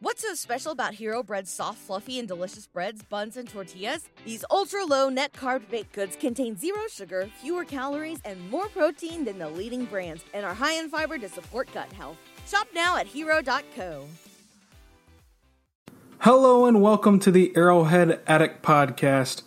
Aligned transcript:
What's 0.00 0.22
so 0.22 0.32
special 0.34 0.70
about 0.70 0.94
Hero 0.94 1.24
Bread's 1.24 1.50
soft, 1.50 1.78
fluffy, 1.78 2.20
and 2.20 2.28
delicious 2.28 2.68
breads, 2.68 3.02
buns, 3.02 3.36
and 3.36 3.48
tortillas? 3.48 4.08
These 4.24 4.44
ultra 4.48 4.84
low 4.84 5.08
net 5.08 5.32
carb 5.32 5.68
baked 5.68 5.92
goods 5.92 6.14
contain 6.14 6.56
zero 6.56 6.82
sugar, 6.88 7.28
fewer 7.42 7.64
calories, 7.64 8.20
and 8.24 8.48
more 8.48 8.68
protein 8.68 9.24
than 9.24 9.40
the 9.40 9.48
leading 9.48 9.86
brands, 9.86 10.22
and 10.32 10.46
are 10.46 10.54
high 10.54 10.74
in 10.74 10.88
fiber 10.88 11.18
to 11.18 11.28
support 11.28 11.68
gut 11.74 11.92
health. 11.94 12.16
Shop 12.46 12.68
now 12.72 12.96
at 12.96 13.08
hero.co. 13.08 14.06
Hello 16.20 16.66
and 16.66 16.80
welcome 16.80 17.18
to 17.18 17.32
the 17.32 17.52
Arrowhead 17.56 18.20
Addict 18.28 18.62
Podcast. 18.62 19.42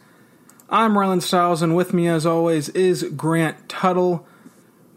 I'm 0.70 0.96
Rylan 0.96 1.22
Stiles, 1.22 1.62
and 1.62 1.78
with 1.78 1.94
me, 1.94 2.10
as 2.10 2.26
always, 2.26 2.68
is 2.70 3.04
Grant 3.16 3.70
Tuttle. 3.70 4.28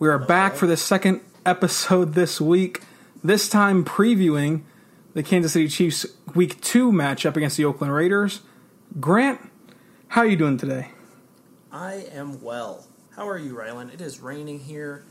We 0.01 0.09
are 0.09 0.19
back 0.19 0.57
for 0.57 0.67
the 0.67 0.77
second 0.77 1.21
episode 1.47 2.15
this 2.15 2.41
week, 2.41 2.81
this 3.23 3.49
time 3.49 3.85
previewing 3.85 4.63
the 5.15 5.23
Kansas 5.23 5.53
City 5.53 5.69
Chiefs 5.69 6.07
Week 6.35 6.61
2 6.61 6.91
matchup 6.91 7.37
against 7.37 7.57
the 7.57 7.65
Oakland 7.65 7.93
Raiders. 7.93 8.41
Grant, 9.01 9.41
how 10.09 10.23
are 10.23 10.27
you 10.27 10.37
doing 10.37 10.59
today? 10.59 10.91
I 11.73 12.07
am 12.13 12.43
well. 12.43 12.87
How 13.15 13.29
are 13.29 13.39
you, 13.39 13.55
Rylan? 13.55 13.95
It 13.95 14.01
is 14.01 14.21
raining 14.21 14.59
here, 14.59 15.05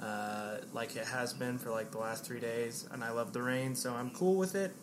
uh, 0.00 0.56
like 0.72 0.96
it 0.96 1.04
has 1.04 1.34
been 1.34 1.58
for 1.58 1.70
like 1.70 1.90
the 1.90 1.98
last 1.98 2.24
three 2.24 2.40
days, 2.40 2.88
and 2.90 3.04
I 3.04 3.10
love 3.10 3.34
the 3.34 3.42
rain, 3.42 3.74
so 3.74 3.92
I'm 3.92 4.10
cool 4.10 4.36
with 4.36 4.54
it. 4.54 4.74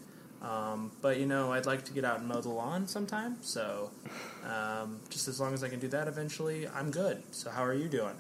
Um, 0.44 0.91
but 1.02 1.20
you 1.20 1.26
know, 1.26 1.52
I'd 1.52 1.66
like 1.66 1.84
to 1.85 1.91
get 1.91 2.05
out 2.05 2.20
and 2.20 2.27
mow 2.27 2.41
the 2.41 2.49
lawn 2.49 2.88
sometime. 2.88 3.38
So, 3.41 3.90
um, 4.46 4.99
just 5.09 5.27
as 5.27 5.40
long 5.40 5.55
as 5.55 5.63
I 5.63 5.70
can 5.70 5.80
do 5.80 5.88
that 5.88 6.07
eventually, 6.07 6.68
I'm 6.68 6.91
good. 6.91 7.23
So, 7.32 7.49
how 7.49 7.63
are 7.63 7.73
you 7.73 7.88
doing? 7.88 8.13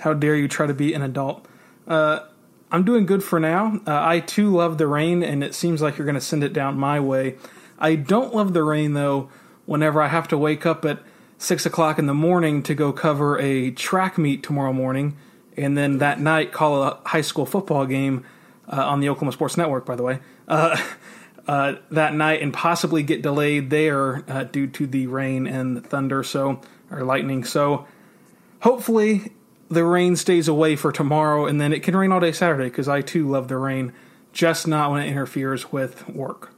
How 0.00 0.12
dare 0.12 0.36
you 0.36 0.48
try 0.48 0.66
to 0.66 0.74
be 0.74 0.92
an 0.92 1.00
adult? 1.00 1.46
Uh, 1.88 2.26
I'm 2.70 2.84
doing 2.84 3.06
good 3.06 3.22
for 3.22 3.38
now. 3.38 3.80
Uh, 3.86 4.00
I 4.04 4.20
too 4.20 4.50
love 4.50 4.78
the 4.78 4.86
rain, 4.86 5.22
and 5.22 5.44
it 5.44 5.54
seems 5.54 5.80
like 5.80 5.96
you're 5.96 6.06
going 6.06 6.16
to 6.16 6.20
send 6.20 6.42
it 6.42 6.52
down 6.52 6.78
my 6.78 6.98
way. 7.00 7.36
I 7.78 7.94
don't 7.94 8.34
love 8.34 8.52
the 8.52 8.62
rain 8.62 8.94
though. 8.94 9.28
Whenever 9.66 10.02
I 10.02 10.08
have 10.08 10.28
to 10.28 10.38
wake 10.38 10.66
up 10.66 10.84
at 10.84 11.02
six 11.38 11.64
o'clock 11.64 11.98
in 11.98 12.06
the 12.06 12.14
morning 12.14 12.62
to 12.64 12.74
go 12.74 12.92
cover 12.92 13.38
a 13.38 13.70
track 13.70 14.18
meet 14.18 14.42
tomorrow 14.42 14.72
morning, 14.72 15.16
and 15.56 15.76
then 15.76 15.98
that 15.98 16.20
night 16.20 16.52
call 16.52 16.82
a 16.82 17.00
high 17.06 17.20
school 17.20 17.46
football 17.46 17.86
game 17.86 18.24
uh, 18.68 18.86
on 18.86 19.00
the 19.00 19.08
Oklahoma 19.08 19.32
Sports 19.32 19.56
Network, 19.56 19.86
by 19.86 19.96
the 19.96 20.02
way. 20.02 20.20
Uh, 20.48 20.76
uh, 21.46 21.74
that 21.90 22.14
night 22.14 22.42
and 22.42 22.52
possibly 22.52 23.02
get 23.02 23.22
delayed 23.22 23.70
there 23.70 24.24
uh, 24.28 24.44
due 24.44 24.66
to 24.66 24.86
the 24.86 25.06
rain 25.06 25.46
and 25.46 25.86
thunder, 25.86 26.22
so 26.22 26.60
or 26.90 27.04
lightning. 27.04 27.44
So 27.44 27.86
hopefully 28.60 29.32
the 29.74 29.84
rain 29.84 30.16
stays 30.16 30.48
away 30.48 30.76
for 30.76 30.92
tomorrow, 30.92 31.46
and 31.46 31.60
then 31.60 31.72
it 31.72 31.82
can 31.82 31.96
rain 31.96 32.12
all 32.12 32.20
day 32.20 32.32
Saturday 32.32 32.64
because 32.64 32.88
I 32.88 33.00
too 33.00 33.28
love 33.28 33.48
the 33.48 33.58
rain, 33.58 33.92
just 34.32 34.66
not 34.66 34.90
when 34.90 35.02
it 35.02 35.08
interferes 35.08 35.72
with 35.72 36.08
work. 36.08 36.52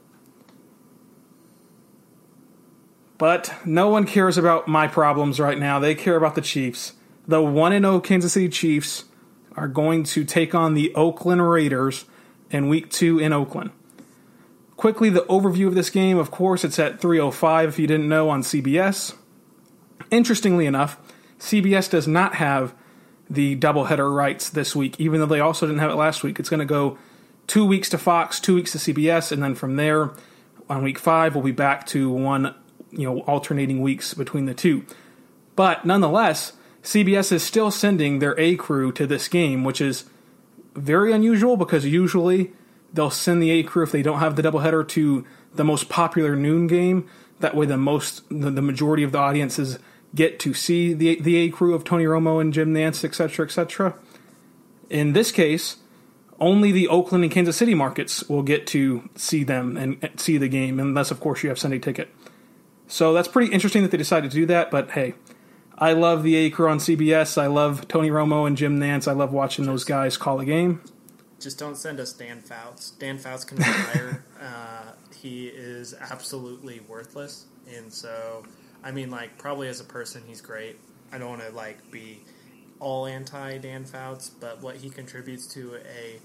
But 3.18 3.54
no 3.64 3.88
one 3.88 4.04
cares 4.04 4.36
about 4.36 4.68
my 4.68 4.86
problems 4.86 5.40
right 5.40 5.58
now. 5.58 5.78
They 5.78 5.94
care 5.94 6.16
about 6.16 6.34
the 6.34 6.42
Chiefs. 6.42 6.92
The 7.26 7.42
1 7.42 7.72
0 7.72 8.00
Kansas 8.00 8.34
City 8.34 8.48
Chiefs 8.48 9.06
are 9.56 9.68
going 9.68 10.04
to 10.04 10.24
take 10.24 10.54
on 10.54 10.74
the 10.74 10.94
Oakland 10.94 11.48
Raiders 11.48 12.04
in 12.50 12.68
week 12.68 12.90
two 12.90 13.18
in 13.18 13.32
Oakland. 13.32 13.70
Quickly, 14.76 15.08
the 15.08 15.22
overview 15.22 15.66
of 15.66 15.74
this 15.74 15.88
game, 15.88 16.18
of 16.18 16.30
course, 16.30 16.62
it's 16.62 16.78
at 16.78 17.00
305 17.00 17.70
if 17.70 17.78
you 17.78 17.86
didn't 17.86 18.08
know 18.08 18.28
on 18.28 18.42
CBS. 18.42 19.14
Interestingly 20.10 20.66
enough, 20.66 20.98
CBS 21.38 21.90
does 21.90 22.06
not 22.06 22.34
have 22.34 22.74
the 23.28 23.56
doubleheader 23.56 24.14
rights 24.14 24.50
this 24.50 24.76
week, 24.76 25.00
even 25.00 25.20
though 25.20 25.26
they 25.26 25.40
also 25.40 25.66
didn't 25.66 25.80
have 25.80 25.90
it 25.90 25.96
last 25.96 26.22
week. 26.22 26.38
It's 26.38 26.48
going 26.48 26.60
to 26.60 26.66
go 26.66 26.98
two 27.46 27.64
weeks 27.64 27.88
to 27.90 27.98
Fox, 27.98 28.40
two 28.40 28.54
weeks 28.54 28.72
to 28.72 28.78
CBS, 28.78 29.32
and 29.32 29.42
then 29.42 29.54
from 29.54 29.76
there, 29.76 30.10
on 30.68 30.82
week 30.82 30.98
five, 30.98 31.34
we'll 31.34 31.44
be 31.44 31.52
back 31.52 31.86
to 31.86 32.10
one, 32.10 32.54
you 32.90 33.04
know, 33.04 33.20
alternating 33.20 33.80
weeks 33.80 34.14
between 34.14 34.46
the 34.46 34.54
two. 34.54 34.84
But 35.54 35.84
nonetheless, 35.84 36.52
CBS 36.82 37.32
is 37.32 37.42
still 37.42 37.70
sending 37.70 38.18
their 38.18 38.38
A 38.38 38.56
crew 38.56 38.92
to 38.92 39.06
this 39.06 39.28
game, 39.28 39.64
which 39.64 39.80
is 39.80 40.04
very 40.74 41.12
unusual 41.12 41.56
because 41.56 41.84
usually 41.84 42.52
they'll 42.92 43.10
send 43.10 43.42
the 43.42 43.50
A 43.50 43.62
crew 43.62 43.82
if 43.82 43.92
they 43.92 44.02
don't 44.02 44.18
have 44.18 44.36
the 44.36 44.42
doubleheader 44.42 44.86
to 44.88 45.24
the 45.54 45.64
most 45.64 45.88
popular 45.88 46.36
noon 46.36 46.66
game. 46.66 47.08
That 47.40 47.54
way, 47.54 47.66
the 47.66 47.76
most 47.76 48.22
the, 48.28 48.50
the 48.50 48.62
majority 48.62 49.02
of 49.02 49.12
the 49.12 49.18
audiences 49.18 49.78
get 50.14 50.38
to 50.40 50.54
see 50.54 50.92
the 50.92 51.20
the 51.20 51.36
A 51.36 51.48
crew 51.50 51.74
of 51.74 51.84
Tony 51.84 52.04
Romo 52.04 52.40
and 52.40 52.52
Jim 52.52 52.72
Nantz, 52.72 53.04
etc., 53.04 53.46
etc. 53.46 53.94
In 54.88 55.12
this 55.12 55.32
case, 55.32 55.76
only 56.38 56.72
the 56.72 56.88
Oakland 56.88 57.24
and 57.24 57.32
Kansas 57.32 57.56
City 57.56 57.74
markets 57.74 58.28
will 58.28 58.42
get 58.42 58.66
to 58.68 59.08
see 59.14 59.44
them 59.44 59.76
and 59.76 60.10
see 60.16 60.38
the 60.38 60.48
game, 60.48 60.78
unless 60.78 61.10
of 61.10 61.20
course 61.20 61.42
you 61.42 61.48
have 61.48 61.58
Sunday 61.58 61.78
ticket. 61.78 62.08
So 62.88 63.12
that's 63.12 63.28
pretty 63.28 63.52
interesting 63.52 63.82
that 63.82 63.90
they 63.90 63.98
decided 63.98 64.30
to 64.30 64.36
do 64.36 64.46
that. 64.46 64.70
But 64.70 64.92
hey, 64.92 65.14
I 65.78 65.92
love 65.92 66.22
the 66.22 66.36
A 66.36 66.50
crew 66.50 66.68
on 66.68 66.78
CBS. 66.78 67.36
I 67.40 67.46
love 67.46 67.88
Tony 67.88 68.10
Romo 68.10 68.46
and 68.46 68.56
Jim 68.56 68.78
Nantz. 68.78 69.08
I 69.08 69.12
love 69.12 69.32
watching 69.32 69.66
those 69.66 69.84
guys 69.84 70.16
call 70.16 70.40
a 70.40 70.44
game. 70.44 70.82
Just 71.40 71.58
don't 71.58 71.76
send 71.76 72.00
us 72.00 72.12
Dan 72.12 72.40
Fouts. 72.40 72.92
Dan 72.92 73.18
Fouts 73.18 73.44
can 73.44 73.58
retire. 73.58 74.24
uh, 74.40 74.92
he 75.14 75.48
is 75.48 75.94
absolutely 75.94 76.80
worthless, 76.80 77.46
and 77.74 77.92
so 77.92 78.44
I 78.86 78.92
mean, 78.92 79.10
like, 79.10 79.36
probably 79.36 79.66
as 79.66 79.80
a 79.80 79.84
person, 79.84 80.22
he's 80.28 80.40
great. 80.40 80.78
I 81.10 81.18
don't 81.18 81.28
want 81.28 81.42
to 81.42 81.50
like 81.50 81.90
be 81.90 82.20
all 82.78 83.06
anti 83.06 83.58
Dan 83.58 83.84
Fouts, 83.84 84.30
but 84.30 84.62
what 84.62 84.76
he 84.76 84.90
contributes 84.90 85.48
to 85.48 85.74
a 85.76 86.20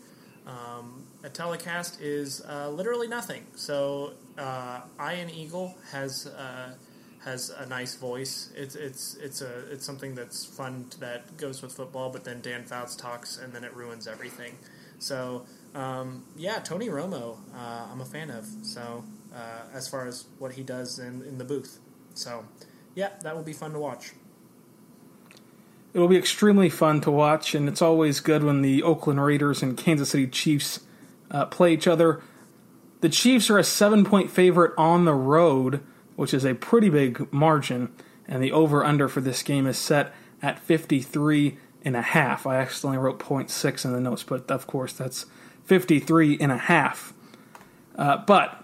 um, 0.48 1.04
a 1.24 1.30
telecast 1.30 2.00
is 2.02 2.42
uh, 2.48 2.70
literally 2.70 3.08
nothing. 3.08 3.48
So, 3.56 4.14
uh, 4.38 4.82
Ian 5.00 5.32
Eagle 5.32 5.76
has 5.92 6.28
uh, 6.28 6.76
has 7.24 7.50
a 7.50 7.66
nice 7.66 7.96
voice. 7.96 8.52
It's 8.56 8.76
it's 8.76 9.16
it's 9.16 9.42
a 9.42 9.72
it's 9.72 9.84
something 9.84 10.14
that's 10.14 10.46
fun 10.46 10.86
that 11.00 11.38
goes 11.38 11.64
with 11.64 11.74
football. 11.74 12.12
But 12.12 12.26
then 12.26 12.42
Dan 12.42 12.66
Fouts 12.66 12.96
talks, 12.96 13.40
and 13.40 13.52
then 13.54 13.64
it 13.64 13.76
ruins 13.76 14.08
everything. 14.08 14.56
So, 15.00 15.48
um, 15.74 16.26
yeah, 16.38 16.60
Tony 16.60 16.90
Romo, 16.90 17.40
uh, 17.56 17.88
I'm 17.92 18.02
a 18.02 18.06
fan 18.06 18.30
of. 18.30 18.46
So, 18.62 19.04
uh, 19.36 19.64
as 19.74 19.88
far 19.88 20.06
as 20.06 20.26
what 20.38 20.52
he 20.52 20.62
does 20.62 21.00
in 21.00 21.24
in 21.24 21.40
the 21.40 21.46
booth. 21.46 21.80
So, 22.22 22.46
yeah, 22.94 23.10
that 23.22 23.36
will 23.36 23.44
be 23.44 23.54
fun 23.54 23.74
to 23.74 23.80
watch. 23.80 24.12
It 25.94 26.00
will 26.00 26.08
be 26.08 26.18
extremely 26.18 26.70
fun 26.70 27.02
to 27.02 27.12
watch, 27.12 27.56
and 27.56 27.68
it's 27.68 27.82
always 27.82 28.20
good 28.20 28.44
when 28.44 28.62
the 28.62 28.84
Oakland 28.84 29.24
Raiders 29.24 29.64
and 29.64 29.76
Kansas 29.76 30.12
City 30.12 30.28
Chiefs 30.28 30.82
uh, 31.32 31.46
play 31.48 31.74
each 31.74 31.88
other. 31.88 32.22
The 33.02 33.10
Chiefs 33.10 33.50
are 33.50 33.58
a 33.58 33.64
seven 33.64 34.06
point 34.06 34.30
favorite 34.30 34.74
on 34.78 35.06
the 35.06 35.16
road, 35.16 35.82
which 36.16 36.34
is 36.34 36.46
a 36.46 36.54
pretty 36.54 36.90
big 36.90 37.32
margin, 37.34 37.92
and 38.28 38.42
the 38.42 38.52
over 38.52 38.86
under 38.86 39.10
for 39.10 39.20
this 39.20 39.42
game 39.42 39.66
is 39.66 39.78
set 39.78 40.14
at 40.42 40.60
53 40.60 41.58
and 41.84 41.96
a 41.96 42.02
half. 42.02 42.46
I 42.46 42.58
accidentally 42.58 43.00
wrote 43.00 43.20
0.6 43.20 43.86
in 43.86 43.94
the 43.94 44.00
notes, 44.00 44.24
but 44.24 44.50
of 44.52 44.68
course 44.68 44.94
that's 44.94 45.26
53 45.66 46.38
and 46.40 46.52
a 46.52 46.58
half. 46.58 47.14
Uh, 47.96 48.18
but 48.18 48.61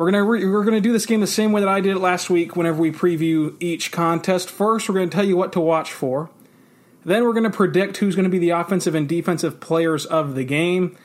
we're 0.00 0.10
gonna 0.10 0.24
re- 0.24 0.46
we're 0.46 0.64
gonna 0.64 0.80
do 0.80 0.94
this 0.94 1.04
game 1.04 1.20
the 1.20 1.26
same 1.26 1.52
way 1.52 1.60
that 1.60 1.68
I 1.68 1.82
did 1.82 1.94
it 1.94 1.98
last 1.98 2.30
week. 2.30 2.56
Whenever 2.56 2.80
we 2.80 2.90
preview 2.90 3.54
each 3.60 3.92
contest, 3.92 4.48
first 4.48 4.88
we're 4.88 4.94
gonna 4.94 5.08
tell 5.08 5.26
you 5.26 5.36
what 5.36 5.52
to 5.52 5.60
watch 5.60 5.92
for. 5.92 6.30
Then 7.04 7.24
we're 7.24 7.34
gonna 7.34 7.50
predict 7.50 7.98
who's 7.98 8.16
gonna 8.16 8.30
be 8.30 8.38
the 8.38 8.48
offensive 8.48 8.94
and 8.94 9.06
defensive 9.06 9.60
players 9.60 10.06
of 10.06 10.36
the 10.36 10.44
game, 10.44 10.96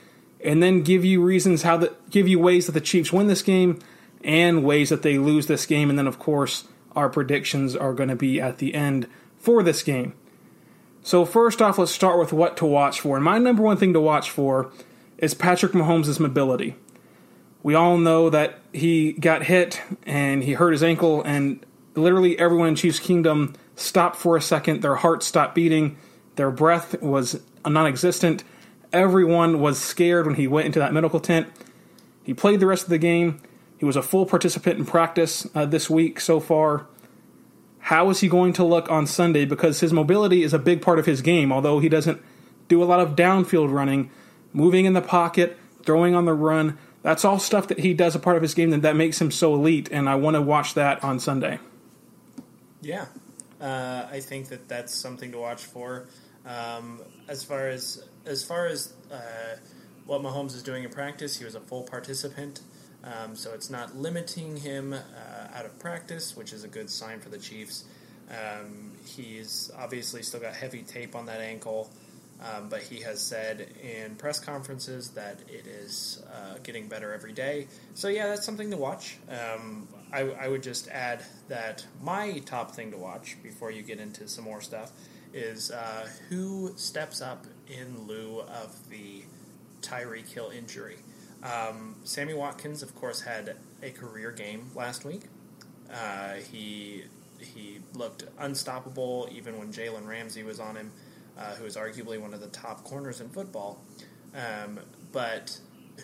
and 0.42 0.62
then 0.62 0.80
give 0.80 1.04
you 1.04 1.22
reasons 1.22 1.60
how 1.60 1.76
the 1.76 1.94
give 2.08 2.26
you 2.26 2.38
ways 2.38 2.64
that 2.64 2.72
the 2.72 2.80
Chiefs 2.80 3.12
win 3.12 3.26
this 3.26 3.42
game 3.42 3.80
and 4.24 4.64
ways 4.64 4.88
that 4.88 5.02
they 5.02 5.18
lose 5.18 5.46
this 5.46 5.66
game, 5.66 5.90
and 5.90 5.98
then 5.98 6.06
of 6.06 6.18
course 6.18 6.64
our 6.92 7.10
predictions 7.10 7.76
are 7.76 7.92
to 7.92 8.16
be 8.16 8.40
at 8.40 8.56
the 8.56 8.74
end 8.74 9.06
for 9.38 9.62
this 9.62 9.82
game. 9.82 10.14
So 11.02 11.26
first 11.26 11.60
off, 11.60 11.76
let's 11.76 11.92
start 11.92 12.18
with 12.18 12.32
what 12.32 12.56
to 12.56 12.64
watch 12.64 13.00
for. 13.00 13.16
And 13.16 13.24
my 13.26 13.36
number 13.36 13.62
one 13.62 13.76
thing 13.76 13.92
to 13.92 14.00
watch 14.00 14.30
for 14.30 14.72
is 15.18 15.34
Patrick 15.34 15.72
Mahomes' 15.72 16.18
mobility. 16.18 16.76
We 17.66 17.74
all 17.74 17.98
know 17.98 18.30
that 18.30 18.60
he 18.72 19.12
got 19.14 19.42
hit 19.42 19.82
and 20.04 20.44
he 20.44 20.52
hurt 20.52 20.70
his 20.70 20.84
ankle, 20.84 21.20
and 21.24 21.66
literally 21.96 22.38
everyone 22.38 22.68
in 22.68 22.76
Chiefs 22.76 23.00
Kingdom 23.00 23.54
stopped 23.74 24.14
for 24.14 24.36
a 24.36 24.40
second. 24.40 24.82
Their 24.82 24.94
hearts 24.94 25.26
stopped 25.26 25.56
beating. 25.56 25.96
Their 26.36 26.52
breath 26.52 27.02
was 27.02 27.42
non 27.66 27.88
existent. 27.88 28.44
Everyone 28.92 29.58
was 29.58 29.80
scared 29.80 30.26
when 30.26 30.36
he 30.36 30.46
went 30.46 30.66
into 30.66 30.78
that 30.78 30.92
medical 30.92 31.18
tent. 31.18 31.48
He 32.22 32.32
played 32.32 32.60
the 32.60 32.66
rest 32.66 32.84
of 32.84 32.90
the 32.90 32.98
game. 32.98 33.42
He 33.78 33.84
was 33.84 33.96
a 33.96 34.02
full 34.02 34.26
participant 34.26 34.78
in 34.78 34.86
practice 34.86 35.44
uh, 35.52 35.66
this 35.66 35.90
week 35.90 36.20
so 36.20 36.38
far. 36.38 36.86
How 37.80 38.10
is 38.10 38.20
he 38.20 38.28
going 38.28 38.52
to 38.52 38.64
look 38.64 38.88
on 38.92 39.08
Sunday? 39.08 39.44
Because 39.44 39.80
his 39.80 39.92
mobility 39.92 40.44
is 40.44 40.54
a 40.54 40.60
big 40.60 40.82
part 40.82 41.00
of 41.00 41.06
his 41.06 41.20
game, 41.20 41.50
although 41.50 41.80
he 41.80 41.88
doesn't 41.88 42.22
do 42.68 42.80
a 42.80 42.86
lot 42.86 43.00
of 43.00 43.16
downfield 43.16 43.72
running, 43.72 44.08
moving 44.52 44.84
in 44.84 44.92
the 44.92 45.02
pocket, 45.02 45.58
throwing 45.82 46.14
on 46.14 46.26
the 46.26 46.32
run. 46.32 46.78
That's 47.06 47.24
all 47.24 47.38
stuff 47.38 47.68
that 47.68 47.78
he 47.78 47.94
does 47.94 48.16
a 48.16 48.18
part 48.18 48.34
of 48.34 48.42
his 48.42 48.52
game 48.52 48.70
that, 48.70 48.82
that 48.82 48.96
makes 48.96 49.20
him 49.20 49.30
so 49.30 49.54
elite, 49.54 49.88
and 49.92 50.08
I 50.08 50.16
want 50.16 50.34
to 50.34 50.42
watch 50.42 50.74
that 50.74 51.04
on 51.04 51.20
Sunday. 51.20 51.60
Yeah, 52.82 53.06
uh, 53.60 54.08
I 54.10 54.18
think 54.18 54.48
that 54.48 54.66
that's 54.66 54.92
something 54.92 55.30
to 55.30 55.38
watch 55.38 55.62
for. 55.62 56.08
Um, 56.44 57.00
as 57.28 57.44
far 57.44 57.68
as 57.68 58.02
as 58.24 58.42
far 58.42 58.66
as 58.66 58.92
uh, 59.12 59.18
what 60.06 60.20
Mahomes 60.20 60.56
is 60.56 60.64
doing 60.64 60.82
in 60.82 60.90
practice. 60.90 61.38
He 61.38 61.44
was 61.44 61.54
a 61.54 61.60
full 61.60 61.84
participant, 61.84 62.62
um, 63.04 63.36
so 63.36 63.54
it's 63.54 63.70
not 63.70 63.96
limiting 63.96 64.56
him 64.56 64.92
uh, 64.92 64.98
out 65.54 65.64
of 65.64 65.78
practice, 65.78 66.36
which 66.36 66.52
is 66.52 66.64
a 66.64 66.68
good 66.68 66.90
sign 66.90 67.20
for 67.20 67.28
the 67.28 67.38
Chiefs. 67.38 67.84
Um, 68.30 68.90
he's 69.04 69.70
obviously 69.78 70.24
still 70.24 70.40
got 70.40 70.56
heavy 70.56 70.82
tape 70.82 71.14
on 71.14 71.26
that 71.26 71.40
ankle, 71.40 71.88
um, 72.40 72.68
but 72.68 72.82
he 72.82 73.00
has 73.00 73.20
said 73.20 73.68
in 73.82 74.14
press 74.16 74.38
conferences 74.38 75.10
that 75.10 75.40
it 75.48 75.66
is 75.66 76.22
uh, 76.32 76.58
getting 76.62 76.88
better 76.88 77.12
every 77.12 77.32
day. 77.32 77.66
So, 77.94 78.08
yeah, 78.08 78.28
that's 78.28 78.44
something 78.44 78.70
to 78.70 78.76
watch. 78.76 79.18
Um, 79.28 79.88
I, 80.12 80.20
I 80.20 80.48
would 80.48 80.62
just 80.62 80.88
add 80.88 81.22
that 81.48 81.84
my 82.02 82.38
top 82.40 82.72
thing 82.72 82.90
to 82.92 82.98
watch 82.98 83.36
before 83.42 83.70
you 83.70 83.82
get 83.82 84.00
into 84.00 84.28
some 84.28 84.44
more 84.44 84.60
stuff 84.60 84.92
is 85.32 85.70
uh, 85.70 86.08
who 86.28 86.72
steps 86.76 87.20
up 87.20 87.46
in 87.68 88.06
lieu 88.06 88.40
of 88.40 88.88
the 88.88 89.22
Tyreek 89.82 90.32
Hill 90.32 90.50
injury. 90.50 90.96
Um, 91.42 91.96
Sammy 92.04 92.34
Watkins, 92.34 92.82
of 92.82 92.94
course, 92.94 93.20
had 93.20 93.56
a 93.82 93.90
career 93.90 94.32
game 94.32 94.70
last 94.74 95.04
week. 95.04 95.22
Uh, 95.92 96.34
he 96.50 97.04
he 97.38 97.80
looked 97.94 98.24
unstoppable 98.38 99.28
even 99.30 99.58
when 99.58 99.72
Jalen 99.72 100.06
Ramsey 100.06 100.42
was 100.42 100.58
on 100.58 100.74
him, 100.76 100.90
uh, 101.38 101.54
who 101.54 101.64
is 101.64 101.76
arguably 101.76 102.20
one 102.20 102.34
of 102.34 102.40
the 102.40 102.48
top 102.48 102.84
corners 102.84 103.20
in 103.20 103.28
football. 103.28 103.82
Um, 104.34 104.80
but 105.12 105.58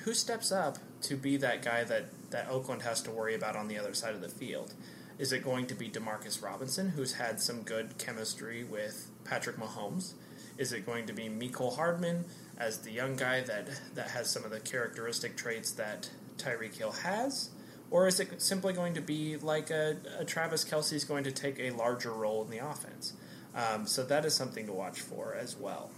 who 0.04 0.14
steps 0.14 0.52
up 0.52 0.78
to 1.02 1.16
be 1.16 1.36
that 1.38 1.62
guy 1.62 1.84
that, 1.84 2.06
that 2.30 2.48
Oakland 2.48 2.82
has 2.82 3.02
to 3.02 3.10
worry 3.10 3.34
about 3.34 3.56
on 3.56 3.68
the 3.68 3.78
other 3.78 3.94
side 3.94 4.14
of 4.14 4.20
the 4.20 4.28
field? 4.28 4.74
Is 5.18 5.32
it 5.32 5.44
going 5.44 5.66
to 5.66 5.74
be 5.74 5.88
Demarcus 5.88 6.42
Robinson, 6.42 6.90
who's 6.90 7.14
had 7.14 7.40
some 7.40 7.62
good 7.62 7.98
chemistry 7.98 8.64
with 8.64 9.10
Patrick 9.24 9.56
Mahomes? 9.56 10.14
Is 10.58 10.72
it 10.72 10.86
going 10.86 11.06
to 11.06 11.12
be 11.12 11.28
Mecole 11.28 11.76
Hardman 11.76 12.24
as 12.58 12.78
the 12.78 12.90
young 12.90 13.16
guy 13.16 13.42
that, 13.42 13.68
that 13.94 14.08
has 14.10 14.30
some 14.30 14.44
of 14.44 14.50
the 14.50 14.60
characteristic 14.60 15.36
traits 15.36 15.72
that 15.72 16.10
Tyreek 16.38 16.76
Hill 16.76 16.92
has? 16.92 17.50
Or 17.90 18.06
is 18.06 18.20
it 18.20 18.40
simply 18.40 18.72
going 18.72 18.94
to 18.94 19.02
be 19.02 19.36
like 19.36 19.70
a, 19.70 19.96
a 20.18 20.24
Travis 20.24 20.64
Kelce 20.64 20.94
is 20.94 21.04
going 21.04 21.24
to 21.24 21.32
take 21.32 21.58
a 21.58 21.70
larger 21.70 22.10
role 22.10 22.42
in 22.42 22.50
the 22.50 22.58
offense? 22.58 23.12
Um, 23.54 23.86
so 23.86 24.02
that 24.04 24.24
is 24.24 24.34
something 24.34 24.66
to 24.66 24.72
watch 24.72 25.00
for 25.00 25.34
as 25.34 25.56
well. 25.56 25.90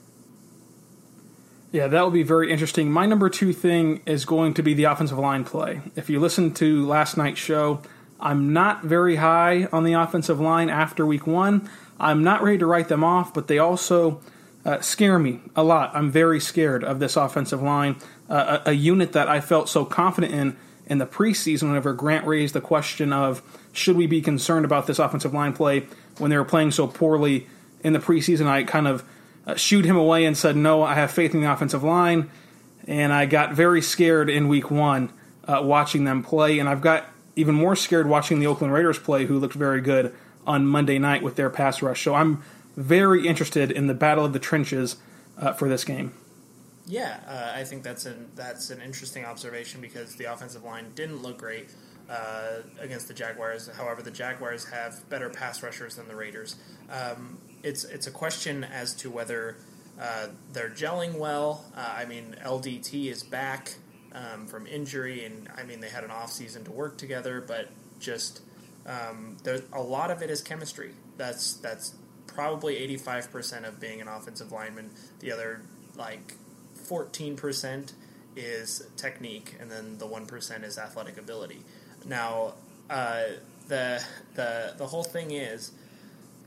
Yeah, 1.72 1.88
that 1.88 2.02
will 2.02 2.10
be 2.10 2.22
very 2.22 2.52
interesting. 2.52 2.92
My 2.92 3.04
number 3.04 3.28
two 3.28 3.52
thing 3.52 4.00
is 4.06 4.24
going 4.24 4.54
to 4.54 4.62
be 4.62 4.74
the 4.74 4.84
offensive 4.84 5.18
line 5.18 5.44
play. 5.44 5.82
If 5.96 6.08
you 6.08 6.20
listened 6.20 6.54
to 6.56 6.86
last 6.86 7.16
night's 7.16 7.40
show, 7.40 7.82
I'm 8.20 8.52
not 8.52 8.84
very 8.84 9.16
high 9.16 9.64
on 9.72 9.82
the 9.82 9.94
offensive 9.94 10.40
line 10.40 10.70
after 10.70 11.04
week 11.04 11.26
one. 11.26 11.68
I'm 11.98 12.22
not 12.22 12.42
ready 12.42 12.58
to 12.58 12.66
write 12.66 12.88
them 12.88 13.02
off, 13.02 13.34
but 13.34 13.48
they 13.48 13.58
also 13.58 14.20
uh, 14.64 14.80
scare 14.80 15.18
me 15.18 15.40
a 15.56 15.64
lot. 15.64 15.90
I'm 15.94 16.10
very 16.10 16.40
scared 16.40 16.84
of 16.84 17.00
this 17.00 17.16
offensive 17.16 17.60
line, 17.60 17.96
uh, 18.30 18.60
a, 18.64 18.70
a 18.70 18.72
unit 18.72 19.12
that 19.12 19.28
I 19.28 19.40
felt 19.40 19.68
so 19.68 19.84
confident 19.84 20.32
in 20.32 20.56
in 20.86 20.98
the 20.98 21.06
preseason 21.06 21.68
whenever 21.68 21.92
Grant 21.92 22.26
raised 22.26 22.54
the 22.54 22.60
question 22.60 23.12
of 23.12 23.42
should 23.72 23.96
we 23.96 24.06
be 24.06 24.20
concerned 24.20 24.64
about 24.64 24.86
this 24.86 24.98
offensive 24.98 25.32
line 25.32 25.54
play 25.54 25.86
when 26.18 26.30
they 26.30 26.36
were 26.36 26.44
playing 26.44 26.70
so 26.70 26.86
poorly 26.86 27.46
in 27.82 27.92
the 27.92 27.98
preseason. 27.98 28.46
I 28.46 28.64
kind 28.64 28.88
of 28.88 29.04
uh, 29.46 29.54
shooed 29.54 29.84
him 29.84 29.96
away 29.96 30.24
and 30.24 30.36
said, 30.36 30.56
no, 30.56 30.82
I 30.82 30.94
have 30.94 31.10
faith 31.10 31.34
in 31.34 31.40
the 31.40 31.52
offensive 31.52 31.82
line. 31.82 32.30
And 32.86 33.12
I 33.12 33.26
got 33.26 33.52
very 33.52 33.80
scared 33.80 34.28
in 34.28 34.48
week 34.48 34.70
one 34.70 35.10
uh, 35.46 35.60
watching 35.62 36.04
them 36.04 36.22
play. 36.22 36.58
And 36.58 36.68
I've 36.68 36.80
got 36.80 37.06
even 37.36 37.54
more 37.54 37.76
scared 37.76 38.06
watching 38.06 38.40
the 38.40 38.46
Oakland 38.46 38.72
Raiders 38.72 38.98
play, 38.98 39.26
who 39.26 39.38
looked 39.38 39.54
very 39.54 39.80
good 39.80 40.14
on 40.46 40.66
Monday 40.66 40.98
night 40.98 41.22
with 41.22 41.36
their 41.36 41.50
pass 41.50 41.82
rush. 41.82 42.02
So 42.02 42.14
I'm 42.14 42.42
very 42.76 43.26
interested 43.26 43.70
in 43.70 43.86
the 43.86 43.94
battle 43.94 44.24
of 44.24 44.32
the 44.32 44.38
trenches 44.38 44.96
uh, 45.38 45.52
for 45.52 45.68
this 45.68 45.84
game. 45.84 46.12
Yeah, 46.86 47.18
uh, 47.26 47.58
I 47.58 47.64
think 47.64 47.82
that's 47.82 48.04
an 48.04 48.28
that's 48.34 48.68
an 48.68 48.82
interesting 48.82 49.24
observation 49.24 49.80
because 49.80 50.16
the 50.16 50.24
offensive 50.24 50.64
line 50.64 50.92
didn't 50.94 51.22
look 51.22 51.38
great 51.38 51.70
uh, 52.08 52.58
against 52.80 53.08
the 53.08 53.14
Jaguars. 53.14 53.68
However, 53.68 54.02
the 54.02 54.10
Jaguars 54.10 54.66
have 54.66 55.08
better 55.08 55.30
pass 55.30 55.62
rushers 55.62 55.96
than 55.96 56.08
the 56.08 56.16
Raiders. 56.16 56.56
Um, 56.90 57.38
it's 57.62 57.84
it's 57.84 58.06
a 58.06 58.10
question 58.10 58.64
as 58.64 58.94
to 58.96 59.10
whether 59.10 59.56
uh, 60.00 60.28
they're 60.52 60.70
gelling 60.70 61.18
well. 61.18 61.64
Uh, 61.76 61.94
I 61.96 62.04
mean, 62.04 62.36
LDT 62.44 63.06
is 63.10 63.22
back 63.22 63.74
um, 64.12 64.46
from 64.46 64.66
injury, 64.66 65.24
and 65.24 65.48
I 65.56 65.62
mean 65.64 65.80
they 65.80 65.88
had 65.88 66.04
an 66.04 66.10
off 66.10 66.30
season 66.30 66.64
to 66.64 66.72
work 66.72 66.98
together, 66.98 67.42
but 67.46 67.70
just 68.00 68.40
um, 68.86 69.36
a 69.72 69.82
lot 69.82 70.10
of 70.10 70.22
it 70.22 70.30
is 70.30 70.42
chemistry. 70.42 70.92
That's 71.16 71.54
that's 71.54 71.94
probably 72.26 72.76
85% 72.96 73.66
of 73.66 73.80
being 73.80 74.00
an 74.00 74.08
offensive 74.08 74.52
lineman. 74.52 74.90
The 75.20 75.32
other 75.32 75.62
like 75.96 76.34
14% 76.88 77.92
is 78.36 78.86
technique, 78.96 79.54
and 79.60 79.70
then 79.70 79.98
the 79.98 80.06
1% 80.06 80.64
is 80.64 80.78
athletic 80.78 81.18
ability. 81.18 81.62
Now, 82.06 82.54
uh, 82.90 83.22
the 83.68 84.04
the 84.34 84.74
the 84.76 84.86
whole 84.86 85.04
thing 85.04 85.30
is 85.30 85.72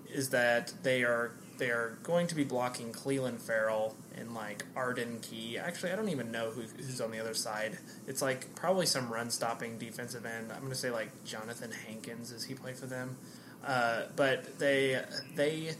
is 0.10 0.30
that 0.30 0.74
they 0.84 1.04
are 1.04 1.32
they 1.58 1.70
are 1.70 1.98
going 2.04 2.28
to 2.28 2.36
be 2.36 2.44
blocking 2.44 2.94
Clelin 2.94 3.40
Ferrell 3.40 3.96
and 4.16 4.34
like 4.34 4.64
Arden 4.76 5.20
Key. 5.22 5.58
Actually, 5.58 5.92
I 5.92 5.96
don't 5.96 6.10
even 6.10 6.32
know 6.32 6.52
who, 6.52 6.62
who's 6.62 7.02
on 7.02 7.12
the 7.12 7.20
other 7.20 7.34
side. 7.34 7.78
It's 8.08 8.22
like 8.22 8.54
probably 8.56 8.86
some 8.86 9.12
run 9.12 9.30
stopping 9.30 9.78
defensive 9.78 10.26
end. 10.26 10.52
I'm 10.52 10.60
going 10.60 10.72
to 10.72 10.78
say 10.78 10.92
like 10.92 11.10
Johnathan 11.26 11.74
Hankins 11.74 12.32
as 12.32 12.44
he 12.44 12.54
play 12.54 12.74
for 12.74 12.86
them. 12.86 13.18
Uh, 13.66 14.04
but 14.16 14.60
they 14.60 15.02
they 15.36 15.76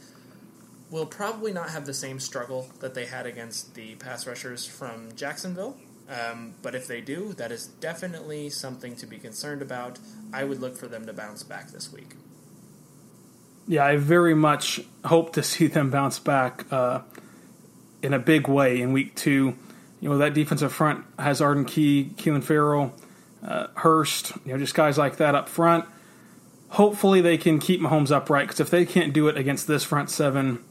will 0.90 1.06
probably 1.06 1.52
not 1.52 1.70
have 1.70 1.86
the 1.86 1.94
same 1.94 2.18
struggle 2.18 2.68
that 2.80 2.94
they 2.94 3.06
had 3.06 3.26
against 3.26 3.74
the 3.74 3.94
pass 3.96 4.26
rushers 4.26 4.66
from 4.66 5.14
Jacksonville. 5.14 5.76
Um, 6.08 6.54
but 6.62 6.74
if 6.74 6.86
they 6.86 7.00
do, 7.00 7.34
that 7.34 7.52
is 7.52 7.66
definitely 7.66 8.48
something 8.48 8.96
to 8.96 9.06
be 9.06 9.18
concerned 9.18 9.60
about. 9.60 9.98
I 10.32 10.44
would 10.44 10.60
look 10.60 10.76
for 10.76 10.88
them 10.88 11.04
to 11.06 11.12
bounce 11.12 11.42
back 11.42 11.70
this 11.70 11.92
week. 11.92 12.14
Yeah, 13.66 13.84
I 13.84 13.96
very 13.96 14.34
much 14.34 14.80
hope 15.04 15.34
to 15.34 15.42
see 15.42 15.66
them 15.66 15.90
bounce 15.90 16.18
back 16.18 16.64
uh, 16.72 17.00
in 18.02 18.14
a 18.14 18.18
big 18.18 18.48
way 18.48 18.80
in 18.80 18.92
week 18.92 19.14
two. 19.14 19.54
You 20.00 20.08
know, 20.08 20.18
that 20.18 20.32
defensive 20.32 20.72
front 20.72 21.04
has 21.18 21.40
Arden 21.40 21.64
Key, 21.64 22.12
Keelan 22.16 22.42
Ferrell, 22.42 22.94
uh, 23.42 23.66
Hurst, 23.74 24.32
you 24.46 24.52
know, 24.52 24.58
just 24.58 24.74
guys 24.74 24.96
like 24.96 25.16
that 25.16 25.34
up 25.34 25.48
front. 25.48 25.84
Hopefully 26.70 27.20
they 27.20 27.36
can 27.36 27.58
keep 27.58 27.80
Mahomes 27.80 28.10
upright 28.10 28.46
because 28.46 28.60
if 28.60 28.70
they 28.70 28.86
can't 28.86 29.12
do 29.12 29.28
it 29.28 29.36
against 29.36 29.66
this 29.66 29.84
front 29.84 30.08
seven, 30.10 30.62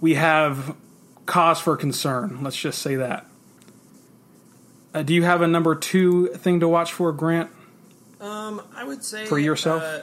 we 0.00 0.14
have 0.14 0.76
cause 1.26 1.60
for 1.60 1.76
concern. 1.76 2.42
Let's 2.42 2.56
just 2.56 2.80
say 2.80 2.94
that. 2.96 3.26
Uh, 4.92 5.02
do 5.02 5.14
you 5.14 5.22
have 5.22 5.40
a 5.42 5.46
number 5.46 5.74
two 5.74 6.28
thing 6.28 6.60
to 6.60 6.68
watch 6.68 6.92
for, 6.92 7.12
Grant? 7.12 7.50
Um, 8.20 8.62
I 8.74 8.84
would 8.84 9.04
say 9.04 9.26
for 9.26 9.38
yourself. 9.38 9.82
Uh, 9.82 10.00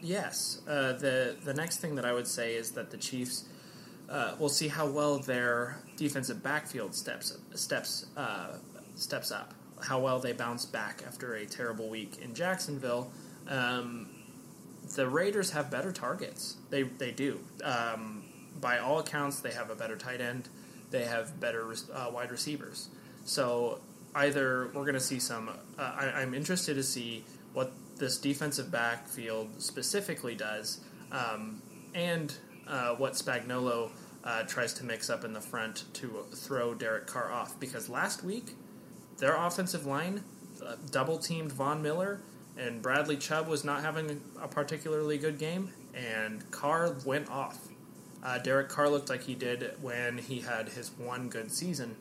yes. 0.00 0.62
Uh, 0.66 0.94
the 0.94 1.36
the 1.44 1.54
next 1.54 1.78
thing 1.78 1.94
that 1.96 2.04
I 2.04 2.12
would 2.12 2.26
say 2.26 2.54
is 2.54 2.72
that 2.72 2.90
the 2.90 2.96
Chiefs 2.96 3.44
uh, 4.08 4.34
will 4.38 4.48
see 4.48 4.68
how 4.68 4.86
well 4.86 5.18
their 5.18 5.78
defensive 5.96 6.42
backfield 6.42 6.94
steps 6.94 7.36
steps 7.54 8.06
uh, 8.16 8.56
steps 8.96 9.30
up. 9.30 9.54
How 9.82 10.00
well 10.00 10.18
they 10.18 10.32
bounce 10.32 10.64
back 10.64 11.02
after 11.06 11.34
a 11.34 11.46
terrible 11.46 11.88
week 11.88 12.18
in 12.20 12.34
Jacksonville. 12.34 13.10
Um, 13.48 14.08
the 14.94 15.08
Raiders 15.08 15.52
have 15.52 15.70
better 15.70 15.92
targets. 15.92 16.56
They 16.70 16.82
they 16.82 17.10
do. 17.12 17.40
Um, 17.62 18.24
by 18.60 18.78
all 18.78 18.98
accounts, 18.98 19.40
they 19.40 19.52
have 19.52 19.70
a 19.70 19.74
better 19.74 19.96
tight 19.96 20.20
end. 20.20 20.48
They 20.90 21.04
have 21.04 21.38
better 21.38 21.72
uh, 21.92 22.10
wide 22.12 22.30
receivers. 22.30 22.88
So 23.24 23.80
either 24.14 24.70
we're 24.74 24.82
going 24.82 24.94
to 24.94 25.00
see 25.00 25.20
some. 25.20 25.48
Uh, 25.78 25.82
I, 25.82 26.22
am 26.22 26.34
interested 26.34 26.74
to 26.74 26.82
see 26.82 27.24
what 27.52 27.72
this 27.96 28.18
defensive 28.18 28.70
backfield 28.70 29.60
specifically 29.60 30.34
does, 30.34 30.80
um, 31.12 31.62
and 31.94 32.34
uh, 32.66 32.94
what 32.94 33.14
Spagnuolo 33.14 33.90
uh, 34.24 34.42
tries 34.44 34.72
to 34.74 34.84
mix 34.84 35.10
up 35.10 35.24
in 35.24 35.32
the 35.32 35.40
front 35.40 35.84
to 35.94 36.24
throw 36.32 36.74
Derek 36.74 37.06
Carr 37.06 37.30
off. 37.30 37.58
Because 37.58 37.88
last 37.88 38.22
week, 38.24 38.54
their 39.18 39.36
offensive 39.36 39.86
line 39.86 40.22
uh, 40.64 40.76
double 40.90 41.18
teamed 41.18 41.52
Von 41.52 41.82
Miller, 41.82 42.20
and 42.58 42.82
Bradley 42.82 43.16
Chubb 43.16 43.48
was 43.48 43.64
not 43.64 43.82
having 43.82 44.20
a 44.40 44.48
particularly 44.48 45.18
good 45.18 45.38
game, 45.38 45.70
and 45.94 46.48
Carr 46.50 46.96
went 47.04 47.30
off. 47.30 47.68
Uh, 48.22 48.38
Derek 48.38 48.68
Carr 48.68 48.90
looked 48.90 49.08
like 49.08 49.22
he 49.22 49.34
did 49.34 49.74
when 49.80 50.18
he 50.18 50.40
had 50.40 50.68
his 50.68 50.90
one 50.98 51.28
good 51.28 51.50
season, 51.50 51.96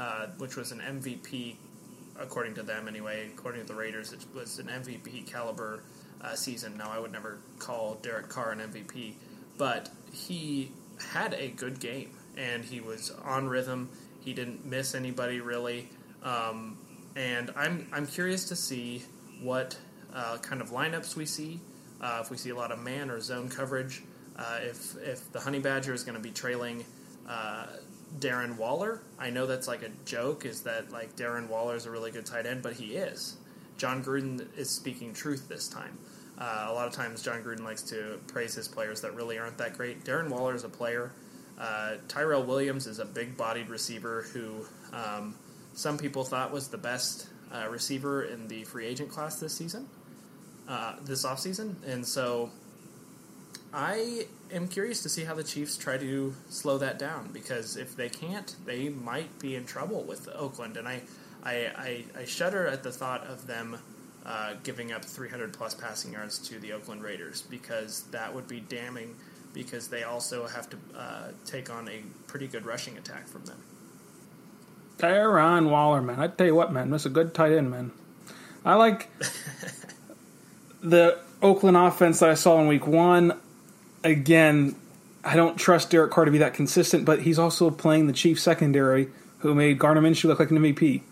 uh, 0.00 0.28
which 0.38 0.56
was 0.56 0.72
an 0.72 0.80
MVP, 0.80 1.56
according 2.18 2.54
to 2.54 2.62
them 2.62 2.88
anyway. 2.88 3.28
According 3.36 3.60
to 3.60 3.66
the 3.66 3.74
Raiders, 3.74 4.14
it 4.14 4.24
was 4.34 4.58
an 4.58 4.68
MVP 4.68 5.30
caliber 5.30 5.82
uh, 6.22 6.34
season. 6.34 6.78
Now, 6.78 6.90
I 6.90 6.98
would 6.98 7.12
never 7.12 7.38
call 7.58 7.98
Derek 8.00 8.30
Carr 8.30 8.52
an 8.52 8.60
MVP, 8.60 9.12
but 9.58 9.90
he 10.10 10.72
had 11.12 11.34
a 11.34 11.48
good 11.48 11.80
game 11.80 12.12
and 12.38 12.64
he 12.64 12.80
was 12.80 13.10
on 13.24 13.46
rhythm. 13.46 13.90
He 14.24 14.32
didn't 14.32 14.64
miss 14.64 14.94
anybody 14.94 15.40
really, 15.40 15.90
um, 16.22 16.78
and 17.14 17.50
I'm 17.54 17.86
I'm 17.92 18.06
curious 18.06 18.44
to 18.48 18.56
see 18.56 19.02
what 19.42 19.76
uh, 20.14 20.38
kind 20.38 20.62
of 20.62 20.70
lineups 20.70 21.14
we 21.14 21.26
see. 21.26 21.60
Uh, 22.00 22.20
if 22.22 22.30
we 22.30 22.38
see 22.38 22.50
a 22.50 22.54
lot 22.54 22.72
of 22.72 22.78
man 22.78 23.10
or 23.10 23.20
zone 23.20 23.50
coverage. 23.50 24.02
Uh, 24.36 24.60
if 24.62 24.96
if 25.02 25.30
the 25.32 25.40
honey 25.40 25.58
badger 25.58 25.92
is 25.92 26.04
going 26.04 26.16
to 26.16 26.22
be 26.22 26.30
trailing 26.30 26.84
uh, 27.28 27.66
Darren 28.18 28.56
Waller. 28.56 29.02
I 29.18 29.30
know 29.30 29.46
that's 29.46 29.68
like 29.68 29.82
a 29.82 29.90
joke, 30.04 30.44
is 30.44 30.62
that 30.62 30.90
like 30.90 31.16
Darren 31.16 31.48
Waller 31.48 31.76
is 31.76 31.86
a 31.86 31.90
really 31.90 32.10
good 32.10 32.26
tight 32.26 32.46
end, 32.46 32.62
but 32.62 32.74
he 32.74 32.96
is. 32.96 33.36
Jon 33.76 34.02
Gruden 34.02 34.46
is 34.58 34.68
speaking 34.68 35.14
truth 35.14 35.48
this 35.48 35.68
time. 35.68 35.98
Uh, 36.38 36.66
a 36.68 36.72
lot 36.72 36.86
of 36.86 36.94
times, 36.94 37.22
Jon 37.22 37.42
Gruden 37.42 37.62
likes 37.62 37.82
to 37.82 38.18
praise 38.26 38.54
his 38.54 38.66
players 38.66 39.02
that 39.02 39.14
really 39.14 39.38
aren't 39.38 39.58
that 39.58 39.76
great. 39.76 40.04
Darren 40.04 40.28
Waller 40.28 40.54
is 40.54 40.64
a 40.64 40.68
player. 40.68 41.12
Uh, 41.58 41.96
Tyrell 42.08 42.42
Williams 42.42 42.86
is 42.86 42.98
a 42.98 43.04
big 43.04 43.36
bodied 43.36 43.68
receiver 43.68 44.22
who 44.32 44.64
um, 44.94 45.34
some 45.74 45.98
people 45.98 46.24
thought 46.24 46.50
was 46.50 46.68
the 46.68 46.78
best 46.78 47.28
uh, 47.52 47.68
receiver 47.68 48.24
in 48.24 48.48
the 48.48 48.64
free 48.64 48.86
agent 48.86 49.10
class 49.10 49.38
this 49.38 49.54
season, 49.54 49.86
uh, 50.68 50.96
this 51.02 51.26
offseason. 51.26 51.74
And 51.86 52.06
so 52.06 52.50
I 53.72 54.26
am 54.52 54.66
curious 54.66 55.02
to 55.02 55.08
see 55.08 55.24
how 55.24 55.34
the 55.34 55.44
Chiefs 55.44 55.76
try 55.76 55.96
to 55.96 56.34
slow 56.48 56.78
that 56.78 56.98
down 56.98 57.30
because 57.32 57.76
if 57.76 57.96
they 57.96 58.08
can't, 58.08 58.54
they 58.64 58.88
might 58.88 59.38
be 59.38 59.54
in 59.54 59.64
trouble 59.64 60.02
with 60.02 60.28
Oakland. 60.34 60.76
And 60.76 60.88
I, 60.88 61.02
I, 61.44 61.54
I, 61.76 62.04
I 62.18 62.24
shudder 62.24 62.66
at 62.66 62.82
the 62.82 62.90
thought 62.90 63.24
of 63.26 63.46
them 63.46 63.78
uh, 64.26 64.54
giving 64.64 64.92
up 64.92 65.04
300 65.04 65.52
plus 65.52 65.74
passing 65.74 66.12
yards 66.12 66.38
to 66.48 66.58
the 66.58 66.72
Oakland 66.72 67.02
Raiders 67.02 67.42
because 67.42 68.02
that 68.10 68.34
would 68.34 68.48
be 68.48 68.60
damning 68.60 69.14
because 69.54 69.88
they 69.88 70.02
also 70.02 70.46
have 70.46 70.68
to 70.70 70.76
uh, 70.96 71.28
take 71.44 71.70
on 71.70 71.88
a 71.88 72.02
pretty 72.26 72.46
good 72.46 72.66
rushing 72.66 72.98
attack 72.98 73.28
from 73.28 73.44
them. 73.44 73.62
Darren 74.98 75.70
Waller, 75.70 76.02
man. 76.02 76.20
I 76.20 76.28
tell 76.28 76.46
you 76.46 76.54
what, 76.54 76.72
man, 76.72 76.90
that's 76.90 77.06
a 77.06 77.10
good 77.10 77.34
tight 77.34 77.52
end, 77.52 77.70
man. 77.70 77.92
I 78.64 78.74
like 78.74 79.08
the 80.82 81.18
Oakland 81.40 81.76
offense 81.76 82.20
that 82.20 82.28
I 82.28 82.34
saw 82.34 82.60
in 82.60 82.66
week 82.66 82.86
one. 82.86 83.40
Again, 84.02 84.74
I 85.22 85.36
don't 85.36 85.56
trust 85.56 85.90
Derek 85.90 86.10
Carr 86.10 86.24
to 86.24 86.30
be 86.30 86.38
that 86.38 86.54
consistent, 86.54 87.04
but 87.04 87.22
he's 87.22 87.38
also 87.38 87.70
playing 87.70 88.06
the 88.06 88.12
Chiefs 88.12 88.42
secondary, 88.42 89.08
who 89.38 89.54
made 89.54 89.78
Gardner 89.78 90.02
Minshew 90.02 90.24
look 90.24 90.40
like 90.40 90.50
an 90.50 90.58
MVP. 90.58 91.02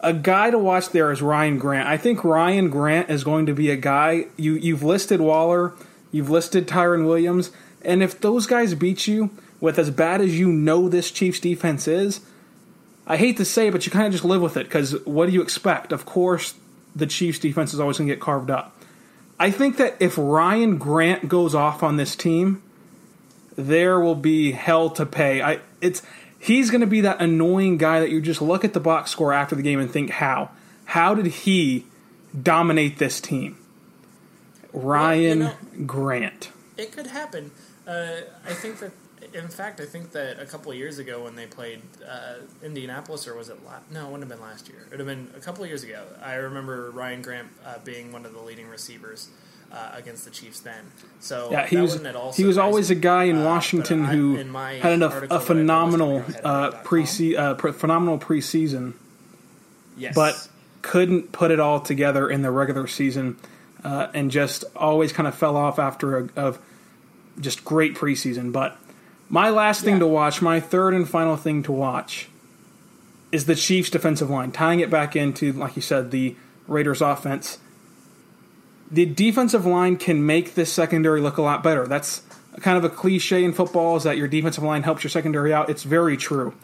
A 0.00 0.12
guy 0.12 0.50
to 0.50 0.58
watch 0.58 0.90
there 0.90 1.10
is 1.12 1.20
Ryan 1.20 1.58
Grant. 1.58 1.88
I 1.88 1.96
think 1.96 2.24
Ryan 2.24 2.70
Grant 2.70 3.10
is 3.10 3.24
going 3.24 3.46
to 3.46 3.54
be 3.54 3.70
a 3.70 3.76
guy. 3.76 4.26
You 4.36 4.54
you've 4.54 4.82
listed 4.82 5.20
Waller, 5.20 5.74
you've 6.10 6.30
listed 6.30 6.66
Tyron 6.66 7.04
Williams, 7.04 7.50
and 7.82 8.02
if 8.02 8.20
those 8.20 8.46
guys 8.46 8.74
beat 8.74 9.06
you 9.06 9.30
with 9.60 9.78
as 9.78 9.90
bad 9.90 10.20
as 10.20 10.38
you 10.38 10.48
know 10.50 10.88
this 10.88 11.10
Chiefs 11.10 11.40
defense 11.40 11.86
is, 11.86 12.20
I 13.06 13.16
hate 13.16 13.36
to 13.38 13.44
say, 13.44 13.68
it, 13.68 13.72
but 13.72 13.84
you 13.84 13.92
kind 13.92 14.06
of 14.06 14.12
just 14.12 14.24
live 14.24 14.40
with 14.40 14.56
it 14.56 14.64
because 14.64 15.04
what 15.04 15.26
do 15.26 15.32
you 15.32 15.42
expect? 15.42 15.92
Of 15.92 16.06
course, 16.06 16.54
the 16.94 17.06
Chiefs 17.06 17.38
defense 17.38 17.74
is 17.74 17.80
always 17.80 17.98
going 17.98 18.08
to 18.08 18.14
get 18.14 18.22
carved 18.22 18.50
up. 18.50 18.79
I 19.40 19.50
think 19.50 19.78
that 19.78 19.96
if 20.00 20.18
Ryan 20.18 20.76
Grant 20.76 21.26
goes 21.26 21.54
off 21.54 21.82
on 21.82 21.96
this 21.96 22.14
team, 22.14 22.62
there 23.56 23.98
will 23.98 24.14
be 24.14 24.52
hell 24.52 24.90
to 24.90 25.06
pay. 25.06 25.40
I 25.40 25.60
it's 25.80 26.02
he's 26.38 26.70
going 26.70 26.82
to 26.82 26.86
be 26.86 27.00
that 27.00 27.22
annoying 27.22 27.78
guy 27.78 28.00
that 28.00 28.10
you 28.10 28.20
just 28.20 28.42
look 28.42 28.66
at 28.66 28.74
the 28.74 28.80
box 28.80 29.10
score 29.10 29.32
after 29.32 29.56
the 29.56 29.62
game 29.62 29.80
and 29.80 29.90
think, 29.90 30.10
how? 30.10 30.50
How 30.84 31.14
did 31.14 31.26
he 31.26 31.86
dominate 32.40 32.98
this 32.98 33.18
team? 33.18 33.56
Ryan 34.74 35.40
well, 35.40 35.56
you 35.72 35.78
know, 35.78 35.86
Grant. 35.86 36.50
It 36.76 36.92
could 36.92 37.06
happen. 37.06 37.50
Uh, 37.86 38.16
I 38.44 38.52
think 38.52 38.78
that, 38.80 38.92
in 39.34 39.48
fact, 39.48 39.80
I 39.80 39.86
think 39.86 40.12
that 40.12 40.40
a 40.40 40.46
couple 40.46 40.72
of 40.72 40.78
years 40.78 40.98
ago 40.98 41.24
when 41.24 41.36
they 41.36 41.46
played 41.46 41.82
uh, 42.08 42.34
Indianapolis, 42.62 43.26
or 43.26 43.34
was 43.34 43.48
it? 43.48 43.64
La- 43.64 43.80
no, 43.90 44.06
it 44.06 44.12
wouldn't 44.12 44.30
have 44.30 44.38
been 44.38 44.46
last 44.46 44.68
year. 44.68 44.80
It 44.86 44.90
would 44.90 45.00
have 45.00 45.08
been 45.08 45.30
a 45.36 45.40
couple 45.40 45.64
of 45.64 45.70
years 45.70 45.84
ago. 45.84 46.04
I 46.22 46.34
remember 46.34 46.90
Ryan 46.90 47.22
Grant 47.22 47.48
uh, 47.64 47.78
being 47.84 48.12
one 48.12 48.26
of 48.26 48.32
the 48.32 48.40
leading 48.40 48.68
receivers 48.68 49.28
uh, 49.72 49.92
against 49.94 50.24
the 50.24 50.30
Chiefs 50.30 50.60
then. 50.60 50.90
So 51.20 51.48
yeah, 51.50 51.66
he 51.66 51.76
was 51.76 52.00
he 52.36 52.44
was 52.44 52.58
always 52.58 52.90
a 52.90 52.94
guy 52.94 53.24
in 53.24 53.38
uh, 53.38 53.44
Washington 53.44 54.04
who 54.04 54.36
had 54.36 55.02
a, 55.02 55.36
a 55.36 55.40
phenomenal 55.40 56.24
uh, 56.42 56.72
pre 56.82 57.04
uh, 57.36 57.54
phenomenal 57.54 58.18
preseason. 58.18 58.94
Yes, 59.96 60.14
but 60.14 60.48
couldn't 60.82 61.32
put 61.32 61.50
it 61.50 61.60
all 61.60 61.80
together 61.80 62.28
in 62.28 62.42
the 62.42 62.50
regular 62.50 62.86
season, 62.86 63.36
uh, 63.84 64.08
and 64.14 64.30
just 64.30 64.64
always 64.74 65.12
kind 65.12 65.26
of 65.26 65.34
fell 65.34 65.56
off 65.56 65.78
after 65.78 66.18
a 66.18 66.28
of 66.36 66.58
just 67.38 67.64
great 67.64 67.94
preseason. 67.94 68.52
But 68.52 68.76
my 69.30 69.48
last 69.48 69.82
thing 69.82 69.94
yeah. 69.94 70.00
to 70.00 70.06
watch, 70.06 70.42
my 70.42 70.60
third 70.60 70.92
and 70.92 71.08
final 71.08 71.36
thing 71.36 71.62
to 71.62 71.72
watch, 71.72 72.28
is 73.32 73.46
the 73.46 73.54
Chiefs' 73.54 73.88
defensive 73.88 74.28
line, 74.28 74.52
tying 74.52 74.80
it 74.80 74.90
back 74.90 75.16
into, 75.16 75.52
like 75.52 75.76
you 75.76 75.82
said, 75.82 76.10
the 76.10 76.36
Raiders' 76.68 77.00
offense 77.00 77.58
the 78.90 79.06
defensive 79.06 79.64
line 79.64 79.96
can 79.96 80.26
make 80.26 80.54
this 80.54 80.72
secondary 80.72 81.20
look 81.20 81.38
a 81.38 81.42
lot 81.42 81.62
better. 81.62 81.86
That's 81.86 82.22
kind 82.60 82.76
of 82.76 82.84
a 82.84 82.88
cliche 82.88 83.44
in 83.44 83.52
football 83.52 83.96
is 83.96 84.02
that 84.02 84.16
your 84.16 84.28
defensive 84.28 84.64
line 84.64 84.82
helps 84.82 85.04
your 85.04 85.10
secondary 85.10 85.54
out. 85.54 85.70
It's 85.70 85.84
very 85.84 86.16
true. 86.16 86.54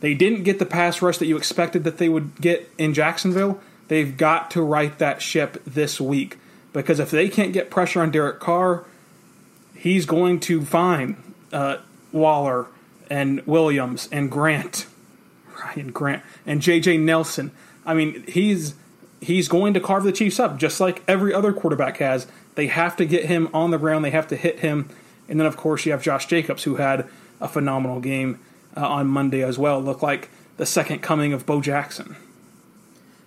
They 0.00 0.14
didn't 0.14 0.42
get 0.42 0.58
the 0.58 0.66
pass 0.66 1.00
rush 1.00 1.18
that 1.18 1.26
you 1.26 1.36
expected 1.36 1.84
that 1.84 1.98
they 1.98 2.08
would 2.08 2.40
get 2.40 2.68
in 2.76 2.92
Jacksonville. 2.92 3.60
They've 3.88 4.16
got 4.16 4.50
to 4.52 4.62
right 4.62 4.98
that 4.98 5.22
ship 5.22 5.62
this 5.64 6.00
week 6.00 6.38
because 6.72 6.98
if 6.98 7.10
they 7.10 7.28
can't 7.28 7.52
get 7.52 7.70
pressure 7.70 8.02
on 8.02 8.10
Derek 8.10 8.40
Carr, 8.40 8.84
he's 9.76 10.04
going 10.04 10.40
to 10.40 10.64
find 10.64 11.16
uh, 11.54 11.78
Waller 12.12 12.66
and 13.08 13.40
Williams 13.46 14.08
and 14.12 14.30
Grant, 14.30 14.86
Ryan 15.64 15.92
Grant 15.92 16.22
and 16.44 16.60
J.J. 16.60 16.98
Nelson. 16.98 17.52
I 17.86 17.94
mean, 17.94 18.24
he's 18.26 18.74
he's 19.20 19.48
going 19.48 19.72
to 19.74 19.80
carve 19.80 20.04
the 20.04 20.12
Chiefs 20.12 20.38
up 20.38 20.58
just 20.58 20.80
like 20.80 21.02
every 21.08 21.32
other 21.32 21.52
quarterback 21.52 21.98
has. 21.98 22.26
They 22.54 22.66
have 22.66 22.96
to 22.96 23.06
get 23.06 23.26
him 23.26 23.48
on 23.54 23.70
the 23.70 23.78
ground, 23.78 24.04
they 24.04 24.10
have 24.10 24.28
to 24.28 24.36
hit 24.36 24.60
him. 24.60 24.90
And 25.28 25.40
then, 25.40 25.46
of 25.46 25.56
course, 25.56 25.86
you 25.86 25.92
have 25.92 26.02
Josh 26.02 26.26
Jacobs, 26.26 26.64
who 26.64 26.76
had 26.76 27.08
a 27.40 27.48
phenomenal 27.48 28.00
game 28.00 28.38
uh, 28.76 28.86
on 28.86 29.06
Monday 29.06 29.42
as 29.42 29.58
well. 29.58 29.80
Looked 29.80 30.02
like 30.02 30.28
the 30.58 30.66
second 30.66 31.00
coming 31.00 31.32
of 31.32 31.46
Bo 31.46 31.60
Jackson. 31.60 32.16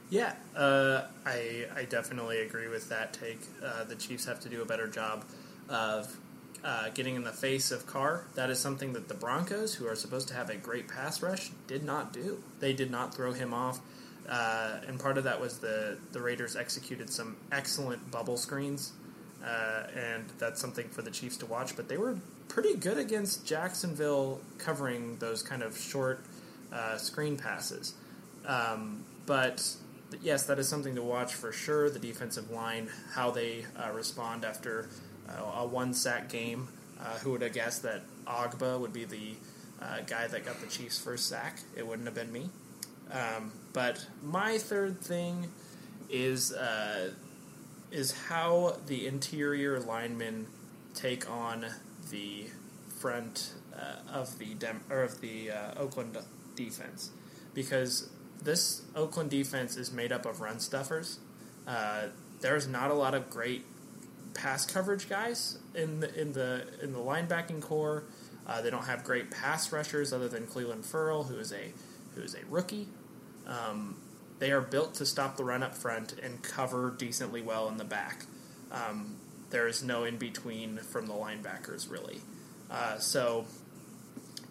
Yeah, 0.10 0.34
uh, 0.56 1.04
I, 1.26 1.66
I 1.76 1.84
definitely 1.84 2.40
agree 2.40 2.68
with 2.68 2.88
that 2.90 3.14
take. 3.14 3.42
Uh, 3.64 3.84
the 3.84 3.96
Chiefs 3.96 4.26
have 4.26 4.40
to 4.42 4.50
do 4.50 4.62
a 4.62 4.66
better 4.66 4.88
job 4.88 5.26
of 5.68 6.16
uh, 6.64 6.90
getting 6.90 7.16
in 7.16 7.24
the 7.24 7.32
face 7.32 7.72
of 7.72 7.86
Carr. 7.86 8.26
That 8.36 8.50
is 8.50 8.60
something 8.60 8.94
that 8.94 9.08
the 9.08 9.14
Broncos, 9.14 9.76
who 9.76 9.88
are 9.88 9.96
supposed 9.96 10.28
to 10.30 10.34
have 10.34 10.50
a 10.50 10.56
great 10.56 10.88
pass 10.88 11.22
rush, 11.22 11.52
did 11.68 11.84
not 11.84 12.14
do. 12.14 12.44
They 12.60 12.74
did 12.74 12.92
not 12.92 13.14
throw 13.14 13.34
him 13.34 13.54
off. 13.54 13.80
Uh, 14.28 14.80
and 14.88 15.00
part 15.00 15.18
of 15.18 15.24
that 15.24 15.40
was 15.40 15.60
the 15.60 15.98
the 16.12 16.22
Raiders 16.22 16.56
executed 16.56 17.10
some 17.10 17.38
excellent 17.52 18.12
bubble 18.12 18.36
screens, 18.36 18.92
uh, 19.46 19.84
and 19.96 20.26
that's 20.38 20.60
something 20.60 20.90
for 20.90 21.02
the 21.02 21.12
Chiefs 21.12 21.38
to 21.38 21.46
watch. 21.46 21.78
But 21.78 21.88
they 21.88 21.98
were 21.98 22.18
pretty 22.50 22.76
good 22.76 22.98
against 22.98 23.46
Jacksonville 23.46 24.42
covering 24.58 25.18
those 25.18 25.42
kind 25.42 25.64
of 25.64 25.78
short 25.78 26.26
uh, 26.74 26.98
screen 26.98 27.38
passes. 27.38 27.94
Um, 28.46 29.06
but 29.26 29.66
yes, 30.22 30.44
that 30.44 30.60
is 30.60 30.68
something 30.68 30.96
to 30.96 31.02
watch 31.02 31.34
for 31.34 31.54
sure. 31.54 31.90
The 31.90 32.00
defensive 32.00 32.52
line, 32.52 32.90
how 33.14 33.32
they 33.32 33.66
uh, 33.78 33.92
respond 33.94 34.44
after 34.44 34.90
a 35.30 35.66
one 35.66 35.94
sack 35.94 36.30
game. 36.30 36.70
Uh, 37.00 37.18
who 37.20 37.32
would 37.32 37.44
have 37.44 37.54
guessed 37.54 37.84
that 37.84 38.02
Ogbah 38.26 38.80
would 38.80 38.92
be 38.92 39.06
the 39.06 39.36
guy 40.08 40.28
that 40.28 40.44
got 40.44 40.60
the 40.60 40.68
Chiefs' 40.68 41.00
first 41.00 41.28
sack? 41.30 41.60
It 41.76 41.86
wouldn't 41.86 42.08
have 42.08 42.16
been 42.16 42.32
me. 42.32 42.50
Um, 43.12 43.52
but 43.74 44.06
my 44.24 44.58
third 44.58 45.00
thing 45.00 45.48
is 46.10 46.54
uh, 46.54 47.12
is 47.92 48.12
how 48.28 48.78
the 48.88 49.08
interior 49.08 49.80
linemen 49.80 50.48
take 50.94 51.30
on 51.30 51.66
the 52.10 52.48
front 53.00 53.54
uh, 53.74 54.12
of 54.12 54.40
the 54.40 54.54
Dem- 54.56 54.82
or 54.90 55.04
of 55.04 55.22
the 55.22 55.52
uh, 55.52 55.74
Oakland 55.78 56.18
defense, 56.56 57.12
because 57.54 58.10
this 58.42 58.82
Oakland 58.96 59.30
defense 59.30 59.78
is 59.78 59.92
made 59.92 60.12
up 60.12 60.26
of 60.26 60.42
run 60.42 60.60
stuffers. 60.60 61.20
Uh, 61.68 62.08
there's 62.42 62.68
not 62.68 62.92
a 62.92 62.94
lot 62.94 63.14
of 63.14 63.30
great 63.30 63.64
pass 64.38 64.66
coverage 64.66 65.10
guys 65.10 65.58
in 65.76 66.00
the 66.00 66.20
in 66.20 66.34
the 66.34 66.68
in 66.82 66.94
the 66.94 67.00
linebacking 67.00 67.62
corps. 67.62 68.04
Uh, 68.46 68.62
they 68.62 68.70
don't 68.70 68.86
have 68.86 69.04
great 69.04 69.30
pass 69.30 69.74
rushers 69.74 70.14
other 70.14 70.30
than 70.30 70.48
Clelin 70.48 70.86
Ferrell, 70.86 71.24
who 71.24 71.38
is 71.38 71.52
a 71.52 71.74
who 72.16 72.22
is 72.22 72.36
a 72.36 72.46
rookie. 72.50 72.88
Um, 73.46 73.98
they 74.40 74.52
are 74.52 74.62
built 74.62 74.94
to 74.96 75.06
stop 75.06 75.36
the 75.36 75.44
run 75.44 75.64
up 75.64 75.76
front 75.76 76.14
and 76.22 76.42
cover 76.44 76.94
decently 76.98 77.42
well 77.42 77.68
in 77.68 77.78
the 77.78 77.84
back. 77.84 78.26
Um, 78.72 79.16
there 79.50 79.68
is 79.68 79.84
no 79.84 80.04
in 80.04 80.18
between 80.18 80.78
from 80.78 81.08
the 81.08 81.14
linebackers, 81.14 81.90
really. 81.90 82.22
Uh, 82.70 83.00
so 83.00 83.46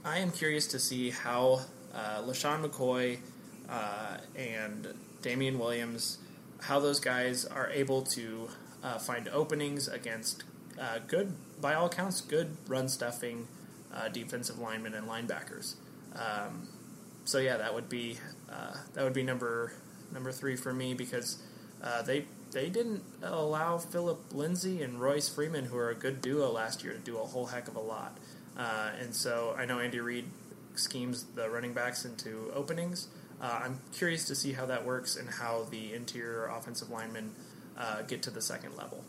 I 0.05 0.19
am 0.19 0.31
curious 0.31 0.66
to 0.69 0.78
see 0.78 1.11
how 1.11 1.61
uh, 1.95 2.23
LeSean 2.23 2.64
McCoy 2.64 3.19
uh, 3.69 4.19
and 4.35 4.88
Damien 5.23 5.59
Williams, 5.59 6.19
how 6.62 6.81
those 6.81 7.00
guys 7.00 7.45
are 7.45 7.69
able 7.71 8.02
to 8.02 8.49
uh, 8.87 8.99
find 8.99 9.28
openings 9.28 9.88
against 9.88 10.45
uh, 10.81 10.99
good, 11.09 11.33
by 11.61 11.75
all 11.75 11.87
accounts, 11.87 12.21
good 12.21 12.57
run 12.69 12.88
stuffing 12.88 13.49
uh, 13.93 14.09
defensive 14.09 14.59
linemen 14.59 14.95
and 14.95 15.09
linebackers. 15.09 15.75
Um, 16.14 16.69
so 17.25 17.38
yeah, 17.38 17.57
that 17.57 17.75
would 17.75 17.88
be 17.88 18.19
uh, 18.50 18.76
that 18.95 19.02
would 19.02 19.12
be 19.12 19.25
number 19.25 19.73
number 20.12 20.31
three 20.31 20.55
for 20.55 20.73
me 20.73 20.95
because 20.95 21.43
uh, 21.83 22.02
they 22.02 22.26
they 22.52 22.69
didn't 22.69 23.02
allow 23.23 23.78
Phillip 23.78 24.33
Lindsay 24.33 24.83
and 24.83 25.00
Royce 25.00 25.28
Freeman, 25.28 25.64
who 25.64 25.76
are 25.76 25.90
a 25.90 25.95
good 25.95 26.23
duo 26.23 26.50
last 26.50 26.85
year, 26.85 26.93
to 26.93 26.99
do 27.00 27.19
a 27.19 27.25
whole 27.25 27.47
heck 27.47 27.66
of 27.66 27.75
a 27.75 27.81
lot. 27.81 28.16
Uh, 28.57 28.93
and 29.00 29.14
so 29.14 29.55
I 29.59 29.66
know 29.66 29.81
Andy 29.81 29.99
Reid 29.99 30.26
schemes 30.76 31.25
the 31.35 31.50
running 31.50 31.73
backs 31.73 32.05
into 32.05 32.52
openings. 32.55 33.09
I'm 33.38 33.81
curious 33.93 34.25
to 34.28 34.35
see 34.35 34.52
how 34.52 34.64
that 34.64 34.87
works 34.87 35.14
and 35.14 35.28
how 35.28 35.66
the 35.71 35.93
interior 35.93 36.47
offensive 36.47 36.88
linemen 36.88 37.33
uh, 37.76 38.02
get 38.02 38.23
to 38.23 38.30
the 38.30 38.40
second 38.40 38.76
level. 38.76 39.04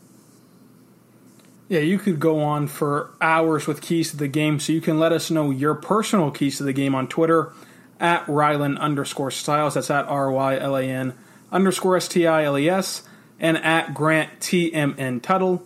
Yeah, 1.68 1.80
you 1.80 1.98
could 1.98 2.18
go 2.18 2.40
on 2.40 2.66
for 2.66 3.10
hours 3.20 3.66
with 3.66 3.82
keys 3.82 4.10
to 4.12 4.16
the 4.16 4.28
game, 4.28 4.58
so 4.58 4.72
you 4.72 4.80
can 4.80 4.98
let 4.98 5.12
us 5.12 5.30
know 5.30 5.50
your 5.50 5.74
personal 5.74 6.30
keys 6.30 6.56
to 6.58 6.64
the 6.64 6.72
game 6.72 6.94
on 6.94 7.08
Twitter 7.08 7.52
at 8.00 8.24
Rylan 8.26 8.78
underscore 8.78 9.30
Stiles. 9.30 9.74
That's 9.74 9.90
at 9.90 10.06
R 10.06 10.30
Y 10.30 10.56
L 10.58 10.76
A 10.76 10.82
N 10.82 11.14
underscore 11.52 11.96
S 11.96 12.08
T 12.08 12.26
I 12.26 12.44
L 12.44 12.58
E 12.58 12.68
S 12.68 13.02
and 13.38 13.58
at 13.58 13.92
Grant 13.92 14.40
T 14.40 14.72
M 14.72 14.94
N 14.98 15.20
Tuttle. 15.20 15.62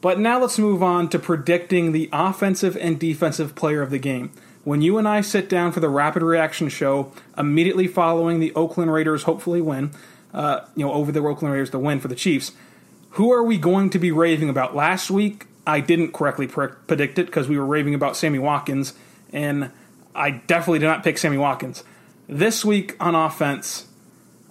But 0.00 0.18
now 0.18 0.40
let's 0.40 0.58
move 0.58 0.82
on 0.82 1.08
to 1.10 1.18
predicting 1.18 1.92
the 1.92 2.08
offensive 2.12 2.76
and 2.76 2.98
defensive 2.98 3.54
player 3.54 3.82
of 3.82 3.90
the 3.90 3.98
game. 3.98 4.30
When 4.64 4.82
you 4.82 4.98
and 4.98 5.06
I 5.06 5.20
sit 5.20 5.48
down 5.48 5.72
for 5.72 5.80
the 5.80 5.88
rapid 5.88 6.22
reaction 6.22 6.68
show 6.68 7.12
immediately 7.36 7.86
following 7.86 8.40
the 8.40 8.54
Oakland 8.54 8.92
Raiders 8.92 9.24
hopefully 9.24 9.60
win, 9.60 9.90
uh, 10.36 10.60
you 10.76 10.84
know, 10.84 10.92
over 10.92 11.10
the 11.10 11.20
Oakland 11.20 11.52
Raiders, 11.52 11.70
the 11.70 11.78
win 11.78 11.98
for 11.98 12.08
the 12.08 12.14
Chiefs, 12.14 12.52
who 13.10 13.32
are 13.32 13.42
we 13.42 13.56
going 13.56 13.88
to 13.90 13.98
be 13.98 14.12
raving 14.12 14.50
about? 14.50 14.76
Last 14.76 15.10
week, 15.10 15.46
I 15.66 15.80
didn't 15.80 16.12
correctly 16.12 16.46
pre- 16.46 16.68
predict 16.86 17.18
it 17.18 17.26
because 17.26 17.48
we 17.48 17.58
were 17.58 17.64
raving 17.64 17.94
about 17.94 18.16
Sammy 18.16 18.38
Watkins, 18.38 18.92
and 19.32 19.70
I 20.14 20.30
definitely 20.30 20.80
did 20.80 20.86
not 20.86 21.02
pick 21.02 21.16
Sammy 21.16 21.38
Watkins. 21.38 21.82
This 22.28 22.64
week 22.64 22.94
on 23.00 23.14
offense, 23.14 23.86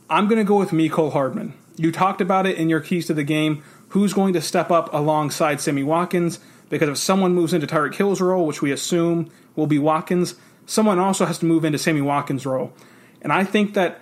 I'm 0.10 0.28
going 0.28 0.40
to 0.40 0.44
go 0.44 0.58
with 0.58 0.72
Mecole 0.72 1.14
Hardman. 1.14 1.54
You 1.78 1.92
talked 1.92 2.20
about 2.20 2.48
it 2.48 2.58
in 2.58 2.68
your 2.68 2.80
keys 2.80 3.06
to 3.08 3.14
the 3.14 3.24
game. 3.24 3.64
Who's 3.90 4.14
going 4.14 4.34
to 4.34 4.42
step 4.42 4.72
up 4.72 4.92
alongside 4.92 5.62
Sammy 5.62 5.84
Watkins? 5.84 6.40
Because 6.70 6.90
if 6.90 6.98
someone 6.98 7.36
moves 7.36 7.54
into 7.54 7.68
Tyreek 7.68 7.94
Hill's 7.94 8.22
role, 8.22 8.48
which 8.48 8.62
we 8.62 8.72
assume 8.72 9.30
will 9.56 9.68
be 9.68 9.78
Watkins, 9.78 10.34
someone 10.66 10.98
also 10.98 11.26
has 11.26 11.38
to 11.40 11.46
move 11.46 11.64
into 11.64 11.78
Sammy 11.78 12.02
Watkins' 12.02 12.46
role. 12.46 12.74
And 13.22 13.32
I 13.32 13.44
think 13.44 13.76
that 13.76 14.02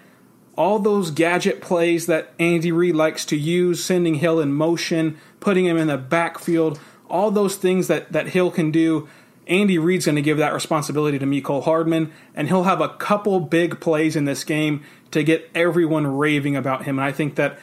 all 0.55 0.79
those 0.79 1.11
gadget 1.11 1.61
plays 1.61 2.05
that 2.05 2.33
Andy 2.39 2.71
Reid 2.71 2.95
likes 2.95 3.25
to 3.25 3.35
use, 3.35 3.83
sending 3.83 4.15
Hill 4.15 4.39
in 4.39 4.53
motion, 4.53 5.17
putting 5.39 5.65
him 5.65 5.77
in 5.77 5.87
the 5.87 5.97
backfield, 5.97 6.79
all 7.09 7.31
those 7.31 7.55
things 7.55 7.87
that, 7.87 8.11
that 8.11 8.27
Hill 8.29 8.51
can 8.51 8.71
do, 8.71 9.07
Andy 9.47 9.77
Reid's 9.77 10.05
going 10.05 10.15
to 10.15 10.21
give 10.21 10.37
that 10.37 10.53
responsibility 10.53 11.19
to 11.19 11.25
Mecole 11.25 11.63
Hardman, 11.63 12.11
and 12.33 12.47
he'll 12.47 12.63
have 12.63 12.81
a 12.81 12.89
couple 12.89 13.39
big 13.39 13.79
plays 13.79 14.15
in 14.15 14.25
this 14.25 14.43
game 14.43 14.83
to 15.11 15.23
get 15.23 15.49
everyone 15.53 16.07
raving 16.07 16.55
about 16.55 16.85
him. 16.85 16.97
And 16.97 17.05
I 17.05 17.11
think 17.11 17.35
that 17.35 17.59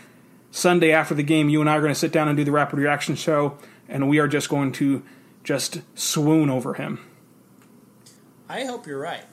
Sunday 0.51 0.93
after 0.93 1.15
the 1.15 1.23
game, 1.23 1.49
you 1.49 1.61
and 1.61 1.71
I 1.71 1.77
are 1.77 1.81
going 1.81 1.93
to 1.93 1.99
sit 1.99 2.13
down 2.13 2.29
and 2.29 2.37
do 2.37 2.45
the 2.45 2.53
rapid 2.53 2.79
reaction 2.79 3.15
show, 3.15 3.57
and 3.89 4.09
we 4.09 4.19
are 4.19 4.29
just 4.29 4.49
going 4.49 4.73
to 4.73 5.03
just 5.43 5.81
swoon 5.95 6.51
over 6.51 6.75
him. 6.75 7.01
I 8.49 8.65
hope 8.65 8.87
you're 8.87 9.01
right. 9.01 9.25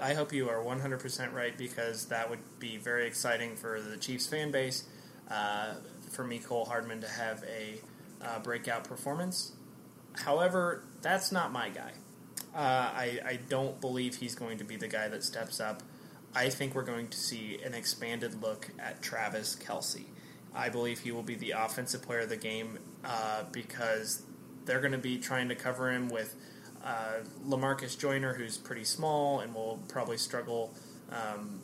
I 0.00 0.14
hope 0.14 0.32
you 0.32 0.48
are 0.48 0.62
100% 0.62 1.32
right 1.32 1.56
because 1.56 2.06
that 2.06 2.30
would 2.30 2.40
be 2.58 2.76
very 2.78 3.06
exciting 3.06 3.56
for 3.56 3.80
the 3.80 3.96
Chiefs 3.96 4.26
fan 4.26 4.50
base. 4.50 4.84
Uh, 5.30 5.74
for 6.10 6.24
Mecole 6.24 6.66
Hardman 6.66 7.00
to 7.00 7.08
have 7.08 7.44
a 7.44 7.80
uh, 8.24 8.40
breakout 8.40 8.84
performance. 8.84 9.52
However, 10.24 10.84
that's 11.02 11.32
not 11.32 11.52
my 11.52 11.68
guy. 11.68 11.92
Uh, 12.54 12.58
I, 12.58 13.20
I 13.24 13.38
don't 13.48 13.80
believe 13.80 14.16
he's 14.16 14.34
going 14.34 14.58
to 14.58 14.64
be 14.64 14.76
the 14.76 14.88
guy 14.88 15.08
that 15.08 15.22
steps 15.22 15.60
up. 15.60 15.82
I 16.34 16.48
think 16.48 16.74
we're 16.74 16.82
going 16.82 17.08
to 17.08 17.16
see 17.16 17.60
an 17.64 17.74
expanded 17.74 18.42
look 18.42 18.70
at 18.78 19.02
Travis 19.02 19.56
Kelce. 19.56 20.04
I 20.54 20.68
believe 20.68 21.00
he 21.00 21.12
will 21.12 21.22
be 21.22 21.36
the 21.36 21.52
offensive 21.52 22.02
player 22.02 22.20
of 22.20 22.28
the 22.28 22.36
game 22.36 22.78
uh, 23.04 23.44
because 23.52 24.22
they're 24.64 24.80
going 24.80 24.92
to 24.92 24.98
be 24.98 25.18
trying 25.18 25.48
to 25.48 25.54
cover 25.54 25.92
him 25.92 26.08
with 26.08 26.34
uh, 26.84 27.20
Lamarcus 27.46 27.98
Joyner, 27.98 28.34
who's 28.34 28.56
pretty 28.56 28.84
small 28.84 29.40
and 29.40 29.54
will 29.54 29.80
probably 29.88 30.16
struggle 30.16 30.74
um, 31.10 31.60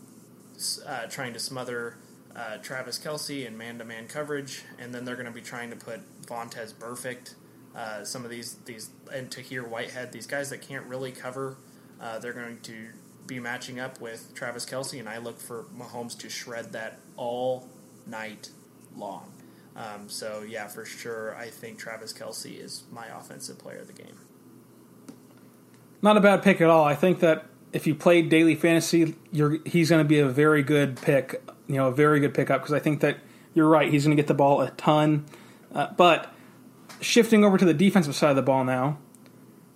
uh, 0.87 1.07
trying 1.07 1.33
to 1.33 1.39
smother 1.39 1.97
uh, 2.35 2.59
Travis 2.59 2.99
Kelce 2.99 3.47
in 3.47 3.57
man-to-man 3.57 4.09
coverage, 4.09 4.63
and 4.79 4.95
then 4.95 5.05
they're 5.05 5.17
going 5.17 5.27
to 5.27 5.33
be 5.33 5.41
trying 5.41 5.71
to 5.71 5.77
put 5.77 6.01
Vontaze 6.27 6.75
Burfict, 6.75 7.35
uh, 7.75 8.05
some 8.05 8.25
of 8.25 8.31
these 8.31 8.57
these 8.67 8.91
and 9.13 9.31
Tahir 9.31 9.65
Whitehead, 9.65 10.13
these 10.13 10.27
guys 10.27 10.51
that 10.51 10.61
can't 10.61 10.85
really 10.87 11.13
cover. 11.13 11.57
Uh, 12.01 12.19
they're 12.19 12.35
going 12.35 12.61
to 12.61 12.89
be 13.27 13.41
matching 13.41 13.81
up 13.81 14.01
with 14.01 14.35
Travis 14.35 14.67
Kelce, 14.67 14.99
and 14.99 15.09
I 15.09 15.19
look 15.19 15.41
for 15.41 15.65
Mahomes 15.77 16.19
to 16.19 16.29
shred 16.29 16.73
that 16.73 16.99
all 17.17 17.69
night 18.07 18.51
long. 18.95 19.33
Um, 19.75 20.09
so 20.09 20.43
yeah, 20.47 20.69
for 20.69 20.85
sure, 20.85 21.35
I 21.37 21.49
think 21.49 21.79
Travis 21.79 22.13
Kelce 22.13 22.63
is 22.63 22.85
my 22.91 23.07
offensive 23.09 23.59
player 23.59 23.79
of 23.79 23.87
the 23.87 23.93
game. 23.93 24.19
Not 26.03 26.17
a 26.17 26.21
bad 26.21 26.43
pick 26.43 26.61
at 26.61 26.69
all. 26.69 26.85
I 26.85 26.95
think 26.95 27.21
that 27.21 27.47
if 27.73 27.87
you 27.87 27.95
played 27.95 28.29
daily 28.29 28.55
fantasy, 28.55 29.15
he's 29.33 29.91
going 29.91 30.03
to 30.03 30.09
be 30.09 30.19
a 30.19 30.29
very 30.29 30.63
good 30.63 31.01
pick. 31.01 31.43
You 31.67 31.77
know, 31.77 31.89
a 31.89 31.93
very 31.93 32.21
good 32.21 32.35
pickup 32.35 32.61
because 32.61 32.73
I 32.73 32.79
think 32.79 33.01
that 33.01 33.19
you're 33.55 33.69
right. 33.69 33.91
He's 33.91 34.05
going 34.05 34.17
to 34.17 34.21
get 34.21 34.29
the 34.29 34.35
ball 34.35 34.61
a 34.61 34.71
ton. 34.73 35.27
Uh, 35.75 35.89
but 35.97 36.33
shifting 37.01 37.45
over 37.45 37.59
to 37.59 37.65
the 37.65 37.75
defensive 37.75 38.15
side 38.15 38.31
of 38.31 38.37
the 38.37 38.43
ball 38.43 38.65
now, 38.65 38.99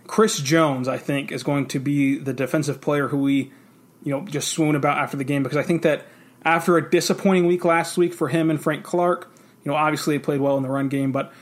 Chris 0.06 0.38
Jones, 0.38 0.88
I 0.88 0.98
think, 0.98 1.30
is 1.32 1.42
going 1.42 1.66
to 1.68 1.78
be 1.78 2.18
the 2.18 2.32
defensive 2.32 2.80
player 2.80 3.08
who 3.08 3.18
we, 3.18 3.52
you 4.02 4.12
know, 4.12 4.22
just 4.22 4.48
swoon 4.48 4.74
about 4.74 4.98
after 4.98 5.16
the 5.16 5.24
game 5.24 5.42
because 5.42 5.58
I 5.58 5.62
think 5.62 5.82
that 5.82 6.06
after 6.44 6.76
a 6.76 6.90
disappointing 6.90 7.46
week 7.46 7.64
last 7.64 7.96
week 7.96 8.14
for 8.14 8.28
him 8.28 8.50
and 8.50 8.60
Frank 8.60 8.82
Clark, 8.82 9.30
you 9.64 9.70
know, 9.70 9.76
obviously 9.76 10.16
they 10.16 10.22
played 10.22 10.40
well 10.40 10.56
in 10.56 10.62
the 10.62 10.70
run 10.70 10.88
game, 10.88 11.12
but 11.12 11.32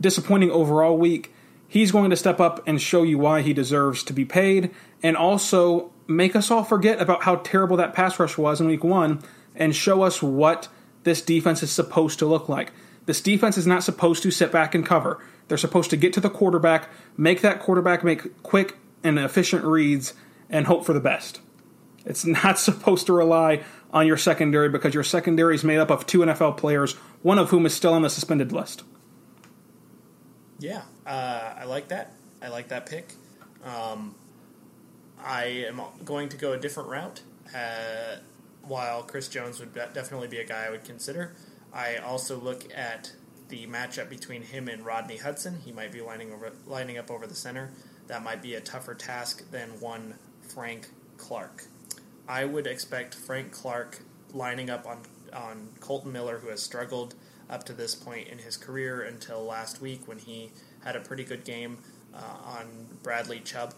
disappointing 0.00 0.50
overall 0.50 0.96
week. 0.96 1.32
He's 1.68 1.92
going 1.92 2.10
to 2.10 2.16
step 2.16 2.40
up 2.40 2.66
and 2.66 2.80
show 2.80 3.02
you 3.02 3.18
why 3.18 3.42
he 3.42 3.52
deserves 3.52 4.02
to 4.04 4.14
be 4.14 4.24
paid, 4.24 4.74
and 5.02 5.16
also 5.16 5.92
make 6.06 6.34
us 6.34 6.50
all 6.50 6.64
forget 6.64 7.00
about 7.00 7.24
how 7.24 7.36
terrible 7.36 7.76
that 7.76 7.92
pass 7.92 8.18
rush 8.18 8.38
was 8.38 8.60
in 8.60 8.66
week 8.66 8.82
one 8.82 9.22
and 9.54 9.76
show 9.76 10.02
us 10.02 10.22
what 10.22 10.68
this 11.04 11.20
defense 11.20 11.62
is 11.62 11.70
supposed 11.70 12.18
to 12.20 12.26
look 12.26 12.48
like. 12.48 12.72
This 13.04 13.20
defense 13.20 13.58
is 13.58 13.66
not 13.66 13.84
supposed 13.84 14.22
to 14.22 14.30
sit 14.30 14.50
back 14.50 14.74
and 14.74 14.84
cover. 14.84 15.22
They're 15.48 15.58
supposed 15.58 15.90
to 15.90 15.96
get 15.96 16.12
to 16.14 16.20
the 16.20 16.30
quarterback, 16.30 16.88
make 17.16 17.42
that 17.42 17.60
quarterback 17.60 18.02
make 18.02 18.42
quick 18.42 18.76
and 19.04 19.18
efficient 19.18 19.64
reads, 19.64 20.14
and 20.48 20.66
hope 20.66 20.84
for 20.84 20.92
the 20.92 21.00
best. 21.00 21.40
It's 22.04 22.24
not 22.44 22.58
supposed 22.58 23.06
to 23.06 23.12
rely 23.12 23.62
on 23.90 24.06
your 24.06 24.16
secondary 24.16 24.68
because 24.68 24.94
your 24.94 25.04
secondary 25.04 25.54
is 25.54 25.64
made 25.64 25.78
up 25.78 25.90
of 25.90 26.06
two 26.06 26.20
NFL 26.20 26.56
players, 26.56 26.94
one 27.22 27.38
of 27.38 27.50
whom 27.50 27.66
is 27.66 27.74
still 27.74 27.94
on 27.94 28.02
the 28.02 28.10
suspended 28.10 28.52
list. 28.52 28.82
Yeah, 30.58 30.82
uh, 31.08 31.54
I 31.58 31.64
like 31.64 31.88
that. 31.88 32.12
I 32.42 32.48
like 32.48 32.68
that 32.68 32.86
pick. 32.86 33.12
Um, 33.64 34.14
I 35.20 35.64
am 35.68 35.80
going 36.04 36.28
to 36.28 36.36
go 36.36 36.52
a 36.52 36.58
different 36.58 36.90
route. 36.90 37.22
Uh, 37.54 38.18
while 38.62 39.02
Chris 39.02 39.28
Jones 39.28 39.58
would 39.58 39.72
definitely 39.72 40.28
be 40.28 40.38
a 40.38 40.44
guy 40.44 40.66
I 40.66 40.70
would 40.70 40.84
consider, 40.84 41.34
I 41.72 41.96
also 41.96 42.38
look 42.38 42.66
at 42.74 43.12
the 43.48 43.66
matchup 43.66 44.10
between 44.10 44.42
him 44.42 44.68
and 44.68 44.84
Rodney 44.84 45.16
Hudson. 45.16 45.60
He 45.64 45.72
might 45.72 45.90
be 45.90 46.02
lining 46.02 46.32
over, 46.32 46.52
lining 46.66 46.98
up 46.98 47.10
over 47.10 47.26
the 47.26 47.34
center. 47.34 47.70
That 48.06 48.22
might 48.22 48.42
be 48.42 48.54
a 48.54 48.60
tougher 48.60 48.94
task 48.94 49.50
than 49.50 49.80
one 49.80 50.14
Frank 50.42 50.88
Clark. 51.16 51.64
I 52.28 52.44
would 52.44 52.66
expect 52.66 53.14
Frank 53.14 53.52
Clark 53.52 54.00
lining 54.34 54.68
up 54.68 54.86
on 54.86 54.98
on 55.32 55.68
Kolton 55.80 56.12
Miller, 56.12 56.38
who 56.38 56.48
has 56.48 56.62
struggled 56.62 57.14
up 57.50 57.64
to 57.64 57.72
this 57.72 57.94
point 57.94 58.28
in 58.28 58.38
his 58.38 58.56
career 58.56 59.02
until 59.02 59.42
last 59.42 59.80
week 59.80 60.06
when 60.06 60.18
he 60.18 60.50
had 60.84 60.96
a 60.96 61.00
pretty 61.00 61.24
good 61.24 61.44
game 61.44 61.78
uh, 62.14 62.18
on 62.44 62.66
Bradley 63.02 63.40
Chubb. 63.40 63.74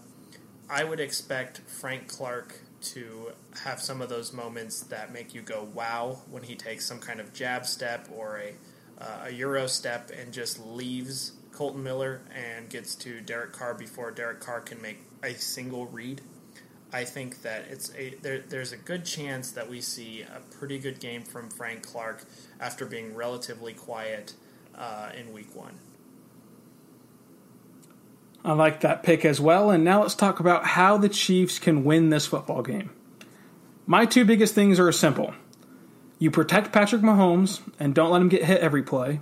I 0.69 0.85
would 0.85 1.01
expect 1.01 1.59
Frank 1.67 2.09
Clark 2.09 2.61
to 2.83 3.33
have 3.65 3.81
some 3.81 4.01
of 4.01 4.09
those 4.09 4.33
moments 4.33 4.81
that 4.85 5.13
make 5.13 5.35
you 5.35 5.43
go 5.43 5.69
wow 5.75 6.19
when 6.31 6.43
he 6.43 6.55
takes 6.55 6.87
some 6.87 6.99
kind 6.99 7.21
of 7.21 7.33
jab 7.33 7.67
step 7.67 8.09
or 8.15 8.41
a, 8.41 9.03
uh, 9.03 9.27
a 9.27 9.31
euro 9.31 9.67
step 9.67 10.11
and 10.19 10.33
just 10.33 10.65
leaves 10.65 11.33
Kolton 11.53 11.83
Miller 11.83 12.23
and 12.35 12.71
gets 12.71 12.95
to 12.97 13.21
Derek 13.21 13.53
Carr 13.53 13.75
before 13.75 14.11
Derek 14.11 14.41
Carr 14.41 14.61
can 14.61 14.81
make 14.81 14.99
a 15.23 15.35
single 15.35 15.87
read. 15.87 16.23
I 16.93 17.05
think 17.05 17.43
that 17.43 17.67
it's 17.69 17.93
a 17.97 18.15
there, 18.23 18.41
there's 18.49 18.73
a 18.73 18.77
good 18.77 19.05
chance 19.05 19.53
that 19.53 19.69
we 19.69 19.81
see 19.81 20.23
a 20.23 20.41
pretty 20.57 20.79
good 20.79 20.99
game 20.99 21.23
from 21.23 21.51
Frank 21.51 21.83
Clark 21.83 22.25
after 22.59 22.85
being 22.85 23.15
relatively 23.15 23.75
quiet 23.75 24.35
uh, 24.75 25.11
in 25.17 25.33
Week 25.33 25.55
One. 25.55 25.79
I 28.45 28.53
like 28.53 28.81
that 28.81 29.03
pick 29.03 29.25
as 29.25 29.41
well. 29.41 29.71
And 29.71 29.85
now 29.85 30.03
let's 30.03 30.15
talk 30.15 30.41
about 30.41 30.65
how 30.65 30.97
the 30.97 31.09
Chiefs 31.09 31.59
can 31.59 31.85
win 31.85 32.11
this 32.11 32.27
football 32.27 32.63
game. 32.63 32.91
My 33.87 34.07
two 34.07 34.25
biggest 34.25 34.55
things 34.55 34.79
are 34.79 34.91
simple 34.93 35.35
you 36.19 36.31
protect 36.31 36.71
Patrick 36.71 37.01
Mahomes 37.01 37.61
and 37.81 37.95
don't 37.95 38.11
let 38.11 38.21
him 38.21 38.29
get 38.29 38.45
hit 38.45 38.61
every 38.61 38.83
play, 38.83 39.21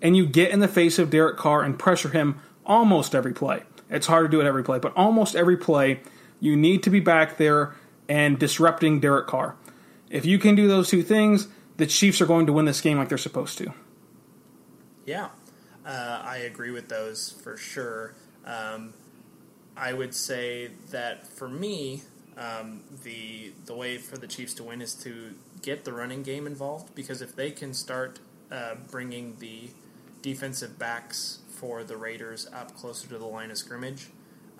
and 0.00 0.16
you 0.16 0.26
get 0.26 0.50
in 0.50 0.60
the 0.60 0.68
face 0.68 0.98
of 0.98 1.10
Derek 1.10 1.36
Carr 1.36 1.62
and 1.62 1.78
pressure 1.78 2.08
him 2.08 2.40
almost 2.64 3.14
every 3.14 3.34
play. 3.34 3.62
It's 3.90 4.06
hard 4.06 4.30
to 4.30 4.34
do 4.34 4.40
it 4.40 4.46
every 4.46 4.64
play, 4.64 4.78
but 4.78 4.94
almost 4.96 5.36
every 5.36 5.58
play, 5.58 6.00
you 6.40 6.56
need 6.56 6.82
to 6.84 6.90
be 6.90 7.00
back 7.00 7.36
there 7.36 7.74
and 8.08 8.38
disrupting 8.38 8.98
Derek 8.98 9.26
Carr. 9.26 9.56
If 10.08 10.24
you 10.24 10.38
can 10.38 10.54
do 10.54 10.66
those 10.66 10.88
two 10.88 11.02
things, 11.02 11.48
the 11.76 11.86
Chiefs 11.86 12.20
are 12.20 12.26
going 12.26 12.46
to 12.46 12.52
win 12.52 12.64
this 12.64 12.80
game 12.80 12.96
like 12.96 13.10
they're 13.10 13.18
supposed 13.18 13.58
to. 13.58 13.74
Yeah, 15.04 15.28
uh, 15.84 16.22
I 16.24 16.38
agree 16.38 16.70
with 16.70 16.88
those 16.88 17.30
for 17.42 17.56
sure. 17.56 18.14
Um, 18.46 18.94
I 19.76 19.92
would 19.92 20.14
say 20.14 20.70
that 20.90 21.26
for 21.26 21.48
me, 21.48 22.02
um, 22.36 22.82
the 23.02 23.52
the 23.64 23.74
way 23.74 23.98
for 23.98 24.16
the 24.16 24.26
Chiefs 24.26 24.54
to 24.54 24.62
win 24.62 24.80
is 24.80 24.94
to 24.94 25.34
get 25.62 25.84
the 25.84 25.92
running 25.92 26.22
game 26.22 26.46
involved 26.46 26.94
because 26.94 27.22
if 27.22 27.34
they 27.34 27.50
can 27.50 27.74
start 27.74 28.20
uh, 28.50 28.74
bringing 28.90 29.36
the 29.38 29.70
defensive 30.22 30.78
backs 30.78 31.40
for 31.48 31.82
the 31.82 31.96
Raiders 31.96 32.46
up 32.52 32.74
closer 32.74 33.08
to 33.08 33.18
the 33.18 33.26
line 33.26 33.50
of 33.50 33.58
scrimmage, 33.58 34.08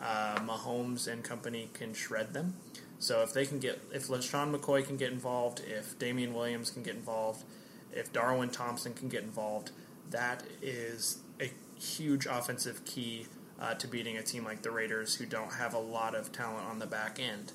uh, 0.01 0.37
Mahomes 0.41 1.07
and 1.07 1.23
company 1.23 1.69
can 1.75 1.95
shred 1.95 2.33
them. 2.33 2.55
So 2.99 3.23
if 3.23 3.33
they 3.33 3.45
can 3.45 3.59
get, 3.59 3.83
if 3.93 4.09
LeSean 4.09 4.55
McCoy 4.55 4.87
can 4.87 4.97
get 4.97 5.13
involved, 5.13 5.61
if 5.67 5.99
Damien 5.99 6.33
Williams 6.33 6.71
can 6.71 6.83
get 6.83 6.95
involved, 6.95 7.45
if 7.93 8.13
Darwin 8.13 8.49
Thompson 8.49 8.95
can 8.95 9.09
get 9.09 9.23
involved, 9.23 9.71
that 10.11 10.45
is 10.63 11.19
a 11.41 11.51
huge 11.79 12.27
offensive 12.27 12.85
key 12.87 13.27
uh, 13.61 13.75
to 13.75 13.89
beating 13.89 14.17
a 14.17 14.23
team 14.23 14.45
like 14.45 14.63
the 14.63 14.71
Raiders, 14.71 15.15
who 15.15 15.27
don't 15.27 15.55
have 15.55 15.75
a 15.75 15.79
lot 15.79 16.15
of 16.15 16.33
talent 16.33 16.67
on 16.67 16.79
the 16.79 16.87
back 16.87 17.19
end. 17.21 17.53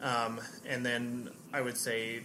Um, 0.00 0.40
and 0.66 0.84
then 0.84 1.30
I 1.52 1.60
would 1.60 1.76
say 1.76 2.22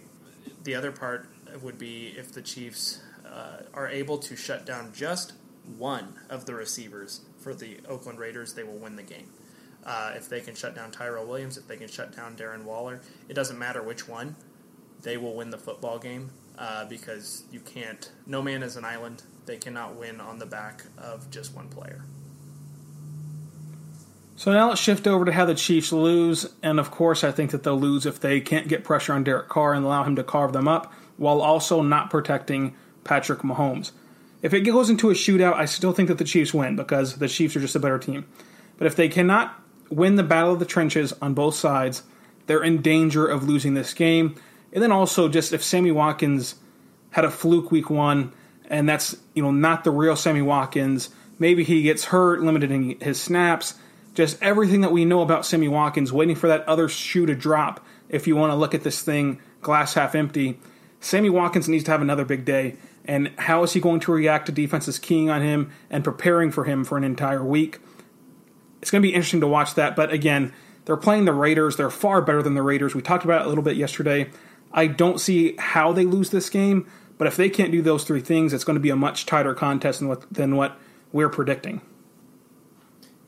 the 0.63 0.75
other 0.75 0.91
part 0.91 1.27
would 1.61 1.77
be 1.77 2.13
if 2.17 2.31
the 2.33 2.41
Chiefs 2.41 3.01
uh, 3.25 3.63
are 3.73 3.87
able 3.87 4.17
to 4.19 4.35
shut 4.35 4.65
down 4.65 4.91
just 4.93 5.33
one 5.77 6.15
of 6.29 6.45
the 6.45 6.53
receivers 6.53 7.21
for 7.39 7.53
the 7.53 7.77
Oakland 7.87 8.19
Raiders, 8.19 8.53
they 8.53 8.63
will 8.63 8.77
win 8.77 8.95
the 8.95 9.03
game. 9.03 9.29
Uh, 9.85 10.13
if 10.15 10.27
they 10.27 10.41
can 10.41 10.55
shut 10.55 10.75
down 10.75 10.91
Tyrell 10.91 11.25
Williams, 11.25 11.57
if 11.57 11.67
they 11.67 11.77
can 11.77 11.87
shut 11.87 12.15
down 12.15 12.35
Darren 12.35 12.63
Waller, 12.63 13.01
it 13.27 13.33
doesn't 13.33 13.57
matter 13.57 13.81
which 13.81 14.07
one, 14.07 14.35
they 15.01 15.15
will 15.15 15.35
win 15.35 15.49
the 15.49 15.57
football 15.57 15.99
game 15.99 16.31
uh, 16.57 16.85
because 16.85 17.43
you 17.51 17.59
can't. 17.61 18.11
No 18.27 18.41
man 18.41 18.61
is 18.63 18.75
an 18.75 18.83
island. 18.83 19.23
They 19.45 19.57
cannot 19.57 19.95
win 19.95 20.19
on 20.19 20.39
the 20.39 20.45
back 20.45 20.83
of 20.97 21.31
just 21.31 21.55
one 21.55 21.69
player. 21.69 22.03
So 24.39 24.53
now 24.53 24.69
let's 24.69 24.79
shift 24.79 25.05
over 25.05 25.25
to 25.25 25.33
how 25.33 25.43
the 25.43 25.53
Chiefs 25.53 25.91
lose, 25.91 26.47
and 26.63 26.79
of 26.79 26.91
course, 26.91 27.25
I 27.25 27.31
think 27.31 27.51
that 27.51 27.63
they'll 27.63 27.77
lose 27.77 28.05
if 28.05 28.21
they 28.21 28.39
can't 28.39 28.69
get 28.69 28.85
pressure 28.85 29.11
on 29.11 29.25
Derek 29.25 29.49
Carr 29.49 29.73
and 29.73 29.83
allow 29.83 30.05
him 30.05 30.15
to 30.15 30.23
carve 30.23 30.53
them 30.53 30.65
up, 30.65 30.93
while 31.17 31.41
also 31.41 31.81
not 31.81 32.09
protecting 32.09 32.73
Patrick 33.03 33.39
Mahomes. 33.39 33.91
If 34.41 34.53
it 34.53 34.61
goes 34.61 34.89
into 34.89 35.09
a 35.09 35.13
shootout, 35.13 35.55
I 35.55 35.65
still 35.65 35.91
think 35.91 36.07
that 36.07 36.19
the 36.19 36.23
Chiefs 36.23 36.53
win 36.53 36.77
because 36.77 37.17
the 37.17 37.27
Chiefs 37.27 37.57
are 37.57 37.59
just 37.59 37.75
a 37.75 37.81
better 37.81 37.99
team. 37.99 38.25
But 38.77 38.87
if 38.87 38.95
they 38.95 39.09
cannot 39.09 39.61
win 39.89 40.15
the 40.15 40.23
battle 40.23 40.53
of 40.53 40.59
the 40.59 40.65
trenches 40.65 41.11
on 41.21 41.33
both 41.33 41.55
sides, 41.55 42.03
they're 42.45 42.63
in 42.63 42.81
danger 42.81 43.27
of 43.27 43.43
losing 43.45 43.73
this 43.73 43.93
game. 43.93 44.35
And 44.71 44.81
then 44.81 44.93
also, 44.93 45.27
just 45.27 45.51
if 45.51 45.61
Sammy 45.61 45.91
Watkins 45.91 46.55
had 47.09 47.25
a 47.25 47.29
fluke 47.29 47.71
week 47.71 47.89
one, 47.89 48.31
and 48.69 48.87
that's 48.87 49.17
you 49.33 49.43
know 49.43 49.51
not 49.51 49.83
the 49.83 49.91
real 49.91 50.15
Sammy 50.15 50.41
Watkins, 50.41 51.09
maybe 51.39 51.65
he 51.65 51.81
gets 51.81 52.05
hurt, 52.05 52.41
limiting 52.41 52.97
his 53.01 53.19
snaps 53.19 53.73
just 54.13 54.41
everything 54.41 54.81
that 54.81 54.91
we 54.91 55.05
know 55.05 55.21
about 55.21 55.45
Sammy 55.45 55.67
Watkins, 55.67 56.11
waiting 56.11 56.35
for 56.35 56.47
that 56.47 56.67
other 56.67 56.89
shoe 56.89 57.25
to 57.25 57.35
drop. 57.35 57.85
If 58.09 58.27
you 58.27 58.35
want 58.35 58.51
to 58.51 58.55
look 58.55 58.73
at 58.73 58.83
this 58.83 59.01
thing 59.01 59.41
glass 59.61 59.93
half 59.93 60.15
empty, 60.15 60.59
Sammy 60.99 61.29
Watkins 61.29 61.69
needs 61.69 61.83
to 61.85 61.91
have 61.91 62.01
another 62.01 62.25
big 62.25 62.45
day. 62.45 62.77
And 63.05 63.31
how 63.37 63.63
is 63.63 63.73
he 63.73 63.79
going 63.79 63.99
to 64.01 64.11
react 64.11 64.45
to 64.47 64.51
defenses 64.51 64.99
keying 64.99 65.29
on 65.29 65.41
him 65.41 65.71
and 65.89 66.03
preparing 66.03 66.51
for 66.51 66.65
him 66.65 66.83
for 66.83 66.97
an 66.97 67.03
entire 67.03 67.43
week? 67.43 67.79
It's 68.81 68.91
going 68.91 69.01
to 69.01 69.07
be 69.07 69.13
interesting 69.13 69.41
to 69.41 69.47
watch 69.47 69.75
that. 69.75 69.95
But 69.95 70.11
again, 70.11 70.53
they're 70.85 70.97
playing 70.97 71.25
the 71.25 71.33
Raiders. 71.33 71.75
They're 71.75 71.89
far 71.89 72.21
better 72.21 72.41
than 72.41 72.55
the 72.55 72.61
Raiders. 72.61 72.95
We 72.95 73.01
talked 73.01 73.23
about 73.23 73.41
it 73.41 73.45
a 73.45 73.49
little 73.49 73.63
bit 73.63 73.77
yesterday. 73.77 74.29
I 74.71 74.87
don't 74.87 75.19
see 75.19 75.55
how 75.57 75.91
they 75.91 76.05
lose 76.05 76.29
this 76.29 76.49
game, 76.49 76.87
but 77.17 77.27
if 77.27 77.35
they 77.35 77.49
can't 77.49 77.71
do 77.71 77.81
those 77.81 78.03
three 78.03 78.21
things, 78.21 78.53
it's 78.53 78.63
going 78.63 78.75
to 78.75 78.81
be 78.81 78.89
a 78.89 78.95
much 78.95 79.25
tighter 79.25 79.53
contest 79.53 79.99
than 79.99 80.07
what, 80.07 80.31
than 80.31 80.55
what 80.55 80.77
we're 81.11 81.29
predicting. 81.29 81.81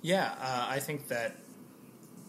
Yeah, 0.02 0.34
uh, 0.42 0.66
I 0.70 0.80
think 0.80 1.08
that 1.10 1.36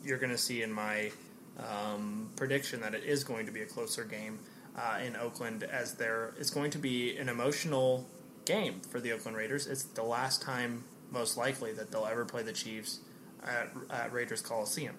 you're 0.04 0.18
going 0.18 0.32
to 0.32 0.38
see 0.38 0.62
in 0.62 0.72
my 0.72 1.10
um, 1.58 2.30
prediction 2.36 2.80
that 2.80 2.94
it 2.94 3.04
is 3.04 3.24
going 3.24 3.46
to 3.46 3.52
be 3.52 3.62
a 3.62 3.66
closer 3.66 4.04
game 4.04 4.38
uh, 4.76 4.98
in 5.04 5.16
Oakland, 5.16 5.62
as 5.62 5.94
there 5.94 6.34
is 6.38 6.50
going 6.50 6.70
to 6.72 6.78
be 6.78 7.16
an 7.16 7.28
emotional 7.28 8.06
game 8.44 8.80
for 8.80 9.00
the 9.00 9.12
Oakland 9.12 9.36
Raiders. 9.36 9.66
It's 9.66 9.84
the 9.84 10.02
last 10.02 10.42
time, 10.42 10.84
most 11.10 11.36
likely, 11.36 11.72
that 11.72 11.90
they'll 11.90 12.06
ever 12.06 12.24
play 12.24 12.42
the 12.42 12.52
Chiefs 12.52 13.00
at, 13.44 13.70
at 13.90 14.12
Raiders 14.12 14.42
Coliseum. 14.42 14.96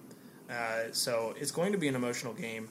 Uh, 0.49 0.91
so 0.91 1.33
it's 1.39 1.51
going 1.51 1.71
to 1.71 1.77
be 1.77 1.87
an 1.87 1.95
emotional 1.95 2.33
game. 2.33 2.69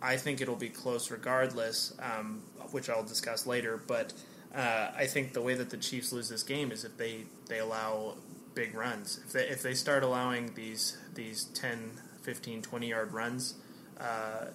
I 0.00 0.16
think 0.16 0.40
it'll 0.40 0.56
be 0.56 0.68
close 0.68 1.10
regardless, 1.10 1.94
um, 2.00 2.42
which 2.70 2.90
I'll 2.90 3.04
discuss 3.04 3.46
later. 3.46 3.80
But 3.86 4.12
uh, 4.54 4.90
I 4.96 5.06
think 5.06 5.32
the 5.32 5.40
way 5.40 5.54
that 5.54 5.70
the 5.70 5.76
Chiefs 5.76 6.12
lose 6.12 6.28
this 6.28 6.42
game 6.42 6.72
is 6.72 6.84
if 6.84 6.96
they, 6.96 7.24
they 7.48 7.58
allow 7.58 8.16
big 8.54 8.74
runs. 8.74 9.20
If 9.24 9.32
they, 9.32 9.48
if 9.48 9.62
they 9.62 9.74
start 9.74 10.02
allowing 10.02 10.54
these 10.54 10.96
these 11.14 11.44
10, 11.44 11.92
15, 12.22 12.62
20 12.62 12.88
yard 12.88 13.12
runs, 13.12 13.54
uh, 14.00 14.46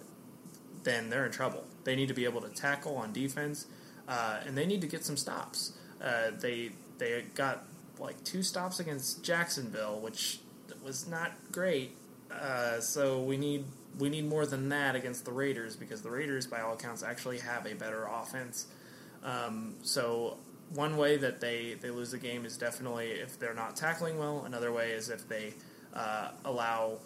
then 0.84 1.10
they're 1.10 1.26
in 1.26 1.32
trouble. 1.32 1.66
They 1.84 1.96
need 1.96 2.08
to 2.08 2.14
be 2.14 2.26
able 2.26 2.42
to 2.42 2.50
tackle 2.50 2.98
on 2.98 3.14
defense, 3.14 3.68
uh, 4.08 4.40
and 4.46 4.58
they 4.58 4.66
need 4.66 4.82
to 4.82 4.88
get 4.88 5.06
some 5.06 5.18
stops. 5.18 5.74
Uh, 6.02 6.32
they 6.40 6.72
they 6.98 7.26
got 7.36 7.64
like 8.00 8.24
two 8.24 8.44
stops 8.44 8.80
against 8.80 9.24
Jacksonville, 9.24 10.00
which 10.00 10.40
was 10.84 11.08
not 11.08 11.32
great. 11.52 11.96
Uh, 12.32 12.80
so 12.80 13.22
we 13.22 13.38
need 13.38 13.66
we 13.98 14.10
need 14.10 14.28
more 14.28 14.46
than 14.46 14.70
that 14.70 14.96
against 14.96 15.26
the 15.26 15.32
Raiders 15.32 15.76
because 15.76 16.02
the 16.02 16.12
Raiders, 16.12 16.48
by 16.48 16.62
all 16.62 16.74
accounts, 16.74 17.04
actually 17.04 17.40
have 17.40 17.66
a 17.66 17.74
better 17.74 18.06
offense. 18.06 18.68
Um, 19.24 19.76
so 19.84 20.38
one 20.74 20.98
way 20.98 21.18
that 21.18 21.42
they, 21.42 21.76
they 21.82 21.90
lose 21.90 22.12
the 22.12 22.18
game 22.18 22.46
is 22.46 22.58
definitely 22.58 23.08
if 23.08 23.40
they're 23.40 23.54
not 23.54 23.76
tackling 23.76 24.18
well. 24.18 24.44
Another 24.46 24.72
way 24.72 24.92
is 24.92 25.10
if 25.10 25.28
they 25.28 25.54
uh, 25.94 26.32
allow 26.46 27.00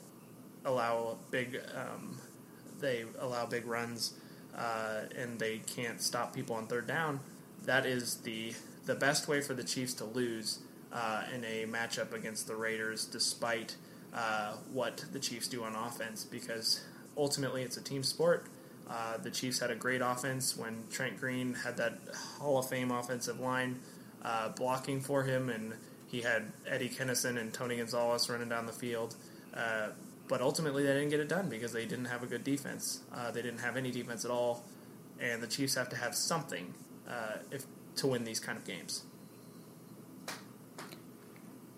allow 0.65 1.17
big 1.29 1.59
um, 1.75 2.17
they 2.79 3.05
allow 3.19 3.45
big 3.45 3.65
runs 3.65 4.13
uh, 4.57 5.01
and 5.17 5.39
they 5.39 5.57
can't 5.59 6.01
stop 6.01 6.33
people 6.33 6.55
on 6.55 6.67
third 6.67 6.87
down. 6.87 7.19
That 7.65 7.85
is 7.85 8.17
the 8.17 8.53
the 8.85 8.95
best 8.95 9.27
way 9.27 9.41
for 9.41 9.53
the 9.53 9.63
Chiefs 9.63 9.93
to 9.95 10.05
lose 10.05 10.59
uh, 10.91 11.23
in 11.33 11.43
a 11.45 11.65
matchup 11.65 12.13
against 12.13 12.47
the 12.47 12.55
Raiders, 12.55 13.05
despite 13.05 13.75
uh, 14.13 14.53
what 14.71 15.05
the 15.11 15.19
Chiefs 15.19 15.47
do 15.47 15.63
on 15.63 15.75
offense, 15.75 16.23
because 16.23 16.83
ultimately 17.17 17.63
it's 17.63 17.77
a 17.77 17.81
team 17.81 18.03
sport. 18.03 18.47
Uh, 18.89 19.17
the 19.17 19.31
Chiefs 19.31 19.59
had 19.59 19.71
a 19.71 19.75
great 19.75 20.01
offense 20.01 20.57
when 20.57 20.83
Trent 20.91 21.19
Green 21.19 21.53
had 21.53 21.77
that 21.77 21.99
Hall 22.39 22.59
of 22.59 22.69
Fame 22.69 22.91
offensive 22.91 23.39
line 23.39 23.79
uh, 24.23 24.49
blocking 24.49 25.01
for 25.01 25.23
him, 25.23 25.49
and 25.49 25.73
he 26.07 26.21
had 26.21 26.51
Eddie 26.67 26.89
Kennison 26.89 27.39
and 27.39 27.53
Tony 27.53 27.77
Gonzalez 27.77 28.29
running 28.29 28.49
down 28.49 28.65
the 28.65 28.73
field. 28.73 29.15
Uh, 29.53 29.89
but 30.27 30.41
ultimately, 30.41 30.83
they 30.83 30.93
didn't 30.93 31.09
get 31.09 31.19
it 31.19 31.29
done 31.29 31.49
because 31.49 31.73
they 31.73 31.85
didn't 31.85 32.05
have 32.05 32.23
a 32.23 32.25
good 32.25 32.43
defense. 32.43 33.01
Uh, 33.13 33.31
they 33.31 33.41
didn't 33.41 33.59
have 33.59 33.77
any 33.77 33.91
defense 33.91 34.25
at 34.25 34.31
all, 34.31 34.63
and 35.19 35.41
the 35.41 35.47
Chiefs 35.47 35.75
have 35.75 35.89
to 35.89 35.95
have 35.95 36.15
something 36.15 36.73
uh, 37.07 37.37
if 37.51 37.65
to 37.97 38.07
win 38.07 38.23
these 38.23 38.39
kind 38.39 38.57
of 38.57 38.65
games. 38.65 39.03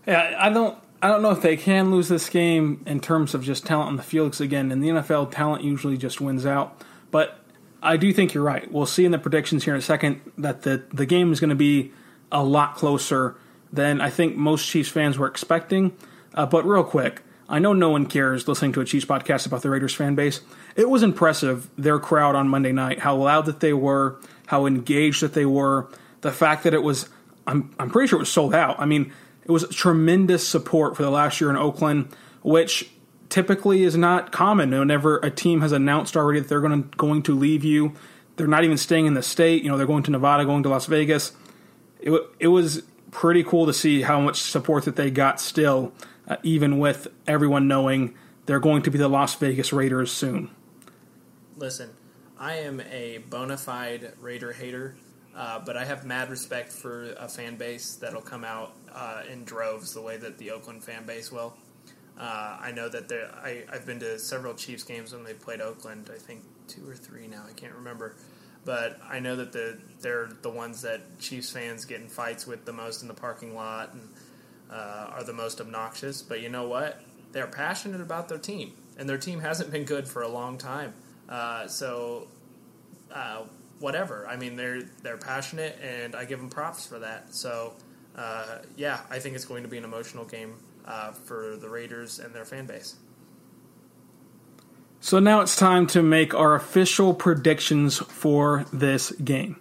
Yeah, 0.08 0.38
I 0.39 0.50
don't. 0.50 0.78
I 1.02 1.08
don't 1.10 1.22
know 1.22 1.32
if 1.32 1.41
they 1.41 1.58
can 1.58 1.91
lose 1.91 2.08
this 2.08 2.30
game 2.30 2.82
in 2.88 3.00
terms 3.00 3.34
of 3.34 3.44
just 3.44 3.65
talent 3.65 3.89
on 3.89 3.96
the 3.96 4.04
field. 4.04 4.32
Because 4.32 4.41
again, 4.41 4.72
in 4.72 4.80
the 4.80 4.89
NFL, 4.89 5.32
talent 5.32 5.63
usually 5.63 5.98
just 5.98 6.22
wins 6.22 6.46
out. 6.46 6.82
But 7.15 7.39
I 7.82 7.95
do 7.95 8.12
think 8.12 8.34
you're 8.34 8.43
right. 8.43 8.69
We'll 8.69 8.86
see 8.86 9.06
in 9.06 9.13
the 9.13 9.17
predictions 9.17 9.63
here 9.63 9.73
in 9.73 9.80
a 9.80 9.82
second 9.82 10.19
that 10.38 10.63
the, 10.63 10.84
the 10.91 11.06
game 11.06 11.32
is 11.32 11.39
going 11.39 11.49
to 11.49 11.56
be 11.56 11.93
a 12.30 12.43
lot 12.43 12.75
closer 12.75 13.38
than 13.71 14.01
I 14.01 14.10
think 14.10 14.36
most 14.36 14.67
Chiefs 14.67 14.89
fans 14.89 15.17
were 15.17 15.25
expecting. 15.25 15.95
Uh, 16.34 16.45
but 16.45 16.65
real 16.65 16.84
quick, 16.84 17.21
I 17.47 17.60
know 17.60 17.71
no 17.71 17.89
one 17.89 18.06
cares 18.08 18.49
listening 18.49 18.73
to 18.73 18.82
a 18.82 18.86
Chiefs 18.86 19.06
podcast 19.06 19.45
about 19.45 19.62
the 19.62 19.69
Raiders 19.69 19.93
fan 19.93 20.15
base. 20.15 20.41
It 20.75 20.89
was 20.89 21.04
impressive, 21.04 21.69
their 21.78 21.99
crowd 21.99 22.36
on 22.36 22.49
Monday 22.49 22.73
night, 22.73 22.99
how 22.99 23.15
loud 23.15 23.45
that 23.45 23.62
they 23.62 23.71
were, 23.71 24.19
how 24.47 24.65
engaged 24.65 25.21
that 25.21 25.34
they 25.34 25.45
were, 25.45 25.88
the 26.19 26.34
fact 26.34 26.65
that 26.65 26.73
it 26.73 26.84
was, 26.84 27.08
I'm, 27.47 27.73
I'm 27.80 27.89
pretty 27.89 28.10
sure 28.10 28.17
it 28.17 28.23
was 28.23 28.30
sold 28.30 28.54
out. 28.54 28.78
I 28.78 28.86
mean, 28.86 29.13
it 29.45 29.51
was 29.51 29.65
tremendous 29.69 30.45
support 30.45 30.97
for 30.97 31.04
the 31.04 31.12
last 31.12 31.39
year 31.39 31.49
in 31.49 31.56
Oakland, 31.56 32.10
which 32.41 32.91
typically 33.30 33.84
is 33.84 33.96
not 33.96 34.32
common. 34.32 34.72
Whenever 34.72 35.18
a 35.18 35.30
team 35.30 35.62
has 35.62 35.72
announced 35.72 36.16
already 36.16 36.40
that 36.40 36.50
they're 36.50 36.62
going 36.62 36.84
to 36.84 36.98
going 36.98 37.24
to 37.24 37.36
leave 37.36 37.64
you, 37.64 37.94
they're 38.36 38.48
not 38.48 38.64
even 38.64 38.78
staying 38.78 39.06
in 39.06 39.14
the 39.14 39.24
state. 39.24 39.64
You 39.64 39.70
know, 39.70 39.78
they're 39.78 39.88
going 39.88 40.04
to 40.04 40.12
Nevada, 40.12 40.46
going 40.46 40.64
to 40.64 40.70
Las 40.70 40.86
Vegas. 40.86 41.34
It 42.00 42.12
it 42.40 42.48
was 42.48 42.84
pretty 43.12 43.44
cool 43.44 43.66
to 43.66 43.74
see 43.74 44.02
how 44.02 44.20
much 44.20 44.42
support 44.42 44.84
that 44.86 44.96
they 44.96 45.10
got 45.10 45.40
still, 45.40 45.94
uh, 46.28 46.36
even 46.44 46.80
with 46.80 47.08
everyone 47.26 47.68
knowing 47.68 48.14
they're 48.46 48.60
going 48.60 48.82
to 48.84 48.92
be 48.92 48.98
the 48.98 49.08
Las 49.08 49.36
Vegas 49.36 49.72
Raiders 49.72 50.12
soon. 50.12 50.50
Listen, 51.58 51.90
I 52.38 52.56
am 52.56 52.82
a 52.82 53.20
bona 53.30 53.58
fide 53.58 54.12
Raider 54.20 54.52
hater, 54.52 54.98
uh, 55.36 55.60
but 55.66 55.78
I 55.78 55.86
have 55.86 56.06
mad 56.06 56.30
respect 56.30 56.72
for 56.72 57.14
a 57.14 57.30
fan 57.30 57.56
base 57.56 57.96
that'll 57.96 58.22
come 58.22 58.44
out 58.44 58.74
uh, 58.94 59.22
in 59.32 59.46
droves 59.46 59.94
the 59.94 60.02
way 60.02 60.18
that 60.18 60.38
the 60.38 60.52
Oakland 60.52 60.84
fan 60.84 61.06
base 61.06 61.32
will. 61.32 61.56
Uh, 62.19 62.58
I 62.62 62.71
know 62.71 62.88
that 62.89 63.10
there. 63.10 63.30
I, 63.43 63.63
I've 63.71 63.86
been 63.86 63.99
to 63.99 64.17
several 64.19 64.54
Chiefs 64.54 64.84
games 64.84 65.13
when 65.13 65.23
they 65.23 65.34
played 65.34 65.62
Oakland. 65.62 66.10
I 66.13 66.17
think 66.17 66.41
two 66.67 66.89
or 66.89 66.95
three 66.95 67.28
now. 67.28 67.43
I 67.47 67.54
can't 67.54 67.73
remember, 67.73 68.15
but 68.63 68.99
I 69.08 69.19
know 69.19 69.36
that 69.36 69.51
the 69.51 69.78
they're 69.99 70.30
the 70.41 70.49
ones 70.49 70.82
that 70.84 71.19
Chiefs 71.19 71.51
fans 71.51 71.86
get 71.86 72.01
in 72.01 72.08
fights 72.08 72.47
with 72.47 72.65
the 72.65 72.73
most 72.73 73.01
in 73.01 73.08
the 73.08 73.13
parking 73.13 73.54
lot 73.54 73.93
and 73.93 74.10
uh, 74.71 75.12
are 75.12 75.23
the 75.23 75.34
most 75.34 75.60
obnoxious. 75.60 76.21
But 76.21 76.41
you 76.41 76.49
know 76.49 76.67
what? 76.67 77.01
they're 77.36 77.45
passionate 77.45 77.99
about 77.99 78.30
their 78.30 78.38
team, 78.38 78.71
and 78.97 79.10
their 79.10 79.17
team 79.17 79.41
hasn't 79.41 79.69
been 79.69 79.84
good 79.84 80.08
for 80.08 80.21
a 80.21 80.28
long 80.28 80.58
time. 80.58 80.93
Uh, 81.28 81.67
so, 81.67 82.30
uh, 83.13 83.43
whatever. 83.80 84.25
I 84.25 84.38
mean, 84.38 84.56
they're 84.56 84.84
they're 85.04 85.17
passionate, 85.17 85.78
and 85.84 86.15
I 86.15 86.23
give 86.23 86.39
them 86.39 86.49
props 86.49 86.88
for 86.88 86.99
that. 86.99 87.36
So, 87.36 87.73
uh, 88.15 88.60
yeah, 88.78 89.01
I 89.10 89.19
think 89.19 89.36
it's 89.36 89.43
going 89.43 89.63
to 89.63 89.69
be 89.69 89.78
an 89.78 89.84
emotional 89.84 90.23
game 90.23 90.56
uh, 90.86 91.12
for 91.12 91.58
the 91.58 91.69
Raiders 91.69 92.19
and 92.19 92.34
their 92.34 92.45
fan 92.45 92.65
base. 92.65 92.95
So 95.00 95.19
now 95.19 95.41
it's 95.41 95.56
time 95.56 95.86
to 95.88 96.02
make 96.02 96.34
our 96.34 96.56
official 96.56 97.13
predictions 97.13 98.00
for 98.00 98.65
this 98.74 99.12
game. 99.12 99.58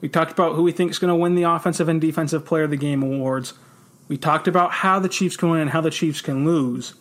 We 0.00 0.08
talked 0.08 0.32
about 0.32 0.54
who 0.54 0.62
we 0.62 0.72
think 0.72 0.90
is 0.90 0.98
going 0.98 1.10
to 1.10 1.16
win 1.16 1.34
the 1.34 1.42
offensive 1.42 1.88
and 1.88 2.00
defensive 2.00 2.44
player 2.44 2.64
of 2.64 2.70
the 2.70 2.76
game 2.76 3.02
awards. 3.02 3.54
We 4.08 4.16
talked 4.16 4.48
about 4.48 4.72
how 4.72 4.98
the 4.98 5.08
Chiefs 5.08 5.36
can 5.36 5.50
win 5.50 5.60
and 5.60 5.70
how 5.70 5.80
the 5.80 5.90
Chiefs 5.90 6.20
can 6.20 6.44
lose. 6.44 6.94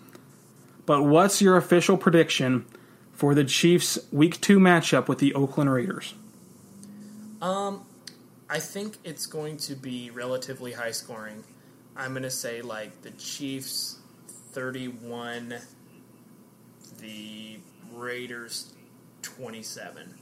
But 0.85 1.03
what's 1.03 1.41
your 1.41 1.57
official 1.57 1.97
prediction 1.97 2.65
for 3.13 3.33
the 3.33 3.43
Chiefs 3.43 3.99
week 4.11 4.41
2 4.41 4.59
matchup 4.59 5.07
with 5.07 5.19
the 5.19 5.33
Oakland 5.33 5.71
Raiders? 5.71 6.13
Um 7.41 7.85
I 8.49 8.59
think 8.59 8.97
it's 9.03 9.25
going 9.25 9.57
to 9.57 9.75
be 9.75 10.11
relatively 10.11 10.73
high 10.73 10.91
scoring. 10.91 11.43
I'm 11.95 12.11
going 12.11 12.23
to 12.23 12.31
say 12.31 12.61
like 12.61 13.01
the 13.01 13.11
Chiefs 13.11 13.97
31 14.51 15.55
the 16.99 17.59
Raiders 17.93 18.73
27. 19.21 20.13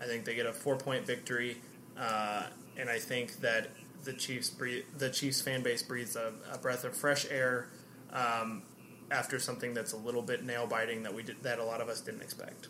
I 0.00 0.04
think 0.04 0.24
they 0.24 0.34
get 0.34 0.46
a 0.46 0.50
4-point 0.50 1.06
victory. 1.06 1.58
Uh, 1.96 2.44
and 2.76 2.88
I 2.88 2.98
think 2.98 3.40
that 3.40 3.68
the 4.04 4.12
Chiefs 4.12 4.50
breathe, 4.50 4.84
the 4.96 5.10
Chiefs 5.10 5.40
fan 5.40 5.62
base 5.62 5.82
breathes 5.82 6.16
a, 6.16 6.32
a 6.52 6.58
breath 6.58 6.84
of 6.84 6.96
fresh 6.96 7.26
air 7.30 7.68
um, 8.12 8.62
after 9.10 9.38
something 9.38 9.74
that's 9.74 9.92
a 9.92 9.96
little 9.96 10.22
bit 10.22 10.44
nail 10.44 10.66
biting 10.66 11.02
that 11.02 11.14
we 11.14 11.22
did, 11.22 11.42
that 11.42 11.58
a 11.58 11.64
lot 11.64 11.80
of 11.80 11.88
us 11.88 12.00
didn't 12.00 12.22
expect. 12.22 12.68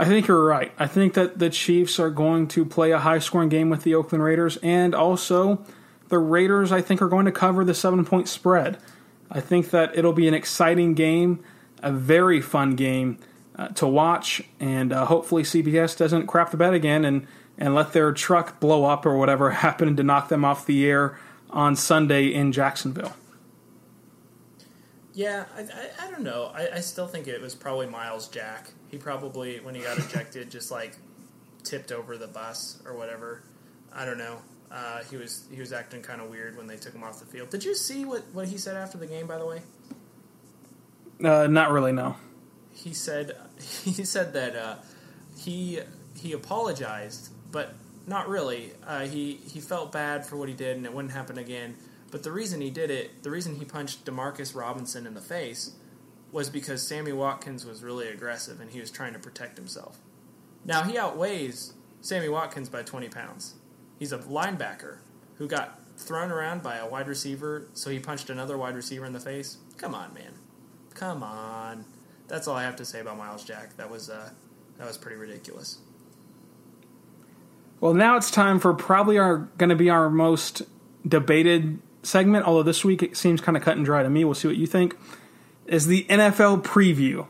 I 0.00 0.04
think 0.04 0.28
you're 0.28 0.44
right. 0.44 0.70
I 0.78 0.86
think 0.86 1.14
that 1.14 1.40
the 1.40 1.50
Chiefs 1.50 1.98
are 1.98 2.08
going 2.08 2.46
to 2.48 2.64
play 2.64 2.92
a 2.92 3.00
high 3.00 3.18
scoring 3.18 3.48
game 3.48 3.68
with 3.68 3.82
the 3.82 3.96
Oakland 3.96 4.22
Raiders, 4.22 4.56
and 4.58 4.94
also 4.94 5.64
the 6.08 6.18
Raiders, 6.18 6.70
I 6.70 6.80
think, 6.80 7.02
are 7.02 7.08
going 7.08 7.26
to 7.26 7.32
cover 7.32 7.64
the 7.64 7.74
seven 7.74 8.04
point 8.04 8.28
spread. 8.28 8.78
I 9.28 9.40
think 9.40 9.70
that 9.70 9.98
it'll 9.98 10.12
be 10.12 10.28
an 10.28 10.34
exciting 10.34 10.94
game, 10.94 11.42
a 11.82 11.90
very 11.90 12.40
fun 12.40 12.76
game 12.76 13.18
uh, 13.56 13.68
to 13.70 13.88
watch, 13.88 14.40
and 14.60 14.92
uh, 14.92 15.04
hopefully 15.06 15.42
CBS 15.42 15.98
doesn't 15.98 16.28
crap 16.28 16.52
the 16.52 16.56
bed 16.56 16.74
again 16.74 17.04
and, 17.04 17.26
and 17.58 17.74
let 17.74 17.92
their 17.92 18.12
truck 18.12 18.60
blow 18.60 18.84
up 18.84 19.04
or 19.04 19.18
whatever 19.18 19.50
happened 19.66 19.96
to 19.96 20.04
knock 20.04 20.28
them 20.28 20.44
off 20.44 20.64
the 20.64 20.86
air 20.86 21.18
on 21.50 21.74
Sunday 21.74 22.32
in 22.32 22.52
Jacksonville. 22.52 23.14
Yeah, 25.18 25.46
I, 25.56 25.62
I, 25.62 26.06
I 26.06 26.10
don't 26.12 26.22
know. 26.22 26.52
I, 26.54 26.68
I 26.76 26.80
still 26.80 27.08
think 27.08 27.26
it 27.26 27.40
was 27.40 27.52
probably 27.56 27.88
Myles 27.88 28.28
Jack. 28.28 28.70
He 28.88 28.98
probably, 28.98 29.58
when 29.58 29.74
he 29.74 29.80
got 29.80 29.98
ejected, 30.04 30.48
just 30.48 30.70
like 30.70 30.96
tipped 31.64 31.90
over 31.90 32.16
the 32.16 32.28
bus 32.28 32.80
or 32.86 32.94
whatever. 32.96 33.42
I 33.92 34.04
don't 34.04 34.18
know. 34.18 34.38
Uh, 34.70 35.02
he 35.10 35.16
was 35.16 35.44
he 35.52 35.58
was 35.58 35.72
acting 35.72 36.02
kind 36.02 36.20
of 36.20 36.30
weird 36.30 36.56
when 36.56 36.68
they 36.68 36.76
took 36.76 36.94
him 36.94 37.02
off 37.02 37.18
the 37.18 37.26
field. 37.26 37.50
Did 37.50 37.64
you 37.64 37.74
see 37.74 38.04
what, 38.04 38.22
what 38.32 38.46
he 38.46 38.58
said 38.58 38.76
after 38.76 38.96
the 38.96 39.08
game? 39.08 39.26
By 39.26 39.38
the 39.38 39.46
way, 39.46 39.60
Uh, 41.24 41.48
not 41.48 41.72
really, 41.72 41.90
no. 41.90 42.14
he 42.72 42.92
said 42.94 43.36
he 43.82 44.04
said 44.04 44.34
that 44.34 44.54
uh, 44.54 44.76
he 45.36 45.80
he 46.14 46.32
apologized, 46.32 47.30
but 47.50 47.74
not 48.06 48.28
really. 48.28 48.70
Uh, 48.86 49.00
he 49.00 49.40
he 49.52 49.58
felt 49.58 49.90
bad 49.90 50.24
for 50.24 50.36
what 50.36 50.48
he 50.48 50.54
did, 50.54 50.76
and 50.76 50.86
it 50.86 50.92
wouldn't 50.94 51.12
happen 51.12 51.38
again. 51.38 51.74
But 52.10 52.22
the 52.22 52.32
reason 52.32 52.60
he 52.60 52.70
did 52.70 52.90
it, 52.90 53.22
the 53.22 53.30
reason 53.30 53.56
he 53.56 53.64
punched 53.64 54.04
Demarcus 54.04 54.54
Robinson 54.54 55.06
in 55.06 55.14
the 55.14 55.20
face, 55.20 55.72
was 56.32 56.50
because 56.50 56.86
Sammy 56.86 57.12
Watkins 57.12 57.64
was 57.64 57.82
really 57.82 58.08
aggressive 58.08 58.60
and 58.60 58.70
he 58.70 58.80
was 58.80 58.90
trying 58.90 59.12
to 59.14 59.18
protect 59.18 59.56
himself. 59.56 59.98
Now 60.64 60.82
he 60.82 60.98
outweighs 60.98 61.72
Sammy 62.00 62.28
Watkins 62.28 62.68
by 62.68 62.82
20 62.82 63.08
pounds. 63.08 63.54
He's 63.98 64.12
a 64.12 64.18
linebacker 64.18 64.98
who 65.36 65.48
got 65.48 65.80
thrown 65.96 66.30
around 66.30 66.62
by 66.62 66.76
a 66.76 66.88
wide 66.88 67.08
receiver, 67.08 67.68
so 67.74 67.90
he 67.90 67.98
punched 67.98 68.30
another 68.30 68.56
wide 68.56 68.76
receiver 68.76 69.04
in 69.04 69.12
the 69.12 69.20
face. 69.20 69.58
Come 69.76 69.94
on, 69.94 70.14
man. 70.14 70.34
Come 70.94 71.22
on. 71.22 71.84
That's 72.28 72.46
all 72.46 72.56
I 72.56 72.62
have 72.62 72.76
to 72.76 72.84
say 72.84 73.00
about 73.00 73.16
Myles 73.16 73.44
Jack. 73.44 73.76
That 73.76 73.90
was 73.90 74.10
uh, 74.10 74.30
that 74.76 74.86
was 74.86 74.98
pretty 74.98 75.16
ridiculous. 75.16 75.78
Well, 77.80 77.94
now 77.94 78.16
it's 78.16 78.30
time 78.30 78.58
for 78.58 78.74
probably 78.74 79.18
our 79.18 79.48
going 79.56 79.70
to 79.70 79.76
be 79.76 79.88
our 79.88 80.10
most 80.10 80.62
debated 81.06 81.78
segment. 82.08 82.46
Although 82.46 82.62
this 82.64 82.84
week 82.84 83.02
it 83.02 83.16
seems 83.16 83.40
kind 83.40 83.56
of 83.56 83.62
cut 83.62 83.76
and 83.76 83.84
dry 83.84 84.02
to 84.02 84.10
me. 84.10 84.24
We'll 84.24 84.34
see 84.34 84.48
what 84.48 84.56
you 84.56 84.66
think. 84.66 84.96
Is 85.66 85.86
the 85.86 86.04
NFL 86.08 86.62
preview, 86.62 87.26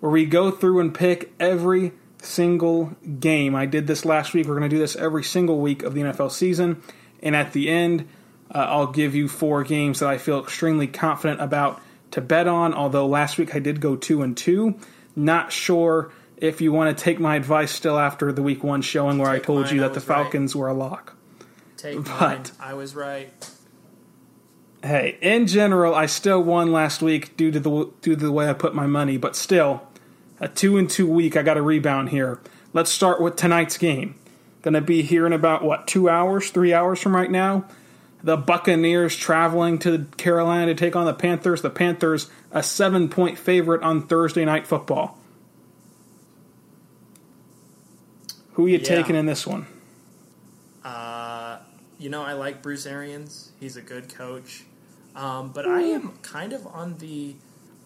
where 0.00 0.12
we 0.12 0.26
go 0.26 0.50
through 0.50 0.80
and 0.80 0.94
pick 0.94 1.32
every 1.40 1.92
single 2.22 2.94
game. 3.20 3.54
I 3.54 3.66
did 3.66 3.86
this 3.86 4.04
last 4.04 4.34
week. 4.34 4.46
We're 4.46 4.58
going 4.58 4.68
to 4.68 4.74
do 4.76 4.80
this 4.80 4.96
every 4.96 5.24
single 5.24 5.58
week 5.60 5.82
of 5.82 5.94
the 5.94 6.02
NFL 6.02 6.30
season, 6.30 6.82
and 7.22 7.34
at 7.34 7.52
the 7.54 7.68
end, 7.70 8.06
uh, 8.54 8.58
I'll 8.58 8.86
give 8.92 9.14
you 9.14 9.28
four 9.28 9.64
games 9.64 10.00
that 10.00 10.08
I 10.10 10.18
feel 10.18 10.40
extremely 10.40 10.86
confident 10.86 11.40
about 11.40 11.80
to 12.10 12.20
bet 12.20 12.46
on. 12.46 12.74
Although 12.74 13.06
last 13.06 13.38
week 13.38 13.54
I 13.54 13.58
did 13.58 13.80
go 13.80 13.96
two 13.96 14.22
and 14.22 14.36
two. 14.36 14.74
Not 15.16 15.50
sure 15.52 16.12
if 16.36 16.60
you 16.60 16.70
want 16.72 16.96
to 16.96 17.02
take 17.02 17.18
my 17.18 17.36
advice 17.36 17.70
still 17.72 17.98
after 17.98 18.30
the 18.32 18.42
week 18.42 18.62
one 18.62 18.82
showing 18.82 19.16
where 19.18 19.32
Take 19.32 19.42
I 19.42 19.44
told 19.46 19.64
mine, 19.66 19.74
you 19.76 19.80
that 19.80 19.94
the 19.94 20.00
was 20.00 20.08
right. 20.08 20.22
Falcons 20.22 20.54
were 20.56 20.68
a 20.68 20.74
lock. 20.74 21.16
Take 21.78 22.04
But- 22.04 22.20
mine. 22.20 22.42
I 22.60 22.74
was 22.74 22.94
right. 22.94 23.50
Hey, 24.84 25.16
in 25.22 25.46
general, 25.46 25.94
I 25.94 26.04
still 26.04 26.42
won 26.42 26.70
last 26.70 27.00
week 27.00 27.38
due 27.38 27.50
to 27.50 27.58
the 27.58 27.70
due 28.02 28.16
to 28.16 28.16
the 28.16 28.30
way 28.30 28.50
I 28.50 28.52
put 28.52 28.74
my 28.74 28.86
money, 28.86 29.16
but 29.16 29.34
still, 29.34 29.82
a 30.40 30.46
two 30.46 30.76
and 30.76 30.90
two 30.90 31.06
week. 31.10 31.38
I 31.38 31.42
got 31.42 31.56
a 31.56 31.62
rebound 31.62 32.10
here. 32.10 32.38
Let's 32.74 32.90
start 32.90 33.18
with 33.18 33.34
tonight's 33.34 33.78
game. 33.78 34.14
Going 34.60 34.74
to 34.74 34.82
be 34.82 35.00
here 35.00 35.26
in 35.26 35.32
about 35.32 35.64
what 35.64 35.86
two 35.86 36.10
hours, 36.10 36.50
three 36.50 36.74
hours 36.74 37.00
from 37.00 37.16
right 37.16 37.30
now. 37.30 37.64
The 38.22 38.36
Buccaneers 38.36 39.16
traveling 39.16 39.78
to 39.80 40.04
Carolina 40.18 40.66
to 40.66 40.74
take 40.74 40.94
on 40.94 41.06
the 41.06 41.14
Panthers. 41.14 41.62
The 41.62 41.70
Panthers 41.70 42.28
a 42.52 42.62
seven 42.62 43.08
point 43.08 43.38
favorite 43.38 43.82
on 43.82 44.06
Thursday 44.06 44.44
night 44.44 44.66
football. 44.66 45.18
Who 48.52 48.66
are 48.66 48.68
you 48.68 48.78
Yeah. 48.78 48.84
taking 48.84 49.16
in 49.16 49.24
this 49.24 49.46
one? 49.46 49.66
Uh, 50.84 51.60
you 51.98 52.10
know, 52.10 52.22
I 52.22 52.34
like 52.34 52.60
Bruce 52.60 52.84
Arians. 52.84 53.52
He's 53.58 53.78
a 53.78 53.82
good 53.82 54.14
coach. 54.14 54.64
Um, 55.14 55.52
but 55.52 55.66
I 55.66 55.82
am 55.82 56.18
kind 56.22 56.52
of 56.52 56.66
on 56.66 56.98
the 56.98 57.36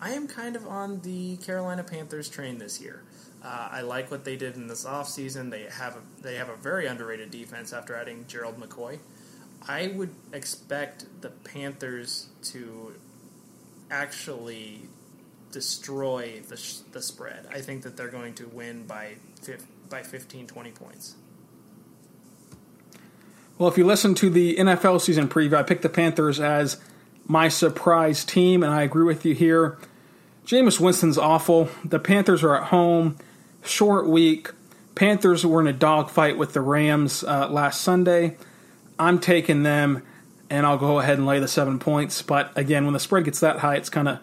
I 0.01 0.11
am 0.13 0.29
kind 0.29 0.57
of 0.57 0.67
on 0.67 1.01
the 1.01 1.37
Carolina 1.39 1.83
Panthers 1.83 2.29
train 2.29 2.59
this 2.59 2.81
year. 2.81 3.03
Uh, 3.45 3.69
I 3.71 3.81
like 3.83 4.11
what 4.11 4.25
they 4.25 4.37
did 4.37 4.57
in 4.57 4.67
this 4.67 4.85
offseason. 4.85 5.51
They 5.51 5.67
have 5.71 5.97
a, 5.97 6.23
they 6.23 6.37
have 6.37 6.49
a 6.49 6.57
very 6.57 6.87
underrated 6.87 7.31
defense 7.31 7.73
after 7.73 7.95
adding 7.95 8.25
Gerald 8.29 8.61
McCoy. 8.61 8.99
I 9.67 9.89
would 9.89 10.11
expect 10.33 11.07
the 11.21 11.31
Panthers 11.31 12.29
to 12.45 12.95
actually 13.91 14.83
destroy 15.51 16.43
the, 16.49 16.57
sh- 16.57 16.79
the 16.93 17.03
spread. 17.03 17.47
I 17.51 17.61
think 17.61 17.83
that 17.83 17.97
they're 17.97 18.09
going 18.09 18.35
to 18.35 18.47
win 18.49 18.87
by 18.87 19.15
fif- 19.41 19.67
by 19.89 20.03
15 20.03 20.47
20 20.47 20.71
points. 20.73 21.17
Well, 23.57 23.69
if 23.69 23.77
you 23.77 23.85
listen 23.85 24.15
to 24.17 24.31
the 24.31 24.57
NFL 24.57 25.01
season 25.01 25.29
preview, 25.29 25.55
I 25.55 25.65
picked 25.65 25.83
the 25.83 25.89
Panthers 25.89 26.39
as 26.39 26.77
my 27.29 27.49
surprise 27.49 28.25
team, 28.25 28.63
and 28.63 28.73
I 28.73 28.83
agree 28.83 29.05
with 29.05 29.25
you 29.25 29.35
here. 29.35 29.79
Jameis 30.47 30.81
Winston's 30.81 31.19
awful. 31.19 31.69
The 31.85 31.99
Panthers 31.99 32.43
are 32.43 32.57
at 32.57 32.69
home, 32.69 33.19
short 33.63 34.09
week. 34.09 34.51
Panthers 34.95 35.45
were 35.47 35.61
in 35.61 35.67
a 35.67 35.73
dogfight 35.73 36.39
with 36.39 36.55
the 36.55 36.63
Rams 36.63 37.23
uh, 37.23 37.49
last 37.51 37.83
Sunday. 37.83 38.37
I'm 38.99 39.21
taking 39.21 39.63
them, 39.63 40.03
and 40.49 40.67
I'll 40.67 40.79
go 40.79 40.99
ahead 40.99 41.19
and 41.19 41.27
lay 41.27 41.39
the 41.39 41.47
seven 41.47 41.79
points. 41.79 42.23
But 42.23 42.51
again, 42.57 42.85
when 42.85 42.95
the 42.95 42.99
spread 42.99 43.25
gets 43.25 43.41
that 43.41 43.59
high, 43.59 43.77
it's 43.77 43.91
kind 43.91 44.09
of 44.09 44.21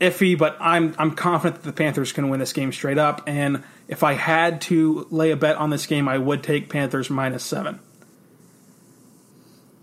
iffy. 0.00 0.36
But 0.36 0.56
I'm 0.60 0.94
I'm 0.98 1.12
confident 1.12 1.62
that 1.62 1.66
the 1.66 1.72
Panthers 1.72 2.12
can 2.12 2.28
win 2.28 2.40
this 2.40 2.52
game 2.52 2.72
straight 2.72 2.98
up. 2.98 3.22
And 3.26 3.62
if 3.86 4.02
I 4.02 4.14
had 4.14 4.60
to 4.62 5.06
lay 5.10 5.30
a 5.30 5.36
bet 5.36 5.56
on 5.56 5.70
this 5.70 5.86
game, 5.86 6.08
I 6.08 6.18
would 6.18 6.42
take 6.42 6.68
Panthers 6.68 7.08
minus 7.08 7.44
seven. 7.44 7.78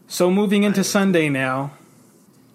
So 0.07 0.29
moving 0.29 0.63
into 0.63 0.83
Sunday 0.83 1.29
now, 1.29 1.71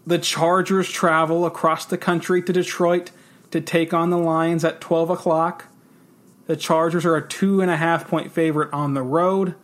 the 0.06 0.18
Chargers 0.18 0.90
travel 0.90 1.46
across 1.46 1.86
the 1.86 1.98
country 1.98 2.42
to 2.42 2.52
Detroit 2.52 3.10
to 3.50 3.60
take 3.60 3.94
on 3.94 4.10
the 4.10 4.18
Lions 4.18 4.64
at 4.64 4.80
12 4.80 5.10
o'clock. 5.10 5.66
The 6.46 6.56
Chargers 6.56 7.06
are 7.06 7.16
a 7.16 7.26
two 7.26 7.60
and 7.60 7.70
a 7.70 7.76
half 7.76 8.08
point 8.08 8.32
favorite 8.32 8.72
on 8.72 8.94
the 8.94 9.02
road. 9.02 9.54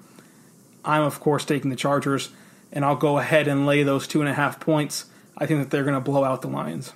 I'm, 0.84 1.02
of 1.02 1.20
course, 1.20 1.44
taking 1.44 1.68
the 1.68 1.76
Chargers, 1.76 2.30
and 2.72 2.84
I'll 2.84 2.96
go 2.96 3.18
ahead 3.18 3.48
and 3.48 3.66
lay 3.66 3.82
those 3.82 4.06
two 4.06 4.20
and 4.20 4.30
a 4.30 4.34
half 4.34 4.58
points. 4.60 5.06
I 5.36 5.46
think 5.46 5.60
that 5.60 5.70
they're 5.70 5.84
going 5.84 5.94
to 5.94 6.00
blow 6.00 6.24
out 6.24 6.40
the 6.40 6.48
Lions. 6.48 6.92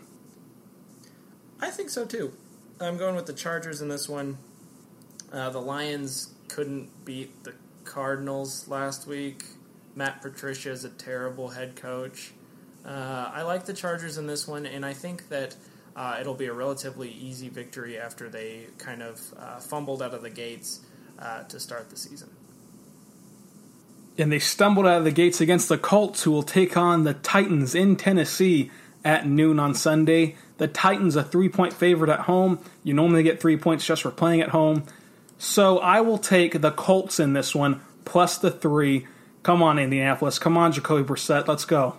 I 1.61 1.71
think 1.71 1.91
so 1.91 2.07
too. 2.07 2.33
I'm 2.81 2.97
going 2.97 3.15
with 3.15 3.27
the 3.27 3.33
Chargers 3.33 3.83
in 3.83 3.89
this 3.89 4.09
one. 4.09 4.39
Uh, 5.33 5.51
the 5.51 5.61
Lions 5.61 6.35
couldn't 6.49 7.05
beat 7.05 7.45
the 7.45 7.55
Cardinals 7.85 8.69
last 8.69 9.07
week. 9.07 9.45
Matt 9.95 10.23
Patricia 10.23 10.71
is 10.71 10.85
a 10.85 10.91
terrible 10.91 11.49
head 11.49 11.77
coach. 11.77 12.33
Uh, 12.85 13.31
I 13.33 13.43
like 13.43 13.65
the 13.65 13.73
Chargers 13.73 14.19
in 14.19 14.27
this 14.27 14.47
one, 14.47 14.67
and 14.67 14.85
I 14.85 14.93
think 14.93 15.29
that 15.31 15.57
uh, 15.97 16.19
it'll 16.21 16.35
be 16.35 16.47
a 16.47 16.53
relatively 16.53 17.11
easy 17.11 17.49
victory 17.49 17.99
after 17.99 18.29
they 18.29 18.67
kind 18.79 19.03
of 19.03 19.21
uh, 19.39 19.59
fumbled 19.59 20.03
out 20.03 20.13
of 20.13 20.23
the 20.23 20.31
gates 20.31 20.81
uh, 21.19 21.45
to 21.45 21.59
start 21.59 21.91
the 21.91 21.97
season. 21.97 22.31
And 24.19 24.31
they 24.31 24.39
stumbled 24.39 24.87
out 24.87 24.99
of 24.99 25.05
the 25.05 25.11
gates 25.11 25.41
against 25.41 25.69
the 25.69 25.79
Colts, 25.79 26.23
who 26.23 26.31
will 26.31 26.43
take 26.43 26.77
on 26.77 27.05
the 27.05 27.15
Titans 27.15 27.75
in 27.75 27.97
Tennessee 27.97 28.71
at 29.05 29.27
noon 29.27 29.59
on 29.59 29.75
Sunday. 29.75 30.37
The 30.59 30.69
Titans, 30.69 31.17
a 31.17 31.25
three 31.25 31.49
point 31.49 31.73
favorite 31.73 32.11
at 32.11 32.21
home. 32.21 32.61
You 32.85 32.95
normally 32.95 33.23
get 33.23 33.41
three 33.41 33.57
points 33.57 33.85
just 33.85 34.03
for 34.03 34.11
playing 34.11 34.41
at 34.41 34.51
home. 34.51 34.85
So 35.39 35.79
I 35.79 36.01
will 36.01 36.19
take 36.19 36.61
the 36.61 36.71
Colts 36.71 37.19
in 37.19 37.33
this 37.33 37.55
one, 37.55 37.81
plus 38.05 38.39
the 38.39 38.51
three. 38.51 39.07
Come 39.43 39.63
on, 39.63 39.79
Indianapolis. 39.79 40.39
Come 40.39 40.57
on, 40.57 40.73
Jacoby 40.73 41.03
Brissett. 41.03 41.49
Let's 41.49 41.65
go. 41.65 41.97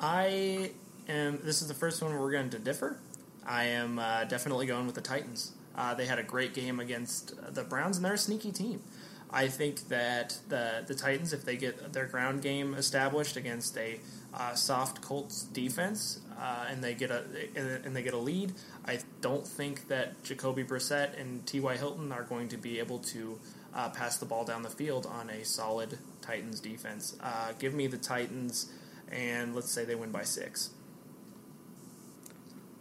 I 0.00 0.72
am. 1.08 1.40
This 1.42 1.62
is 1.62 1.68
the 1.68 1.74
first 1.74 2.02
one 2.02 2.12
we're 2.18 2.32
going 2.32 2.50
to 2.50 2.58
differ. 2.58 2.98
I 3.46 3.64
am 3.64 3.98
uh, 3.98 4.24
definitely 4.24 4.66
going 4.66 4.86
with 4.86 4.94
the 4.94 5.00
Titans. 5.00 5.52
Uh, 5.76 5.94
they 5.94 6.06
had 6.06 6.18
a 6.18 6.22
great 6.22 6.54
game 6.54 6.80
against 6.80 7.34
the 7.54 7.64
Browns, 7.64 7.96
and 7.96 8.04
they're 8.04 8.14
a 8.14 8.18
sneaky 8.18 8.52
team. 8.52 8.82
I 9.30 9.48
think 9.48 9.88
that 9.88 10.38
the 10.48 10.84
the 10.86 10.94
Titans, 10.94 11.32
if 11.32 11.44
they 11.44 11.56
get 11.56 11.92
their 11.92 12.06
ground 12.06 12.42
game 12.42 12.74
established 12.74 13.36
against 13.36 13.76
a 13.76 13.98
uh, 14.32 14.54
soft 14.54 15.00
Colts 15.00 15.42
defense, 15.44 16.20
uh, 16.38 16.66
and 16.68 16.82
they 16.82 16.94
get 16.94 17.10
a 17.10 17.24
and 17.56 17.96
they 17.96 18.02
get 18.02 18.14
a 18.14 18.18
lead, 18.18 18.52
I 18.86 19.00
don't 19.20 19.46
think 19.46 19.88
that 19.88 20.22
Jacoby 20.22 20.64
Brissett 20.64 21.20
and 21.20 21.44
T.Y. 21.46 21.76
Hilton 21.76 22.12
are 22.12 22.22
going 22.22 22.48
to 22.48 22.56
be 22.56 22.78
able 22.78 23.00
to 23.00 23.38
uh, 23.74 23.88
pass 23.90 24.18
the 24.18 24.26
ball 24.26 24.44
down 24.44 24.62
the 24.62 24.70
field 24.70 25.06
on 25.06 25.30
a 25.30 25.44
solid 25.44 25.98
Titans 26.22 26.60
defense. 26.60 27.16
Uh, 27.20 27.52
give 27.58 27.74
me 27.74 27.86
the 27.86 27.98
Titans, 27.98 28.72
and 29.10 29.54
let's 29.54 29.70
say 29.70 29.84
they 29.84 29.94
win 29.94 30.10
by 30.10 30.22
six. 30.22 30.70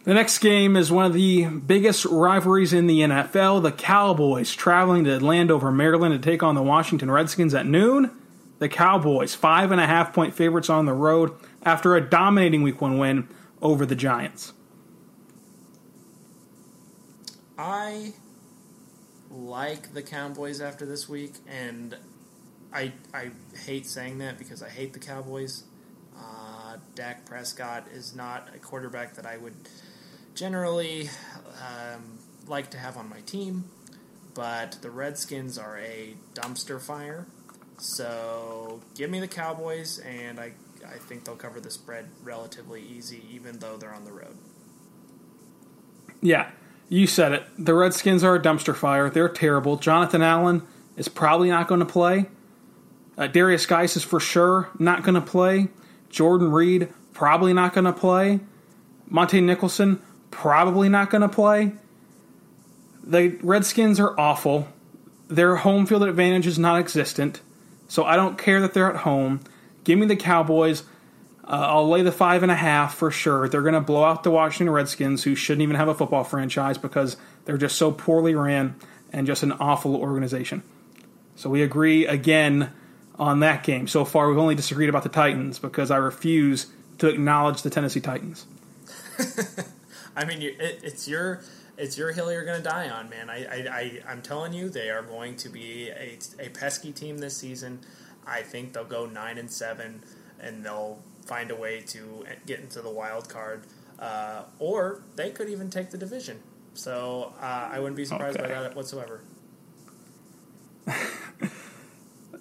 The 0.04 0.14
next 0.14 0.40
game 0.40 0.76
is 0.76 0.92
one 0.92 1.06
of 1.06 1.14
the 1.14 1.46
biggest 1.46 2.04
rivalries 2.04 2.74
in 2.74 2.88
the 2.88 3.00
NFL. 3.00 3.64
The 3.64 3.72
Cowboys 3.72 4.54
traveling 4.54 5.06
to 5.06 5.24
Landover, 5.24 5.72
Maryland 5.72 6.14
to 6.14 6.20
take 6.20 6.44
on 6.44 6.56
the 6.56 6.62
Washington 6.62 7.10
Redskins 7.10 7.54
at 7.54 7.66
noon. 7.66 8.12
The 8.60 8.68
Cowboys, 8.68 9.34
five 9.34 9.72
and 9.72 9.80
a 9.80 9.88
half 9.88 10.14
point 10.14 10.34
favorites 10.34 10.70
on 10.70 10.86
the 10.86 10.94
road 10.94 11.32
after 11.64 11.96
a 11.96 12.02
dominating 12.02 12.64
week 12.64 12.82
one 12.82 12.98
win 12.98 13.30
over 13.62 13.86
the 13.86 13.96
Giants. 13.96 14.52
I 17.58 18.14
like 19.32 19.94
the 19.94 20.02
Cowboys 20.02 20.60
after 20.60 20.86
this 20.86 21.08
week, 21.08 21.36
and 21.48 21.96
I 22.74 22.92
I 23.14 23.32
hate 23.66 23.86
saying 23.86 24.18
that 24.18 24.38
because 24.38 24.62
I 24.62 24.70
hate 24.70 24.92
the 24.92 25.00
Cowboys. 25.00 25.64
Dak 26.96 27.26
Prescott 27.26 27.88
is 27.94 28.16
not 28.16 28.50
a 28.56 28.60
quarterback 28.60 29.16
that 29.16 29.26
I 29.26 29.38
would 29.38 29.56
generally 30.36 31.10
um, 31.62 32.20
like 32.48 32.70
to 32.72 32.78
have 32.78 32.98
on 32.98 33.10
my 33.10 33.22
team, 33.22 33.66
but 34.34 34.78
the 34.82 34.90
Redskins 34.90 35.58
are 35.58 35.78
a 35.78 36.16
dumpster 36.34 36.82
fire. 36.82 37.28
So 37.78 38.82
give 38.96 39.10
me 39.10 39.20
the 39.20 39.28
Cowboys, 39.28 40.00
and 40.00 40.40
I, 40.40 40.54
I 40.86 40.98
think 40.98 41.26
they'll 41.26 41.36
cover 41.36 41.60
the 41.60 41.72
spread 41.72 42.06
relatively 42.24 42.82
easy, 42.82 43.24
even 43.32 43.60
though 43.60 43.78
they're 43.78 43.94
on 43.94 44.06
the 44.06 44.12
road. 44.12 44.38
Yeah, 46.22 46.52
you 46.90 47.08
said 47.08 47.34
it. 47.34 47.44
The 47.58 47.74
Redskins 47.74 48.24
are 48.24 48.36
a 48.36 48.42
dumpster 48.42 48.76
fire. 48.76 49.10
They're 49.10 49.30
terrible. 49.30 49.78
Jonathan 49.78 50.22
Allen 50.22 50.62
is 50.96 51.08
probably 51.08 51.50
not 51.50 51.68
going 51.68 51.80
to 51.80 51.86
play. 51.86 52.28
Uh, 53.18 53.24
Derrius 53.24 53.68
Guice 53.68 53.98
is 53.98 54.04
for 54.04 54.20
sure 54.20 54.70
not 54.80 55.04
going 55.04 55.16
to 55.16 55.22
play. 55.22 55.68
Jordan 56.14 56.52
Reed 56.52 56.90
probably 57.12 57.54
not 57.54 57.74
going 57.74 57.86
to 57.86 57.92
play. 57.92 58.40
Montae 59.12 59.44
Nicholson 59.44 60.00
probably 60.30 60.88
not 60.88 61.10
going 61.10 61.24
to 61.24 61.28
play. 61.28 61.74
The 63.04 63.38
Redskins 63.42 64.00
are 64.00 64.18
awful. 64.18 64.68
Their 65.28 65.58
home 65.58 65.88
field 65.88 66.04
advantage 66.04 66.46
is 66.46 66.60
non 66.60 66.80
existent. 66.80 67.42
So 67.88 68.06
I 68.06 68.16
don't 68.16 68.38
care 68.38 68.62
that 68.62 68.74
they're 68.74 68.90
at 68.90 69.02
home. 69.02 69.42
Give 69.84 69.98
me 69.98 70.06
the 70.06 70.16
Cowboys. 70.16 70.84
Uh, 71.46 71.68
I'll 71.68 71.90
lay 71.90 72.04
the 72.04 72.12
five 72.12 72.44
and 72.44 72.52
a 72.52 72.56
half 72.56 72.96
for 72.96 73.10
sure. 73.12 73.50
They're 73.50 73.62
going 73.62 73.74
to 73.74 73.82
blow 73.82 74.04
out 74.04 74.24
the 74.24 74.32
Washington 74.32 74.72
Redskins, 74.72 75.24
who 75.24 75.34
shouldn't 75.36 75.64
even 75.64 75.76
have 75.76 75.88
a 75.88 75.96
football 75.96 76.24
franchise 76.24 76.78
because 76.78 77.18
they're 77.46 77.58
just 77.58 77.76
so 77.76 77.92
poorly 77.92 78.36
ran 78.36 78.76
and 79.12 79.26
just 79.26 79.44
an 79.44 79.52
awful 79.54 79.96
organization. 79.96 80.62
So 81.36 81.50
we 81.50 81.64
agree 81.64 82.06
again 82.06 82.72
on 83.20 83.40
that 83.42 83.64
game. 83.64 83.88
So 83.88 84.06
far, 84.06 84.28
we've 84.30 84.38
only 84.38 84.56
disagreed 84.56 84.90
about 84.90 85.04
the 85.04 85.10
Titans 85.10 85.60
because 85.60 85.92
I 85.92 85.98
refuse 85.98 86.68
to 86.98 87.08
acknowledge 87.08 87.62
the 87.62 87.70
Tennessee 87.70 88.02
Titans. 88.02 88.46
I 90.16 90.26
mean, 90.26 90.42
it, 90.42 90.56
it's 90.60 91.08
your 91.08 91.42
it's 91.78 91.98
your 91.98 92.12
hill 92.12 92.32
you're 92.32 92.46
going 92.46 92.62
to 92.62 92.64
die 92.64 92.90
on, 92.90 93.10
man. 93.10 93.30
I, 93.30 93.46
I, 93.46 94.02
I 94.08 94.12
am 94.12 94.22
telling 94.22 94.54
you, 94.54 94.70
they 94.70 94.90
are 94.90 95.02
going 95.02 95.36
to 95.38 95.50
be 95.50 95.90
a, 95.90 96.20
a 96.40 96.50
pesky 96.50 96.92
team 96.92 97.18
this 97.18 97.36
season. 97.36 97.80
I 98.26 98.42
think 98.42 98.74
they'll 98.74 98.86
go 98.86 99.06
nine 99.06 99.38
and 99.38 99.50
seven, 99.50 100.04
and 100.40 100.64
they'll 100.64 101.00
find 101.26 101.52
a 101.52 101.56
way 101.56 101.82
to 101.88 102.26
get 102.46 102.60
into 102.60 102.82
the 102.82 102.90
wild 102.90 103.28
card, 103.28 103.64
uh, 104.00 104.44
or 104.60 105.02
they 105.16 105.32
could 105.32 105.50
even 105.50 105.70
take 105.70 105.90
the 105.90 105.98
division. 105.98 106.40
So 106.76 107.34
uh, 107.42 107.70
I 107.72 107.80
wouldn't 107.80 107.98
be 107.98 108.06
surprised 108.06 108.38
okay. 108.40 108.54
by 108.54 108.62
that 108.62 108.76
whatsoever. 108.76 109.22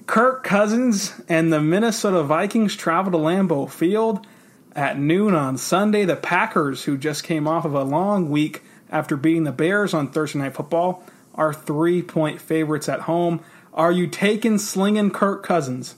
Kirk 0.06 0.42
Cousins 0.42 1.20
and 1.28 1.52
the 1.52 1.60
Minnesota 1.60 2.22
Vikings 2.22 2.76
travel 2.76 3.12
to 3.12 3.18
Lambeau 3.18 3.70
Field 3.70 4.26
at 4.74 4.98
noon 4.98 5.34
on 5.34 5.56
Sunday. 5.56 6.04
The 6.04 6.16
Packers, 6.16 6.84
who 6.84 6.96
just 6.96 7.24
came 7.24 7.46
off 7.46 7.64
of 7.64 7.74
a 7.74 7.84
long 7.84 8.30
week 8.30 8.62
after 8.90 9.16
beating 9.16 9.44
the 9.44 9.52
Bears 9.52 9.94
on 9.94 10.10
Thursday 10.10 10.40
Night 10.40 10.54
Football, 10.54 11.04
are 11.34 11.54
three 11.54 12.02
point 12.02 12.40
favorites 12.40 12.88
at 12.88 13.02
home. 13.02 13.40
Are 13.72 13.92
you 13.92 14.06
taking 14.06 14.58
slinging 14.58 15.10
Kirk 15.10 15.42
Cousins? 15.42 15.94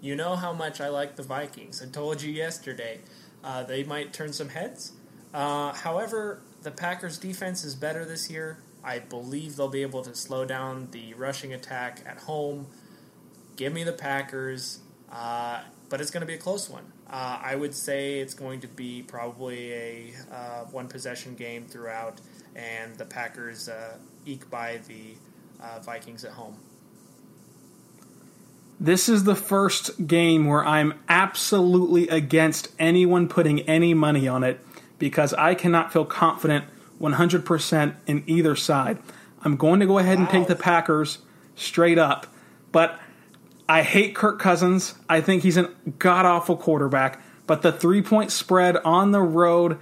You 0.00 0.14
know 0.14 0.36
how 0.36 0.52
much 0.52 0.80
I 0.80 0.88
like 0.88 1.16
the 1.16 1.22
Vikings. 1.22 1.82
I 1.82 1.86
told 1.86 2.22
you 2.22 2.32
yesterday 2.32 3.00
uh, 3.42 3.62
they 3.62 3.82
might 3.84 4.12
turn 4.12 4.32
some 4.32 4.50
heads. 4.50 4.92
Uh, 5.32 5.72
however, 5.72 6.40
the 6.62 6.70
Packers' 6.70 7.18
defense 7.18 7.64
is 7.64 7.74
better 7.74 8.04
this 8.04 8.30
year. 8.30 8.58
I 8.84 8.98
believe 8.98 9.56
they'll 9.56 9.68
be 9.68 9.82
able 9.82 10.02
to 10.02 10.14
slow 10.14 10.44
down 10.44 10.88
the 10.90 11.14
rushing 11.14 11.52
attack 11.52 12.02
at 12.06 12.18
home. 12.18 12.66
Give 13.56 13.72
me 13.72 13.84
the 13.84 13.92
Packers, 13.92 14.80
uh, 15.10 15.62
but 15.88 16.00
it's 16.00 16.10
going 16.10 16.20
to 16.20 16.26
be 16.26 16.34
a 16.34 16.38
close 16.38 16.68
one. 16.68 16.84
Uh, 17.08 17.38
I 17.42 17.54
would 17.54 17.74
say 17.74 18.20
it's 18.20 18.34
going 18.34 18.60
to 18.60 18.68
be 18.68 19.02
probably 19.02 19.72
a 19.72 20.12
uh, 20.30 20.64
one 20.64 20.88
possession 20.88 21.34
game 21.34 21.64
throughout, 21.64 22.20
and 22.54 22.94
the 22.96 23.06
Packers 23.06 23.68
uh, 23.68 23.96
eke 24.26 24.48
by 24.50 24.80
the 24.88 25.14
uh, 25.62 25.80
Vikings 25.80 26.24
at 26.24 26.32
home. 26.32 26.58
This 28.78 29.08
is 29.08 29.24
the 29.24 29.34
first 29.34 30.06
game 30.06 30.46
where 30.46 30.64
I'm 30.64 31.00
absolutely 31.08 32.08
against 32.08 32.68
anyone 32.78 33.26
putting 33.26 33.60
any 33.60 33.94
money 33.94 34.28
on 34.28 34.44
it 34.44 34.60
because 34.98 35.32
I 35.32 35.54
cannot 35.54 35.94
feel 35.94 36.04
confident 36.04 36.66
100% 37.00 37.94
in 38.06 38.24
either 38.26 38.54
side. 38.54 38.98
I'm 39.42 39.56
going 39.56 39.80
to 39.80 39.86
go 39.86 39.98
ahead 39.98 40.18
and 40.18 40.28
take 40.28 40.46
the 40.46 40.56
Packers 40.56 41.18
straight 41.54 41.98
up, 41.98 42.26
but 42.70 43.00
I 43.68 43.82
hate 43.82 44.14
Kirk 44.14 44.38
Cousins. 44.38 44.94
I 45.08 45.20
think 45.20 45.42
he's 45.42 45.56
a 45.56 45.70
god 45.98 46.24
awful 46.24 46.56
quarterback. 46.56 47.20
But 47.46 47.62
the 47.62 47.72
three 47.72 48.02
point 48.02 48.32
spread 48.32 48.76
on 48.78 49.12
the 49.12 49.20
road, 49.20 49.78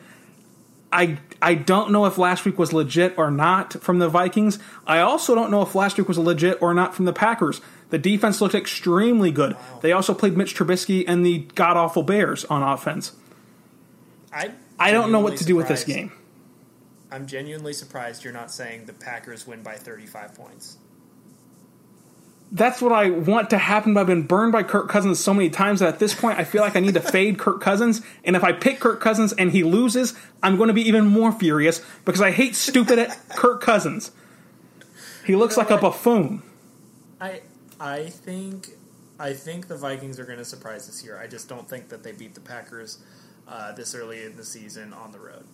I 0.92 1.18
I 1.40 1.54
don't 1.54 1.90
know 1.90 2.06
if 2.06 2.18
last 2.18 2.44
week 2.44 2.58
was 2.58 2.72
legit 2.72 3.18
or 3.18 3.30
not 3.30 3.74
from 3.82 3.98
the 3.98 4.08
Vikings. 4.08 4.58
I 4.86 5.00
also 5.00 5.34
don't 5.34 5.50
know 5.50 5.62
if 5.62 5.74
last 5.74 5.98
week 5.98 6.08
was 6.08 6.18
legit 6.18 6.60
or 6.62 6.72
not 6.74 6.94
from 6.94 7.04
the 7.04 7.12
Packers. 7.12 7.60
The 7.90 7.98
defense 7.98 8.40
looked 8.40 8.54
extremely 8.54 9.30
good. 9.30 9.54
Wow. 9.54 9.78
They 9.82 9.92
also 9.92 10.14
played 10.14 10.36
Mitch 10.36 10.54
Trubisky 10.54 11.04
and 11.06 11.24
the 11.24 11.38
god 11.54 11.76
awful 11.76 12.02
Bears 12.02 12.44
on 12.46 12.62
offense. 12.62 13.12
I 14.32 14.52
I 14.78 14.90
don't 14.90 15.12
know 15.12 15.20
what 15.20 15.36
to 15.38 15.44
do 15.44 15.56
with 15.56 15.68
this 15.68 15.84
game. 15.84 16.12
I'm 17.10 17.26
genuinely 17.26 17.72
surprised 17.72 18.24
you're 18.24 18.32
not 18.32 18.50
saying 18.50 18.86
the 18.86 18.92
Packers 18.92 19.46
win 19.46 19.62
by 19.62 19.76
35 19.76 20.34
points 20.34 20.78
that's 22.52 22.80
what 22.80 22.92
I 22.92 23.10
want 23.10 23.50
to 23.50 23.58
happen. 23.58 23.94
But 23.94 24.00
I've 24.00 24.06
been 24.06 24.26
burned 24.26 24.52
by 24.52 24.62
Kirk 24.62 24.88
Cousins 24.88 25.18
so 25.18 25.34
many 25.34 25.50
times 25.50 25.80
that 25.80 25.88
at 25.88 25.98
this 25.98 26.14
point 26.14 26.38
I 26.38 26.44
feel 26.44 26.62
like 26.62 26.76
I 26.76 26.80
need 26.80 26.94
to 26.94 27.00
fade 27.00 27.38
Kirk 27.38 27.60
Cousins. 27.60 28.00
And 28.24 28.36
if 28.36 28.44
I 28.44 28.52
pick 28.52 28.80
Kirk 28.80 29.00
Cousins 29.00 29.32
and 29.32 29.50
he 29.50 29.62
loses, 29.62 30.14
I'm 30.42 30.56
going 30.56 30.68
to 30.68 30.74
be 30.74 30.82
even 30.82 31.06
more 31.06 31.32
furious 31.32 31.84
because 32.04 32.20
I 32.20 32.30
hate 32.30 32.54
stupid 32.54 33.08
Kirk 33.30 33.60
Cousins. 33.60 34.12
He 35.26 35.36
looks 35.36 35.56
you 35.56 35.62
know 35.62 35.68
like 35.68 35.82
what? 35.82 35.90
a 35.90 35.90
buffoon. 35.90 36.42
I 37.20 37.40
I 37.80 38.10
think 38.10 38.70
I 39.18 39.32
think 39.32 39.68
the 39.68 39.76
Vikings 39.76 40.18
are 40.18 40.24
going 40.24 40.38
to 40.38 40.44
surprise 40.44 40.86
this 40.86 41.04
year. 41.04 41.18
I 41.18 41.26
just 41.26 41.48
don't 41.48 41.68
think 41.68 41.88
that 41.88 42.02
they 42.02 42.12
beat 42.12 42.34
the 42.34 42.40
Packers 42.40 42.98
uh, 43.48 43.72
this 43.72 43.94
early 43.94 44.22
in 44.24 44.36
the 44.36 44.44
season 44.44 44.92
on 44.92 45.12
the 45.12 45.18
road. 45.18 45.44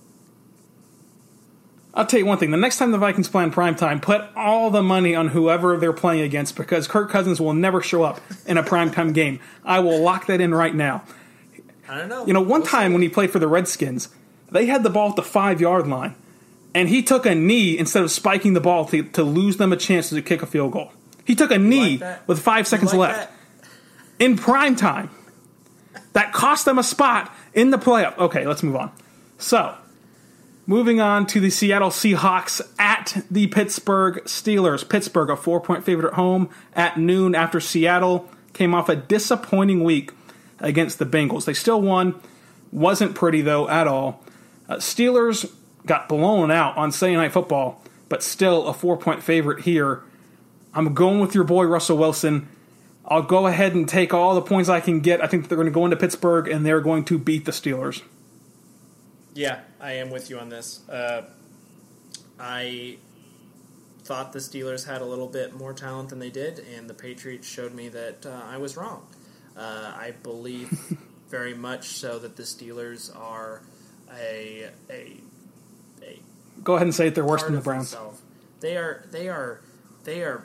I'll 1.92 2.06
tell 2.06 2.20
you 2.20 2.26
one 2.26 2.38
thing: 2.38 2.50
the 2.50 2.56
next 2.56 2.78
time 2.78 2.92
the 2.92 2.98
Vikings 2.98 3.28
play 3.28 3.42
in 3.42 3.50
prime 3.50 3.74
time, 3.74 4.00
put 4.00 4.22
all 4.36 4.70
the 4.70 4.82
money 4.82 5.14
on 5.14 5.28
whoever 5.28 5.76
they're 5.76 5.92
playing 5.92 6.22
against 6.22 6.56
because 6.56 6.86
Kirk 6.86 7.10
Cousins 7.10 7.40
will 7.40 7.52
never 7.54 7.82
show 7.82 8.02
up 8.04 8.20
in 8.46 8.56
a 8.56 8.62
primetime 8.62 9.12
game. 9.12 9.40
I 9.64 9.80
will 9.80 10.00
lock 10.00 10.26
that 10.26 10.40
in 10.40 10.54
right 10.54 10.74
now. 10.74 11.02
I 11.88 11.98
don't 11.98 12.08
know. 12.08 12.26
You 12.26 12.32
know, 12.32 12.40
one 12.40 12.60
We'll 12.60 12.68
time 12.70 12.90
see. 12.90 12.92
when 12.94 13.02
he 13.02 13.08
played 13.08 13.30
for 13.32 13.40
the 13.40 13.48
Redskins, 13.48 14.08
they 14.50 14.66
had 14.66 14.82
the 14.84 14.90
ball 14.90 15.10
at 15.10 15.16
the 15.16 15.22
five 15.22 15.60
yard 15.60 15.88
line, 15.88 16.14
and 16.74 16.88
he 16.88 17.02
took 17.02 17.26
a 17.26 17.34
knee 17.34 17.76
instead 17.76 18.04
of 18.04 18.10
spiking 18.12 18.52
the 18.52 18.60
ball 18.60 18.84
to, 18.86 19.02
to 19.02 19.24
lose 19.24 19.56
them 19.56 19.72
a 19.72 19.76
chance 19.76 20.10
to 20.10 20.22
kick 20.22 20.42
a 20.42 20.46
field 20.46 20.70
goal. 20.72 20.92
He 21.24 21.34
took 21.34 21.50
a 21.50 21.58
knee 21.58 21.96
that? 21.96 22.26
with 22.28 22.38
five 22.40 22.68
seconds 22.68 22.92
like 22.92 23.10
left 23.16 23.30
that? 23.60 23.70
in 24.24 24.36
prime 24.36 24.76
time. 24.76 25.10
That 26.12 26.32
cost 26.32 26.64
them 26.64 26.78
a 26.78 26.82
spot 26.82 27.32
in 27.52 27.70
the 27.70 27.78
playoff. 27.78 28.16
Okay, 28.18 28.46
let's 28.46 28.62
move 28.62 28.76
on. 28.76 28.90
So, 29.38 29.74
moving 30.70 31.00
on 31.00 31.26
to 31.26 31.40
the 31.40 31.50
Seattle 31.50 31.90
Seahawks 31.90 32.60
at 32.78 33.24
the 33.28 33.48
Pittsburgh 33.48 34.22
Steelers. 34.22 34.88
Pittsburgh, 34.88 35.28
a 35.28 35.34
four 35.34 35.60
point 35.60 35.84
favorite 35.84 36.10
at 36.10 36.14
home 36.14 36.48
at 36.74 36.96
noon 36.96 37.34
after 37.34 37.58
Seattle 37.58 38.30
came 38.52 38.72
off 38.72 38.88
a 38.88 38.94
disappointing 38.94 39.82
week 39.82 40.12
against 40.60 41.00
the 41.00 41.04
Bengals. 41.04 41.44
They 41.44 41.54
still 41.54 41.82
won. 41.82 42.14
Wasn't 42.70 43.16
pretty, 43.16 43.40
though, 43.40 43.68
at 43.68 43.88
all. 43.88 44.22
Uh, 44.68 44.76
Steelers 44.76 45.52
got 45.86 46.08
blown 46.08 46.52
out 46.52 46.76
on 46.76 46.92
Sunday 46.92 47.16
Night 47.16 47.32
Football, 47.32 47.82
but 48.08 48.22
still 48.22 48.68
a 48.68 48.72
four 48.72 48.96
point 48.96 49.24
favorite 49.24 49.64
here. 49.64 50.04
I'm 50.72 50.94
going 50.94 51.18
with 51.18 51.34
your 51.34 51.42
boy 51.42 51.64
Russell 51.64 51.98
Wilson. 51.98 52.48
I'll 53.04 53.22
go 53.22 53.48
ahead 53.48 53.74
and 53.74 53.88
take 53.88 54.14
all 54.14 54.36
the 54.36 54.42
points 54.42 54.68
I 54.68 54.78
can 54.78 55.00
get. 55.00 55.20
I 55.20 55.26
think 55.26 55.48
they're 55.48 55.56
going 55.56 55.66
to 55.66 55.72
go 55.72 55.84
into 55.84 55.96
Pittsburgh 55.96 56.46
and 56.46 56.64
they're 56.64 56.80
going 56.80 57.04
to 57.06 57.18
beat 57.18 57.44
the 57.44 57.50
Steelers. 57.50 58.02
Yeah, 59.34 59.60
I 59.80 59.92
am 59.92 60.10
with 60.10 60.28
you 60.30 60.38
on 60.38 60.48
this. 60.48 60.88
Uh, 60.88 61.22
I 62.38 62.98
thought 64.02 64.32
the 64.32 64.38
Steelers 64.38 64.86
had 64.86 65.02
a 65.02 65.04
little 65.04 65.28
bit 65.28 65.54
more 65.54 65.72
talent 65.72 66.08
than 66.08 66.18
they 66.18 66.30
did, 66.30 66.64
and 66.76 66.88
the 66.90 66.94
Patriots 66.94 67.46
showed 67.46 67.74
me 67.74 67.88
that 67.90 68.26
uh, 68.26 68.42
I 68.44 68.56
was 68.56 68.76
wrong. 68.76 69.06
Uh, 69.56 69.92
I 69.96 70.14
believe 70.22 70.96
very 71.28 71.54
much 71.54 71.88
so 71.90 72.18
that 72.18 72.36
the 72.36 72.42
Steelers 72.42 73.16
are 73.16 73.62
a 74.18 74.68
a 74.90 75.16
a 76.02 76.20
Go 76.64 76.74
ahead 76.74 76.86
and 76.86 76.94
say 76.94 77.06
it. 77.08 77.14
They're 77.14 77.24
worse 77.24 77.42
than 77.44 77.54
the 77.54 77.60
Browns. 77.60 77.90
themselves. 77.90 78.22
They 78.60 78.76
are 78.76 79.06
they 79.10 79.28
are 79.28 79.60
they 80.04 80.22
are 80.22 80.44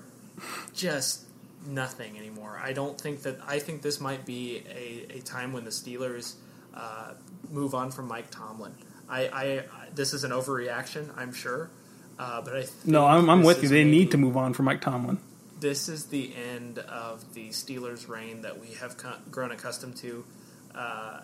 just 0.74 1.26
nothing 1.66 2.18
anymore. 2.18 2.62
I 2.64 2.74
don't 2.74 3.00
think 3.00 3.24
that 3.24 3.40
I 3.48 3.60
think 3.60 3.82
this 3.82 4.00
might 4.00 4.26
be 4.26 4.64
a, 4.70 5.18
a 5.18 5.20
time 5.22 5.54
when 5.54 5.64
the 5.64 5.72
Steelers 5.72 6.36
uh, 6.74 7.14
move 7.52 7.74
on 7.76 7.92
from 7.92 8.08
Mike 8.08 8.32
Tomlin. 8.32 8.74
I, 9.10 9.22
I 9.28 9.64
this 9.94 10.14
is 10.14 10.24
an 10.24 10.32
overreaction, 10.32 11.10
I'm 11.16 11.34
sure, 11.34 11.70
uh, 12.18 12.42
but 12.42 12.56
I 12.56 12.66
No, 12.86 13.06
I'm, 13.06 13.30
I'm 13.30 13.44
with 13.44 13.62
you. 13.64 13.70
They 13.70 13.84
maybe- 13.84 13.98
need 13.98 14.12
to 14.12 14.18
move 14.18 14.36
on 14.38 14.54
from 14.54 14.66
Mike 14.66 14.82
Tomlin. 14.82 15.20
This 15.60 15.88
is 15.88 16.06
the 16.08 16.34
end 16.36 16.80
of 16.80 17.34
the 17.34 17.50
Steelers' 17.50 18.10
reign 18.10 18.42
that 18.42 18.60
we 18.60 18.74
have 18.76 18.98
co- 18.98 19.18
grown 19.32 19.52
accustomed 19.52 19.96
to. 19.98 20.26
Uh, 20.74 21.22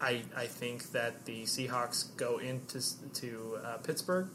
I 0.00 0.22
I 0.36 0.46
think 0.46 0.92
that 0.92 1.26
the 1.26 1.42
Seahawks 1.42 2.16
go 2.16 2.38
into 2.38 2.80
to 3.14 3.58
uh, 3.64 3.76
Pittsburgh, 3.78 4.28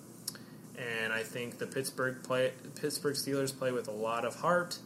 and 0.77 1.11
I 1.11 1.23
think 1.23 1.57
the 1.57 1.65
Pittsburgh 1.67 2.21
play 2.23 2.51
Pittsburgh 2.79 3.15
Steelers 3.15 3.57
play 3.57 3.71
with 3.71 3.87
a 3.87 3.91
lot 3.91 4.23
of 4.25 4.35
heart. 4.35 4.77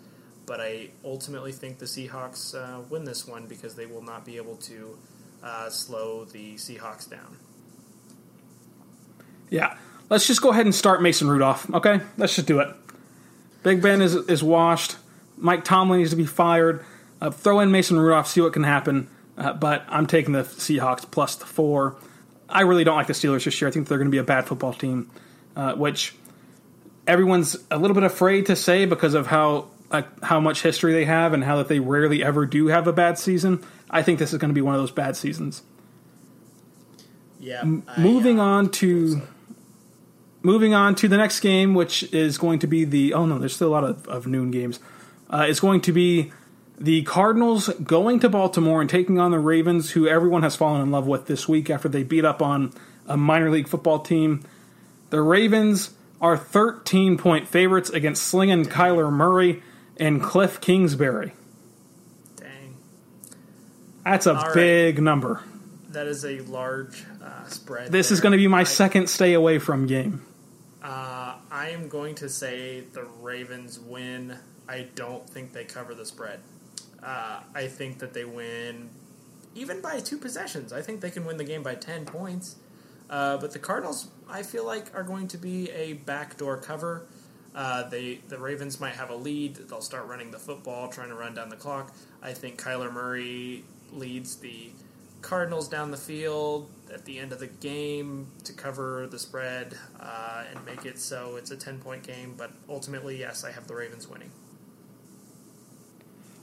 But 0.46 0.60
I 0.60 0.90
ultimately 1.06 1.52
think 1.54 1.80
the 1.80 1.86
Seahawks 1.86 2.54
uh, 2.56 2.82
win 2.90 3.04
this 3.06 3.26
one 3.28 3.48
because 3.48 3.76
they 3.76 3.86
will 3.86 4.02
not 4.02 4.26
be 4.26 4.38
able 4.38 4.56
to 4.58 4.98
uh, 5.44 5.70
slow 5.70 6.26
the 6.26 6.56
Seahawks 6.56 7.10
down. 7.10 7.38
Yeah. 9.50 9.78
Let's 10.10 10.28
just 10.28 10.42
go 10.42 10.52
ahead 10.52 10.66
and 10.66 10.76
start 10.76 11.02
Mason 11.02 11.28
Rudolph, 11.28 11.70
okay? 11.74 12.02
Let's 12.18 12.36
just 12.36 12.48
do 12.48 12.60
it. 12.60 12.68
Big 13.64 13.82
Ben 13.82 14.02
is, 14.02 14.16
is 14.16 14.44
washed. 14.44 14.98
Mike 15.38 15.64
Tomlin 15.64 16.00
needs 16.00 16.12
to 16.12 16.16
be 16.16 16.26
fired. 16.26 16.84
Uh, 17.22 17.32
throw 17.32 17.60
in 17.60 17.72
Mason 17.72 17.98
Rudolph, 17.98 18.28
see 18.28 18.42
what 18.42 18.54
can 18.54 18.64
happen. 18.64 19.10
Uh, 19.38 19.54
but 19.54 19.86
I'm 19.90 20.06
taking 20.06 20.34
the 20.34 20.44
Seahawks 20.44 21.10
plus 21.10 21.36
the 21.36 21.46
four. 21.46 21.96
I 22.50 22.62
really 22.62 22.84
don't 22.84 22.96
like 22.96 23.08
the 23.08 23.14
Steelers 23.14 23.46
this 23.46 23.60
year. 23.60 23.68
I 23.68 23.72
think 23.72 23.88
they're 23.88 23.98
going 23.98 24.10
to 24.10 24.12
be 24.12 24.20
a 24.20 24.24
bad 24.24 24.46
football 24.46 24.74
team, 24.74 25.10
uh, 25.56 25.74
which 25.74 26.14
everyone's 27.08 27.58
a 27.72 27.78
little 27.78 27.96
bit 27.96 28.04
afraid 28.04 28.46
to 28.48 28.56
say 28.56 28.86
because 28.86 29.14
of 29.14 29.28
how 29.28 29.70
uh, 29.90 30.04
how 30.22 30.40
much 30.40 30.62
history 30.62 30.94
they 30.94 31.06
have 31.06 31.34
and 31.34 31.44
how 31.44 31.58
that 31.58 31.68
they 31.68 31.80
rarely 31.80 32.24
ever 32.24 32.46
do 32.46 32.68
have 32.68 32.88
a 32.88 32.94
bad 32.94 33.18
season. 33.18 33.64
I 33.94 34.02
think 34.02 34.18
this 34.20 34.34
is 34.34 34.40
going 34.40 34.50
to 34.50 34.56
be 34.56 34.62
one 34.62 34.74
of 34.74 34.82
those 34.82 34.92
bad 34.92 35.16
seasons. 35.16 35.62
Yeah. 37.40 37.62
I, 37.88 38.02
moving 38.02 38.40
uh, 38.40 38.44
on 38.44 38.70
to 38.72 39.22
moving 40.42 40.74
on 40.74 40.96
to 40.96 41.08
the 41.08 41.16
next 41.16 41.40
game, 41.40 41.76
which 41.76 42.12
is 42.12 42.38
going 42.38 42.60
to 42.60 42.68
be 42.68 42.86
the 42.86 43.14
oh 43.14 43.26
no, 43.26 43.38
there's 43.38 43.56
still 43.56 43.70
a 43.70 43.76
lot 43.76 43.84
of, 43.84 44.08
of 44.08 44.26
noon 44.26 44.50
games. 44.50 44.80
Uh, 45.30 45.46
it's 45.48 45.60
going 45.60 45.80
to 45.82 45.92
be 45.92 46.32
the 46.78 47.04
Cardinals 47.04 47.70
going 47.84 48.20
to 48.22 48.30
Baltimore 48.30 48.82
and 48.82 48.90
taking 48.90 49.20
on 49.20 49.30
the 49.30 49.40
Ravens, 49.40 49.92
who 49.92 50.08
everyone 50.08 50.42
has 50.42 50.56
fallen 50.56 50.82
in 50.82 50.90
love 50.90 51.06
with 51.06 51.28
this 51.28 51.48
week 51.48 51.70
after 51.70 51.88
they 51.88 52.04
beat 52.04 52.26
up 52.26 52.42
on 52.42 52.74
a 53.06 53.16
minor 53.16 53.52
league 53.52 53.68
football 53.68 54.00
team. 54.00 54.44
The 55.12 55.22
Ravens 55.22 55.92
are 56.20 56.36
13 56.36 57.18
point 57.18 57.48
favorites 57.48 57.92
against 57.92 58.24
slinging 58.24 58.66
Kyler 58.66 59.12
Murray 59.12 59.62
and 59.98 60.22
Cliff 60.24 60.60
Kingsbury. 60.60 61.34
That's 64.04 64.26
a 64.26 64.36
All 64.36 64.44
right. 64.46 64.54
big 64.54 65.02
number. 65.02 65.42
That 65.90 66.08
is 66.08 66.26
a 66.26 66.40
large 66.42 67.04
uh, 67.24 67.46
spread. 67.48 67.92
This 67.92 68.12
is 68.12 68.20
going 68.20 68.32
to 68.32 68.38
be 68.38 68.48
my 68.48 68.62
I- 68.62 68.64
second 68.64 69.08
stay 69.08 69.34
away 69.34 69.60
from 69.60 69.86
game. 69.88 70.26
Uh, 70.82 71.36
I 71.50 71.70
am 71.70 71.88
going 71.88 72.16
to 72.16 72.28
say 72.30 72.82
the 72.92 73.04
Ravens 73.22 73.80
win. 73.80 74.38
I 74.68 74.88
don't 74.96 75.28
think 75.30 75.54
they 75.54 75.64
cover 75.64 75.94
the 75.94 76.06
spread. 76.06 76.40
Uh, 77.02 77.40
I 77.56 77.68
think 77.68 78.00
that 78.00 78.14
they 78.14 78.26
win 78.26 78.90
even 79.56 79.82
by 79.82 80.00
two 80.00 80.18
possessions. 80.18 80.74
I 80.74 80.82
think 80.82 81.00
they 81.02 81.12
can 81.12 81.26
win 81.26 81.38
the 81.38 81.44
game 81.44 81.64
by 81.64 81.76
10 81.76 82.06
points. 82.06 82.56
Uh, 83.10 83.38
but 83.38 83.52
the 83.52 83.60
Cardinals, 83.60 84.08
I 84.28 84.42
feel 84.44 84.66
like, 84.66 84.94
are 84.96 85.04
going 85.04 85.28
to 85.30 85.38
be 85.38 85.70
a 85.72 85.94
backdoor 85.94 86.58
cover. 86.58 87.06
Uh, 87.54 87.88
they 87.90 88.16
the 88.30 88.38
Ravens 88.40 88.80
might 88.80 88.96
have 88.96 89.10
a 89.12 89.16
lead. 89.16 89.56
They'll 89.56 89.82
start 89.82 90.08
running 90.08 90.32
the 90.32 90.40
football, 90.40 90.88
trying 90.88 91.10
to 91.10 91.16
run 91.16 91.36
down 91.36 91.50
the 91.50 91.56
clock. 91.56 91.94
I 92.22 92.34
think 92.34 92.60
Kyler 92.60 92.92
Murray 92.92 93.64
leads 93.98 94.36
the 94.38 94.70
Cardinals 95.22 95.68
down 95.68 95.92
the 95.92 95.98
field 95.98 96.70
at 96.94 97.06
the 97.06 97.18
end 97.18 97.32
of 97.32 97.40
the 97.40 97.48
game 97.48 98.28
to 98.44 98.54
cover 98.54 99.08
the 99.08 99.18
spread 99.18 99.76
uh, 100.00 100.44
and 100.54 100.64
make 100.66 100.86
it 100.86 101.00
so 101.00 101.38
it's 101.38 101.50
a 101.50 101.56
10 101.58 101.80
point 101.80 102.04
game. 102.04 102.36
But 102.38 102.52
ultimately, 102.70 103.20
yes, 103.20 103.44
I 103.44 103.52
have 103.52 103.68
the 103.68 103.76
Ravens 103.76 104.08
winning. 104.08 104.32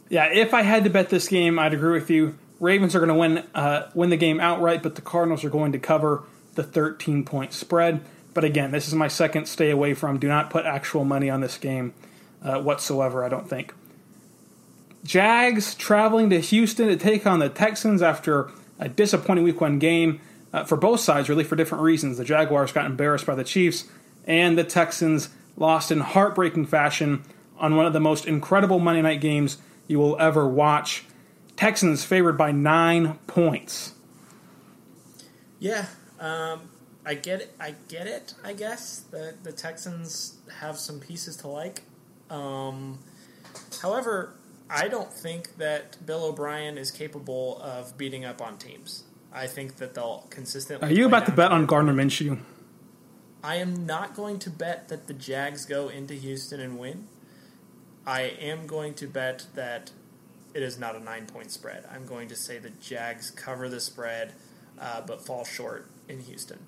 Yeah, 0.08 0.26
if 0.32 0.52
I 0.52 0.62
had 0.62 0.84
to 0.84 0.90
bet 0.90 1.08
this 1.08 1.28
game, 1.28 1.58
I'd 1.58 1.72
agree 1.72 1.92
with 1.92 2.10
you. 2.10 2.36
Ravens 2.58 2.96
are 2.96 2.98
going 2.98 3.08
to 3.08 3.14
win 3.14 3.38
uh, 3.54 3.90
win 3.94 4.10
the 4.10 4.16
game 4.16 4.40
outright, 4.40 4.82
but 4.82 4.96
the 4.96 5.02
Cardinals 5.02 5.44
are 5.44 5.50
going 5.50 5.72
to 5.72 5.78
cover 5.78 6.24
the 6.54 6.64
13 6.64 7.24
point 7.24 7.52
spread. 7.52 8.00
But 8.34 8.44
again, 8.44 8.70
this 8.70 8.88
is 8.88 8.94
my 8.94 9.08
second 9.08 9.46
stay 9.46 9.70
away 9.70 9.94
from. 9.94 10.18
Do 10.18 10.28
not 10.28 10.50
put 10.50 10.66
actual 10.66 11.04
money 11.04 11.30
on 11.30 11.40
this 11.40 11.58
game 11.58 11.94
uh, 12.42 12.60
whatsoever. 12.60 13.24
I 13.24 13.28
don't 13.28 13.48
think. 13.48 13.72
Jags 15.04 15.74
traveling 15.74 16.30
to 16.30 16.40
Houston 16.40 16.88
to 16.88 16.96
take 16.96 17.26
on 17.26 17.38
the 17.38 17.48
Texans 17.48 18.02
after 18.02 18.50
a 18.78 18.88
disappointing 18.88 19.44
Week 19.44 19.60
One 19.60 19.78
game 19.78 20.20
uh, 20.52 20.64
for 20.64 20.76
both 20.76 21.00
sides, 21.00 21.28
really 21.28 21.44
for 21.44 21.56
different 21.56 21.82
reasons. 21.82 22.18
The 22.18 22.24
Jaguars 22.24 22.72
got 22.72 22.86
embarrassed 22.86 23.26
by 23.26 23.34
the 23.34 23.44
Chiefs, 23.44 23.84
and 24.26 24.58
the 24.58 24.64
Texans 24.64 25.30
lost 25.56 25.90
in 25.90 26.00
heartbreaking 26.00 26.66
fashion 26.66 27.22
on 27.58 27.76
one 27.76 27.86
of 27.86 27.92
the 27.92 28.00
most 28.00 28.26
incredible 28.26 28.78
Monday 28.78 29.02
night 29.02 29.20
games 29.20 29.58
you 29.86 29.98
will 29.98 30.18
ever 30.18 30.46
watch. 30.48 31.04
Texans 31.56 32.04
favored 32.04 32.38
by 32.38 32.52
nine 32.52 33.18
points. 33.26 33.94
Yeah, 35.58 35.86
um, 36.18 36.70
I 37.04 37.14
get 37.14 37.42
it. 37.42 37.54
I 37.60 37.74
get 37.88 38.06
it. 38.06 38.34
I 38.42 38.54
guess 38.54 39.00
the 39.10 39.34
the 39.42 39.52
Texans 39.52 40.38
have 40.60 40.78
some 40.78 41.00
pieces 41.00 41.36
to 41.38 41.48
like. 41.48 41.82
Um, 42.30 43.00
however, 43.82 44.34
I 44.70 44.88
don't 44.88 45.12
think 45.12 45.56
that 45.56 46.04
Bill 46.06 46.24
O'Brien 46.24 46.78
is 46.78 46.90
capable 46.90 47.60
of 47.60 47.98
beating 47.98 48.24
up 48.24 48.40
on 48.40 48.56
teams. 48.56 49.04
I 49.32 49.46
think 49.46 49.76
that 49.76 49.94
they'll 49.94 50.26
consistently. 50.30 50.88
Are 50.88 50.92
you 50.92 51.06
about 51.06 51.26
to 51.26 51.32
bet 51.32 51.52
on 51.52 51.66
Gardner 51.66 51.92
Minshew? 51.92 52.40
I 53.42 53.56
am 53.56 53.86
not 53.86 54.14
going 54.14 54.38
to 54.40 54.50
bet 54.50 54.88
that 54.88 55.06
the 55.06 55.14
Jags 55.14 55.64
go 55.64 55.88
into 55.88 56.14
Houston 56.14 56.60
and 56.60 56.78
win. 56.78 57.06
I 58.06 58.22
am 58.22 58.66
going 58.66 58.94
to 58.94 59.06
bet 59.06 59.46
that 59.54 59.90
it 60.54 60.62
is 60.62 60.78
not 60.78 60.96
a 60.96 61.00
nine 61.00 61.26
point 61.26 61.50
spread. 61.50 61.84
I'm 61.92 62.06
going 62.06 62.28
to 62.28 62.36
say 62.36 62.58
the 62.58 62.70
Jags 62.70 63.30
cover 63.30 63.68
the 63.68 63.80
spread, 63.80 64.34
uh, 64.78 65.00
but 65.02 65.24
fall 65.24 65.44
short 65.44 65.90
in 66.08 66.20
Houston. 66.20 66.58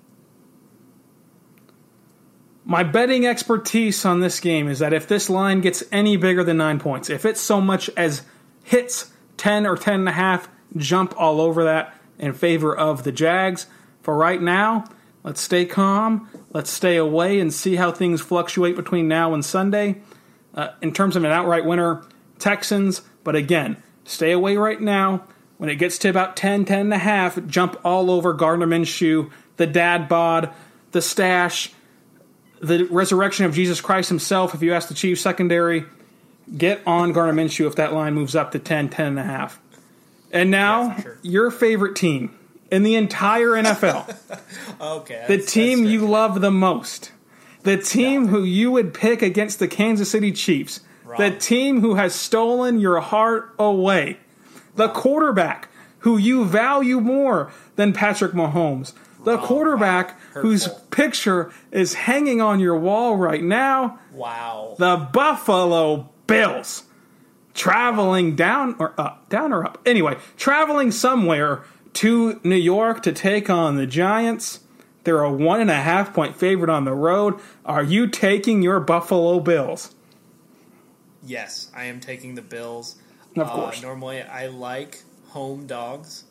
My 2.65 2.83
betting 2.83 3.25
expertise 3.25 4.05
on 4.05 4.21
this 4.21 4.39
game 4.39 4.69
is 4.69 4.79
that 4.79 4.93
if 4.93 5.07
this 5.07 5.29
line 5.29 5.59
gets 5.59 5.83
any 5.91 6.15
bigger 6.15 6.43
than 6.43 6.57
nine 6.57 6.79
points, 6.79 7.09
if 7.09 7.25
it's 7.25 7.41
so 7.41 7.59
much 7.59 7.89
as 7.97 8.23
hits 8.63 9.11
10 9.37 9.65
or 9.65 9.75
10 9.75 9.95
and 9.95 10.09
a 10.09 10.13
half, 10.13 10.47
jump 10.77 11.13
all 11.17 11.41
over 11.41 11.65
that 11.65 11.93
in 12.17 12.33
favor 12.33 12.75
of 12.75 13.03
the 13.03 13.11
Jags. 13.11 13.65
For 14.01 14.15
right 14.15 14.41
now, 14.41 14.85
let's 15.23 15.41
stay 15.41 15.65
calm. 15.65 16.29
Let's 16.51 16.71
stay 16.71 16.95
away 16.95 17.39
and 17.39 17.53
see 17.53 17.75
how 17.75 17.91
things 17.91 18.21
fluctuate 18.21 18.77
between 18.77 19.09
now 19.09 19.33
and 19.33 19.43
Sunday. 19.43 20.01
Uh, 20.55 20.69
in 20.81 20.93
terms 20.93 21.15
of 21.15 21.23
an 21.23 21.31
outright 21.31 21.65
winner, 21.65 22.03
Texans. 22.39 23.01
But 23.23 23.35
again, 23.35 23.81
stay 24.05 24.31
away 24.31 24.55
right 24.55 24.79
now. 24.79 25.25
When 25.57 25.69
it 25.69 25.75
gets 25.75 25.97
to 25.99 26.09
about 26.09 26.37
10, 26.37 26.65
10 26.65 26.79
and 26.79 26.93
a 26.93 26.97
half, 26.97 27.45
jump 27.45 27.79
all 27.83 28.09
over 28.09 28.33
Gardner 28.33 28.67
Minshew, 28.67 29.31
the 29.57 29.67
dad 29.67 30.07
bod, 30.07 30.53
the 30.91 31.01
stash, 31.01 31.71
the 32.63 32.85
resurrection 32.85 33.45
of 33.45 33.53
Jesus 33.53 33.81
Christ 33.81 34.09
himself, 34.09 34.53
if 34.55 34.61
you 34.61 34.73
ask 34.73 34.87
the 34.87 34.93
Chiefs 34.93 35.21
secondary. 35.21 35.85
Get 36.57 36.81
on 36.85 37.13
Gardner 37.13 37.41
Minshew 37.41 37.67
if 37.67 37.75
that 37.77 37.93
line 37.93 38.13
moves 38.13 38.35
up 38.35 38.51
to 38.51 38.59
10, 38.59 38.89
10 38.89 39.05
and 39.07 39.19
a 39.19 39.23
half. 39.23 39.61
And 40.31 40.51
now, 40.51 40.87
Yeah, 40.87 41.01
sure. 41.01 41.17
your 41.21 41.51
favorite 41.51 41.95
team 41.95 42.35
in 42.69 42.83
the 42.83 42.95
entire 42.95 43.49
NFL. 43.51 44.13
Okay. 44.81 45.23
the 45.29 45.37
team 45.37 45.85
you 45.85 46.05
love 46.05 46.41
the 46.41 46.51
most, 46.51 47.11
the 47.63 47.77
team 47.77 48.27
who 48.27 48.43
you 48.43 48.71
would 48.71 48.93
pick 48.93 49.21
against 49.21 49.59
the 49.59 49.67
Kansas 49.69 50.11
City 50.11 50.31
Chiefs, 50.33 50.81
the 51.17 51.31
team 51.31 51.79
who 51.81 51.95
has 51.95 52.13
stolen 52.13 52.79
your 52.79 52.99
heart 52.99 53.53
away, 53.57 54.17
the 54.75 54.89
quarterback 54.89 55.69
who 55.99 56.17
you 56.17 56.43
value 56.43 56.99
more 56.99 57.51
than 57.77 57.93
Patrick 57.93 58.33
Mahomes, 58.33 58.91
the 59.23 59.37
Wrong. 59.37 59.45
quarterback 59.45 60.19
Wow. 60.35 60.41
whose 60.41 60.67
picture 60.91 61.51
is 61.71 61.93
hanging 61.93 62.41
on 62.41 62.59
your 62.59 62.77
wall 62.77 63.15
right 63.17 63.43
now, 63.43 63.99
Wow. 64.13 64.75
the 64.77 65.07
Buffalo 65.11 66.09
Bills. 66.27 66.83
Traveling 67.53 68.35
down 68.35 68.75
or 68.79 68.93
up, 68.97 69.29
down 69.29 69.53
or 69.53 69.63
up. 69.63 69.77
Anyway, 69.85 70.17
traveling 70.37 70.91
somewhere 70.91 71.61
to 71.93 72.39
New 72.43 72.55
York 72.55 73.03
to 73.03 73.11
take 73.11 73.49
on 73.49 73.75
the 73.77 73.85
Giants. 73.85 74.61
They're 75.03 75.21
a 75.21 75.31
one 75.31 75.59
and 75.61 75.69
a 75.69 75.75
half 75.75 76.13
point 76.13 76.35
favorite 76.35 76.69
on 76.71 76.85
the 76.85 76.93
road. 76.93 77.35
Are 77.65 77.83
you 77.83 78.07
taking 78.07 78.63
your 78.63 78.79
Buffalo 78.79 79.39
Bills? 79.39 79.93
Yes, 81.25 81.69
I 81.75 81.85
am 81.85 81.99
taking 81.99 82.35
the 82.35 82.41
Bills. 82.41 82.95
Of 83.35 83.47
Uh, 83.47 83.51
course. 83.51 83.81
normally, 83.81 84.21
I 84.21 84.47
like 84.47 85.03
home 85.29 85.65
dogs, 85.65 86.23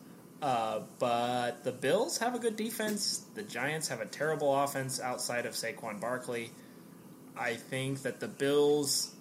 uh, 0.42 0.80
but 0.98 1.62
the 1.62 1.70
Bills 1.70 2.18
have 2.18 2.34
a 2.34 2.38
good 2.38 2.56
defense. 2.56 3.24
The 3.34 3.44
Giants 3.44 3.88
have 3.88 4.00
a 4.00 4.06
terrible 4.06 4.52
offense 4.54 5.00
outside 5.00 5.46
of 5.46 5.54
Saquon 5.54 6.00
Barkley. 6.00 6.50
I 7.36 7.54
think 7.54 8.02
that 8.02 8.18
the 8.18 8.26
Bills 8.26 9.14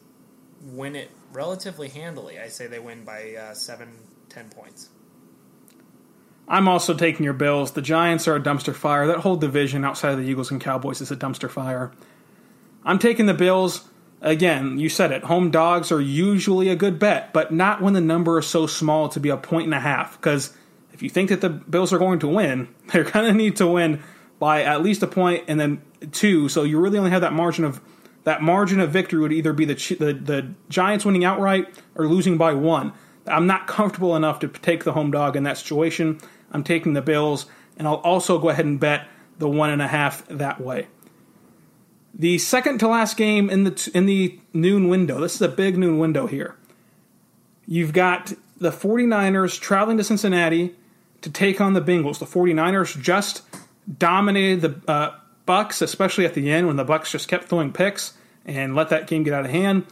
win 0.64 0.96
it 0.96 1.12
relatively 1.32 1.90
handily. 1.90 2.40
I 2.40 2.48
say 2.48 2.66
they 2.66 2.80
win 2.80 3.04
by 3.04 3.36
uh, 3.36 3.54
seven, 3.54 3.90
ten 4.30 4.50
points. 4.50 4.90
I'm 6.48 6.68
also 6.68 6.96
taking 6.96 7.24
your 7.24 7.34
Bills. 7.34 7.74
The 7.74 7.84
Giants 7.84 8.28
are 8.28 8.36
a 8.36 8.42
dumpster 8.42 8.74
fire. 8.74 9.06
That 9.06 9.20
whole 9.20 9.38
division 9.38 9.86
outside 9.86 10.14
of 10.14 10.18
the 10.18 10.26
Eagles 10.26 10.50
and 10.50 10.60
Cowboys 10.60 11.02
is 11.02 11.12
a 11.12 11.16
dumpster 11.16 11.50
fire. 11.50 11.92
I'm 12.84 12.98
taking 12.98 13.28
the 13.28 13.36
Bills. 13.36 13.88
Again, 14.22 14.80
you 14.80 14.90
said 14.90 15.12
it. 15.12 15.24
Home 15.24 15.52
dogs 15.52 15.92
are 15.92 16.02
usually 16.02 16.70
a 16.70 16.76
good 16.76 17.00
bet, 17.00 17.32
but 17.32 17.54
not 17.54 17.82
when 17.82 17.94
the 17.94 18.02
number 18.02 18.40
is 18.40 18.48
so 18.48 18.66
small 18.68 19.08
to 19.10 19.20
be 19.20 19.30
a 19.30 19.38
point 19.38 19.66
and 19.66 19.74
a 19.74 19.80
half. 19.80 20.20
Because 20.20 20.56
if 20.94 21.02
you 21.02 21.10
think 21.10 21.30
that 21.30 21.42
the 21.42 21.50
Bills 21.50 21.94
are 21.94 22.00
going 22.00 22.20
to 22.20 22.28
win, 22.28 22.68
they're 22.92 23.04
going 23.04 23.26
to 23.26 23.34
need 23.34 23.56
to 23.58 23.68
win 23.68 24.02
by 24.40 24.64
at 24.64 24.82
least 24.82 25.04
a 25.04 25.08
point 25.08 25.44
and 25.48 25.60
then 25.60 25.82
two. 26.12 26.50
So 26.50 26.64
you 26.64 26.80
really 26.80 26.98
only 26.98 27.12
have 27.12 27.22
that 27.22 27.34
margin 27.34 27.64
of 27.64 27.82
that 28.24 28.42
margin 28.42 28.80
of 28.80 28.92
victory 28.92 29.20
would 29.20 29.32
either 29.32 29.54
be 29.54 29.66
the 29.66 29.76
the, 30.00 30.14
the 30.14 30.54
Giants 30.70 31.06
winning 31.06 31.26
outright 31.26 31.68
or 31.96 32.08
losing 32.08 32.38
by 32.38 32.54
one. 32.54 32.94
I'm 33.28 33.48
not 33.48 33.68
comfortable 33.68 34.16
enough 34.16 34.40
to 34.40 34.48
take 34.48 34.84
the 34.84 34.94
home 34.94 35.12
dog 35.12 35.36
in 35.36 35.44
that 35.44 35.58
situation. 35.58 36.20
I'm 36.52 36.64
taking 36.64 36.94
the 36.94 37.02
Bills, 37.02 37.46
and 37.78 37.88
I'll 37.88 37.96
also 37.96 38.40
go 38.40 38.50
ahead 38.50 38.66
and 38.66 38.80
bet 38.80 39.08
the 39.38 39.48
one 39.48 39.70
and 39.70 39.82
a 39.82 39.88
half 39.88 40.28
that 40.28 40.60
way. 40.60 40.88
The 42.14 42.38
second 42.40 42.80
to 42.80 42.88
last 42.88 43.16
game 43.16 43.50
in 43.50 43.64
the 43.64 43.92
in 43.94 44.06
the 44.06 44.40
noon 44.54 44.88
window. 44.90 45.20
This 45.20 45.36
is 45.36 45.42
a 45.42 45.48
big 45.48 45.78
noon 45.78 45.98
window 45.98 46.28
here. 46.28 46.58
You've 47.68 47.94
got 47.94 48.34
the 48.58 48.72
49ers 48.72 49.60
traveling 49.60 49.98
to 49.98 50.04
Cincinnati 50.04 50.76
to 51.22 51.30
take 51.30 51.62
on 51.62 51.74
the 51.74 51.82
Bengals. 51.82 52.20
The 52.20 52.26
49ers 52.26 53.00
just 53.02 53.44
dominated 53.98 54.62
the 54.62 54.92
uh, 54.92 55.16
Bucks, 55.46 55.82
especially 55.82 56.26
at 56.26 56.34
the 56.34 56.52
end 56.52 56.68
when 56.68 56.76
the 56.76 56.84
Bucks 56.84 57.12
just 57.12 57.28
kept 57.28 57.46
throwing 57.46 57.74
picks 57.74 58.14
and 58.46 58.76
let 58.76 58.90
that 58.90 59.08
game 59.08 59.24
get 59.24 59.34
out 59.34 59.46
of 59.46 59.52
hand. 59.52 59.86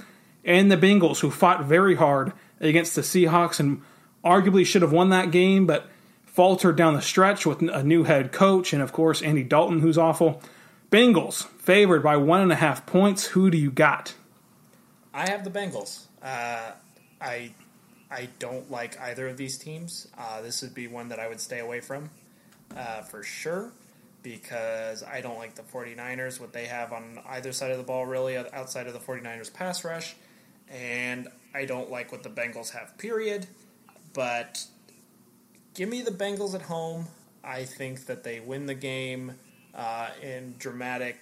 And 0.45 0.71
the 0.71 0.77
Bengals, 0.77 1.19
who 1.19 1.31
fought 1.31 1.65
very 1.65 1.95
hard 1.95 2.33
against 2.59 2.95
the 2.95 3.01
Seahawks 3.01 3.59
and 3.59 3.81
arguably 4.23 4.65
should 4.65 4.81
have 4.81 4.91
won 4.91 5.09
that 5.09 5.31
game, 5.31 5.65
but 5.65 5.89
faltered 6.25 6.75
down 6.75 6.93
the 6.93 7.01
stretch 7.01 7.45
with 7.45 7.61
a 7.61 7.83
new 7.83 8.03
head 8.03 8.31
coach 8.31 8.73
and, 8.73 8.81
of 8.81 8.93
course, 8.93 9.21
Andy 9.21 9.43
Dalton, 9.43 9.79
who's 9.79 9.97
awful. 9.97 10.41
Bengals 10.91 11.45
favored 11.59 12.01
by 12.01 12.17
one 12.17 12.41
and 12.41 12.51
a 12.51 12.55
half 12.55 12.85
points. 12.85 13.27
Who 13.27 13.49
do 13.49 13.57
you 13.57 13.71
got? 13.71 14.13
I 15.13 15.29
have 15.29 15.43
the 15.43 15.49
Bengals. 15.49 16.05
Uh, 16.21 16.71
I 17.21 17.51
I 18.11 18.29
don't 18.39 18.69
like 18.71 18.99
either 18.99 19.27
of 19.27 19.37
these 19.37 19.57
teams. 19.57 20.07
Uh, 20.17 20.41
this 20.41 20.61
would 20.61 20.73
be 20.73 20.87
one 20.87 21.09
that 21.09 21.19
I 21.19 21.27
would 21.27 21.39
stay 21.39 21.59
away 21.59 21.79
from 21.79 22.09
uh, 22.75 23.01
for 23.01 23.23
sure 23.23 23.71
because 24.23 25.03
I 25.03 25.21
don't 25.21 25.37
like 25.37 25.55
the 25.55 25.61
49ers, 25.61 26.39
what 26.39 26.51
they 26.51 26.65
have 26.65 26.91
on 26.91 27.19
either 27.27 27.51
side 27.51 27.71
of 27.71 27.77
the 27.77 27.83
ball, 27.83 28.05
really, 28.05 28.35
outside 28.37 28.87
of 28.87 28.93
the 28.93 28.99
49ers 28.99 29.53
pass 29.53 29.85
rush. 29.85 30.15
And 30.69 31.27
I 31.53 31.65
don't 31.65 31.89
like 31.89 32.11
what 32.11 32.23
the 32.23 32.29
Bengals 32.29 32.71
have, 32.71 32.97
period. 32.97 33.47
But 34.13 34.65
give 35.73 35.89
me 35.89 36.01
the 36.01 36.11
Bengals 36.11 36.53
at 36.53 36.63
home. 36.63 37.07
I 37.43 37.63
think 37.63 38.05
that 38.07 38.23
they 38.23 38.39
win 38.39 38.65
the 38.65 38.75
game 38.75 39.33
uh, 39.73 40.09
in 40.21 40.55
dramatic 40.59 41.17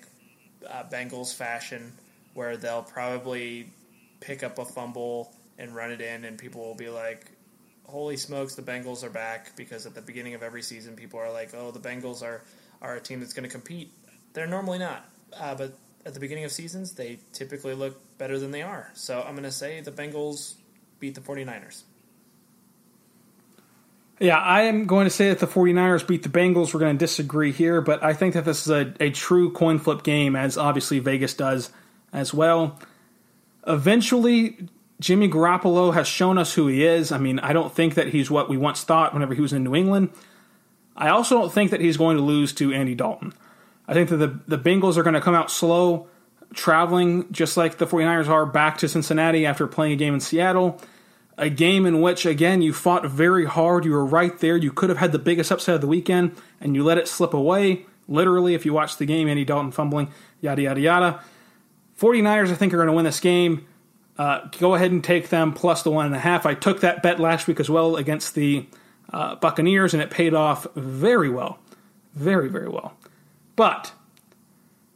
uh, 0.67 0.83
Bengals 0.91 1.33
fashion, 1.33 1.93
where 2.33 2.57
they'll 2.57 2.83
probably 2.83 3.69
pick 4.19 4.41
up 4.43 4.57
a 4.57 4.65
fumble 4.65 5.31
and 5.57 5.75
run 5.75 5.91
it 5.91 6.01
in, 6.01 6.25
and 6.25 6.37
people 6.37 6.61
will 6.61 6.75
be 6.75 6.89
like, 6.89 7.31
"Holy 7.85 8.17
smokes, 8.17 8.55
the 8.55 8.61
Bengals 8.61 9.03
are 9.03 9.09
back!" 9.09 9.55
Because 9.55 9.85
at 9.85 9.95
the 9.95 10.01
beginning 10.01 10.33
of 10.33 10.43
every 10.43 10.61
season, 10.61 10.95
people 10.95 11.19
are 11.19 11.31
like, 11.31 11.53
"Oh, 11.53 11.71
the 11.71 11.79
Bengals 11.79 12.21
are 12.21 12.43
are 12.81 12.95
a 12.95 13.01
team 13.01 13.19
that's 13.19 13.33
going 13.33 13.47
to 13.47 13.51
compete." 13.51 13.91
They're 14.33 14.47
normally 14.47 14.79
not, 14.79 15.09
uh, 15.39 15.55
but 15.55 15.73
at 16.05 16.13
the 16.13 16.19
beginning 16.19 16.45
of 16.45 16.51
seasons, 16.51 16.93
they 16.93 17.19
typically 17.33 17.73
look 17.73 17.99
better 18.17 18.39
than 18.39 18.51
they 18.51 18.61
are. 18.61 18.91
So 18.93 19.21
I'm 19.21 19.33
going 19.33 19.43
to 19.43 19.51
say 19.51 19.81
the 19.81 19.91
Bengals 19.91 20.53
beat 20.99 21.15
the 21.15 21.21
49ers. 21.21 21.83
Yeah, 24.19 24.37
I 24.37 24.63
am 24.63 24.85
going 24.85 25.05
to 25.05 25.11
say 25.11 25.29
that 25.29 25.39
the 25.39 25.47
49ers 25.47 26.07
beat 26.07 26.23
the 26.23 26.29
Bengals. 26.29 26.73
We're 26.73 26.79
going 26.79 26.97
to 26.97 27.05
disagree 27.05 27.51
here, 27.51 27.81
but 27.81 28.03
I 28.03 28.13
think 28.13 28.33
that 28.33 28.45
this 28.45 28.65
is 28.65 28.71
a, 28.71 28.93
a 28.99 29.11
true 29.11 29.51
coin 29.51 29.77
flip 29.77 30.03
game, 30.03 30.35
as 30.35 30.57
obviously 30.57 30.99
Vegas 30.99 31.35
does 31.35 31.71
as 32.11 32.33
well. 32.33 32.79
Eventually, 33.67 34.69
Jimmy 34.99 35.29
Garoppolo 35.29 35.93
has 35.93 36.07
shown 36.07 36.37
us 36.37 36.53
who 36.53 36.67
he 36.67 36.85
is. 36.85 37.11
I 37.11 37.17
mean, 37.17 37.39
I 37.39 37.53
don't 37.53 37.73
think 37.73 37.95
that 37.95 38.09
he's 38.09 38.31
what 38.31 38.49
we 38.49 38.57
once 38.57 38.83
thought 38.83 39.13
whenever 39.13 39.33
he 39.33 39.41
was 39.41 39.53
in 39.53 39.63
New 39.63 39.75
England. 39.75 40.09
I 40.95 41.09
also 41.09 41.39
don't 41.39 41.53
think 41.53 41.71
that 41.71 41.81
he's 41.81 41.97
going 41.97 42.17
to 42.17 42.23
lose 42.23 42.53
to 42.53 42.73
Andy 42.73 42.95
Dalton. 42.95 43.33
I 43.87 43.93
think 43.93 44.09
that 44.09 44.17
the, 44.17 44.39
the 44.47 44.57
Bengals 44.57 44.97
are 44.97 45.03
going 45.03 45.13
to 45.13 45.21
come 45.21 45.35
out 45.35 45.51
slow, 45.51 46.07
traveling 46.53 47.31
just 47.31 47.55
like 47.55 47.77
the 47.77 47.85
49ers 47.85 48.27
are 48.27 48.45
back 48.45 48.79
to 48.79 48.89
Cincinnati 48.89 49.45
after 49.45 49.67
playing 49.67 49.93
a 49.93 49.95
game 49.97 50.15
in 50.15 50.19
Seattle 50.19 50.81
a 51.37 51.49
game 51.49 51.85
in 51.85 52.01
which 52.01 52.25
again 52.25 52.61
you 52.61 52.73
fought 52.73 53.05
very 53.05 53.45
hard 53.45 53.85
you 53.85 53.91
were 53.91 54.05
right 54.05 54.39
there 54.39 54.57
you 54.57 54.71
could 54.71 54.89
have 54.89 54.97
had 54.97 55.11
the 55.11 55.19
biggest 55.19 55.51
upset 55.51 55.75
of 55.75 55.81
the 55.81 55.87
weekend 55.87 56.35
and 56.59 56.75
you 56.75 56.83
let 56.83 56.97
it 56.97 57.07
slip 57.07 57.33
away 57.33 57.85
literally 58.07 58.55
if 58.55 58.65
you 58.65 58.73
watch 58.73 58.97
the 58.97 59.05
game 59.05 59.27
andy 59.27 59.45
dalton 59.45 59.71
fumbling 59.71 60.09
yada 60.41 60.61
yada 60.63 60.81
yada 60.81 61.23
49ers 61.99 62.49
i 62.49 62.55
think 62.55 62.73
are 62.73 62.77
going 62.77 62.87
to 62.87 62.93
win 62.93 63.05
this 63.05 63.19
game 63.19 63.66
uh, 64.17 64.47
go 64.59 64.75
ahead 64.75 64.91
and 64.91 65.03
take 65.03 65.29
them 65.29 65.53
plus 65.53 65.83
the 65.83 65.91
one 65.91 66.05
and 66.05 66.15
a 66.15 66.19
half 66.19 66.45
i 66.45 66.53
took 66.53 66.81
that 66.81 67.01
bet 67.03 67.19
last 67.19 67.47
week 67.47 67.59
as 67.59 67.69
well 67.69 67.95
against 67.95 68.35
the 68.35 68.65
uh, 69.13 69.35
buccaneers 69.35 69.93
and 69.93 70.03
it 70.03 70.09
paid 70.09 70.33
off 70.33 70.67
very 70.75 71.29
well 71.29 71.59
very 72.13 72.49
very 72.49 72.69
well 72.69 72.97
but 73.55 73.91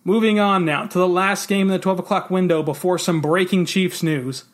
moving 0.03 0.39
on 0.39 0.65
now 0.65 0.85
to 0.85 0.97
the 0.97 1.07
last 1.07 1.47
game 1.47 1.67
in 1.67 1.73
the 1.73 1.79
12 1.79 1.99
o'clock 1.99 2.29
window 2.29 2.63
before 2.63 2.97
some 2.97 3.21
breaking 3.21 3.65
chiefs 3.65 4.03
news 4.03 4.45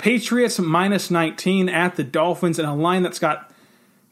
Patriots 0.00 0.58
minus 0.58 1.10
19 1.10 1.68
at 1.68 1.96
the 1.96 2.04
Dolphins 2.04 2.58
in 2.58 2.64
a 2.64 2.74
line 2.74 3.02
that's 3.02 3.18
got 3.18 3.52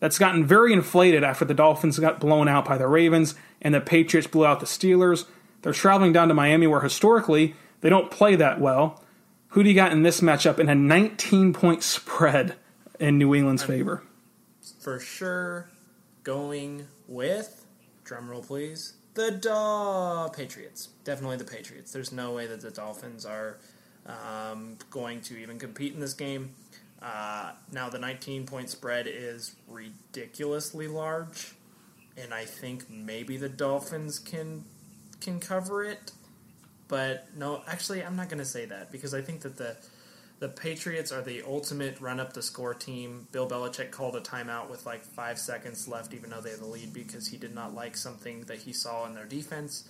that's 0.01 0.19
gotten 0.19 0.45
very 0.45 0.75
inflated 0.75 1.25
after 1.25 1.47
the 1.47 1.55
Dolphins 1.55 1.99
got 1.99 2.21
blown 2.21 2.47
out 2.47 2.66
by 2.66 2.77
the 2.77 2.87
Ravens 2.87 3.35
and 3.62 3.75
the 3.75 3.81
Patriots 3.81 4.29
blew 4.29 4.45
out 4.45 4.61
the 4.61 4.66
Steelers. 4.66 5.25
They're 5.62 5.73
traveling 5.73 6.12
down 6.12 6.29
to 6.29 6.35
Miami 6.35 6.66
where 6.66 6.83
historically 6.83 7.57
they 7.81 7.89
don't 7.89 8.11
play 8.11 8.37
that 8.37 8.61
well. 8.61 9.03
Who 9.49 9.62
do 9.62 9.68
you 9.68 9.74
got 9.74 9.92
in 9.92 10.03
this 10.03 10.20
matchup 10.20 10.59
in 10.59 10.68
a 10.68 10.74
19 10.74 11.53
point 11.53 11.82
spread 11.82 12.57
in 13.01 13.18
New 13.18 13.34
England's 13.34 13.62
favor? 13.62 14.03
For 14.80 15.01
sure, 15.01 15.70
going 16.22 16.86
with 17.07 17.64
drumroll 18.05 18.46
please 18.46 18.94
the 19.18 19.32
da- 19.32 20.28
Patriots. 20.28 20.90
Definitely 21.03 21.38
the 21.38 21.44
Patriots. 21.44 21.92
There's 21.92 22.12
no 22.12 22.32
way 22.32 22.46
that 22.46 22.61
the 22.61 22.70
Dolphins 22.70 23.26
are 23.26 23.59
um, 24.07 24.76
going 24.90 25.20
to 25.22 25.36
even 25.36 25.59
compete 25.59 25.92
in 25.92 26.01
this 26.01 26.14
game. 26.14 26.51
Uh, 27.03 27.53
now 27.72 27.88
the 27.88 27.99
19 27.99 28.46
point 28.46 28.70
spread 28.70 29.07
is 29.09 29.57
ridiculously 29.66 30.88
large, 30.88 31.55
and 32.16 32.32
I 32.32 32.44
think 32.44 32.88
maybe 32.88 33.36
the 33.36 33.49
Dolphins 33.49 34.18
can 34.18 34.64
can 35.20 35.40
cover 35.40 35.82
it. 35.84 36.12
But 36.89 37.26
no, 37.36 37.62
actually, 37.66 38.03
I'm 38.03 38.16
not 38.16 38.28
going 38.28 38.39
to 38.39 38.45
say 38.47 38.64
that 38.66 38.91
because 38.91 39.14
I 39.14 39.20
think 39.20 39.43
that 39.43 39.57
the 39.57 39.76
the 40.41 40.49
Patriots 40.49 41.11
are 41.11 41.20
the 41.20 41.43
ultimate 41.43 42.01
run 42.01 42.20
up 42.20 42.32
the 42.32 42.43
score 42.43 42.72
team. 42.72 43.26
Bill 43.32 43.49
Belichick 43.49 43.91
called 43.91 44.14
a 44.14 44.20
timeout 44.20 44.70
with 44.70 44.86
like 44.86 45.03
five 45.03 45.39
seconds 45.39 45.89
left, 45.89 46.14
even 46.14 46.30
though 46.30 46.41
they 46.41 46.51
had 46.51 46.61
the 46.61 46.66
lead, 46.66 46.93
because 46.93 47.26
he 47.26 47.36
did 47.36 47.55
not 47.55 47.74
like 47.74 47.97
something 47.97 48.43
that 48.43 48.59
he 48.59 48.72
saw 48.72 49.07
in 49.07 49.14
their 49.14 49.24
defense. 49.24 49.89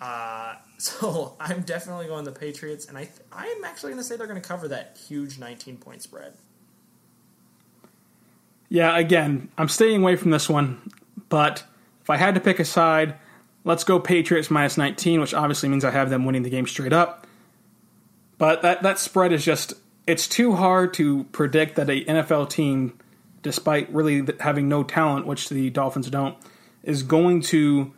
Uh, 0.00 0.54
so 0.78 1.36
I'm 1.40 1.62
definitely 1.62 2.06
going 2.06 2.24
the 2.24 2.32
Patriots, 2.32 2.86
and 2.86 2.96
I 2.96 3.04
th- 3.04 3.20
I 3.32 3.46
am 3.46 3.64
actually 3.64 3.92
going 3.92 4.02
to 4.02 4.08
say 4.08 4.16
they're 4.16 4.26
going 4.26 4.40
to 4.40 4.48
cover 4.48 4.68
that 4.68 4.98
huge 5.08 5.38
19 5.38 5.76
point 5.78 6.02
spread. 6.02 6.34
Yeah, 8.68 8.96
again, 8.96 9.50
I'm 9.58 9.68
staying 9.68 10.00
away 10.00 10.14
from 10.14 10.30
this 10.30 10.48
one, 10.48 10.80
but 11.28 11.64
if 12.02 12.08
I 12.08 12.16
had 12.16 12.36
to 12.36 12.40
pick 12.40 12.60
a 12.60 12.64
side, 12.64 13.16
let's 13.64 13.84
go 13.84 13.98
Patriots 13.98 14.50
minus 14.50 14.76
19, 14.76 15.20
which 15.20 15.34
obviously 15.34 15.68
means 15.68 15.84
I 15.84 15.90
have 15.90 16.10
them 16.10 16.24
winning 16.24 16.42
the 16.42 16.50
game 16.50 16.66
straight 16.66 16.92
up. 16.92 17.26
But 18.38 18.62
that, 18.62 18.82
that 18.82 18.98
spread 18.98 19.32
is 19.32 19.44
just, 19.44 19.74
it's 20.06 20.26
too 20.26 20.54
hard 20.54 20.94
to 20.94 21.24
predict 21.24 21.76
that 21.76 21.90
a 21.90 22.04
NFL 22.04 22.48
team, 22.50 22.98
despite 23.42 23.92
really 23.92 24.26
having 24.40 24.68
no 24.68 24.82
talent, 24.82 25.26
which 25.26 25.48
the 25.50 25.70
Dolphins 25.70 26.08
don't, 26.08 26.36
is 26.82 27.02
going 27.02 27.42
to 27.42 27.92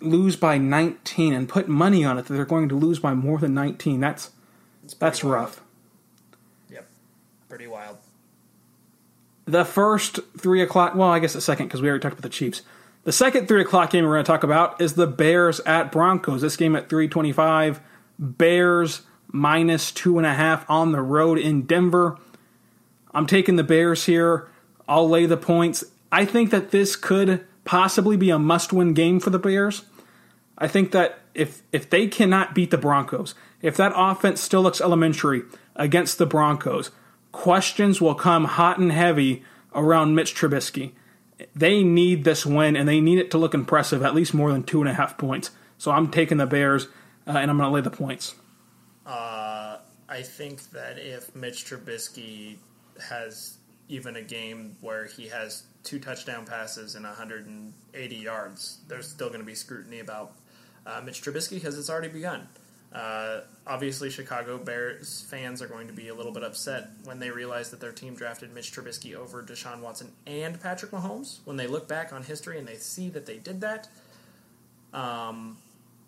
lose 0.00 0.36
by 0.36 0.58
19 0.58 1.32
and 1.32 1.48
put 1.48 1.68
money 1.68 2.04
on 2.04 2.18
it 2.18 2.26
that 2.26 2.34
they're 2.34 2.44
going 2.44 2.68
to 2.68 2.76
lose 2.76 2.98
by 2.98 3.14
more 3.14 3.38
than 3.38 3.54
19. 3.54 4.00
That's 4.00 4.30
that's 4.98 5.22
wild. 5.22 5.34
rough. 5.34 5.60
Yep, 6.70 6.86
pretty 7.48 7.66
wild. 7.66 7.98
The 9.44 9.64
first 9.64 10.20
three 10.38 10.62
o'clock, 10.62 10.94
well, 10.94 11.08
I 11.08 11.18
guess 11.18 11.32
the 11.32 11.40
second 11.40 11.66
because 11.66 11.82
we 11.82 11.88
already 11.88 12.02
talked 12.02 12.12
about 12.12 12.22
the 12.22 12.28
Chiefs. 12.28 12.62
The 13.08 13.12
second 13.12 13.48
three 13.48 13.62
o'clock 13.62 13.88
game 13.88 14.04
we're 14.04 14.16
going 14.16 14.24
to 14.26 14.30
talk 14.30 14.42
about 14.42 14.82
is 14.82 14.92
the 14.92 15.06
Bears 15.06 15.60
at 15.60 15.90
Broncos. 15.90 16.42
This 16.42 16.58
game 16.58 16.76
at 16.76 16.90
325. 16.90 17.80
Bears 18.18 19.00
minus 19.32 19.90
two 19.90 20.18
and 20.18 20.26
a 20.26 20.34
half 20.34 20.68
on 20.68 20.92
the 20.92 21.00
road 21.00 21.38
in 21.38 21.62
Denver. 21.62 22.18
I'm 23.14 23.26
taking 23.26 23.56
the 23.56 23.64
Bears 23.64 24.04
here. 24.04 24.50
I'll 24.86 25.08
lay 25.08 25.24
the 25.24 25.38
points. 25.38 25.84
I 26.12 26.26
think 26.26 26.50
that 26.50 26.70
this 26.70 26.96
could 26.96 27.46
possibly 27.64 28.18
be 28.18 28.28
a 28.28 28.38
must-win 28.38 28.92
game 28.92 29.20
for 29.20 29.30
the 29.30 29.38
Bears. 29.38 29.86
I 30.58 30.68
think 30.68 30.90
that 30.90 31.20
if 31.32 31.62
if 31.72 31.88
they 31.88 32.08
cannot 32.08 32.54
beat 32.54 32.70
the 32.70 32.76
Broncos, 32.76 33.34
if 33.62 33.74
that 33.78 33.94
offense 33.96 34.42
still 34.42 34.60
looks 34.60 34.82
elementary 34.82 35.44
against 35.76 36.18
the 36.18 36.26
Broncos, 36.26 36.90
questions 37.32 38.02
will 38.02 38.14
come 38.14 38.44
hot 38.44 38.76
and 38.76 38.92
heavy 38.92 39.44
around 39.74 40.14
Mitch 40.14 40.34
Trubisky. 40.34 40.92
They 41.54 41.82
need 41.82 42.24
this 42.24 42.44
win, 42.44 42.76
and 42.76 42.88
they 42.88 43.00
need 43.00 43.18
it 43.18 43.30
to 43.32 43.38
look 43.38 43.54
impressive, 43.54 44.02
at 44.02 44.14
least 44.14 44.34
more 44.34 44.52
than 44.52 44.62
two 44.62 44.80
and 44.80 44.88
a 44.88 44.94
half 44.94 45.16
points. 45.18 45.50
So 45.76 45.90
I'm 45.90 46.10
taking 46.10 46.38
the 46.38 46.46
Bears, 46.46 46.86
uh, 47.26 47.32
and 47.38 47.50
I'm 47.50 47.56
going 47.56 47.68
to 47.68 47.74
lay 47.74 47.80
the 47.80 47.90
points. 47.90 48.34
Uh, 49.06 49.78
I 50.08 50.22
think 50.22 50.62
that 50.70 50.98
if 50.98 51.34
Mitch 51.34 51.64
Trubisky 51.64 52.56
has 53.08 53.58
even 53.88 54.16
a 54.16 54.22
game 54.22 54.76
where 54.80 55.06
he 55.06 55.28
has 55.28 55.64
two 55.82 55.98
touchdown 55.98 56.44
passes 56.44 56.94
and 56.94 57.04
180 57.04 58.16
yards, 58.16 58.78
there's 58.88 59.08
still 59.08 59.28
going 59.28 59.40
to 59.40 59.46
be 59.46 59.54
scrutiny 59.54 60.00
about 60.00 60.32
uh, 60.86 61.00
Mitch 61.04 61.22
Trubisky 61.22 61.54
because 61.54 61.78
it's 61.78 61.88
already 61.88 62.08
begun. 62.08 62.48
Uh, 62.92 63.40
obviously, 63.66 64.08
Chicago 64.08 64.56
Bears 64.56 65.26
fans 65.28 65.60
are 65.60 65.66
going 65.66 65.86
to 65.88 65.92
be 65.92 66.08
a 66.08 66.14
little 66.14 66.32
bit 66.32 66.42
upset 66.42 66.88
when 67.04 67.18
they 67.18 67.30
realize 67.30 67.70
that 67.70 67.80
their 67.80 67.92
team 67.92 68.14
drafted 68.14 68.54
Mitch 68.54 68.72
Trubisky 68.72 69.14
over 69.14 69.42
Deshaun 69.42 69.80
Watson 69.80 70.10
and 70.26 70.60
Patrick 70.60 70.90
Mahomes. 70.92 71.40
When 71.44 71.56
they 71.56 71.66
look 71.66 71.86
back 71.86 72.12
on 72.12 72.22
history 72.22 72.58
and 72.58 72.66
they 72.66 72.76
see 72.76 73.10
that 73.10 73.26
they 73.26 73.36
did 73.36 73.60
that, 73.60 73.88
um, 74.94 75.58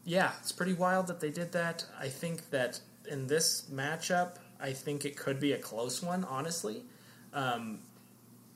yeah, 0.04 0.32
it's 0.40 0.52
pretty 0.52 0.72
wild 0.72 1.08
that 1.08 1.20
they 1.20 1.30
did 1.30 1.52
that. 1.52 1.84
I 1.98 2.08
think 2.08 2.48
that 2.50 2.80
in 3.10 3.26
this 3.26 3.66
matchup, 3.70 4.36
I 4.58 4.72
think 4.72 5.04
it 5.04 5.16
could 5.16 5.38
be 5.38 5.52
a 5.52 5.58
close 5.58 6.02
one, 6.02 6.24
honestly. 6.24 6.82
Um, 7.34 7.80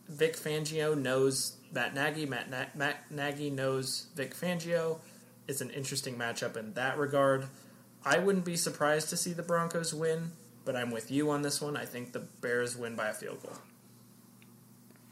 Vic 0.08 0.36
Fangio 0.36 0.96
knows 0.96 1.56
Matt 1.72 1.94
Nagy. 1.94 2.26
Matt, 2.26 2.50
Na- 2.50 2.66
Matt 2.74 3.10
Nagy 3.10 3.50
knows 3.50 4.06
Vic 4.14 4.34
Fangio. 4.34 4.98
It's 5.46 5.60
an 5.60 5.70
interesting 5.70 6.16
matchup 6.16 6.56
in 6.56 6.72
that 6.74 6.98
regard. 6.98 7.46
I 8.04 8.18
wouldn't 8.18 8.44
be 8.44 8.56
surprised 8.56 9.08
to 9.10 9.16
see 9.16 9.32
the 9.32 9.42
Broncos 9.42 9.94
win, 9.94 10.32
but 10.64 10.76
I'm 10.76 10.90
with 10.90 11.10
you 11.10 11.30
on 11.30 11.42
this 11.42 11.60
one. 11.60 11.76
I 11.76 11.84
think 11.84 12.12
the 12.12 12.20
Bears 12.40 12.76
win 12.76 12.96
by 12.96 13.08
a 13.08 13.12
field 13.14 13.42
goal. 13.42 13.56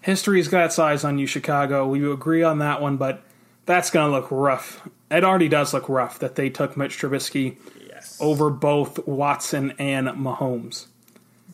History's 0.01 0.49
got 0.49 0.67
its 0.67 0.79
eyes 0.79 1.05
on 1.05 1.19
you, 1.19 1.27
Chicago. 1.27 1.87
We 1.87 2.11
agree 2.11 2.43
on 2.43 2.59
that 2.59 2.81
one, 2.81 2.97
but 2.97 3.23
that's 3.67 3.91
going 3.91 4.11
to 4.11 4.17
look 4.17 4.29
rough. 4.31 4.87
It 5.11 5.23
already 5.25 5.49
does 5.49 5.73
look 5.73 5.89
rough 5.89 6.19
that 6.19 6.35
they 6.35 6.51
took 6.51 6.77
Mitch 6.77 6.99
Trubisky 6.99 7.57
Yes. 7.89 8.19
over 8.21 8.51
both 8.51 9.07
Watson 9.07 9.73
and 9.79 10.09
Mahomes. 10.09 10.87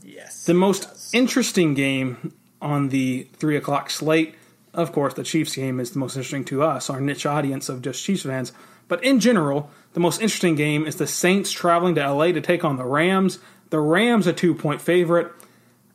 Yes. 0.02 0.44
The 0.46 0.54
most 0.54 1.14
interesting 1.14 1.74
game 1.74 2.32
on 2.62 2.88
the 2.88 3.28
three 3.34 3.56
o'clock 3.56 3.90
slate, 3.90 4.34
of 4.74 4.92
course, 4.92 5.14
the 5.14 5.22
Chiefs 5.22 5.56
game 5.56 5.80
is 5.80 5.90
the 5.90 5.98
most 5.98 6.16
interesting 6.16 6.44
to 6.46 6.62
us, 6.62 6.90
our 6.90 7.00
niche 7.00 7.26
audience 7.26 7.68
of 7.68 7.82
just 7.82 8.04
Chiefs 8.04 8.22
fans. 8.22 8.52
But 8.86 9.04
in 9.04 9.20
general, 9.20 9.70
the 9.92 10.00
most 10.00 10.20
interesting 10.20 10.54
game 10.54 10.86
is 10.86 10.96
the 10.96 11.06
Saints 11.06 11.52
traveling 11.52 11.94
to 11.96 12.12
LA 12.12 12.26
to 12.26 12.40
take 12.40 12.64
on 12.64 12.76
the 12.76 12.84
Rams. 12.84 13.38
The 13.70 13.80
Rams 13.80 14.26
a 14.26 14.32
two 14.32 14.54
point 14.54 14.80
favorite. 14.80 15.30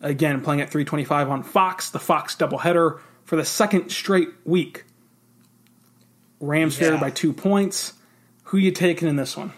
Again, 0.01 0.41
playing 0.41 0.61
at 0.61 0.69
325 0.69 1.29
on 1.29 1.43
Fox, 1.43 1.89
the 1.89 1.99
Fox 1.99 2.35
doubleheader 2.35 2.99
for 3.23 3.35
the 3.35 3.45
second 3.45 3.89
straight 3.89 4.29
week. 4.43 4.83
Rams 6.39 6.77
favored 6.77 6.99
by 6.99 7.09
two 7.09 7.31
points. 7.31 7.93
Who 8.45 8.57
you 8.57 8.71
taking 8.71 9.07
in 9.07 9.15
this 9.15 9.37
one? 9.37 9.53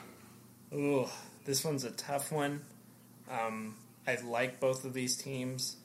Ooh, 0.73 1.07
this 1.45 1.65
one's 1.65 1.83
a 1.83 1.91
tough 1.91 2.31
one. 2.31 2.61
Um, 3.29 3.75
I 4.07 4.17
like 4.23 4.59
both 4.59 4.85
of 4.85 4.93
these 4.93 5.17
teams. 5.17 5.77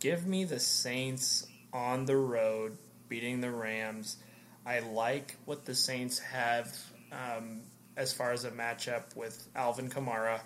Give 0.00 0.26
me 0.26 0.42
the 0.44 0.58
Saints 0.58 1.46
on 1.72 2.04
the 2.06 2.16
road 2.16 2.76
beating 3.08 3.40
the 3.40 3.50
Rams. 3.50 4.16
I 4.64 4.80
like 4.80 5.36
what 5.44 5.64
the 5.64 5.74
Saints 5.74 6.18
have 6.18 6.74
um, 7.12 7.60
as 7.96 8.12
far 8.12 8.32
as 8.32 8.44
a 8.44 8.50
matchup 8.50 9.14
with 9.16 9.46
Alvin 9.54 9.90
Kamara 9.90 10.40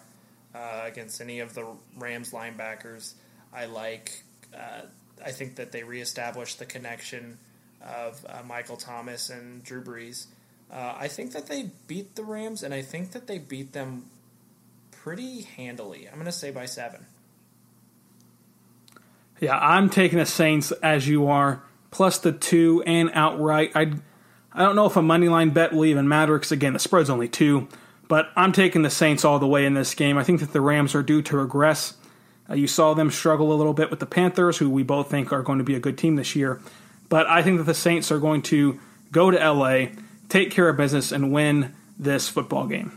uh, 0.54 0.82
against 0.84 1.20
any 1.20 1.40
of 1.40 1.54
the 1.54 1.66
Rams 1.96 2.32
linebackers. 2.32 3.14
I 3.52 3.66
like. 3.66 4.22
Uh, 4.54 4.82
I 5.24 5.30
think 5.30 5.56
that 5.56 5.72
they 5.72 5.82
reestablished 5.82 6.58
the 6.58 6.66
connection 6.66 7.38
of 7.82 8.24
uh, 8.28 8.42
Michael 8.46 8.76
Thomas 8.76 9.30
and 9.30 9.62
Drew 9.62 9.82
Brees. 9.82 10.26
Uh, 10.70 10.94
I 10.98 11.08
think 11.08 11.32
that 11.32 11.46
they 11.46 11.70
beat 11.86 12.16
the 12.16 12.24
Rams, 12.24 12.62
and 12.62 12.74
I 12.74 12.82
think 12.82 13.12
that 13.12 13.26
they 13.26 13.38
beat 13.38 13.72
them 13.72 14.06
pretty 14.90 15.42
handily. 15.42 16.08
I'm 16.08 16.14
going 16.14 16.26
to 16.26 16.32
say 16.32 16.50
by 16.50 16.66
seven. 16.66 17.06
Yeah, 19.40 19.58
I'm 19.58 19.90
taking 19.90 20.18
the 20.18 20.26
Saints 20.26 20.72
as 20.72 21.06
you 21.06 21.26
are, 21.28 21.62
plus 21.90 22.18
the 22.18 22.32
two 22.32 22.82
and 22.86 23.10
outright. 23.12 23.72
I 23.74 23.92
I 24.52 24.62
don't 24.62 24.76
know 24.76 24.86
if 24.86 24.96
a 24.96 25.02
money 25.02 25.28
line 25.28 25.50
bet 25.50 25.72
will 25.72 25.84
even 25.84 26.08
matter 26.08 26.38
because 26.38 26.52
again 26.52 26.72
the 26.72 26.78
spread's 26.78 27.10
only 27.10 27.28
two, 27.28 27.68
but 28.08 28.30
I'm 28.36 28.52
taking 28.52 28.82
the 28.82 28.90
Saints 28.90 29.24
all 29.24 29.38
the 29.38 29.46
way 29.46 29.66
in 29.66 29.74
this 29.74 29.94
game. 29.94 30.16
I 30.16 30.24
think 30.24 30.40
that 30.40 30.52
the 30.52 30.60
Rams 30.60 30.94
are 30.94 31.02
due 31.02 31.20
to 31.22 31.36
regress. 31.36 31.94
Uh, 32.48 32.54
you 32.54 32.66
saw 32.66 32.94
them 32.94 33.10
struggle 33.10 33.52
a 33.52 33.56
little 33.56 33.74
bit 33.74 33.90
with 33.90 34.00
the 34.00 34.06
Panthers, 34.06 34.58
who 34.58 34.70
we 34.70 34.82
both 34.82 35.10
think 35.10 35.32
are 35.32 35.42
going 35.42 35.58
to 35.58 35.64
be 35.64 35.74
a 35.74 35.80
good 35.80 35.98
team 35.98 36.16
this 36.16 36.34
year, 36.34 36.60
but 37.08 37.26
I 37.26 37.42
think 37.42 37.58
that 37.58 37.64
the 37.64 37.74
Saints 37.74 38.10
are 38.10 38.18
going 38.18 38.42
to 38.42 38.80
go 39.12 39.30
to 39.30 39.52
LA, 39.52 39.88
take 40.28 40.50
care 40.50 40.68
of 40.68 40.76
business, 40.76 41.12
and 41.12 41.32
win 41.32 41.74
this 41.98 42.28
football 42.28 42.66
game. 42.66 42.92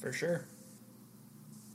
For 0.00 0.12
sure. 0.12 0.46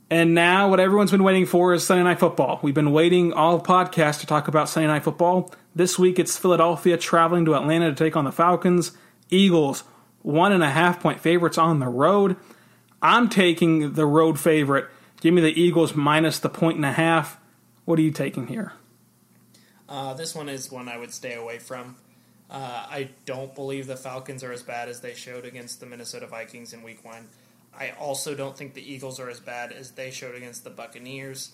And 0.08 0.34
now, 0.34 0.70
what 0.70 0.78
everyone's 0.78 1.10
been 1.10 1.24
waiting 1.24 1.46
for 1.46 1.74
is 1.74 1.84
Sunday 1.84 2.04
Night 2.04 2.20
Football. 2.20 2.60
We've 2.62 2.74
been 2.74 2.92
waiting 2.92 3.32
all 3.32 3.60
podcast 3.60 4.20
to 4.20 4.26
talk 4.26 4.46
about 4.46 4.68
Sunday 4.68 4.86
Night 4.86 5.02
Football. 5.02 5.52
This 5.74 5.98
week, 5.98 6.20
it's 6.20 6.36
Philadelphia 6.38 6.96
traveling 6.96 7.44
to 7.46 7.56
Atlanta 7.56 7.88
to 7.88 7.94
take 7.96 8.16
on 8.16 8.24
the 8.24 8.30
Falcons. 8.30 8.92
Eagles, 9.30 9.82
one 10.22 10.52
and 10.52 10.62
a 10.62 10.70
half 10.70 11.00
point 11.00 11.18
favorites 11.18 11.58
on 11.58 11.80
the 11.80 11.88
road. 11.88 12.36
I'm 13.02 13.28
taking 13.28 13.94
the 13.94 14.06
road 14.06 14.38
favorite. 14.38 14.86
Give 15.20 15.34
me 15.34 15.40
the 15.40 15.60
Eagles 15.60 15.96
minus 15.96 16.38
the 16.38 16.50
point 16.50 16.76
and 16.76 16.86
a 16.86 16.92
half. 16.92 17.40
What 17.84 17.98
are 17.98 18.02
you 18.02 18.12
taking 18.12 18.46
here? 18.46 18.74
Uh, 19.88 20.14
this 20.14 20.36
one 20.36 20.48
is 20.48 20.70
one 20.70 20.88
I 20.88 20.98
would 20.98 21.12
stay 21.12 21.34
away 21.34 21.58
from. 21.58 21.96
Uh, 22.48 22.86
I 22.88 23.08
don't 23.24 23.52
believe 23.56 23.88
the 23.88 23.96
Falcons 23.96 24.44
are 24.44 24.52
as 24.52 24.62
bad 24.62 24.88
as 24.88 25.00
they 25.00 25.14
showed 25.14 25.44
against 25.44 25.80
the 25.80 25.86
Minnesota 25.86 26.28
Vikings 26.28 26.72
in 26.72 26.84
Week 26.84 27.04
One. 27.04 27.26
I 27.78 27.90
also 27.98 28.34
don't 28.34 28.56
think 28.56 28.74
the 28.74 28.92
Eagles 28.92 29.20
are 29.20 29.28
as 29.28 29.40
bad 29.40 29.72
as 29.72 29.92
they 29.92 30.10
showed 30.10 30.34
against 30.34 30.64
the 30.64 30.70
Buccaneers. 30.70 31.52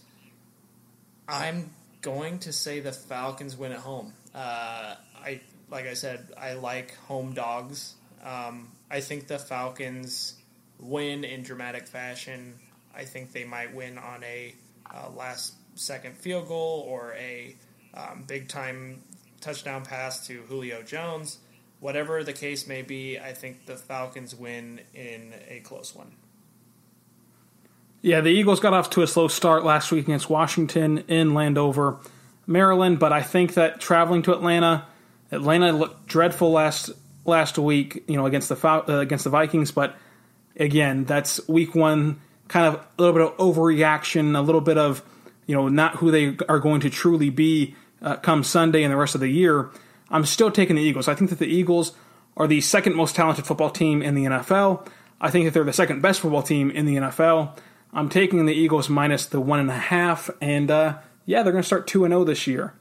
I'm 1.28 1.70
going 2.00 2.38
to 2.40 2.52
say 2.52 2.80
the 2.80 2.92
Falcons 2.92 3.56
win 3.56 3.72
at 3.72 3.78
home. 3.78 4.12
Uh, 4.34 4.96
I 5.20 5.40
like 5.70 5.86
I 5.86 5.94
said, 5.94 6.28
I 6.38 6.52
like 6.52 6.94
home 6.96 7.32
dogs. 7.32 7.94
Um, 8.22 8.70
I 8.90 9.00
think 9.00 9.26
the 9.26 9.38
Falcons 9.38 10.34
win 10.78 11.24
in 11.24 11.42
dramatic 11.42 11.86
fashion. 11.86 12.54
I 12.94 13.04
think 13.04 13.32
they 13.32 13.44
might 13.44 13.74
win 13.74 13.98
on 13.98 14.22
a 14.22 14.54
uh, 14.92 15.08
last 15.16 15.54
second 15.74 16.16
field 16.16 16.48
goal 16.48 16.84
or 16.86 17.14
a 17.14 17.56
um, 17.94 18.24
big 18.26 18.48
time 18.48 19.02
touchdown 19.40 19.84
pass 19.84 20.26
to 20.26 20.42
Julio 20.42 20.82
Jones. 20.82 21.38
Whatever 21.82 22.22
the 22.22 22.32
case 22.32 22.68
may 22.68 22.82
be, 22.82 23.18
I 23.18 23.32
think 23.32 23.66
the 23.66 23.74
Falcons 23.74 24.36
win 24.36 24.82
in 24.94 25.34
a 25.48 25.58
close 25.64 25.96
one. 25.96 26.12
Yeah, 28.02 28.20
the 28.20 28.28
Eagles 28.28 28.60
got 28.60 28.72
off 28.72 28.90
to 28.90 29.02
a 29.02 29.06
slow 29.08 29.26
start 29.26 29.64
last 29.64 29.90
week 29.90 30.04
against 30.04 30.30
Washington 30.30 30.98
in 31.08 31.34
Landover, 31.34 31.98
Maryland, 32.46 33.00
but 33.00 33.12
I 33.12 33.20
think 33.20 33.54
that 33.54 33.80
traveling 33.80 34.22
to 34.22 34.32
Atlanta, 34.32 34.86
Atlanta 35.32 35.72
looked 35.72 36.06
dreadful 36.06 36.52
last 36.52 36.92
last 37.24 37.58
week, 37.58 38.04
you 38.06 38.16
know, 38.16 38.26
against 38.26 38.48
the 38.48 38.68
uh, 38.68 39.00
against 39.00 39.24
the 39.24 39.30
Vikings, 39.30 39.72
but 39.72 39.96
again, 40.54 41.02
that's 41.02 41.48
week 41.48 41.74
1 41.74 42.20
kind 42.46 42.66
of 42.66 42.74
a 42.74 43.02
little 43.02 43.12
bit 43.12 43.22
of 43.22 43.36
overreaction, 43.38 44.38
a 44.38 44.40
little 44.40 44.60
bit 44.60 44.78
of, 44.78 45.02
you 45.48 45.56
know, 45.56 45.66
not 45.66 45.96
who 45.96 46.12
they 46.12 46.36
are 46.48 46.60
going 46.60 46.82
to 46.82 46.90
truly 46.90 47.30
be 47.30 47.74
uh, 48.00 48.14
come 48.18 48.44
Sunday 48.44 48.84
and 48.84 48.92
the 48.92 48.96
rest 48.96 49.16
of 49.16 49.20
the 49.20 49.28
year. 49.28 49.72
I'm 50.12 50.26
still 50.26 50.50
taking 50.50 50.76
the 50.76 50.82
Eagles. 50.82 51.08
I 51.08 51.14
think 51.14 51.30
that 51.30 51.38
the 51.38 51.46
Eagles 51.46 51.92
are 52.36 52.46
the 52.46 52.60
second 52.60 52.94
most 52.94 53.16
talented 53.16 53.46
football 53.46 53.70
team 53.70 54.02
in 54.02 54.14
the 54.14 54.24
NFL. 54.24 54.86
I 55.20 55.30
think 55.30 55.46
that 55.46 55.54
they're 55.54 55.64
the 55.64 55.72
second 55.72 56.02
best 56.02 56.20
football 56.20 56.42
team 56.42 56.70
in 56.70 56.84
the 56.86 56.96
NFL. 56.96 57.56
I'm 57.92 58.08
taking 58.08 58.44
the 58.46 58.54
Eagles 58.54 58.88
minus 58.88 59.26
the 59.26 59.40
one 59.40 59.58
and 59.58 59.70
a 59.70 59.74
half, 59.74 60.30
and 60.40 60.70
uh, 60.70 60.98
yeah, 61.26 61.42
they're 61.42 61.52
going 61.52 61.62
to 61.62 61.66
start 61.66 61.86
two 61.86 62.04
and 62.04 62.12
zero 62.12 62.22
oh 62.22 62.24
this 62.24 62.46
year. 62.46 62.74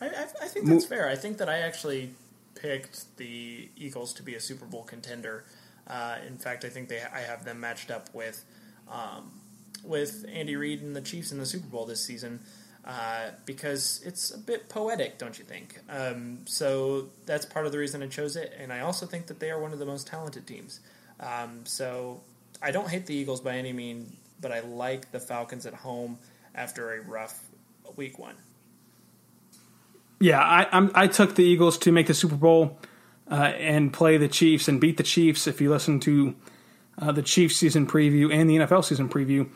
I, 0.00 0.06
I, 0.06 0.26
I 0.42 0.46
think 0.46 0.66
that's 0.66 0.86
fair. 0.86 1.08
I 1.08 1.16
think 1.16 1.38
that 1.38 1.48
I 1.48 1.58
actually 1.58 2.14
picked 2.54 3.16
the 3.16 3.68
Eagles 3.76 4.12
to 4.14 4.22
be 4.22 4.34
a 4.34 4.40
Super 4.40 4.64
Bowl 4.64 4.84
contender. 4.84 5.44
Uh, 5.86 6.16
in 6.26 6.36
fact, 6.36 6.64
I 6.64 6.68
think 6.68 6.88
they 6.88 7.00
I 7.00 7.20
have 7.20 7.44
them 7.44 7.60
matched 7.60 7.90
up 7.90 8.08
with 8.14 8.44
um, 8.90 9.40
with 9.84 10.26
Andy 10.32 10.56
Reid 10.56 10.82
and 10.82 10.94
the 10.94 11.00
Chiefs 11.00 11.32
in 11.32 11.38
the 11.38 11.46
Super 11.46 11.66
Bowl 11.66 11.86
this 11.86 12.04
season 12.04 12.40
uh, 12.84 13.30
because 13.44 14.00
it's 14.04 14.30
a 14.30 14.38
bit 14.38 14.68
poetic, 14.68 15.18
don't 15.18 15.38
you 15.38 15.44
think? 15.44 15.78
Um, 15.88 16.38
so 16.46 17.10
that's 17.26 17.44
part 17.44 17.66
of 17.66 17.72
the 17.72 17.78
reason 17.78 18.02
I 18.02 18.06
chose 18.06 18.36
it, 18.36 18.54
and 18.58 18.72
I 18.72 18.80
also 18.80 19.06
think 19.06 19.26
that 19.26 19.40
they 19.40 19.50
are 19.50 19.60
one 19.60 19.72
of 19.72 19.78
the 19.78 19.86
most 19.86 20.06
talented 20.06 20.46
teams. 20.46 20.80
Um, 21.20 21.60
so 21.64 22.20
I 22.62 22.70
don't 22.70 22.88
hate 22.88 23.06
the 23.06 23.14
Eagles 23.14 23.40
by 23.40 23.56
any 23.56 23.72
means, 23.72 24.12
but 24.40 24.52
I 24.52 24.60
like 24.60 25.12
the 25.12 25.20
Falcons 25.20 25.66
at 25.66 25.74
home 25.74 26.18
after 26.54 26.94
a 26.94 27.00
rough 27.02 27.44
week 27.96 28.18
one. 28.18 28.34
Yeah, 30.20 30.40
I, 30.40 30.66
I'm, 30.70 30.90
i 30.94 31.06
took 31.06 31.34
the 31.34 31.44
Eagles 31.44 31.78
to 31.78 31.92
make 31.92 32.06
the 32.06 32.14
Super 32.14 32.36
Bowl 32.36 32.78
uh, 33.30 33.34
and 33.34 33.92
play 33.92 34.18
the 34.18 34.28
Chiefs 34.28 34.68
and 34.68 34.80
beat 34.80 34.96
the 34.96 35.02
Chiefs. 35.02 35.46
If 35.46 35.60
you 35.60 35.70
listen 35.70 36.00
to 36.00 36.34
uh, 36.98 37.12
the 37.12 37.22
Chiefs 37.22 37.56
season 37.56 37.86
preview 37.86 38.32
and 38.32 38.48
the 38.48 38.56
NFL 38.56 38.84
season 38.84 39.08
preview, 39.08 39.48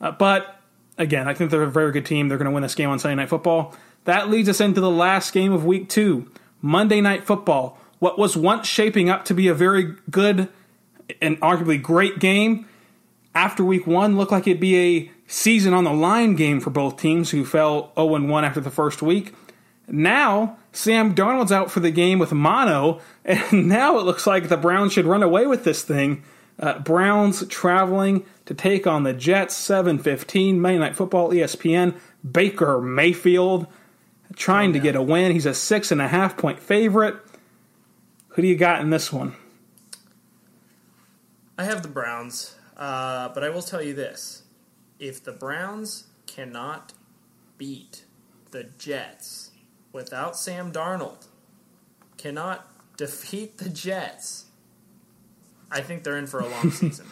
uh, 0.00 0.10
but 0.12 0.57
again, 0.98 1.28
I 1.28 1.34
think 1.34 1.50
they're 1.50 1.62
a 1.62 1.70
very 1.70 1.92
good 1.92 2.04
team. 2.04 2.28
They're 2.28 2.38
going 2.38 2.46
to 2.46 2.52
win 2.52 2.62
this 2.62 2.74
game 2.74 2.90
on 2.90 2.98
Sunday 2.98 3.14
Night 3.16 3.28
Football. 3.28 3.74
That 4.04 4.28
leads 4.28 4.48
us 4.48 4.60
into 4.60 4.80
the 4.80 4.90
last 4.90 5.32
game 5.32 5.52
of 5.52 5.64
Week 5.64 5.88
Two, 5.88 6.30
Monday 6.60 7.00
Night 7.00 7.24
Football. 7.24 7.78
What 7.98 8.18
was 8.18 8.36
once 8.36 8.66
shaping 8.66 9.08
up 9.08 9.24
to 9.26 9.34
be 9.34 9.48
a 9.48 9.54
very 9.54 9.96
good 10.10 10.48
and 11.20 11.40
arguably 11.40 11.80
great 11.80 12.18
game 12.18 12.66
after 13.34 13.64
week 13.64 13.86
one 13.86 14.16
looked 14.16 14.32
like 14.32 14.46
it'd 14.46 14.60
be 14.60 14.76
a 14.76 15.10
season 15.26 15.72
on 15.72 15.84
the 15.84 15.92
line 15.92 16.34
game 16.34 16.60
for 16.60 16.70
both 16.70 16.96
teams 16.96 17.30
who 17.30 17.44
fell 17.44 17.92
0 17.94 18.26
1 18.26 18.44
after 18.44 18.60
the 18.60 18.70
first 18.70 19.02
week. 19.02 19.34
Now, 19.86 20.58
Sam 20.72 21.14
Darnold's 21.14 21.52
out 21.52 21.70
for 21.70 21.80
the 21.80 21.90
game 21.90 22.18
with 22.18 22.32
mono, 22.32 23.00
and 23.24 23.68
now 23.68 23.98
it 23.98 24.04
looks 24.04 24.26
like 24.26 24.48
the 24.48 24.56
Browns 24.56 24.92
should 24.92 25.06
run 25.06 25.22
away 25.22 25.46
with 25.46 25.64
this 25.64 25.82
thing. 25.82 26.22
Uh, 26.58 26.78
Browns 26.80 27.46
traveling 27.46 28.24
to 28.46 28.54
take 28.54 28.86
on 28.86 29.04
the 29.04 29.12
Jets, 29.12 29.54
7:15 29.56 30.58
Monday 30.58 30.78
Night 30.78 30.96
Football, 30.96 31.30
ESPN. 31.30 31.94
Baker 32.28 32.80
Mayfield 32.80 33.66
trying 34.34 34.70
oh, 34.70 34.72
to 34.74 34.78
get 34.78 34.96
a 34.96 35.02
win. 35.02 35.32
He's 35.32 35.46
a 35.46 35.54
six 35.54 35.90
and 35.90 36.00
a 36.00 36.08
half 36.08 36.36
point 36.36 36.58
favorite. 36.58 37.16
Who 38.30 38.42
do 38.42 38.48
you 38.48 38.56
got 38.56 38.80
in 38.80 38.90
this 38.90 39.12
one? 39.12 39.34
I 41.56 41.64
have 41.64 41.82
the 41.82 41.88
Browns, 41.88 42.54
uh, 42.76 43.30
but 43.30 43.42
I 43.42 43.50
will 43.50 43.62
tell 43.62 43.82
you 43.82 43.94
this: 43.94 44.42
if 44.98 45.22
the 45.22 45.32
Browns 45.32 46.04
cannot 46.26 46.92
beat 47.56 48.04
the 48.50 48.64
Jets 48.78 49.50
without 49.92 50.36
Sam 50.36 50.72
Darnold, 50.72 51.26
cannot 52.16 52.68
defeat 52.96 53.58
the 53.58 53.68
Jets, 53.68 54.46
I 55.70 55.80
think 55.80 56.02
they're 56.02 56.18
in 56.18 56.26
for 56.26 56.40
a 56.40 56.48
long 56.48 56.70
season. 56.72 57.06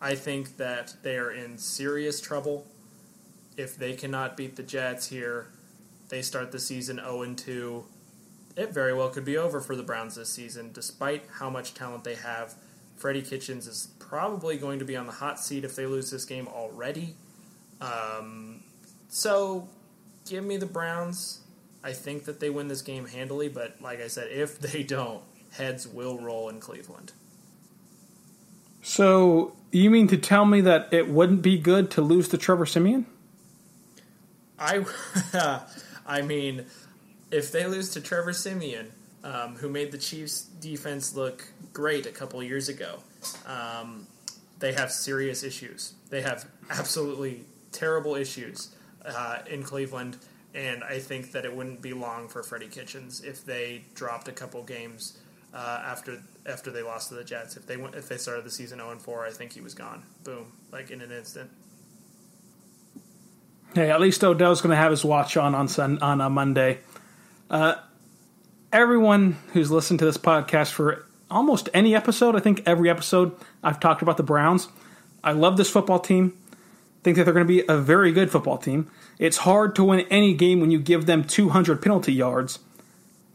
I 0.00 0.14
think 0.14 0.56
that 0.58 0.94
they 1.02 1.16
are 1.16 1.30
in 1.30 1.58
serious 1.58 2.20
trouble. 2.20 2.66
If 3.56 3.76
they 3.76 3.94
cannot 3.94 4.36
beat 4.36 4.56
the 4.56 4.62
Jets 4.62 5.08
here, 5.08 5.48
they 6.08 6.22
start 6.22 6.52
the 6.52 6.58
season 6.58 6.96
0 6.96 7.22
and 7.22 7.38
2. 7.38 7.84
It 8.56 8.72
very 8.72 8.94
well 8.94 9.08
could 9.08 9.24
be 9.24 9.36
over 9.36 9.60
for 9.60 9.76
the 9.76 9.82
Browns 9.82 10.14
this 10.16 10.32
season, 10.32 10.70
despite 10.72 11.24
how 11.38 11.50
much 11.50 11.74
talent 11.74 12.04
they 12.04 12.14
have 12.14 12.54
Freddie 12.96 13.22
Kitchens 13.22 13.66
is 13.66 13.88
probably 13.98 14.56
going 14.56 14.78
to 14.78 14.84
be 14.84 14.96
on 14.96 15.06
the 15.06 15.12
hot 15.12 15.38
seat 15.38 15.64
if 15.64 15.76
they 15.76 15.86
lose 15.86 16.10
this 16.10 16.24
game 16.24 16.48
already. 16.48 17.14
Um, 17.80 18.62
so 19.08 19.68
give 20.26 20.44
me 20.44 20.56
the 20.56 20.66
Browns. 20.66 21.40
I 21.84 21.92
think 21.92 22.24
that 22.24 22.40
they 22.40 22.50
win 22.50 22.68
this 22.68 22.82
game 22.82 23.06
handily, 23.06 23.48
but 23.48 23.80
like 23.80 24.00
I 24.00 24.08
said, 24.08 24.30
if 24.30 24.58
they 24.58 24.82
don't, 24.82 25.22
heads 25.52 25.86
will 25.86 26.18
roll 26.18 26.48
in 26.48 26.58
Cleveland. 26.58 27.12
So 28.86 29.56
you 29.72 29.90
mean 29.90 30.06
to 30.06 30.16
tell 30.16 30.44
me 30.44 30.60
that 30.60 30.90
it 30.92 31.08
wouldn't 31.08 31.42
be 31.42 31.58
good 31.58 31.90
to 31.90 32.00
lose 32.00 32.28
to 32.28 32.38
Trevor 32.38 32.66
Siemian? 32.66 33.04
I, 34.60 34.84
I 36.06 36.22
mean, 36.22 36.66
if 37.32 37.50
they 37.50 37.66
lose 37.66 37.90
to 37.94 38.00
Trevor 38.00 38.32
Siemian, 38.32 38.92
um, 39.24 39.56
who 39.56 39.68
made 39.68 39.90
the 39.90 39.98
Chiefs' 39.98 40.42
defense 40.42 41.16
look 41.16 41.48
great 41.72 42.06
a 42.06 42.12
couple 42.12 42.40
years 42.44 42.68
ago. 42.68 43.00
Um, 43.44 44.06
they 44.60 44.72
have 44.74 44.92
serious 44.92 45.42
issues. 45.42 45.94
They 46.08 46.22
have 46.22 46.46
absolutely 46.70 47.44
terrible 47.72 48.14
issues 48.14 48.72
uh, 49.04 49.38
in 49.50 49.64
Cleveland, 49.64 50.16
and 50.54 50.84
I 50.84 51.00
think 51.00 51.32
that 51.32 51.44
it 51.44 51.52
wouldn't 51.52 51.82
be 51.82 51.92
long 51.92 52.28
for 52.28 52.44
Freddie 52.44 52.68
Kitchens 52.68 53.20
if 53.24 53.44
they 53.44 53.82
dropped 53.96 54.28
a 54.28 54.32
couple 54.32 54.62
games 54.62 55.18
uh, 55.56 55.82
after 55.86 56.22
after 56.44 56.70
they 56.70 56.82
lost 56.82 57.08
to 57.08 57.14
the 57.14 57.24
Jets. 57.24 57.56
If 57.56 57.66
they 57.66 57.76
went, 57.76 57.94
if 57.94 58.08
they 58.08 58.18
started 58.18 58.44
the 58.44 58.50
season 58.50 58.78
0 58.78 58.90
and 58.90 59.00
4, 59.00 59.26
I 59.26 59.30
think 59.30 59.52
he 59.52 59.60
was 59.62 59.74
gone. 59.74 60.02
Boom, 60.22 60.52
like 60.70 60.90
in 60.90 61.00
an 61.00 61.10
instant. 61.10 61.50
Hey, 63.74 63.90
at 63.90 64.00
least 64.00 64.22
Odell's 64.22 64.60
going 64.60 64.70
to 64.70 64.76
have 64.76 64.90
his 64.90 65.04
watch 65.04 65.36
on 65.36 65.54
on 65.54 65.66
sun, 65.68 65.98
on 66.02 66.20
a 66.20 66.28
Monday. 66.28 66.78
Uh, 67.48 67.76
everyone 68.72 69.38
who's 69.52 69.70
listened 69.70 69.98
to 70.00 70.04
this 70.04 70.18
podcast 70.18 70.72
for 70.72 71.06
almost 71.30 71.70
any 71.72 71.94
episode, 71.94 72.36
I 72.36 72.40
think 72.40 72.62
every 72.66 72.90
episode 72.90 73.34
I've 73.62 73.80
talked 73.80 74.02
about 74.02 74.18
the 74.18 74.22
Browns. 74.22 74.68
I 75.24 75.32
love 75.32 75.56
this 75.56 75.70
football 75.70 75.98
team. 75.98 76.36
Think 77.02 77.16
that 77.16 77.24
they're 77.24 77.34
going 77.34 77.46
to 77.46 77.52
be 77.52 77.64
a 77.66 77.78
very 77.78 78.12
good 78.12 78.30
football 78.30 78.58
team. 78.58 78.90
It's 79.18 79.38
hard 79.38 79.74
to 79.76 79.84
win 79.84 80.00
any 80.10 80.34
game 80.34 80.60
when 80.60 80.70
you 80.70 80.78
give 80.78 81.06
them 81.06 81.24
200 81.24 81.80
penalty 81.80 82.12
yards. 82.12 82.58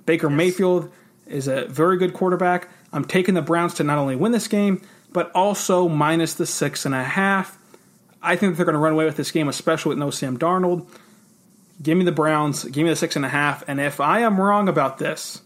Baker 0.05 0.29
yes. 0.29 0.37
Mayfield 0.37 0.91
is 1.31 1.47
a 1.47 1.65
very 1.65 1.97
good 1.97 2.13
quarterback. 2.13 2.69
I'm 2.93 3.05
taking 3.05 3.33
the 3.33 3.41
Browns 3.41 3.73
to 3.75 3.83
not 3.83 3.97
only 3.97 4.15
win 4.15 4.31
this 4.31 4.47
game, 4.47 4.81
but 5.11 5.31
also 5.31 5.87
minus 5.87 6.33
the 6.33 6.45
six 6.45 6.85
and 6.85 6.95
a 6.95 7.03
half. 7.03 7.57
I 8.21 8.35
think 8.35 8.55
they're 8.55 8.65
going 8.65 8.73
to 8.73 8.79
run 8.79 8.93
away 8.93 9.05
with 9.05 9.17
this 9.17 9.31
game, 9.31 9.47
especially 9.47 9.89
with 9.89 9.97
no 9.97 10.11
Sam 10.11 10.37
Darnold. 10.37 10.87
Give 11.81 11.97
me 11.97 12.05
the 12.05 12.11
Browns. 12.11 12.63
Give 12.65 12.83
me 12.83 12.89
the 12.89 12.95
six 12.95 13.15
and 13.15 13.25
a 13.25 13.29
half. 13.29 13.63
And 13.67 13.79
if 13.79 13.99
I 13.99 14.19
am 14.19 14.39
wrong 14.39 14.69
about 14.69 14.99
this, 14.99 15.41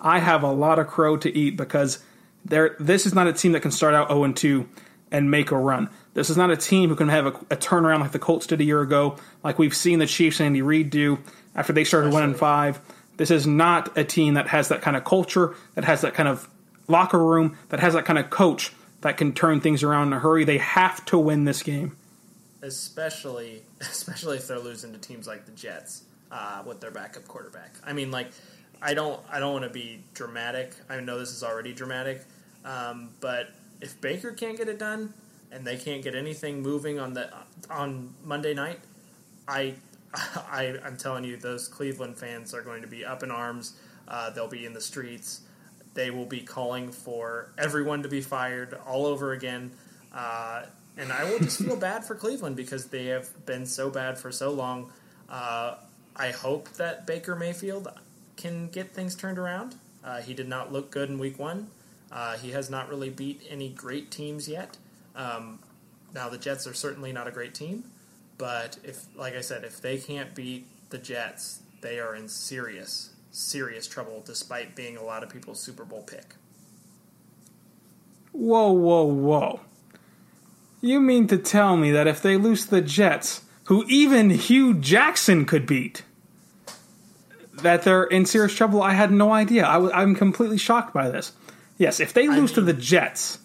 I 0.00 0.18
have 0.20 0.42
a 0.42 0.50
lot 0.50 0.78
of 0.78 0.86
crow 0.86 1.16
to 1.18 1.36
eat 1.36 1.56
because 1.56 2.02
there. 2.44 2.76
This 2.78 3.04
is 3.04 3.14
not 3.14 3.26
a 3.26 3.32
team 3.32 3.52
that 3.52 3.60
can 3.60 3.70
start 3.70 3.94
out 3.94 4.08
0 4.08 4.24
and 4.24 4.36
2 4.36 4.68
and 5.10 5.30
make 5.30 5.50
a 5.50 5.56
run. 5.56 5.90
This 6.14 6.30
is 6.30 6.36
not 6.36 6.50
a 6.50 6.56
team 6.56 6.88
who 6.88 6.96
can 6.96 7.08
have 7.08 7.26
a, 7.26 7.30
a, 7.50 7.56
turnaround 7.56 8.00
like 8.00 8.12
the 8.12 8.18
Colts 8.18 8.46
did 8.46 8.60
a 8.60 8.64
year 8.64 8.80
ago, 8.80 9.16
like 9.42 9.58
we've 9.58 9.74
seen 9.74 9.98
the 9.98 10.06
Chiefs 10.06 10.40
and 10.40 10.48
Andy 10.48 10.62
Reid 10.62 10.90
do 10.90 11.18
after 11.54 11.72
they 11.72 11.84
started 11.84 12.12
one 12.12 12.22
and 12.22 12.36
five. 12.36 12.80
This 13.18 13.30
is 13.30 13.46
not 13.46 13.96
a 13.96 14.04
team 14.04 14.34
that 14.34 14.48
has 14.48 14.68
that 14.68 14.80
kind 14.80 14.96
of 14.96 15.04
culture, 15.04 15.54
that 15.74 15.84
has 15.84 16.00
that 16.00 16.14
kind 16.14 16.28
of 16.28 16.48
locker 16.88 17.22
room, 17.22 17.58
that 17.68 17.80
has 17.80 17.92
that 17.92 18.06
kind 18.06 18.18
of 18.18 18.30
coach 18.30 18.72
that 19.02 19.16
can 19.16 19.32
turn 19.32 19.60
things 19.60 19.82
around 19.82 20.08
in 20.08 20.12
a 20.14 20.18
hurry. 20.18 20.44
They 20.44 20.58
have 20.58 21.04
to 21.06 21.18
win 21.18 21.44
this 21.44 21.62
game 21.62 21.96
especially 22.62 23.62
especially 23.80 24.36
if 24.36 24.48
they're 24.48 24.58
losing 24.58 24.92
to 24.92 24.98
teams 24.98 25.26
like 25.26 25.46
the 25.46 25.52
Jets 25.52 26.02
uh, 26.30 26.62
with 26.66 26.80
their 26.80 26.90
backup 26.90 27.26
quarterback. 27.28 27.74
I 27.84 27.92
mean, 27.92 28.10
like 28.10 28.28
I 28.82 28.94
don't 28.94 29.20
I 29.30 29.40
don't 29.40 29.52
want 29.52 29.64
to 29.64 29.70
be 29.70 30.02
dramatic. 30.14 30.74
I 30.88 31.00
know 31.00 31.18
this 31.18 31.30
is 31.30 31.42
already 31.42 31.72
dramatic, 31.72 32.24
um, 32.64 33.10
but 33.20 33.50
if 33.80 34.00
Baker 34.00 34.32
can't 34.32 34.56
get 34.56 34.68
it 34.68 34.78
done 34.78 35.14
and 35.50 35.66
they 35.66 35.76
can't 35.76 36.02
get 36.02 36.14
anything 36.14 36.62
moving 36.62 36.98
on 36.98 37.14
the 37.14 37.30
on 37.70 38.14
Monday 38.24 38.54
night, 38.54 38.80
I. 39.46 39.74
I, 40.14 40.74
I'm 40.84 40.96
telling 40.96 41.24
you, 41.24 41.36
those 41.36 41.68
Cleveland 41.68 42.16
fans 42.16 42.54
are 42.54 42.62
going 42.62 42.82
to 42.82 42.88
be 42.88 43.04
up 43.04 43.22
in 43.22 43.30
arms. 43.30 43.74
Uh, 44.06 44.30
they'll 44.30 44.48
be 44.48 44.64
in 44.64 44.72
the 44.72 44.80
streets. 44.80 45.42
They 45.94 46.10
will 46.10 46.26
be 46.26 46.40
calling 46.40 46.92
for 46.92 47.52
everyone 47.58 48.02
to 48.04 48.08
be 48.08 48.20
fired 48.20 48.74
all 48.86 49.06
over 49.06 49.32
again. 49.32 49.72
Uh, 50.14 50.62
and 50.96 51.12
I 51.12 51.24
will 51.24 51.38
just 51.38 51.58
feel 51.58 51.76
bad 51.76 52.04
for 52.04 52.14
Cleveland 52.14 52.56
because 52.56 52.86
they 52.86 53.06
have 53.06 53.28
been 53.46 53.66
so 53.66 53.90
bad 53.90 54.18
for 54.18 54.32
so 54.32 54.50
long. 54.50 54.90
Uh, 55.28 55.74
I 56.16 56.30
hope 56.30 56.70
that 56.74 57.06
Baker 57.06 57.36
Mayfield 57.36 57.88
can 58.36 58.68
get 58.68 58.92
things 58.92 59.14
turned 59.14 59.38
around. 59.38 59.76
Uh, 60.04 60.20
he 60.20 60.34
did 60.34 60.48
not 60.48 60.72
look 60.72 60.90
good 60.90 61.08
in 61.10 61.18
Week 61.18 61.38
One. 61.38 61.68
Uh, 62.10 62.36
he 62.38 62.52
has 62.52 62.70
not 62.70 62.88
really 62.88 63.10
beat 63.10 63.42
any 63.50 63.68
great 63.68 64.10
teams 64.10 64.48
yet. 64.48 64.76
Um, 65.14 65.58
Now 66.14 66.30
the 66.30 66.38
Jets 66.38 66.66
are 66.66 66.74
certainly 66.74 67.12
not 67.12 67.28
a 67.28 67.30
great 67.30 67.54
team, 67.54 67.84
but 68.38 68.78
if, 68.84 69.04
like 69.16 69.34
I 69.34 69.40
said, 69.40 69.64
if 69.64 69.82
they 69.82 69.98
can't 69.98 70.34
beat 70.34 70.66
the 70.90 70.98
Jets, 70.98 71.60
they 71.80 71.98
are 71.98 72.14
in 72.14 72.28
serious, 72.28 73.10
serious 73.30 73.86
trouble. 73.86 74.22
Despite 74.24 74.74
being 74.74 74.96
a 74.96 75.02
lot 75.02 75.22
of 75.22 75.28
people's 75.28 75.60
Super 75.60 75.84
Bowl 75.84 76.02
pick. 76.02 76.34
Whoa, 78.32 78.72
whoa, 78.72 79.04
whoa! 79.04 79.60
You 80.80 81.00
mean 81.00 81.26
to 81.26 81.38
tell 81.38 81.76
me 81.76 81.90
that 81.90 82.06
if 82.06 82.22
they 82.22 82.36
lose 82.36 82.64
to 82.64 82.70
the 82.70 82.80
Jets, 82.80 83.42
who 83.64 83.84
even 83.88 84.30
Hue 84.30 84.74
Jackson 84.74 85.44
could 85.44 85.66
beat, 85.66 86.04
that 87.62 87.82
they're 87.82 88.04
in 88.04 88.26
serious 88.26 88.54
trouble? 88.54 88.80
I 88.80 88.92
had 88.92 89.10
no 89.10 89.32
idea. 89.32 89.66
I 89.66 89.74
w- 89.74 89.92
I'm 89.92 90.14
completely 90.14 90.58
shocked 90.58 90.94
by 90.94 91.10
this. 91.10 91.32
Yes, 91.78 91.98
if 92.00 92.12
they 92.12 92.28
lose 92.28 92.52
to 92.52 92.60
the 92.60 92.72
Jets, 92.72 93.38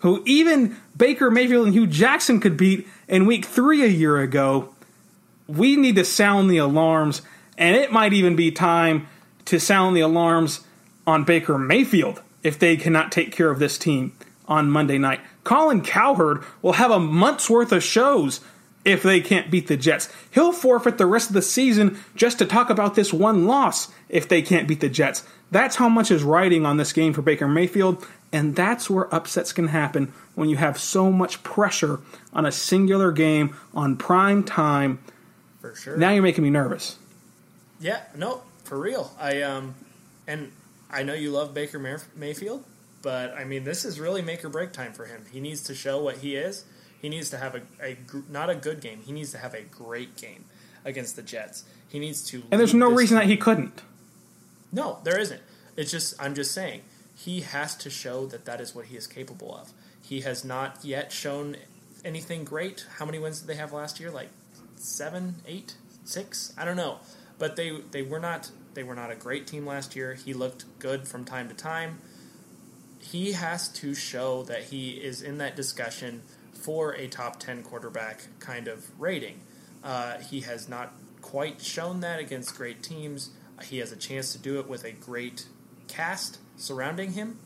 who 0.00 0.22
even 0.26 0.76
Baker 0.96 1.30
Mayfield 1.30 1.66
and 1.66 1.74
Hue 1.74 1.86
Jackson 1.86 2.40
could 2.40 2.56
beat 2.56 2.86
in 3.08 3.26
week 3.26 3.44
three 3.44 3.82
a 3.82 3.88
year 3.88 4.18
ago, 4.18 4.74
we 5.46 5.76
need 5.76 5.96
to 5.96 6.04
sound 6.04 6.50
the 6.50 6.58
alarms, 6.58 7.22
and 7.56 7.76
it 7.76 7.92
might 7.92 8.12
even 8.12 8.36
be 8.36 8.50
time 8.50 9.08
to 9.46 9.58
sound 9.58 9.96
the 9.96 10.00
alarms 10.00 10.60
on 11.06 11.24
Baker 11.24 11.58
Mayfield 11.58 12.22
if 12.42 12.58
they 12.58 12.76
cannot 12.76 13.12
take 13.12 13.32
care 13.32 13.50
of 13.50 13.58
this 13.58 13.76
team 13.76 14.12
on 14.46 14.70
Monday 14.70 14.98
night. 14.98 15.20
Colin 15.44 15.82
Cowherd 15.82 16.44
will 16.62 16.74
have 16.74 16.90
a 16.90 17.00
month's 17.00 17.50
worth 17.50 17.72
of 17.72 17.82
shows 17.82 18.40
if 18.84 19.02
they 19.02 19.20
can't 19.20 19.50
beat 19.50 19.66
the 19.66 19.76
Jets. 19.76 20.08
He'll 20.30 20.52
forfeit 20.52 20.98
the 20.98 21.06
rest 21.06 21.28
of 21.28 21.34
the 21.34 21.42
season 21.42 21.98
just 22.14 22.38
to 22.38 22.46
talk 22.46 22.70
about 22.70 22.94
this 22.94 23.12
one 23.12 23.46
loss 23.46 23.88
if 24.08 24.28
they 24.28 24.42
can't 24.42 24.68
beat 24.68 24.80
the 24.80 24.88
Jets. 24.88 25.24
That's 25.50 25.76
how 25.76 25.88
much 25.88 26.10
is 26.10 26.22
riding 26.22 26.64
on 26.64 26.76
this 26.76 26.92
game 26.92 27.12
for 27.12 27.22
Baker 27.22 27.48
Mayfield, 27.48 28.06
and 28.32 28.54
that's 28.54 28.88
where 28.88 29.12
upsets 29.14 29.52
can 29.52 29.68
happen 29.68 30.12
when 30.34 30.48
you 30.48 30.56
have 30.56 30.78
so 30.78 31.10
much 31.10 31.42
pressure 31.42 32.00
on 32.32 32.46
a 32.46 32.52
singular 32.52 33.12
game 33.12 33.56
on 33.74 33.96
prime 33.96 34.44
time. 34.44 35.00
For 35.60 35.74
sure. 35.74 35.96
Now 35.96 36.10
you're 36.10 36.22
making 36.22 36.44
me 36.44 36.50
nervous. 36.50 36.96
Yeah, 37.80 38.02
no, 38.14 38.42
for 38.64 38.78
real. 38.78 39.12
I 39.18 39.42
um, 39.42 39.74
and 40.26 40.52
I 40.90 41.02
know 41.02 41.14
you 41.14 41.30
love 41.30 41.54
Baker 41.54 41.78
Mayfield, 42.14 42.64
but 43.02 43.34
I 43.34 43.44
mean 43.44 43.64
this 43.64 43.84
is 43.84 43.98
really 43.98 44.22
make 44.22 44.44
or 44.44 44.48
break 44.48 44.72
time 44.72 44.92
for 44.92 45.06
him. 45.06 45.24
He 45.32 45.40
needs 45.40 45.62
to 45.64 45.74
show 45.74 46.02
what 46.02 46.18
he 46.18 46.36
is. 46.36 46.64
He 47.00 47.08
needs 47.08 47.30
to 47.30 47.38
have 47.38 47.54
a, 47.54 47.62
a 47.82 47.96
not 48.28 48.50
a 48.50 48.54
good 48.54 48.80
game. 48.80 49.00
He 49.04 49.12
needs 49.12 49.32
to 49.32 49.38
have 49.38 49.54
a 49.54 49.62
great 49.62 50.16
game 50.16 50.44
against 50.84 51.16
the 51.16 51.22
Jets. 51.22 51.64
He 51.88 51.98
needs 51.98 52.22
to. 52.26 52.42
And 52.50 52.60
there's 52.60 52.74
no 52.74 52.90
reason 52.90 53.16
game. 53.18 53.26
that 53.26 53.30
he 53.30 53.36
couldn't. 53.36 53.82
No, 54.72 54.98
there 55.02 55.18
isn't. 55.18 55.40
It's 55.76 55.90
just 55.90 56.14
I'm 56.22 56.34
just 56.34 56.52
saying 56.52 56.82
he 57.24 57.40
has 57.42 57.76
to 57.76 57.90
show 57.90 58.24
that 58.26 58.46
that 58.46 58.60
is 58.60 58.74
what 58.74 58.86
he 58.86 58.96
is 58.96 59.06
capable 59.06 59.54
of. 59.54 59.72
He 60.00 60.22
has 60.22 60.42
not 60.42 60.78
yet 60.82 61.12
shown 61.12 61.56
anything 62.02 62.44
great. 62.44 62.86
How 62.96 63.04
many 63.04 63.18
wins 63.18 63.40
did 63.40 63.46
they 63.46 63.56
have 63.56 63.74
last 63.74 64.00
year? 64.00 64.10
Like 64.10 64.30
seven, 64.76 65.36
eight, 65.46 65.74
six? 66.04 66.54
I 66.56 66.64
don't 66.64 66.78
know. 66.78 66.98
But 67.38 67.56
they 67.56 67.78
they 67.90 68.02
were 68.02 68.20
not 68.20 68.50
they 68.72 68.82
were 68.82 68.94
not 68.94 69.10
a 69.10 69.14
great 69.14 69.46
team 69.46 69.66
last 69.66 69.94
year. 69.94 70.14
He 70.14 70.32
looked 70.32 70.64
good 70.78 71.06
from 71.06 71.24
time 71.26 71.48
to 71.48 71.54
time. 71.54 71.98
He 72.98 73.32
has 73.32 73.68
to 73.68 73.94
show 73.94 74.42
that 74.44 74.64
he 74.64 74.92
is 74.92 75.20
in 75.20 75.38
that 75.38 75.56
discussion 75.56 76.22
for 76.54 76.92
a 76.92 77.06
top 77.06 77.38
10 77.38 77.62
quarterback 77.62 78.28
kind 78.38 78.68
of 78.68 78.86
rating. 79.00 79.40
Uh, 79.82 80.18
he 80.18 80.40
has 80.40 80.68
not 80.68 80.92
quite 81.20 81.60
shown 81.60 82.00
that 82.00 82.20
against 82.20 82.56
great 82.56 82.82
teams. 82.82 83.30
He 83.62 83.78
has 83.78 83.92
a 83.92 83.96
chance 83.96 84.32
to 84.32 84.38
do 84.38 84.58
it 84.58 84.68
with 84.68 84.84
a 84.84 84.92
great 84.92 85.46
cast 85.88 86.38
surrounding 86.60 87.12
him. 87.12 87.38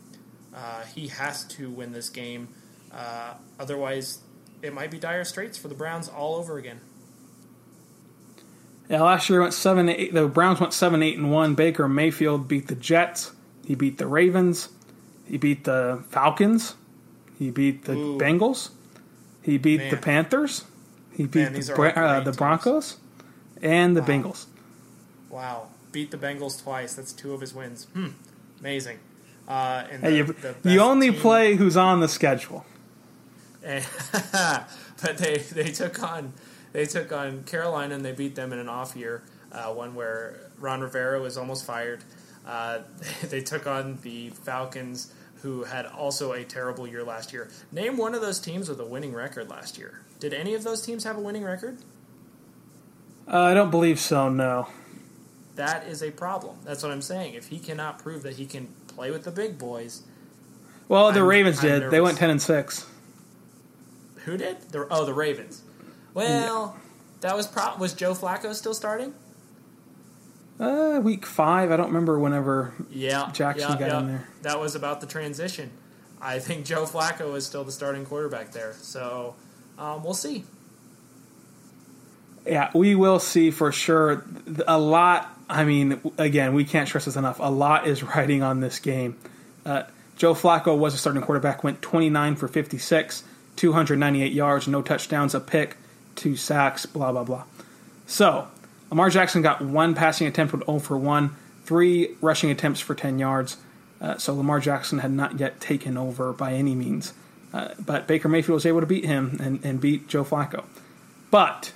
Uh, 0.53 0.83
he 0.83 1.07
has 1.07 1.43
to 1.45 1.69
win 1.69 1.91
this 1.91 2.09
game. 2.09 2.47
Uh, 2.91 3.33
otherwise, 3.59 4.19
it 4.61 4.73
might 4.73 4.91
be 4.91 4.97
dire 4.97 5.23
straits 5.23 5.57
for 5.57 5.67
the 5.67 5.75
Browns 5.75 6.07
all 6.07 6.35
over 6.35 6.57
again. 6.57 6.79
Yeah, 8.89 9.01
last 9.01 9.29
year 9.29 9.41
went 9.41 9.53
seven. 9.53 9.89
Eight, 9.89 10.13
the 10.13 10.27
Browns 10.27 10.59
went 10.59 10.73
seven, 10.73 11.01
eight, 11.01 11.17
and 11.17 11.31
one. 11.31 11.55
Baker 11.55 11.87
Mayfield 11.87 12.47
beat 12.47 12.67
the 12.67 12.75
Jets. 12.75 13.31
He 13.65 13.75
beat 13.75 13.97
the 13.97 14.07
Ravens. 14.07 14.69
He 15.25 15.37
beat 15.37 15.63
the 15.63 16.03
Falcons. 16.09 16.75
He 17.37 17.49
beat 17.49 17.85
the 17.85 17.93
Ooh. 17.93 18.17
Bengals. 18.17 18.69
He 19.41 19.57
beat 19.57 19.79
Man. 19.79 19.89
the 19.89 19.97
Panthers. 19.97 20.65
He 21.11 21.23
beat 21.25 21.51
Man, 21.51 21.53
the, 21.53 21.99
uh, 21.99 22.19
the 22.21 22.31
Broncos 22.31 22.97
and 23.61 23.97
the 23.97 24.01
wow. 24.01 24.07
Bengals. 24.07 24.45
Wow 25.29 25.67
beat 25.95 26.11
the 26.11 26.17
Bengals 26.17 26.61
twice. 26.61 26.93
That's 26.93 27.13
two 27.13 27.33
of 27.33 27.39
his 27.39 27.53
wins. 27.53 27.85
Hmm. 27.93 28.09
Amazing. 28.65 28.97
Uh, 29.47 29.83
and 29.91 30.01
the, 30.01 30.09
hey, 30.09 30.17
you, 30.17 30.35
you 30.63 30.79
only 30.79 31.11
team, 31.11 31.21
play 31.21 31.55
who's 31.55 31.77
on 31.77 31.99
the 31.99 32.07
schedule. 32.07 32.65
but 33.61 35.17
they 35.19 35.37
they 35.37 35.71
took 35.71 36.01
on 36.01 36.33
they 36.73 36.87
took 36.87 37.11
on 37.11 37.43
Carolina 37.43 37.93
and 37.93 38.03
they 38.03 38.11
beat 38.11 38.33
them 38.33 38.51
in 38.51 38.57
an 38.57 38.67
off 38.67 38.95
year, 38.95 39.21
uh, 39.51 39.65
one 39.65 39.93
where 39.93 40.49
Ron 40.57 40.81
Rivera 40.81 41.21
was 41.21 41.37
almost 41.37 41.63
fired. 41.63 42.03
Uh, 42.43 42.79
they 43.29 43.41
took 43.41 43.67
on 43.67 43.99
the 44.01 44.31
Falcons, 44.31 45.13
who 45.43 45.63
had 45.65 45.85
also 45.85 46.31
a 46.31 46.43
terrible 46.43 46.87
year 46.87 47.03
last 47.03 47.33
year. 47.33 47.51
Name 47.71 47.97
one 47.97 48.15
of 48.15 48.21
those 48.21 48.39
teams 48.39 48.67
with 48.67 48.79
a 48.79 48.85
winning 48.85 49.13
record 49.13 49.47
last 49.47 49.77
year. 49.77 50.01
Did 50.19 50.33
any 50.33 50.55
of 50.55 50.63
those 50.63 50.81
teams 50.81 51.03
have 51.03 51.17
a 51.17 51.21
winning 51.21 51.43
record? 51.43 51.77
Uh, 53.31 53.41
I 53.41 53.53
don't 53.53 53.69
believe 53.69 53.99
so. 53.99 54.27
No 54.27 54.67
that 55.55 55.87
is 55.87 56.01
a 56.01 56.11
problem. 56.11 56.57
That's 56.63 56.83
what 56.83 56.91
I'm 56.91 57.01
saying. 57.01 57.33
If 57.33 57.47
he 57.47 57.59
cannot 57.59 57.99
prove 57.99 58.23
that 58.23 58.35
he 58.35 58.45
can 58.45 58.67
play 58.87 59.11
with 59.11 59.23
the 59.23 59.31
big 59.31 59.57
boys, 59.57 60.03
well, 60.87 61.11
the 61.11 61.21
I'm, 61.21 61.27
Ravens 61.27 61.59
I'm 61.59 61.65
did. 61.65 61.79
Nervous. 61.79 61.91
They 61.91 62.01
went 62.01 62.17
ten 62.17 62.29
and 62.29 62.41
six. 62.41 62.89
Who 64.25 64.37
did? 64.37 64.61
The, 64.71 64.87
oh, 64.89 65.05
the 65.05 65.13
Ravens. 65.13 65.61
Well, 66.13 66.75
yeah. 66.75 66.81
that 67.21 67.35
was 67.35 67.47
pro- 67.47 67.75
was 67.77 67.93
Joe 67.93 68.13
Flacco 68.13 68.53
still 68.53 68.73
starting? 68.73 69.13
Uh, 70.59 70.99
week 71.03 71.25
five. 71.25 71.71
I 71.71 71.77
don't 71.77 71.87
remember 71.87 72.17
whenever. 72.17 72.73
Yeah, 72.89 73.29
Jackson 73.33 73.71
yeah, 73.71 73.77
got 73.77 73.87
yeah. 73.87 73.99
in 73.99 74.07
there. 74.07 74.27
That 74.43 74.59
was 74.59 74.75
about 74.75 75.01
the 75.01 75.07
transition. 75.07 75.71
I 76.21 76.39
think 76.39 76.65
Joe 76.65 76.85
Flacco 76.85 77.35
is 77.35 77.45
still 77.45 77.63
the 77.63 77.71
starting 77.71 78.05
quarterback 78.05 78.51
there. 78.51 78.73
So 78.81 79.35
um, 79.77 80.03
we'll 80.03 80.13
see. 80.13 80.45
Yeah, 82.45 82.71
we 82.73 82.95
will 82.95 83.19
see 83.19 83.51
for 83.51 83.71
sure. 83.71 84.23
A 84.67 84.79
lot 84.79 85.34
I 85.49 85.63
mean, 85.63 86.01
again, 86.17 86.53
we 86.53 86.65
can't 86.65 86.87
stress 86.87 87.05
this 87.05 87.15
enough. 87.15 87.39
A 87.39 87.51
lot 87.51 87.87
is 87.87 88.03
riding 88.03 88.41
on 88.41 88.59
this 88.59 88.79
game. 88.79 89.17
Uh, 89.65 89.83
Joe 90.15 90.33
Flacco 90.33 90.77
was 90.77 90.93
a 90.93 90.97
starting 90.97 91.21
quarterback, 91.21 91.63
went 91.63 91.81
29 91.81 92.35
for 92.35 92.47
56, 92.47 93.23
298 93.55 94.31
yards, 94.31 94.67
no 94.67 94.81
touchdowns, 94.81 95.35
a 95.35 95.39
pick, 95.39 95.77
two 96.15 96.35
sacks, 96.35 96.85
blah, 96.85 97.11
blah, 97.11 97.23
blah. 97.23 97.43
So, 98.07 98.47
Lamar 98.89 99.09
Jackson 99.09 99.41
got 99.41 99.61
one 99.61 99.93
passing 99.93 100.27
attempt 100.27 100.53
with 100.53 100.65
0 100.65 100.79
for 100.79 100.97
1, 100.97 101.35
three 101.65 102.15
rushing 102.21 102.49
attempts 102.49 102.79
for 102.79 102.95
10 102.95 103.19
yards. 103.19 103.57
Uh, 103.99 104.17
so, 104.17 104.33
Lamar 104.33 104.59
Jackson 104.59 104.99
had 104.99 105.11
not 105.11 105.39
yet 105.39 105.59
taken 105.59 105.97
over 105.97 106.31
by 106.31 106.53
any 106.53 106.75
means. 106.75 107.13
Uh, 107.53 107.73
but 107.79 108.05
Baker 108.07 108.27
Mayfield 108.27 108.55
was 108.55 108.65
able 108.65 108.81
to 108.81 108.85
beat 108.85 109.05
him 109.05 109.37
and, 109.41 109.63
and 109.63 109.79
beat 109.79 110.07
Joe 110.07 110.25
Flacco. 110.25 110.65
But 111.31 111.71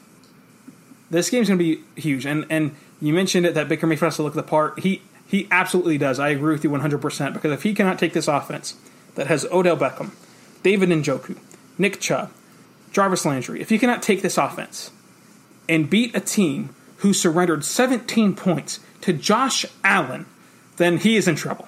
this 1.10 1.30
game's 1.30 1.48
going 1.48 1.58
to 1.58 1.64
be 1.64 1.82
huge. 2.00 2.26
And, 2.26 2.46
and 2.50 2.76
you 3.02 3.14
mentioned 3.14 3.46
it 3.46 3.54
that 3.54 3.70
Baker 3.70 3.88
Mayfield 3.88 4.08
has 4.08 4.16
to 4.18 4.24
look 4.24 4.34
at 4.34 4.38
the 4.38 4.44
part. 4.44 4.80
He 4.80 5.02
he 5.26 5.48
absolutely 5.52 5.98
does. 5.98 6.20
I 6.20 6.30
agree 6.30 6.54
with 6.54 6.64
you 6.64 6.72
100% 6.72 7.34
because 7.34 7.52
if 7.52 7.62
he 7.62 7.76
cannot 7.76 8.00
take 8.00 8.14
this 8.14 8.28
offense 8.28 8.76
that 9.14 9.28
has 9.28 9.46
Odell 9.52 9.78
Beckham, 9.78 10.12
David 10.64 10.90
Njoku, 10.90 11.38
Nick 11.78 12.00
Chubb, 12.00 12.32
Jarvis 12.92 13.26
Landry, 13.26 13.62
if 13.62 13.70
he 13.70 13.78
cannot 13.78 14.02
take 14.02 14.24
this 14.24 14.40
offense 14.40 14.90
and 15.70 15.88
beat 15.88 16.16
a 16.16 16.20
team 16.20 16.74
who 16.98 17.14
surrendered 17.14 17.64
17 17.64 18.36
points 18.36 18.80
to 19.02 19.14
Josh 19.14 19.68
Allen, 19.84 20.26
then 20.78 20.98
he 20.98 21.16
is 21.16 21.28
in 21.28 21.36
trouble. 21.36 21.68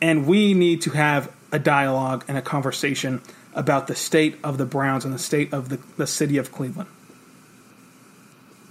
And 0.00 0.24
we 0.28 0.54
need 0.54 0.80
to 0.82 0.90
have 0.90 1.30
a 1.50 1.58
dialogue 1.58 2.24
and 2.28 2.38
a 2.38 2.42
conversation 2.42 3.20
about 3.52 3.88
the 3.88 3.96
state 3.96 4.38
of 4.44 4.58
the 4.58 4.64
Browns 4.64 5.04
and 5.04 5.12
the 5.12 5.18
state 5.18 5.52
of 5.52 5.70
the, 5.70 5.80
the 5.96 6.06
city 6.06 6.38
of 6.38 6.52
Cleveland. 6.52 6.88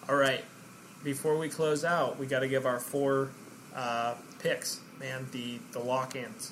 All 0.08 0.16
right 0.16 0.45
before 1.04 1.38
we 1.38 1.49
close 1.49 1.84
out, 1.84 2.20
we 2.20 2.26
got 2.26 2.39
to 2.39 2.47
give 2.47 2.66
our 2.66 2.80
four 2.80 3.30
uh, 3.76 4.16
picks, 4.39 4.80
man. 4.99 5.28
The 5.32 5.60
the 5.72 5.80
lock-ins. 5.80 6.52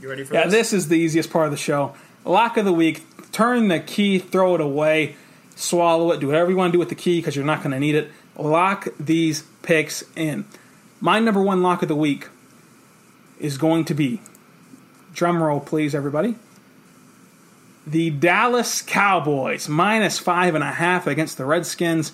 You 0.00 0.08
ready 0.08 0.24
for 0.24 0.34
yeah, 0.34 0.44
this? 0.44 0.52
Yeah, 0.52 0.58
this 0.58 0.72
is 0.72 0.88
the 0.88 0.96
easiest 0.96 1.30
part 1.30 1.46
of 1.46 1.50
the 1.50 1.58
show. 1.58 1.94
Lock 2.24 2.56
of 2.56 2.64
the 2.64 2.72
week. 2.72 3.04
Turn 3.30 3.68
the 3.68 3.80
key, 3.80 4.18
throw 4.18 4.54
it 4.54 4.60
away, 4.60 5.16
swallow 5.54 6.10
it, 6.12 6.20
do 6.20 6.28
whatever 6.28 6.50
you 6.50 6.56
want 6.56 6.70
to 6.70 6.72
do 6.72 6.78
with 6.78 6.88
the 6.88 6.94
key 6.94 7.18
because 7.18 7.36
you're 7.36 7.44
not 7.44 7.58
going 7.58 7.72
to 7.72 7.80
need 7.80 7.94
it. 7.94 8.10
Lock 8.36 8.88
these 8.98 9.42
picks 9.62 10.04
in. 10.16 10.44
My 11.00 11.20
number 11.20 11.42
one 11.42 11.62
lock 11.62 11.82
of 11.82 11.88
the 11.88 11.96
week 11.96 12.28
is 13.38 13.58
going 13.58 13.84
to 13.84 13.94
be, 13.94 14.20
drum 15.12 15.42
roll 15.42 15.60
please, 15.60 15.94
everybody. 15.94 16.36
The 17.86 18.10
Dallas 18.10 18.82
Cowboys 18.82 19.68
minus 19.68 20.18
five 20.18 20.54
and 20.54 20.64
a 20.64 20.72
half 20.72 21.06
against 21.06 21.36
the 21.36 21.44
Redskins 21.44 22.12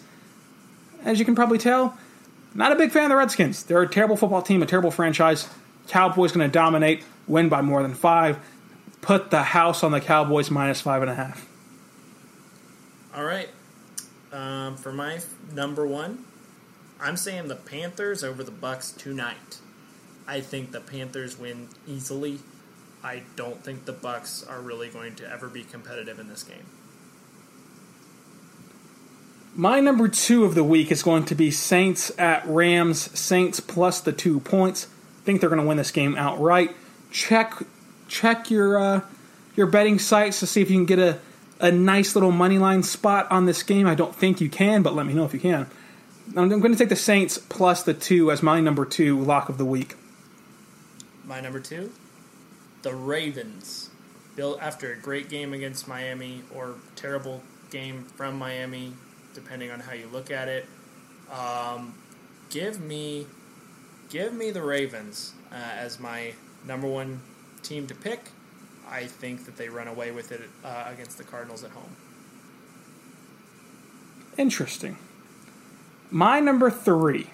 as 1.05 1.19
you 1.19 1.25
can 1.25 1.35
probably 1.35 1.59
tell, 1.59 1.97
not 2.55 2.73
a 2.73 2.77
big 2.77 2.91
fan 2.91 3.05
of 3.05 3.11
the 3.11 3.17
Redskins. 3.17 3.63
They're 3.65 3.83
a 3.83 3.89
terrible 3.89 4.17
football 4.17 4.43
team, 4.43 4.63
a 4.63 4.67
terrible 4.67 4.91
franchise. 4.91 5.49
Cowboys 5.89 6.33
going 6.33 6.49
to 6.49 6.53
dominate, 6.53 7.03
win 7.27 7.49
by 7.49 7.63
more 7.63 7.83
than 7.83 7.95
five. 7.95 8.39
Put 9.01 9.31
the 9.31 9.43
house 9.43 9.83
on 9.83 9.91
the 9.91 10.01
Cowboys 10.01 10.51
minus 10.51 10.81
five 10.81 11.03
and 11.03 11.11
a 11.11 11.15
half. 11.15 11.47
All 13.15 13.25
right. 13.25 13.49
Um, 14.33 14.77
for 14.77 14.93
my 14.93 15.21
number 15.53 15.87
one, 15.87 16.25
I'm 17.01 17.17
saying 17.17 17.49
the 17.49 17.57
Panthers 17.57 18.23
over 18.23 18.45
the 18.45 18.51
Bucks 18.53 18.93
tonight. 18.93 19.59
I 20.27 20.41
think 20.41 20.73
the 20.73 20.81
Panthers 20.81 21.39
win 21.39 21.69
easily. 21.87 22.39
I 23.03 23.23
don't 23.35 23.63
think 23.65 23.85
the 23.85 23.93
Bucks 23.93 24.45
are 24.49 24.61
really 24.61 24.89
going 24.89 25.17
to 25.17 25.31
ever 25.31 25.49
be 25.49 25.65
competitive 25.65 26.21
in 26.21 26.29
this 26.29 26.45
game. 26.45 26.67
My 29.55 29.81
number 29.81 30.09
two 30.09 30.45
of 30.45 30.55
the 30.55 30.65
week 30.65 30.91
is 30.91 31.03
going 31.03 31.27
to 31.27 31.35
be 31.35 31.51
Saints 31.51 32.11
at 32.19 32.47
Rams. 32.47 33.19
Saints 33.19 33.61
plus 33.61 34.01
the 34.01 34.13
two 34.13 34.41
points. 34.41 34.87
I 35.21 35.25
think 35.25 35.41
they're 35.41 35.51
going 35.51 35.61
to 35.61 35.67
win 35.67 35.77
this 35.77 35.91
game 35.91 36.17
outright. 36.17 36.75
Check 37.11 37.63
check 38.09 38.51
your 38.51 38.79
uh, 38.79 39.01
your 39.55 39.67
betting 39.67 39.99
sites 39.99 40.41
to 40.41 40.47
see 40.47 40.63
if 40.63 40.71
you 40.71 40.77
can 40.77 40.87
get 40.87 40.99
a, 40.99 41.19
a 41.61 41.71
nice 41.71 42.17
little 42.17 42.33
money 42.33 42.59
line 42.59 42.83
spot 42.83 43.31
on 43.31 43.45
this 43.45 43.63
game. 43.63 43.87
I 43.87 43.95
don't 43.95 44.17
think 44.17 44.41
you 44.41 44.49
can, 44.49 44.83
but 44.83 44.95
let 44.95 45.05
me 45.05 45.13
know 45.13 45.25
if 45.25 45.35
you 45.35 45.41
can. 45.41 45.67
I'm 46.35 46.49
going 46.49 46.73
to 46.73 46.79
take 46.79 46.89
the 46.89 46.97
Saints 46.97 47.37
plus 47.37 47.83
the 47.83 47.93
two 47.93 48.31
as 48.31 48.43
my 48.43 48.59
number 48.61 48.87
two 48.87 49.21
lock 49.21 49.51
of 49.51 49.59
the 49.59 49.67
week. 49.67 49.97
My 51.27 51.41
number 51.41 51.61
two, 51.61 51.93
the 52.83 52.95
Ravens. 52.95 53.91
Bill, 54.35 54.59
after 54.63 54.91
a 54.91 54.97
great 54.97 55.29
game 55.29 55.53
against 55.53 55.87
Miami 55.87 56.43
or 56.55 56.77
terrible 56.97 57.43
game 57.71 58.05
from 58.17 58.39
Miami, 58.39 58.95
depending 59.35 59.71
on 59.71 59.81
how 59.81 59.93
you 59.93 60.07
look 60.13 60.31
at 60.31 60.49
it. 60.49 60.67
Um, 61.31 61.95
give 62.51 62.81
me, 62.81 63.27
give 64.11 64.33
me 64.33 64.51
the 64.51 64.63
Ravens 64.63 65.33
uh, 65.51 65.55
as 65.55 65.99
my 65.99 66.35
number 66.67 66.87
one 66.87 67.21
team 67.63 67.87
to 67.87 67.95
pick. 67.95 68.21
I 68.89 69.07
think 69.07 69.47
that 69.47 69.57
they 69.57 69.69
run 69.69 69.89
away 69.89 70.11
with 70.11 70.33
it 70.33 70.43
uh, 70.65 70.91
against 70.93 71.19
the 71.19 71.25
Cardinals 71.25 71.65
at 71.65 71.71
home. 71.71 71.97
Interesting. 74.37 74.99
My 76.11 76.41
number 76.41 76.71
three 76.71 77.31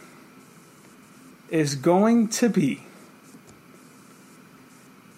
is 1.49 1.75
going 1.75 2.29
to 2.29 2.49
be 2.49 2.85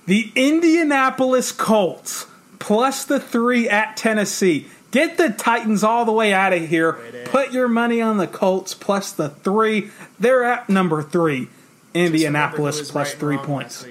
the 0.07 0.33
Indianapolis 0.35 1.53
Colts 1.53 2.27
plus 2.59 3.05
the 3.05 3.21
three 3.21 3.69
at 3.69 3.97
Tennessee. 3.97 4.67
Get 4.91 5.17
the 5.17 5.31
Titans 5.31 5.85
all 5.85 6.05
the 6.05 6.13
way 6.13 6.33
out 6.33 6.53
of 6.53 6.69
here. 6.69 6.99
Put 7.27 7.53
your 7.53 7.69
money 7.69 8.01
on 8.01 8.17
the 8.17 8.27
Colts 8.27 8.75
plus 8.75 9.13
the 9.13 9.29
three. 9.29 9.91
They're 10.19 10.45
at 10.45 10.69
number 10.69 11.03
three. 11.03 11.41
Just 11.43 11.53
remember 11.93 11.95
who 11.95 12.15
Indianapolis 12.15 12.91
plus 12.91 13.13
right 13.13 13.21
three 13.21 13.37
points. 13.39 13.87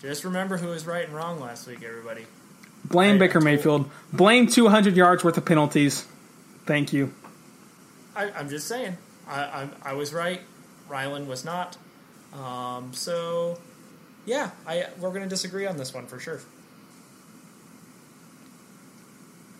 Just 0.00 0.24
remember 0.24 0.56
who 0.56 0.68
was 0.68 0.86
right 0.86 1.04
and 1.04 1.14
wrong 1.14 1.40
last 1.40 1.66
week, 1.66 1.82
everybody. 1.82 2.26
Blame 2.84 3.16
I- 3.16 3.18
Baker 3.18 3.40
Mayfield. 3.40 3.90
Blame 4.12 4.46
200 4.46 4.96
yards 4.96 5.24
worth 5.24 5.36
of 5.36 5.44
penalties. 5.44 6.06
Thank 6.64 6.92
you. 6.92 7.12
I, 8.14 8.30
I'm 8.30 8.48
just 8.48 8.66
saying. 8.66 8.96
I, 9.28 9.40
I, 9.40 9.68
I 9.82 9.92
was 9.94 10.12
right. 10.14 10.40
Rylan 10.88 11.26
was 11.26 11.44
not. 11.44 11.76
Um, 12.32 12.92
so, 12.92 13.58
yeah, 14.24 14.50
I 14.66 14.86
we're 14.98 15.10
going 15.10 15.22
to 15.22 15.28
disagree 15.28 15.66
on 15.66 15.76
this 15.76 15.92
one 15.92 16.06
for 16.06 16.18
sure. 16.18 16.40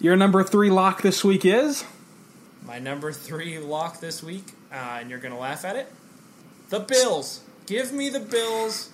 Your 0.06 0.14
number 0.14 0.44
three 0.44 0.70
lock 0.70 1.02
this 1.02 1.24
week 1.24 1.44
is? 1.44 1.82
My 2.64 2.78
number 2.78 3.10
three 3.10 3.58
lock 3.58 3.98
this 3.98 4.22
week, 4.22 4.52
uh, 4.70 4.98
and 5.00 5.10
you're 5.10 5.18
going 5.18 5.34
to 5.34 5.40
laugh 5.40 5.64
at 5.64 5.74
it. 5.74 5.92
The 6.68 6.78
Bills. 6.78 7.40
Give 7.66 7.92
me 7.92 8.08
the 8.08 8.20
Bills 8.20 8.90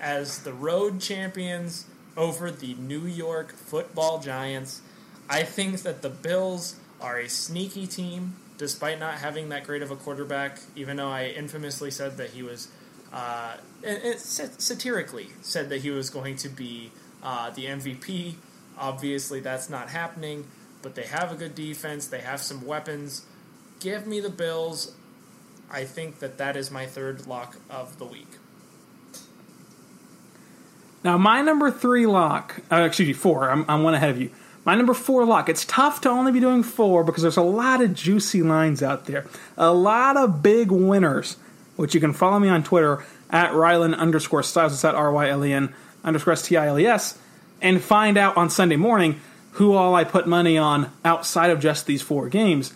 as 0.00 0.38
the 0.38 0.54
road 0.54 1.02
champions 1.02 1.84
over 2.16 2.50
the 2.50 2.72
New 2.76 3.02
York 3.02 3.52
Football 3.52 4.20
Giants. 4.20 4.80
I 5.28 5.42
think 5.42 5.82
that 5.82 6.00
the 6.00 6.08
Bills 6.08 6.76
are 6.98 7.18
a 7.18 7.28
sneaky 7.28 7.86
team, 7.86 8.36
despite 8.56 8.98
not 8.98 9.16
having 9.16 9.50
that 9.50 9.64
great 9.64 9.82
of 9.82 9.90
a 9.90 9.96
quarterback. 9.96 10.60
Even 10.74 10.96
though 10.96 11.10
I 11.10 11.26
infamously 11.26 11.90
said 11.90 12.16
that 12.16 12.30
he 12.30 12.42
was, 12.42 12.68
uh, 13.12 13.58
satirically 14.16 15.28
said 15.42 15.68
that 15.68 15.82
he 15.82 15.90
was 15.90 16.08
going 16.08 16.36
to 16.36 16.48
be 16.48 16.90
uh, 17.22 17.50
the 17.50 17.66
MVP. 17.66 18.36
Obviously, 18.78 19.40
that's 19.40 19.70
not 19.70 19.90
happening. 19.90 20.46
But 20.82 20.94
they 20.94 21.04
have 21.04 21.32
a 21.32 21.34
good 21.34 21.54
defense. 21.54 22.06
They 22.06 22.20
have 22.20 22.40
some 22.40 22.66
weapons. 22.66 23.24
Give 23.80 24.06
me 24.06 24.20
the 24.20 24.30
Bills. 24.30 24.92
I 25.70 25.84
think 25.84 26.18
that 26.18 26.38
that 26.38 26.56
is 26.56 26.70
my 26.70 26.86
third 26.86 27.26
lock 27.26 27.56
of 27.70 27.98
the 27.98 28.04
week. 28.04 28.28
Now, 31.02 31.18
my 31.18 31.42
number 31.42 31.70
three 31.70 32.06
lock, 32.06 32.60
uh, 32.72 32.76
excuse 32.82 33.08
me, 33.08 33.12
four, 33.12 33.50
I'm, 33.50 33.64
I'm 33.68 33.82
one 33.82 33.94
ahead 33.94 34.10
of 34.10 34.20
you. 34.20 34.30
My 34.64 34.74
number 34.74 34.94
four 34.94 35.26
lock, 35.26 35.50
it's 35.50 35.66
tough 35.66 36.00
to 36.02 36.08
only 36.08 36.32
be 36.32 36.40
doing 36.40 36.62
four 36.62 37.04
because 37.04 37.20
there's 37.20 37.36
a 37.36 37.42
lot 37.42 37.82
of 37.82 37.92
juicy 37.92 38.42
lines 38.42 38.82
out 38.82 39.04
there. 39.04 39.26
A 39.58 39.72
lot 39.72 40.16
of 40.16 40.42
big 40.42 40.70
winners, 40.70 41.36
which 41.76 41.94
you 41.94 42.00
can 42.00 42.14
follow 42.14 42.38
me 42.38 42.48
on 42.48 42.64
Twitter 42.64 43.04
at 43.28 43.50
Rylan 43.52 43.94
underscore 43.94 44.42
Stiles, 44.42 44.72
it's 44.72 44.84
at 44.84 44.94
R-Y-L-E-N 44.94 45.74
underscore 46.02 46.32
S-T-I-L-E-S, 46.32 47.18
and 47.60 47.82
find 47.82 48.16
out 48.16 48.36
on 48.36 48.50
Sunday 48.50 48.76
morning 48.76 49.20
who 49.52 49.72
all 49.74 49.94
I 49.94 50.04
put 50.04 50.26
money 50.26 50.58
on 50.58 50.90
outside 51.04 51.50
of 51.50 51.60
just 51.60 51.86
these 51.86 52.02
four 52.02 52.28
games. 52.28 52.72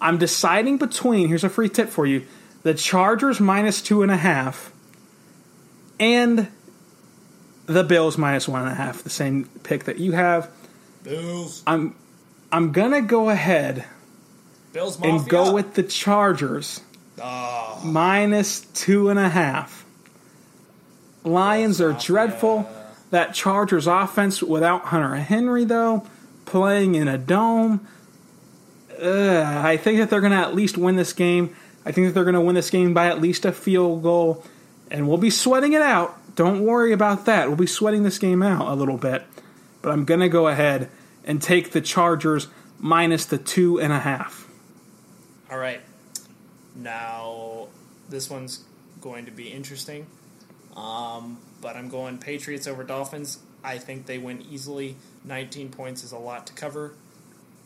I'm 0.00 0.18
deciding 0.18 0.78
between, 0.78 1.28
here's 1.28 1.44
a 1.44 1.48
free 1.48 1.68
tip 1.68 1.88
for 1.88 2.06
you, 2.06 2.24
the 2.62 2.74
Chargers 2.74 3.40
minus 3.40 3.82
two 3.82 4.02
and 4.02 4.10
a 4.10 4.16
half 4.16 4.72
and 5.98 6.48
the 7.66 7.84
Bills 7.84 8.18
minus 8.18 8.48
one 8.48 8.62
and 8.62 8.70
a 8.70 8.74
half, 8.74 9.02
the 9.02 9.10
same 9.10 9.44
pick 9.62 9.84
that 9.84 9.98
you 9.98 10.12
have. 10.12 10.50
Bills. 11.02 11.62
I'm 11.66 11.94
I'm 12.52 12.72
gonna 12.72 13.02
go 13.02 13.30
ahead 13.30 13.84
Bills 14.72 14.98
Mafia. 14.98 15.14
and 15.14 15.28
go 15.28 15.52
with 15.52 15.74
the 15.74 15.82
Chargers 15.82 16.80
Oh, 17.20 17.80
minus 17.84 18.60
two 18.74 19.08
and 19.10 19.18
a 19.18 19.28
half. 19.28 19.84
Lions 21.24 21.80
are 21.80 21.92
Mafia. 21.92 22.06
dreadful. 22.06 22.70
That 23.12 23.34
Chargers 23.34 23.86
offense 23.86 24.42
without 24.42 24.86
Hunter 24.86 25.16
Henry 25.16 25.64
though, 25.64 26.06
playing 26.46 26.94
in 26.94 27.08
a 27.08 27.18
dome. 27.18 27.86
Ugh, 28.98 29.44
I 29.44 29.76
think 29.76 29.98
that 29.98 30.08
they're 30.08 30.22
gonna 30.22 30.40
at 30.40 30.54
least 30.54 30.78
win 30.78 30.96
this 30.96 31.12
game. 31.12 31.54
I 31.84 31.92
think 31.92 32.06
that 32.06 32.14
they're 32.14 32.24
gonna 32.24 32.40
win 32.40 32.54
this 32.54 32.70
game 32.70 32.94
by 32.94 33.08
at 33.08 33.20
least 33.20 33.44
a 33.44 33.52
field 33.52 34.02
goal, 34.02 34.42
and 34.90 35.06
we'll 35.06 35.18
be 35.18 35.28
sweating 35.28 35.74
it 35.74 35.82
out. 35.82 36.18
Don't 36.36 36.64
worry 36.64 36.92
about 36.92 37.26
that. 37.26 37.48
We'll 37.48 37.56
be 37.58 37.66
sweating 37.66 38.02
this 38.02 38.18
game 38.18 38.42
out 38.42 38.66
a 38.66 38.74
little 38.74 38.96
bit, 38.96 39.22
but 39.82 39.90
I'm 39.92 40.06
gonna 40.06 40.30
go 40.30 40.48
ahead 40.48 40.88
and 41.24 41.42
take 41.42 41.72
the 41.72 41.82
Chargers 41.82 42.48
minus 42.78 43.26
the 43.26 43.36
two 43.36 43.78
and 43.78 43.92
a 43.92 44.00
half. 44.00 44.48
All 45.50 45.58
right. 45.58 45.82
Now, 46.74 47.68
this 48.08 48.30
one's 48.30 48.64
going 49.02 49.26
to 49.26 49.30
be 49.30 49.48
interesting. 49.48 50.06
Um, 50.74 51.38
but 51.62 51.76
I'm 51.76 51.88
going 51.88 52.18
Patriots 52.18 52.66
over 52.66 52.84
Dolphins. 52.84 53.38
I 53.64 53.78
think 53.78 54.04
they 54.04 54.18
win 54.18 54.42
easily. 54.42 54.96
19 55.24 55.70
points 55.70 56.04
is 56.04 56.12
a 56.12 56.18
lot 56.18 56.48
to 56.48 56.52
cover. 56.52 56.92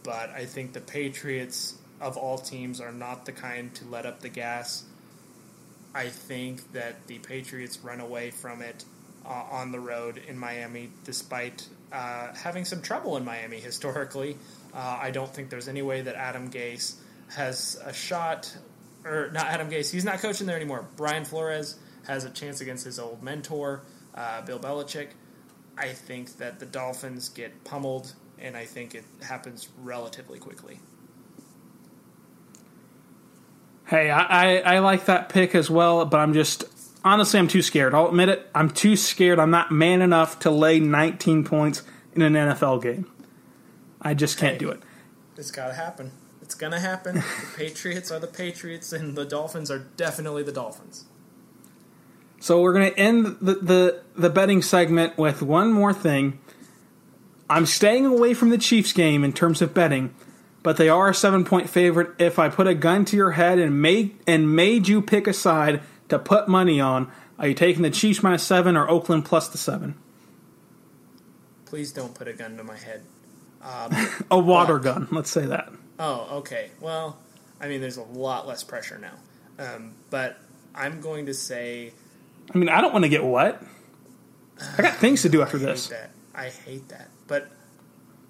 But 0.05 0.30
I 0.30 0.44
think 0.44 0.74
the 0.74 0.80
Patriots, 0.80 1.76
of 2.01 2.16
all 2.16 2.38
teams, 2.38 2.80
are 2.80 2.92
not 2.92 3.24
the 3.24 3.32
kind 3.32 3.74
to 3.76 3.86
let 3.86 4.07
up 4.07 4.20
the 4.20 4.28
gas. 4.28 4.84
I 5.94 6.09
think 6.11 6.72
that 6.74 7.07
the 7.09 7.18
Patriots 7.18 7.78
run 7.82 8.01
away 8.01 8.30
from 8.30 8.62
it 8.62 8.84
uh, 9.24 9.30
on 9.51 9.72
the 9.72 9.80
road 9.80 10.20
in 10.28 10.38
Miami, 10.38 10.90
despite 11.05 11.66
uh, 11.90 12.34
having 12.34 12.64
some 12.64 12.82
trouble 12.82 13.16
in 13.16 13.24
Miami 13.24 13.57
historically. 13.61 14.36
Uh, 14.74 14.99
I 15.01 15.11
don't 15.11 15.32
think 15.34 15.49
there's 15.49 15.68
any 15.68 15.82
way 15.82 16.03
that 16.03 16.14
Adam 16.14 16.51
Gase 16.51 16.94
has 17.34 17.80
a 17.84 17.94
shot, 17.94 18.55
or 19.05 19.30
not 19.32 19.47
Adam 19.47 19.70
Gase. 19.70 19.90
He's 19.90 20.05
not 20.05 20.18
coaching 20.18 20.47
there 20.47 20.57
anymore. 20.57 20.86
Brian 20.97 21.24
Flores 21.24 21.76
has 22.07 22.25
a 22.25 22.31
chance 22.31 22.61
against 22.61 22.85
his 22.85 22.99
old 22.99 23.23
mentor, 23.23 23.83
uh, 24.15 24.43
Bill 24.43 24.59
Belichick. 24.59 25.09
I 25.79 25.89
think 25.89 26.39
that 26.39 26.59
the 26.59 26.67
Dolphins 26.67 27.29
get 27.29 27.65
pummeled, 27.65 28.15
and 28.39 28.57
I 28.57 28.65
think 28.65 28.95
it 28.95 29.05
happens 29.23 29.69
relatively 29.83 30.39
quickly. 30.39 30.81
Hey, 33.87 34.11
I, 34.11 34.23
I, 34.23 34.59
I 34.77 34.79
like 34.81 35.05
that 35.07 35.29
pick 35.29 35.55
as 35.55 35.71
well, 35.71 36.05
but 36.07 36.19
I'm 36.19 36.33
just 36.33 36.65
honestly 37.05 37.39
I'm 37.39 37.47
too 37.49 37.63
scared. 37.63 37.95
I'll 37.95 38.09
admit 38.09 38.29
it. 38.29 38.49
I'm 38.55 38.71
too 38.71 38.97
scared. 38.97 39.39
I'm 39.39 39.51
not 39.51 39.71
man 39.71 40.03
enough 40.03 40.41
to 40.41 40.51
lay 40.51 40.81
19 40.81 41.45
points 41.45 41.83
in 42.15 42.23
an 42.23 42.33
NFL 42.35 42.83
game. 42.83 43.09
I 44.03 44.15
just 44.15 44.39
can't 44.39 44.55
Hey. 44.55 44.59
do 44.59 44.71
it. 44.71 44.83
It's 45.37 45.51
got 45.51 45.69
to 45.69 45.75
happen. 45.75 46.11
It's 46.43 46.55
going 46.55 46.73
to 46.73 46.81
happen. 46.81 47.17
the 47.17 47.25
Patriots 47.57 48.11
are 48.11 48.19
the 48.19 48.27
Patriots, 48.27 48.93
and 48.93 49.17
the 49.17 49.25
Dolphins 49.25 49.71
are 49.71 49.79
definitely 49.79 50.43
the 50.43 50.53
Dolphins. 50.53 51.05
So 52.47 52.62
we're 52.62 52.74
gonna 52.74 52.94
end 52.97 53.38
the, 53.40 53.55
the 53.55 54.03
the 54.14 54.30
betting 54.30 54.62
segment 54.62 55.18
with 55.18 55.42
one 55.42 55.72
more 55.72 55.92
thing. 55.92 56.38
I'm 57.51 57.66
staying 57.66 58.07
away 58.07 58.34
from 58.34 58.51
the 58.51 58.57
Chiefs 58.57 58.92
game 58.92 59.24
in 59.24 59.32
terms 59.32 59.61
of 59.61 59.74
betting, 59.74 60.14
but 60.62 60.76
they 60.76 60.88
are 60.88 61.09
a 61.09 61.14
seven 61.14 61.44
point 61.44 61.68
favorite. 61.68 62.11
If 62.20 62.38
I 62.38 62.49
put 62.49 62.68
a 62.68 62.74
gun 62.74 63.05
to 63.07 63.16
your 63.16 63.32
head 63.32 63.59
and 63.59 63.82
made 63.82 64.16
and 64.28 64.55
made 64.55 64.86
you 64.86 65.03
pick 65.03 65.26
a 65.26 65.32
side 65.32 65.80
to 66.09 66.20
put 66.20 66.47
money 66.47 66.80
on, 66.80 67.11
are 67.36 67.49
you 67.49 67.55
taking 67.55 67.82
the 67.82 67.90
Chiefs 67.90 68.22
minus 68.22 68.44
seven 68.44 68.76
or 68.76 68.88
Oakland 68.88 69.24
plus 69.24 69.49
the 69.49 69.59
seven? 69.59 69.97
Please 71.64 71.90
don't 71.90 72.14
put 72.14 72.28
a 72.28 72.32
gun 72.32 72.57
to 72.59 72.62
my 72.62 72.76
head. 72.76 73.03
A 74.30 74.38
water 74.38 74.76
Fuck. 74.80 74.84
gun, 74.84 75.09
let's 75.11 75.30
say 75.32 75.47
that. 75.47 75.72
Oh, 75.99 76.38
okay. 76.38 76.70
Well, 76.80 77.18
I 77.61 77.66
mean, 77.66 77.80
there's 77.80 77.97
a 77.97 78.05
lot 78.05 78.47
less 78.47 78.62
pressure 78.62 78.99
now. 78.99 79.14
Um, 79.59 79.94
but 80.11 80.38
I'm 80.76 81.01
going 81.01 81.26
to 81.26 81.34
say. 81.34 81.90
I 82.55 82.59
mean, 82.59 82.68
I 82.68 82.80
don't 82.80 82.92
want 82.92 83.05
to 83.05 83.09
get 83.09 83.24
wet. 83.24 83.62
I 84.78 84.82
got 84.82 84.97
things 84.97 85.22
to 85.22 85.28
do 85.28 85.42
after 85.42 85.57
I 85.57 85.61
hate 85.61 85.66
this. 85.66 85.86
that. 85.88 86.11
I 86.34 86.49
hate 86.49 86.88
that. 86.88 87.09
But 87.26 87.51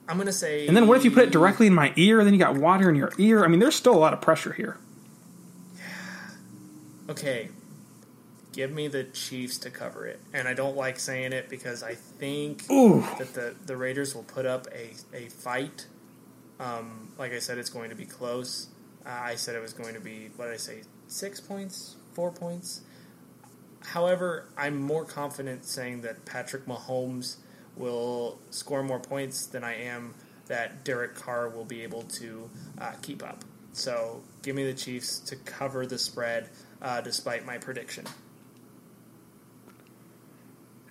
I'm 0.08 0.16
going 0.16 0.26
to 0.26 0.32
say. 0.32 0.66
And 0.66 0.76
then 0.76 0.86
what 0.86 0.96
if 0.96 1.04
you 1.04 1.10
put 1.10 1.24
it 1.24 1.30
directly 1.30 1.66
in 1.66 1.74
my 1.74 1.92
ear, 1.96 2.24
then 2.24 2.32
you 2.32 2.38
got 2.38 2.56
water 2.56 2.88
in 2.88 2.96
your 2.96 3.12
ear? 3.18 3.44
I 3.44 3.48
mean, 3.48 3.60
there's 3.60 3.74
still 3.74 3.94
a 3.94 3.98
lot 3.98 4.12
of 4.12 4.20
pressure 4.20 4.52
here. 4.52 4.78
Okay. 7.08 7.48
Give 8.52 8.72
me 8.72 8.88
the 8.88 9.04
Chiefs 9.04 9.58
to 9.58 9.70
cover 9.70 10.06
it. 10.06 10.18
And 10.32 10.48
I 10.48 10.54
don't 10.54 10.76
like 10.76 10.98
saying 10.98 11.32
it 11.32 11.48
because 11.48 11.82
I 11.82 11.94
think 11.94 12.68
Ooh. 12.70 13.04
that 13.18 13.34
the, 13.34 13.54
the 13.66 13.76
Raiders 13.76 14.14
will 14.14 14.22
put 14.22 14.46
up 14.46 14.66
a, 14.72 14.94
a 15.14 15.28
fight. 15.28 15.86
Um, 16.58 17.12
like 17.18 17.32
I 17.32 17.38
said, 17.38 17.58
it's 17.58 17.70
going 17.70 17.90
to 17.90 17.96
be 17.96 18.06
close. 18.06 18.68
Uh, 19.04 19.10
I 19.10 19.34
said 19.34 19.54
it 19.54 19.62
was 19.62 19.74
going 19.74 19.94
to 19.94 20.00
be, 20.00 20.30
what 20.36 20.46
did 20.46 20.54
I 20.54 20.56
say, 20.56 20.82
six 21.06 21.38
points? 21.38 21.96
Four 22.14 22.32
points? 22.32 22.80
However, 23.87 24.47
I'm 24.57 24.80
more 24.80 25.05
confident 25.05 25.64
saying 25.64 26.01
that 26.03 26.24
Patrick 26.24 26.66
Mahomes 26.66 27.37
will 27.76 28.39
score 28.51 28.82
more 28.82 28.99
points 28.99 29.47
than 29.47 29.62
I 29.62 29.74
am 29.74 30.14
that 30.49 30.84
Derek 30.84 31.14
Carr 31.14 31.49
will 31.49 31.64
be 31.64 31.82
able 31.82 32.03
to 32.03 32.51
uh, 32.80 32.93
keep 33.03 33.22
up. 33.22 33.45
So 33.72 34.22
give 34.43 34.57
me 34.57 34.64
the 34.64 34.74
Chiefs 34.74 35.18
to 35.20 35.37
cover 35.37 35.87
the 35.87 35.99
spread 35.99 36.51
uh, 36.82 37.01
despite 37.01 37.45
my 37.45 37.59
prediction. 37.59 38.05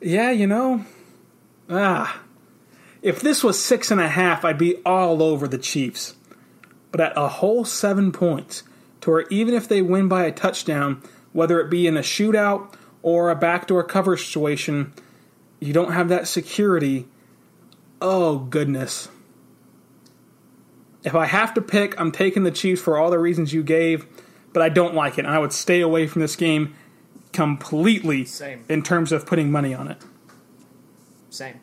Yeah, 0.02 0.32
you 0.32 0.48
know, 0.48 0.86
ah, 1.70 2.22
if 3.02 3.22
this 3.22 3.44
was 3.44 3.62
six 3.62 3.92
and 3.92 4.00
a 4.00 4.10
half, 4.10 4.46
I'd 4.46 4.58
be 4.58 4.76
all 4.86 5.22
over 5.24 5.48
the 5.48 5.58
Chiefs. 5.58 6.16
But 6.92 7.02
at 7.02 7.14
a 7.18 7.28
whole 7.28 7.66
seven 7.66 8.12
points, 8.12 8.64
to 9.02 9.12
where 9.12 9.26
even 9.30 9.54
if 9.54 9.68
they 9.68 9.82
win 9.82 10.08
by 10.08 10.26
a 10.26 10.32
touchdown, 10.32 11.02
whether 11.34 11.60
it 11.60 11.70
be 11.70 11.88
in 11.88 11.98
a 11.98 12.02
shootout 12.02 12.74
or 13.06 13.30
a 13.30 13.36
backdoor 13.36 13.84
cover 13.84 14.18
situation, 14.18 14.92
you 15.60 15.72
don't 15.72 15.92
have 15.92 16.10
that 16.10 16.28
security. 16.28 17.08
Oh, 18.02 18.40
goodness. 18.40 19.10
If 21.04 21.14
I 21.14 21.28
have 21.28 21.54
to 21.54 21.62
pick, 21.62 21.98
I'm 22.02 22.12
taking 22.12 22.46
the 22.46 22.52
Chiefs 22.52 22.82
for 22.82 22.98
all 22.98 23.12
the 23.12 23.20
reasons 23.20 23.54
you 23.54 23.62
gave, 23.62 24.08
but 24.54 24.64
I 24.64 24.70
don't 24.70 24.96
like 24.96 25.20
it. 25.20 25.26
And 25.26 25.36
I 25.36 25.38
would 25.38 25.54
stay 25.54 25.82
away 25.82 26.08
from 26.08 26.22
this 26.24 26.36
game 26.36 26.74
completely 27.32 28.26
Same. 28.26 28.66
in 28.68 28.82
terms 28.82 29.12
of 29.12 29.28
putting 29.28 29.52
money 29.52 29.76
on 29.76 29.88
it. 29.88 30.02
Same. 31.30 31.60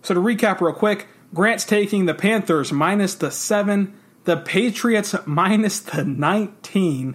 So 0.00 0.14
to 0.14 0.20
recap 0.20 0.62
real 0.62 0.72
quick, 0.72 1.06
Grant's 1.34 1.66
taking 1.66 2.06
the 2.06 2.14
Panthers 2.14 2.72
minus 2.72 3.14
the 3.14 3.30
7, 3.30 3.92
the 4.24 4.38
Patriots 4.38 5.14
minus 5.26 5.80
the 5.80 6.02
19, 6.02 7.14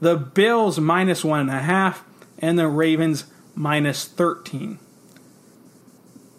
the 0.00 0.16
Bills 0.16 0.80
minus 0.80 1.22
1.5, 1.22 1.38
and 1.46 2.00
the 2.40 2.68
Ravens 2.68 3.24
minus 3.54 4.06
13. 4.06 4.78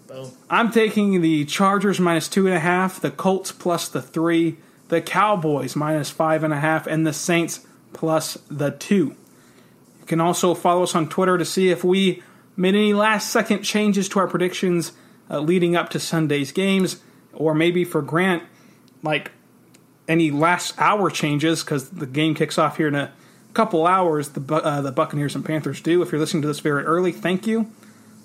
Boom. 0.08 0.32
I'm 0.50 0.72
taking 0.72 1.22
the 1.22 1.46
Chargers 1.46 2.00
minus 2.00 2.28
2.5, 2.28 3.00
the 3.00 3.12
Colts 3.12 3.52
plus 3.52 3.88
the 3.88 4.02
3, 4.02 4.58
the 4.90 5.02
Cowboys 5.02 5.76
minus 5.76 6.12
5.5, 6.12 6.88
and 6.88 7.08
the 7.08 7.14
Saints 7.14 7.66
plus 7.94 8.38
the 8.50 8.72
2. 8.72 8.96
You 8.96 9.16
can 10.06 10.20
also 10.20 10.54
follow 10.54 10.84
us 10.84 10.96
on 10.96 11.08
Twitter 11.08 11.38
to 11.38 11.46
see 11.46 11.70
if 11.70 11.84
we 11.84 12.24
made 12.58 12.76
any 12.76 12.94
last 12.94 13.30
second 13.30 13.64
changes 13.64 14.10
to 14.10 14.20
our 14.20 14.28
predictions 14.28 14.92
uh, 15.30 15.40
leading 15.40 15.76
up 15.76 15.90
to 15.90 16.00
Sunday's 16.00 16.52
games, 16.52 17.02
or 17.34 17.56
maybe 17.56 17.86
for 17.86 18.02
Grant, 18.02 18.44
like 19.02 19.32
any 20.08 20.30
last 20.30 20.74
hour 20.78 21.10
changes 21.10 21.64
because 21.64 21.90
the 21.90 22.06
game 22.06 22.36
kicks 22.36 22.58
off 22.58 22.78
here 22.78 22.90
in 22.90 22.96
a 22.96 23.14
couple 23.54 23.88
hours. 23.88 24.30
The 24.30 24.54
uh, 24.54 24.82
the 24.82 24.92
Buccaneers 24.92 25.36
and 25.36 25.46
Panthers 25.46 25.82
do. 25.82 26.02
If 26.02 26.12
you're 26.12 26.20
listening 26.20 26.42
to 26.44 26.48
this 26.48 26.60
very 26.60 26.84
early, 26.84 27.12
thank 27.12 27.48
you. 27.48 27.72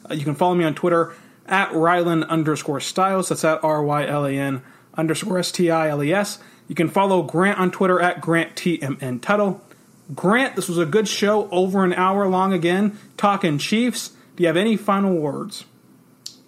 Uh, 0.09 0.15
you 0.15 0.25
can 0.25 0.35
follow 0.35 0.55
me 0.55 0.65
on 0.65 0.75
Twitter 0.75 1.15
at 1.47 1.71
Rylan 1.71 2.29
underscore 2.29 2.81
Stiles. 2.81 3.29
That's 3.29 3.45
at 3.45 3.63
R 3.63 3.83
Y 3.83 4.07
L 4.07 4.25
A 4.25 4.33
N 4.33 4.63
underscore 4.95 5.39
S 5.39 5.53
T 5.53 5.71
I 5.71 5.89
L 5.89 6.03
E 6.03 6.13
S. 6.13 6.39
You 6.69 6.75
can 6.75 6.89
follow 6.89 7.23
Grant 7.23 7.59
on 7.59 7.71
Twitter 7.71 8.01
at 8.01 8.21
Grant 8.21 8.57
T 8.57 8.81
M 8.83 8.99
N 9.01 9.21
Tuttle. 9.21 9.63
Grant, 10.15 10.55
this 10.55 10.69
was 10.69 10.79
a 10.79 10.87
good 10.87 11.09
show, 11.09 11.51
over 11.51 11.85
an 11.85 11.93
hour 11.93 12.29
long 12.29 12.53
again, 12.53 12.97
talking 13.17 13.59
Chiefs. 13.59 14.11
Do 14.37 14.43
you 14.43 14.47
have 14.47 14.57
any 14.57 14.77
final 14.77 15.17
words? 15.17 15.65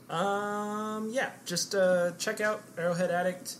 Um, 0.09 1.11
yeah, 1.11 1.31
just 1.45 1.75
uh, 1.75 2.13
check 2.19 2.41
out 2.41 2.63
Arrowhead 2.77 3.11
Addict. 3.11 3.57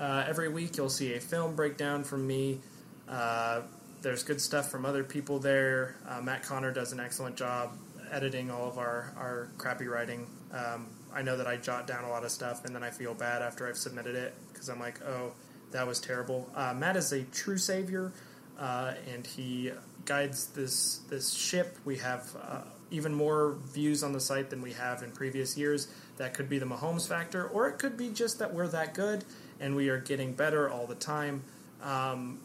Uh, 0.00 0.24
every 0.26 0.48
week 0.48 0.76
you'll 0.76 0.88
see 0.88 1.14
a 1.14 1.20
film 1.20 1.54
breakdown 1.54 2.04
from 2.04 2.26
me. 2.26 2.60
Uh, 3.08 3.62
there's 4.04 4.22
good 4.22 4.40
stuff 4.40 4.70
from 4.70 4.84
other 4.84 5.02
people 5.02 5.38
there. 5.38 5.96
Uh, 6.06 6.20
Matt 6.20 6.42
Connor 6.42 6.72
does 6.72 6.92
an 6.92 7.00
excellent 7.00 7.36
job 7.36 7.72
editing 8.12 8.50
all 8.50 8.68
of 8.68 8.78
our, 8.78 9.12
our 9.16 9.48
crappy 9.56 9.86
writing. 9.86 10.26
Um, 10.52 10.86
I 11.12 11.22
know 11.22 11.38
that 11.38 11.46
I 11.46 11.56
jot 11.56 11.86
down 11.86 12.04
a 12.04 12.10
lot 12.10 12.22
of 12.22 12.30
stuff 12.30 12.66
and 12.66 12.74
then 12.74 12.84
I 12.84 12.90
feel 12.90 13.14
bad 13.14 13.40
after 13.40 13.66
I've 13.66 13.78
submitted 13.78 14.14
it 14.14 14.34
because 14.52 14.68
I'm 14.68 14.78
like, 14.78 15.02
oh, 15.02 15.32
that 15.72 15.86
was 15.86 16.00
terrible. 16.00 16.48
Uh, 16.54 16.74
Matt 16.74 16.96
is 16.96 17.12
a 17.12 17.22
true 17.24 17.56
savior 17.56 18.12
uh, 18.58 18.92
and 19.12 19.26
he 19.26 19.72
guides 20.04 20.48
this 20.48 20.98
this 21.08 21.32
ship. 21.32 21.78
We 21.86 21.96
have 21.96 22.28
uh, 22.40 22.60
even 22.90 23.14
more 23.14 23.56
views 23.72 24.04
on 24.04 24.12
the 24.12 24.20
site 24.20 24.50
than 24.50 24.60
we 24.60 24.74
have 24.74 25.02
in 25.02 25.12
previous 25.12 25.56
years. 25.56 25.88
That 26.18 26.34
could 26.34 26.50
be 26.50 26.58
the 26.58 26.66
Mahomes 26.66 27.08
factor, 27.08 27.48
or 27.48 27.68
it 27.68 27.78
could 27.78 27.96
be 27.96 28.10
just 28.10 28.38
that 28.38 28.52
we're 28.52 28.68
that 28.68 28.94
good 28.94 29.24
and 29.58 29.74
we 29.74 29.88
are 29.88 29.98
getting 29.98 30.34
better 30.34 30.68
all 30.68 30.86
the 30.86 30.94
time. 30.94 31.42
Um, 31.82 32.38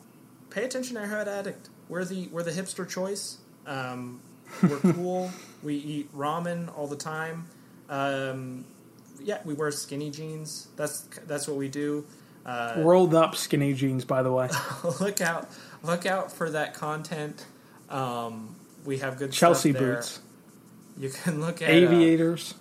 pay 0.50 0.64
attention 0.64 0.95
to 0.95 1.02
Arrowhead 1.02 1.28
Addict. 1.28 1.70
We're 1.88 2.06
the 2.06 2.28
we're 2.28 2.43
the 2.43 2.52
hipster 2.52 2.88
choice. 2.88 3.38
Um, 3.66 4.20
we're 4.64 4.80
cool. 4.93 5.32
we 5.64 5.76
eat 5.76 6.16
ramen 6.16 6.76
all 6.78 6.88
the 6.88 6.95
time. 6.95 7.47
Um, 7.89 8.66
yeah, 9.22 9.39
we 9.45 9.54
wear 9.54 9.72
skinny 9.72 10.10
jeans. 10.12 10.68
That's 10.76 11.02
that's 11.28 11.47
what 11.47 11.58
we 11.58 11.68
do. 11.68 12.06
Uh, 12.45 12.76
Rolled 12.78 13.14
up 13.14 13.36
skinny 13.36 13.74
jeans, 13.74 14.06
by 14.06 14.24
the 14.24 14.32
way. 14.32 14.50
look 15.00 15.22
out 15.22 15.50
look 15.84 16.06
out 16.06 16.32
for 16.32 16.50
that 16.52 16.74
content. 16.74 17.45
Um, 17.89 18.56
we 18.86 19.00
have 19.00 19.18
good 19.18 19.32
Chelsea 19.32 19.72
boots, 19.72 20.20
You 20.97 21.10
can 21.10 21.41
look 21.41 21.62
at 21.62 21.70
uh, 21.70 21.74
aviators, 21.74 22.54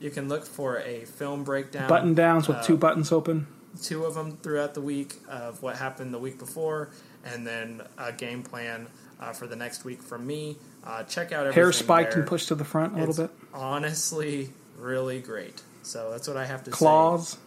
you 0.00 0.10
can 0.10 0.28
look 0.28 0.44
for 0.44 0.78
a 0.80 1.04
film 1.04 1.44
breakdown, 1.44 1.88
button 1.88 2.14
downs 2.14 2.46
with 2.48 2.58
uh, 2.58 2.62
two 2.62 2.76
buttons 2.76 3.10
open. 3.12 3.46
two 3.80 4.04
of 4.04 4.14
them 4.14 4.36
throughout 4.42 4.74
the 4.74 4.80
week 4.80 5.14
of 5.28 5.62
what 5.62 5.76
happened 5.76 6.12
the 6.12 6.18
week 6.18 6.38
before, 6.38 6.90
and 7.24 7.46
then 7.46 7.82
a 7.98 8.12
game 8.12 8.42
plan 8.42 8.86
uh, 9.20 9.32
for 9.32 9.46
the 9.46 9.56
next 9.56 9.84
week 9.84 10.02
from 10.02 10.26
me. 10.26 10.56
Uh, 10.84 11.02
check 11.04 11.32
out 11.32 11.40
everything 11.46 11.54
Hair 11.62 11.72
spiked 11.72 12.10
there. 12.12 12.20
and 12.20 12.28
pushed 12.28 12.48
to 12.48 12.54
the 12.54 12.64
front 12.64 12.94
a 12.98 13.04
It's 13.04 13.18
little 13.18 13.26
bit. 13.28 13.36
Honestly, 13.54 14.50
really 14.78 15.20
great. 15.20 15.62
So 15.82 16.10
that's 16.10 16.26
what 16.28 16.36
I 16.36 16.44
have 16.46 16.64
to 16.64 16.70
say. 16.70 16.76
Claws, 16.76 17.38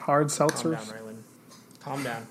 hard 0.00 0.30
say. 0.30 0.38
Calm 0.46 0.72
down, 0.72 0.80
seltzers. 0.80 1.16
Calm 1.80 2.02
down. 2.02 2.26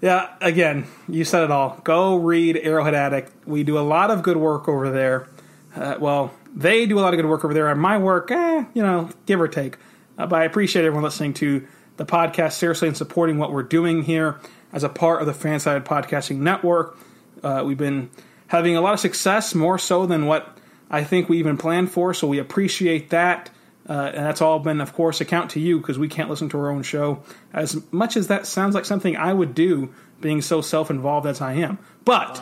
Yeah, 0.00 0.30
again, 0.40 0.86
you 1.08 1.24
said 1.24 1.44
it 1.44 1.50
all. 1.50 1.78
Go 1.84 2.16
read 2.16 2.56
Arrowhead 2.56 2.94
Addict. 2.94 3.32
We 3.46 3.64
do 3.64 3.78
a 3.78 3.80
lot 3.80 4.10
of 4.10 4.22
good 4.22 4.38
work 4.38 4.66
over 4.66 4.90
there. 4.90 5.28
Uh, 5.76 5.96
well, 6.00 6.32
they 6.54 6.86
do 6.86 6.98
a 6.98 7.02
lot 7.02 7.12
of 7.12 7.18
good 7.18 7.26
work 7.28 7.44
over 7.44 7.52
there. 7.52 7.68
And 7.68 7.78
my 7.80 7.98
work, 7.98 8.30
eh, 8.30 8.64
you 8.72 8.82
know, 8.82 9.10
give 9.26 9.40
or 9.40 9.48
take. 9.48 9.76
Uh, 10.16 10.26
but 10.26 10.40
I 10.40 10.44
appreciate 10.44 10.84
everyone 10.86 11.02
listening 11.04 11.34
to 11.34 11.66
the 12.00 12.06
podcast 12.06 12.52
seriously 12.52 12.88
and 12.88 12.96
supporting 12.96 13.36
what 13.36 13.52
we're 13.52 13.62
doing 13.62 14.04
here 14.04 14.40
as 14.72 14.82
a 14.82 14.88
part 14.88 15.20
of 15.20 15.26
the 15.26 15.34
Fansided 15.34 15.84
Podcasting 15.84 16.38
Network. 16.38 16.96
Uh, 17.42 17.62
we've 17.62 17.76
been 17.76 18.08
having 18.46 18.74
a 18.74 18.80
lot 18.80 18.94
of 18.94 19.00
success, 19.00 19.54
more 19.54 19.78
so 19.78 20.06
than 20.06 20.24
what 20.24 20.56
I 20.90 21.04
think 21.04 21.28
we 21.28 21.38
even 21.38 21.58
planned 21.58 21.92
for. 21.92 22.14
So 22.14 22.26
we 22.26 22.38
appreciate 22.38 23.10
that. 23.10 23.50
Uh, 23.86 24.12
and 24.14 24.24
that's 24.24 24.40
all 24.40 24.58
been, 24.60 24.80
of 24.80 24.94
course, 24.94 25.20
account 25.20 25.50
to 25.50 25.60
you 25.60 25.78
because 25.78 25.98
we 25.98 26.08
can't 26.08 26.30
listen 26.30 26.48
to 26.48 26.58
our 26.58 26.70
own 26.70 26.82
show. 26.82 27.22
As 27.52 27.82
much 27.92 28.16
as 28.16 28.28
that 28.28 28.46
sounds 28.46 28.74
like 28.74 28.86
something 28.86 29.14
I 29.14 29.34
would 29.34 29.54
do, 29.54 29.92
being 30.22 30.40
so 30.40 30.62
self 30.62 30.88
involved 30.88 31.26
as 31.26 31.42
I 31.42 31.52
am. 31.52 31.78
But 32.06 32.40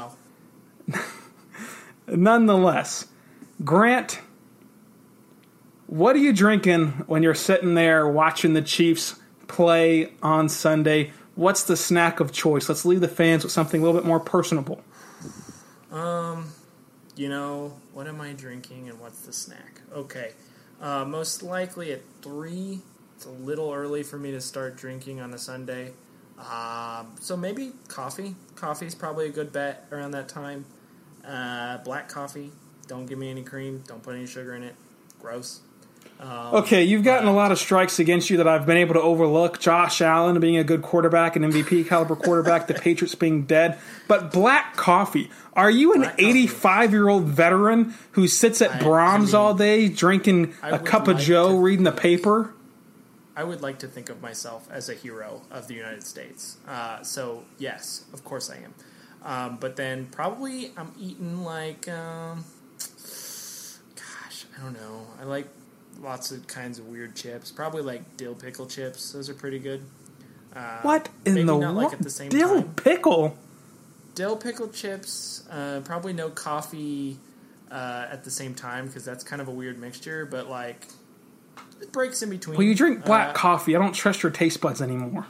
Wow. 0.88 1.02
nonetheless, 2.06 3.08
Grant, 3.64 4.20
what 5.88 6.14
are 6.14 6.20
you 6.20 6.32
drinking 6.32 6.90
when 7.08 7.24
you're 7.24 7.34
sitting 7.34 7.74
there 7.74 8.06
watching 8.06 8.52
the 8.52 8.62
Chiefs 8.62 9.16
play 9.48 10.12
on 10.22 10.48
Sunday? 10.48 11.12
What's 11.34 11.62
the 11.64 11.76
snack 11.76 12.20
of 12.20 12.32
choice? 12.32 12.68
Let's 12.68 12.84
leave 12.84 13.00
the 13.00 13.08
fans 13.08 13.42
with 13.44 13.52
something 13.52 13.80
a 13.80 13.84
little 13.84 14.00
bit 14.00 14.06
more 14.06 14.20
personable. 14.20 14.82
Um, 15.90 16.52
you 17.16 17.28
know, 17.28 17.74
what 17.92 18.06
am 18.06 18.20
I 18.20 18.32
drinking 18.32 18.88
and 18.88 19.00
what's 19.00 19.20
the 19.20 19.32
snack? 19.32 19.80
Okay. 19.92 20.32
Uh, 20.80 21.04
most 21.04 21.42
likely 21.42 21.92
at 21.92 22.02
3. 22.22 22.80
It's 23.16 23.26
a 23.26 23.30
little 23.30 23.72
early 23.72 24.04
for 24.04 24.18
me 24.18 24.30
to 24.30 24.40
start 24.40 24.76
drinking 24.76 25.20
on 25.20 25.34
a 25.34 25.38
Sunday. 25.38 25.92
Um, 26.38 27.14
so 27.20 27.36
maybe 27.36 27.72
coffee. 27.88 28.36
Coffee's 28.54 28.94
probably 28.94 29.26
a 29.26 29.30
good 29.30 29.52
bet 29.52 29.86
around 29.90 30.12
that 30.12 30.28
time. 30.28 30.66
Uh, 31.26 31.78
black 31.78 32.08
coffee. 32.08 32.52
Don't 32.86 33.06
give 33.06 33.18
me 33.18 33.30
any 33.30 33.42
cream. 33.42 33.82
Don't 33.86 34.02
put 34.02 34.14
any 34.14 34.26
sugar 34.26 34.54
in 34.54 34.62
it. 34.62 34.76
Gross. 35.20 35.60
Okay, 36.20 36.82
you've 36.82 37.04
gotten 37.04 37.28
a 37.28 37.32
lot 37.32 37.52
of 37.52 37.58
strikes 37.58 37.98
against 37.98 38.30
you 38.30 38.38
that 38.38 38.48
I've 38.48 38.66
been 38.66 38.76
able 38.76 38.94
to 38.94 39.00
overlook. 39.02 39.60
Josh 39.60 40.00
Allen 40.00 40.40
being 40.40 40.56
a 40.56 40.64
good 40.64 40.82
quarterback, 40.82 41.36
an 41.36 41.42
MVP 41.42 41.86
caliber 41.86 42.16
quarterback, 42.24 42.66
the 42.66 42.74
Patriots 42.74 43.14
being 43.14 43.42
dead. 43.42 43.78
But 44.08 44.32
black 44.32 44.74
coffee. 44.76 45.30
Are 45.54 45.70
you 45.70 45.92
an 45.94 46.10
85 46.18 46.92
year 46.92 47.08
old 47.08 47.24
veteran 47.24 47.94
who 48.12 48.26
sits 48.26 48.60
at 48.62 48.70
I- 48.72 48.78
I 48.78 48.82
Brahms 48.82 49.32
mean, 49.32 49.40
all 49.40 49.54
day, 49.54 49.88
drinking 49.88 50.54
a 50.62 50.78
cup 50.78 51.06
of 51.08 51.16
like 51.18 51.24
Joe, 51.24 51.48
to 51.50 51.58
reading 51.60 51.84
the 51.84 51.92
paper? 51.92 52.52
I 53.36 53.44
would 53.44 53.62
like 53.62 53.78
to 53.80 53.86
think 53.86 54.08
of 54.08 54.20
myself 54.20 54.66
as 54.70 54.88
a 54.88 54.94
hero 54.94 55.42
of 55.50 55.68
the 55.68 55.74
United 55.74 56.02
States. 56.04 56.56
Uh, 56.66 57.02
so 57.02 57.44
yes, 57.58 58.04
of 58.12 58.24
course 58.24 58.50
I 58.50 58.56
am. 58.56 58.74
Um, 59.22 59.58
but 59.60 59.76
then 59.76 60.06
probably 60.06 60.72
I'm 60.76 60.92
eating 60.98 61.44
like, 61.44 61.86
um, 61.88 62.44
gosh, 63.94 64.44
I 64.58 64.62
don't 64.64 64.72
know. 64.74 65.06
I 65.20 65.24
like 65.24 65.48
lots 66.00 66.30
of 66.30 66.46
kinds 66.46 66.78
of 66.78 66.86
weird 66.88 67.14
chips. 67.16 67.50
Probably 67.50 67.82
like 67.82 68.16
dill 68.16 68.34
pickle 68.34 68.66
chips. 68.66 69.12
Those 69.12 69.28
are 69.28 69.34
pretty 69.34 69.58
good. 69.58 69.82
Uh, 70.54 70.78
What 70.82 71.08
in 71.24 71.34
the 71.34 71.58
not 71.58 71.74
like 71.74 71.98
the 71.98 72.10
same 72.10 72.30
Dill 72.30 72.62
time. 72.62 72.74
pickle? 72.74 73.36
Dill 74.14 74.36
pickle 74.36 74.68
chips. 74.68 75.46
Uh, 75.50 75.80
probably 75.84 76.12
no 76.12 76.30
coffee 76.30 77.18
uh, 77.70 78.06
at 78.10 78.24
the 78.24 78.30
same 78.30 78.54
time 78.54 78.86
because 78.86 79.04
that's 79.04 79.22
kind 79.22 79.40
of 79.42 79.48
a 79.48 79.52
weird 79.52 79.78
mixture. 79.78 80.24
But 80.26 80.48
like, 80.48 80.86
it 81.80 81.92
breaks 81.92 82.22
in 82.22 82.30
between. 82.30 82.56
Well, 82.56 82.66
you 82.66 82.74
drink 82.74 83.04
black 83.04 83.30
Uh, 83.30 83.32
coffee. 83.34 83.76
I 83.76 83.78
don't 83.78 83.92
trust 83.92 84.22
your 84.22 84.32
taste 84.32 84.60
buds 84.60 84.80
anymore. 84.82 85.26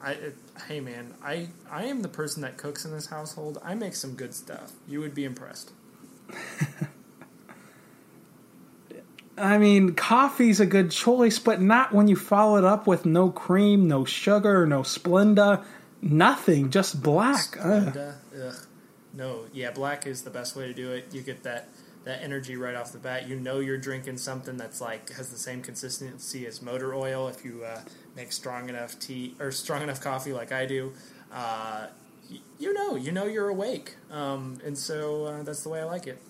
I, 0.00 0.12
it, 0.12 0.36
hey 0.68 0.78
man, 0.78 1.14
I 1.24 1.48
I 1.70 1.84
am 1.86 2.02
the 2.02 2.08
person 2.08 2.42
that 2.42 2.56
cooks 2.56 2.84
in 2.84 2.92
this 2.92 3.06
household. 3.06 3.58
I 3.64 3.74
make 3.74 3.96
some 3.96 4.14
good 4.14 4.32
stuff. 4.34 4.72
You 4.86 5.00
would 5.00 5.14
be 5.14 5.24
impressed. 5.24 5.72
I 9.38 9.58
mean, 9.58 9.94
coffee's 9.94 10.60
a 10.60 10.66
good 10.66 10.90
choice, 10.90 11.38
but 11.38 11.60
not 11.60 11.92
when 11.92 12.08
you 12.08 12.16
follow 12.16 12.56
it 12.56 12.64
up 12.64 12.86
with 12.86 13.06
no 13.06 13.30
cream, 13.30 13.88
no 13.88 14.04
sugar, 14.04 14.66
no 14.66 14.82
Splenda, 14.82 15.64
nothing, 16.02 16.70
just 16.70 17.02
black. 17.02 17.56
Splenda, 17.56 18.16
ugh. 18.40 18.54
No, 19.14 19.46
yeah, 19.52 19.70
black 19.70 20.06
is 20.06 20.22
the 20.22 20.30
best 20.30 20.54
way 20.54 20.66
to 20.66 20.74
do 20.74 20.92
it. 20.92 21.08
You 21.12 21.22
get 21.22 21.42
that 21.42 21.68
that 22.04 22.22
energy 22.22 22.56
right 22.56 22.74
off 22.74 22.92
the 22.92 22.98
bat. 22.98 23.28
You 23.28 23.38
know 23.38 23.58
you're 23.58 23.78
drinking 23.78 24.18
something 24.18 24.56
that's 24.56 24.80
like 24.80 25.10
has 25.14 25.30
the 25.30 25.38
same 25.38 25.62
consistency 25.62 26.46
as 26.46 26.62
motor 26.62 26.94
oil. 26.94 27.28
If 27.28 27.44
you 27.44 27.64
uh, 27.64 27.80
make 28.16 28.32
strong 28.32 28.68
enough 28.68 28.98
tea 28.98 29.34
or 29.40 29.50
strong 29.50 29.82
enough 29.82 30.00
coffee 30.00 30.32
like 30.32 30.52
I 30.52 30.66
do, 30.66 30.92
uh, 31.32 31.88
you 32.58 32.72
know, 32.72 32.96
you 32.96 33.12
know 33.12 33.26
you're 33.26 33.48
awake, 33.48 33.96
um, 34.10 34.58
and 34.64 34.76
so 34.76 35.24
uh, 35.24 35.42
that's 35.42 35.62
the 35.62 35.68
way 35.68 35.80
I 35.80 35.84
like 35.84 36.06
it. 36.06 36.20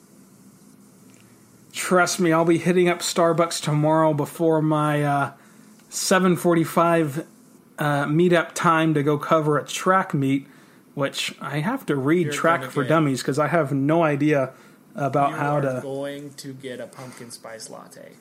Trust 1.73 2.19
me, 2.21 2.33
I'll 2.33 2.45
be 2.45 2.59
hitting 2.59 2.89
up 2.89 3.01
Starbucks 3.01 3.63
tomorrow 3.63 4.15
before 4.15 4.63
my 4.63 5.03
uh, 5.03 5.33
7:45 5.91 7.27
uh, 7.79 8.05
meetup 8.07 8.53
time 8.55 8.95
to 8.95 9.03
go 9.03 9.19
cover 9.19 9.59
a 9.59 9.65
track 9.65 10.13
meet, 10.15 10.47
which 10.95 11.35
I 11.41 11.61
have 11.61 11.87
to 11.87 11.97
read 11.97 12.27
You're 12.27 12.33
Track 12.33 12.65
for 12.65 12.83
get- 12.83 12.89
Dummies 12.89 13.21
because 13.23 13.39
I 13.39 13.49
have 13.49 13.73
no 13.73 14.03
idea 14.03 14.53
about 14.95 15.33
how 15.35 15.61
to. 15.61 15.81
going 15.83 16.33
to 16.35 16.53
get 16.53 16.81
a 16.81 16.87
pumpkin 16.87 17.31
spice 17.31 17.71
latte. 17.71 18.13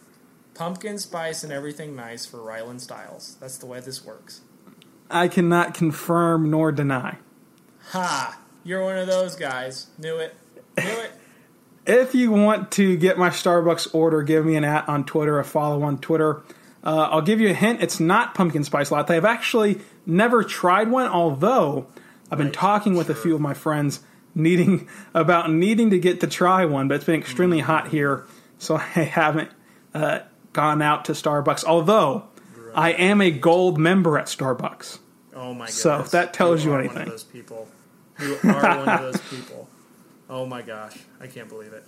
Pumpkin 0.53 0.97
spice 0.97 1.43
and 1.43 1.51
everything 1.53 1.95
nice 1.95 2.25
for 2.25 2.41
Ryland 2.41 2.81
Stiles. 2.81 3.37
That's 3.39 3.57
the 3.57 3.65
way 3.67 3.79
this 3.79 4.03
works. 4.03 4.41
I 5.09 5.27
cannot 5.27 5.73
confirm 5.73 6.49
nor 6.49 6.71
deny. 6.71 7.17
Ha! 7.91 8.39
You're 8.63 8.83
one 8.83 8.97
of 8.97 9.07
those 9.07 9.35
guys. 9.35 9.87
Knew 9.97 10.17
it. 10.17 10.35
Knew 10.77 10.83
it. 10.99 11.11
If 11.87 12.13
you 12.13 12.31
want 12.31 12.71
to 12.73 12.97
get 12.97 13.17
my 13.17 13.29
Starbucks 13.29 13.95
order, 13.95 14.21
give 14.21 14.45
me 14.45 14.55
an 14.57 14.65
at 14.65 14.87
on 14.89 15.05
Twitter, 15.05 15.39
a 15.39 15.45
follow 15.45 15.83
on 15.83 15.97
Twitter. 15.99 16.41
Uh, 16.83 17.07
I'll 17.11 17.21
give 17.21 17.39
you 17.39 17.49
a 17.49 17.53
hint. 17.53 17.81
It's 17.81 17.99
not 17.99 18.35
pumpkin 18.35 18.63
spice 18.63 18.91
latte. 18.91 19.15
I've 19.15 19.25
actually 19.25 19.79
never 20.05 20.43
tried 20.43 20.89
one, 20.91 21.07
although 21.07 21.87
I've 22.29 22.37
been 22.37 22.47
Right, 22.47 22.53
talking 22.53 22.95
with 22.95 23.09
a 23.09 23.15
few 23.15 23.33
of 23.35 23.41
my 23.41 23.53
friends 23.53 24.01
needing 24.35 24.87
about 25.13 25.49
needing 25.51 25.89
to 25.91 25.99
get 25.99 26.19
to 26.21 26.27
try 26.27 26.65
one, 26.65 26.87
but 26.87 26.95
it's 26.95 27.05
been 27.05 27.19
extremely 27.19 27.59
hot 27.59 27.87
here, 27.87 28.25
so 28.59 28.75
I 28.95 29.01
haven't 29.03 29.51
uh, 29.93 30.19
gone 30.53 30.81
out 30.81 31.05
to 31.05 31.13
Starbucks. 31.13 31.63
Although 31.63 32.25
I 32.75 32.91
am 32.91 33.21
a 33.21 33.31
gold 33.31 33.77
member 33.77 34.17
at 34.17 34.25
Starbucks. 34.27 34.99
Oh 35.35 35.53
my 35.53 35.65
goodness. 35.65 35.81
So, 35.81 35.99
if 35.99 36.11
that 36.11 36.33
tells 36.33 36.65
you 36.65 36.73
are 36.73 36.79
anything. 36.79 36.97
one 36.97 37.07
of 37.07 37.11
those 37.11 37.23
people. 37.23 37.67
You 38.19 38.37
are 38.43 38.77
one 38.77 38.89
of 38.89 39.01
those 39.01 39.21
people. 39.29 39.66
Oh 40.29 40.45
my 40.45 40.61
gosh. 40.61 40.97
I 41.19 41.27
can't 41.27 41.49
believe 41.49 41.73
it. 41.73 41.85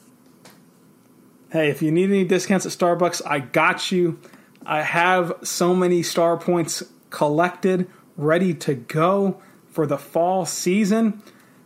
Hey, 1.51 1.69
if 1.69 1.81
you 1.81 1.91
need 1.91 2.09
any 2.09 2.25
discounts 2.25 2.65
at 2.65 2.71
Starbucks, 2.71 3.21
I 3.25 3.39
got 3.39 3.91
you. 3.91 4.19
I 4.65 4.83
have 4.83 5.33
so 5.41 5.73
many 5.73 6.03
star 6.03 6.37
points 6.37 6.83
collected, 7.09 7.89
ready 8.17 8.53
to 8.53 8.75
go 8.75 9.41
for 9.67 9.87
the 9.87 9.97
fall 9.97 10.45
season. 10.45 11.23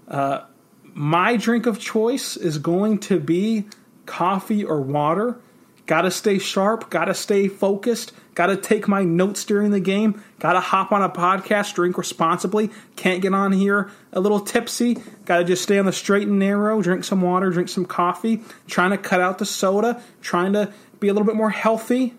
Uh, 0.08 0.46
my 0.84 1.36
drink 1.36 1.66
of 1.66 1.80
choice 1.80 2.38
is 2.38 2.58
going 2.58 3.00
to 3.00 3.20
be 3.20 3.66
coffee 4.06 4.64
or 4.64 4.82
water. 4.82 5.40
Gotta 5.86 6.12
stay 6.12 6.40
sharp, 6.40 6.90
gotta 6.90 7.14
stay 7.14 7.48
focused, 7.48 8.14
gotta 8.36 8.58
take 8.58 8.88
my 8.88 9.04
notes 9.04 9.46
during 9.46 9.72
the 9.72 9.80
game, 9.80 10.24
gotta 10.40 10.60
hop 10.60 10.92
on 10.92 11.02
a 11.02 11.10
podcast, 11.10 11.74
drink 11.76 11.98
responsibly, 11.98 12.70
can't 12.96 13.22
get 13.22 13.34
on 13.34 13.52
here 13.52 13.92
a 14.12 14.20
little 14.20 14.40
tipsy, 14.40 14.98
gotta 15.26 15.44
just 15.44 15.64
stay 15.64 15.78
on 15.80 15.86
the 15.86 15.92
straight 15.94 16.28
and 16.28 16.40
narrow, 16.40 16.82
drink 16.82 17.04
some 17.04 17.22
water, 17.22 17.50
drink 17.50 17.70
some 17.70 17.86
coffee, 17.86 18.42
trying 18.68 18.92
to 18.92 18.98
cut 18.98 19.22
out 19.22 19.38
the 19.38 19.46
soda, 19.46 20.02
trying 20.22 20.54
to 20.54 20.74
be 21.00 21.08
a 21.08 21.14
little 21.14 21.26
bit 21.28 21.36
more 21.36 21.50
healthy. 21.50 22.14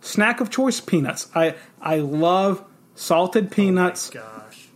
Snack 0.00 0.40
of 0.40 0.50
choice 0.50 0.80
peanuts. 0.80 1.28
I 1.34 1.54
I 1.80 1.98
love 1.98 2.64
salted 2.94 3.46
oh 3.46 3.54
peanuts. 3.54 4.10
Gosh. 4.10 4.68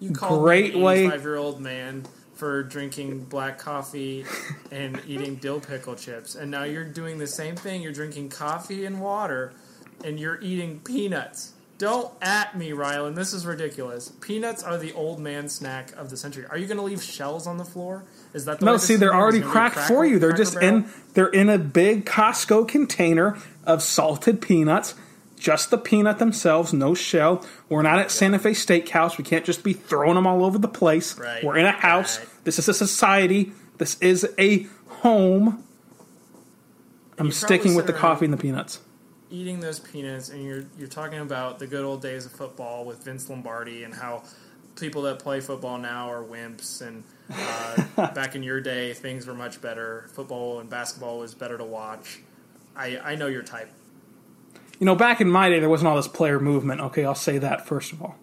You 0.00 0.12
called 0.12 0.42
Great 0.42 0.74
me 0.74 0.82
way- 0.82 1.04
an 1.04 1.12
85 1.12 1.22
year 1.22 1.36
old 1.36 1.60
man 1.60 2.06
for 2.34 2.62
drinking 2.62 3.24
black 3.24 3.58
coffee 3.58 4.24
and 4.70 5.00
eating 5.08 5.34
dill 5.36 5.58
pickle 5.58 5.96
chips. 5.96 6.36
And 6.36 6.52
now 6.52 6.62
you're 6.62 6.84
doing 6.84 7.18
the 7.18 7.26
same 7.26 7.56
thing. 7.56 7.82
You're 7.82 7.92
drinking 7.92 8.28
coffee 8.28 8.84
and 8.84 9.00
water 9.00 9.54
and 10.04 10.18
you're 10.18 10.40
eating 10.40 10.80
peanuts. 10.80 11.52
Don't 11.78 12.12
at 12.20 12.56
me, 12.58 12.70
Rylan. 12.70 13.14
This 13.14 13.32
is 13.32 13.46
ridiculous. 13.46 14.08
Peanuts 14.20 14.64
are 14.64 14.76
the 14.76 14.92
old 14.94 15.20
man 15.20 15.48
snack 15.48 15.92
of 15.96 16.10
the 16.10 16.16
century. 16.16 16.44
Are 16.50 16.58
you 16.58 16.66
going 16.66 16.76
to 16.78 16.82
leave 16.82 17.00
shells 17.00 17.46
on 17.46 17.56
the 17.56 17.64
floor? 17.64 18.04
Is 18.34 18.46
that 18.46 18.58
the 18.58 18.66
No, 18.66 18.76
see, 18.78 18.96
they're 18.96 19.14
already 19.14 19.38
it 19.38 19.42
gonna 19.42 19.50
be 19.50 19.52
cracked 19.52 19.74
Cracker- 19.76 19.94
for 19.94 20.04
you. 20.04 20.18
They're 20.18 20.32
just 20.32 20.54
Barrel? 20.54 20.68
in 20.78 20.90
they're 21.14 21.28
in 21.28 21.48
a 21.48 21.56
big 21.58 22.04
Costco 22.04 22.66
container 22.66 23.38
of 23.64 23.80
salted 23.82 24.40
peanuts. 24.40 24.96
Just 25.38 25.70
the 25.70 25.78
peanut 25.78 26.18
themselves, 26.18 26.72
no 26.72 26.94
shell. 26.94 27.46
We're 27.68 27.82
not 27.82 28.00
at 28.00 28.10
Santa 28.10 28.40
Fe 28.40 28.50
Steakhouse. 28.50 29.16
We 29.18 29.22
can't 29.22 29.44
just 29.44 29.62
be 29.62 29.72
throwing 29.72 30.16
them 30.16 30.26
all 30.26 30.44
over 30.44 30.58
the 30.58 30.66
place. 30.66 31.16
Right, 31.16 31.44
We're 31.44 31.58
in 31.58 31.64
a 31.66 31.70
house. 31.70 32.18
right. 32.18 32.28
This 32.42 32.58
is 32.58 32.68
a 32.68 32.74
society. 32.74 33.52
This 33.78 33.96
is 34.00 34.28
a 34.36 34.66
home. 34.88 35.62
I'm 37.18 37.30
sticking 37.30 37.76
with 37.76 37.86
the 37.86 37.92
coffee 37.92 38.24
and 38.24 38.34
the 38.34 38.38
peanuts. 38.38 38.80
Eating 39.30 39.60
those 39.60 39.78
peanuts 39.78 40.28
and 40.28 40.42
you're 40.44 40.64
you're 40.78 40.88
talking 40.88 41.18
about 41.18 41.58
the 41.58 41.66
good 41.66 41.84
old 41.84 42.02
days 42.02 42.26
of 42.26 42.32
football 42.32 42.84
with 42.84 43.04
Vince 43.04 43.28
Lombardi 43.28 43.84
and 43.84 43.94
how 43.94 44.22
people 44.76 45.02
that 45.02 45.18
play 45.18 45.40
football 45.40 45.78
now 45.78 46.10
are 46.10 46.22
wimps 46.22 46.80
and 46.86 47.04
uh, 47.32 48.06
back 48.14 48.34
in 48.34 48.42
your 48.42 48.60
day 48.60 48.94
things 48.94 49.26
were 49.26 49.34
much 49.34 49.60
better. 49.60 50.08
Football 50.12 50.60
and 50.60 50.70
basketball 50.70 51.18
was 51.18 51.34
better 51.34 51.58
to 51.58 51.64
watch. 51.64 52.20
I 52.76 52.98
I 52.98 53.14
know 53.16 53.26
your 53.26 53.42
type. 53.42 53.70
You 54.78 54.84
know, 54.84 54.94
back 54.94 55.20
in 55.20 55.28
my 55.28 55.48
day, 55.48 55.58
there 55.58 55.68
wasn't 55.68 55.88
all 55.88 55.96
this 55.96 56.06
player 56.06 56.38
movement. 56.38 56.80
Okay, 56.80 57.04
I'll 57.04 57.14
say 57.14 57.38
that 57.38 57.66
first 57.66 57.92
of 57.92 58.00
all. 58.00 58.16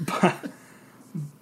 But, 0.00 0.36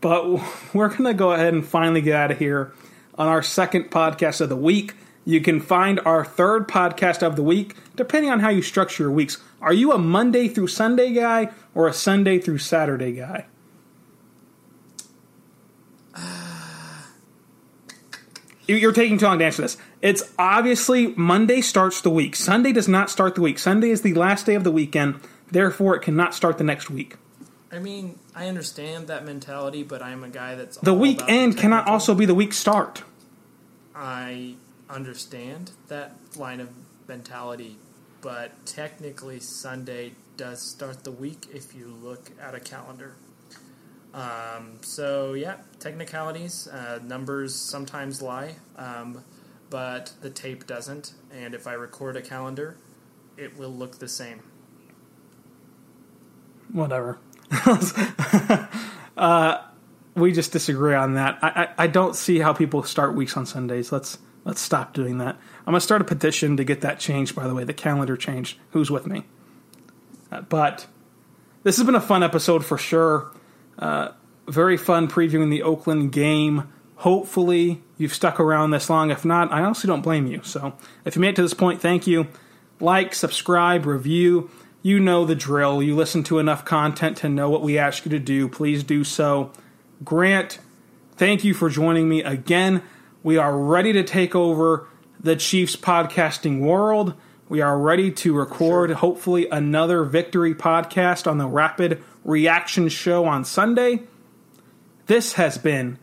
but 0.00 0.24
we're 0.72 0.88
going 0.88 1.04
to 1.04 1.14
go 1.14 1.32
ahead 1.32 1.52
and 1.52 1.66
finally 1.66 2.00
get 2.00 2.16
out 2.16 2.30
of 2.30 2.38
here 2.38 2.72
on 3.18 3.28
our 3.28 3.42
second 3.42 3.90
podcast 3.90 4.40
of 4.40 4.48
the 4.48 4.56
week. 4.56 4.94
You 5.28 5.40
can 5.40 5.60
find 5.60 5.98
our 6.04 6.24
third 6.24 6.68
podcast 6.68 7.20
of 7.22 7.34
the 7.36 7.42
week 7.42 7.74
depending 7.96 8.30
on 8.30 8.40
how 8.40 8.48
you 8.48 8.62
structure 8.62 9.02
your 9.02 9.12
weeks. 9.12 9.38
Are 9.60 9.72
you 9.72 9.90
a 9.92 9.98
Monday 9.98 10.46
through 10.46 10.68
Sunday 10.68 11.12
guy 11.12 11.50
or 11.74 11.88
a 11.88 11.92
Sunday 11.92 12.38
through 12.38 12.58
Saturday 12.58 13.12
guy? 13.12 13.46
You- 18.68 18.76
You're 18.76 18.92
taking 18.92 19.18
too 19.18 19.26
long 19.26 19.40
to 19.40 19.44
answer 19.44 19.62
this. 19.62 19.76
It's 20.00 20.32
obviously 20.38 21.08
Monday 21.16 21.60
starts 21.60 22.00
the 22.00 22.10
week. 22.10 22.36
Sunday 22.36 22.72
does 22.72 22.86
not 22.88 23.10
start 23.10 23.34
the 23.34 23.40
week. 23.40 23.58
Sunday 23.58 23.90
is 23.90 24.02
the 24.02 24.14
last 24.14 24.46
day 24.46 24.54
of 24.54 24.62
the 24.62 24.70
weekend. 24.72 25.20
Therefore, 25.50 25.96
it 25.96 26.02
cannot 26.02 26.34
start 26.34 26.58
the 26.58 26.64
next 26.64 26.88
week. 26.88 27.16
I 27.72 27.80
mean, 27.80 28.18
I 28.34 28.46
understand 28.46 29.08
that 29.08 29.24
mentality, 29.24 29.82
but 29.82 30.02
I'm 30.02 30.22
a 30.22 30.28
guy 30.28 30.54
that's 30.54 30.76
The 30.78 30.92
all 30.92 30.98
week 30.98 31.20
end 31.26 31.56
cannot 31.58 31.88
also 31.88 32.14
be 32.14 32.24
the 32.26 32.34
week 32.34 32.52
start. 32.52 33.02
I 33.94 34.54
understand 34.88 35.72
that 35.88 36.16
line 36.36 36.60
of 36.60 36.70
mentality, 37.08 37.78
but 38.20 38.66
technically 38.66 39.40
Sunday 39.40 40.12
does 40.36 40.60
start 40.60 41.04
the 41.04 41.12
week 41.12 41.46
if 41.52 41.74
you 41.74 41.96
look 42.02 42.30
at 42.40 42.54
a 42.54 42.60
calendar. 42.60 43.16
Um, 44.14 44.78
so 44.80 45.34
yeah, 45.34 45.56
technicalities, 45.78 46.68
uh, 46.68 47.00
numbers 47.04 47.54
sometimes 47.54 48.22
lie, 48.22 48.54
um, 48.76 49.22
but 49.68 50.12
the 50.22 50.30
tape 50.30 50.66
doesn't. 50.66 51.12
And 51.30 51.54
if 51.54 51.66
I 51.66 51.74
record 51.74 52.16
a 52.16 52.22
calendar, 52.22 52.76
it 53.36 53.56
will 53.58 53.72
look 53.72 53.98
the 53.98 54.08
same. 54.08 54.40
Whatever. 56.72 57.18
uh, 59.16 59.62
we 60.14 60.32
just 60.32 60.52
disagree 60.52 60.94
on 60.94 61.14
that. 61.14 61.38
I, 61.42 61.48
I, 61.48 61.84
I 61.84 61.86
don't 61.86 62.16
see 62.16 62.38
how 62.38 62.52
people 62.52 62.82
start 62.82 63.14
weeks 63.14 63.36
on 63.36 63.44
Sundays. 63.46 63.92
Let's 63.92 64.18
let's 64.46 64.60
stop 64.60 64.94
doing 64.94 65.18
that. 65.18 65.36
I'm 65.66 65.72
gonna 65.72 65.80
start 65.80 66.00
a 66.00 66.04
petition 66.04 66.56
to 66.56 66.64
get 66.64 66.80
that 66.80 66.98
changed. 66.98 67.34
By 67.34 67.46
the 67.46 67.54
way, 67.54 67.64
the 67.64 67.74
calendar 67.74 68.16
changed. 68.16 68.58
Who's 68.70 68.90
with 68.90 69.06
me? 69.06 69.24
Uh, 70.32 70.40
but 70.42 70.86
this 71.64 71.76
has 71.76 71.84
been 71.84 71.96
a 71.96 72.00
fun 72.00 72.22
episode 72.22 72.64
for 72.64 72.78
sure. 72.78 73.32
Uh, 73.78 74.12
very 74.48 74.76
fun 74.76 75.08
previewing 75.08 75.50
the 75.50 75.62
Oakland 75.62 76.12
game. 76.12 76.72
Hopefully, 76.96 77.82
you've 77.98 78.14
stuck 78.14 78.40
around 78.40 78.70
this 78.70 78.88
long. 78.88 79.10
If 79.10 79.24
not, 79.24 79.52
I 79.52 79.60
honestly 79.60 79.88
don't 79.88 80.00
blame 80.00 80.26
you. 80.26 80.40
So, 80.44 80.74
if 81.04 81.16
you 81.16 81.20
made 81.20 81.30
it 81.30 81.36
to 81.36 81.42
this 81.42 81.52
point, 81.52 81.82
thank 81.82 82.06
you. 82.06 82.28
Like, 82.80 83.14
subscribe, 83.14 83.84
review. 83.84 84.50
You 84.82 85.00
know 85.00 85.24
the 85.24 85.34
drill. 85.34 85.82
You 85.82 85.96
listen 85.96 86.22
to 86.24 86.38
enough 86.38 86.64
content 86.64 87.16
to 87.18 87.28
know 87.28 87.50
what 87.50 87.62
we 87.62 87.76
ask 87.76 88.04
you 88.04 88.10
to 88.12 88.20
do. 88.20 88.48
Please 88.48 88.84
do 88.84 89.02
so. 89.02 89.50
Grant, 90.04 90.60
thank 91.16 91.42
you 91.42 91.52
for 91.52 91.68
joining 91.68 92.08
me 92.08 92.22
again. 92.22 92.82
We 93.26 93.38
are 93.38 93.58
ready 93.58 93.92
to 93.94 94.04
take 94.04 94.36
over 94.36 94.86
the 95.18 95.34
Chiefs 95.34 95.74
podcasting 95.74 96.60
world. 96.60 97.14
We 97.48 97.60
are 97.60 97.76
ready 97.76 98.12
to 98.12 98.32
record, 98.32 98.90
sure. 98.90 98.96
hopefully, 98.98 99.48
another 99.50 100.04
victory 100.04 100.54
podcast 100.54 101.28
on 101.28 101.36
the 101.36 101.48
Rapid 101.48 102.00
Reaction 102.22 102.88
Show 102.88 103.24
on 103.24 103.44
Sunday. 103.44 104.04
This 105.06 105.32
has 105.32 105.58
been 105.58 105.98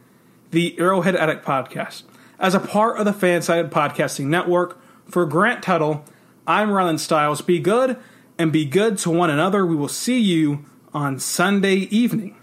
the 0.51 0.77
Arrowhead 0.77 1.15
Addict 1.15 1.45
Podcast. 1.45 2.03
As 2.39 2.55
a 2.55 2.59
part 2.59 2.97
of 2.97 3.05
the 3.05 3.13
Fansided 3.13 3.69
Podcasting 3.69 4.25
Network, 4.25 4.77
for 5.05 5.25
Grant 5.25 5.63
Tuttle, 5.63 6.03
I'm 6.45 6.71
Rylan 6.71 6.99
Stiles. 6.99 7.41
Be 7.41 7.57
good 7.57 7.95
and 8.37 8.51
be 8.51 8.65
good 8.65 8.97
to 8.97 9.09
one 9.09 9.29
another. 9.29 9.65
We 9.65 9.77
will 9.77 9.87
see 9.87 10.19
you 10.19 10.65
on 10.93 11.19
Sunday 11.19 11.87
evening. 11.89 12.35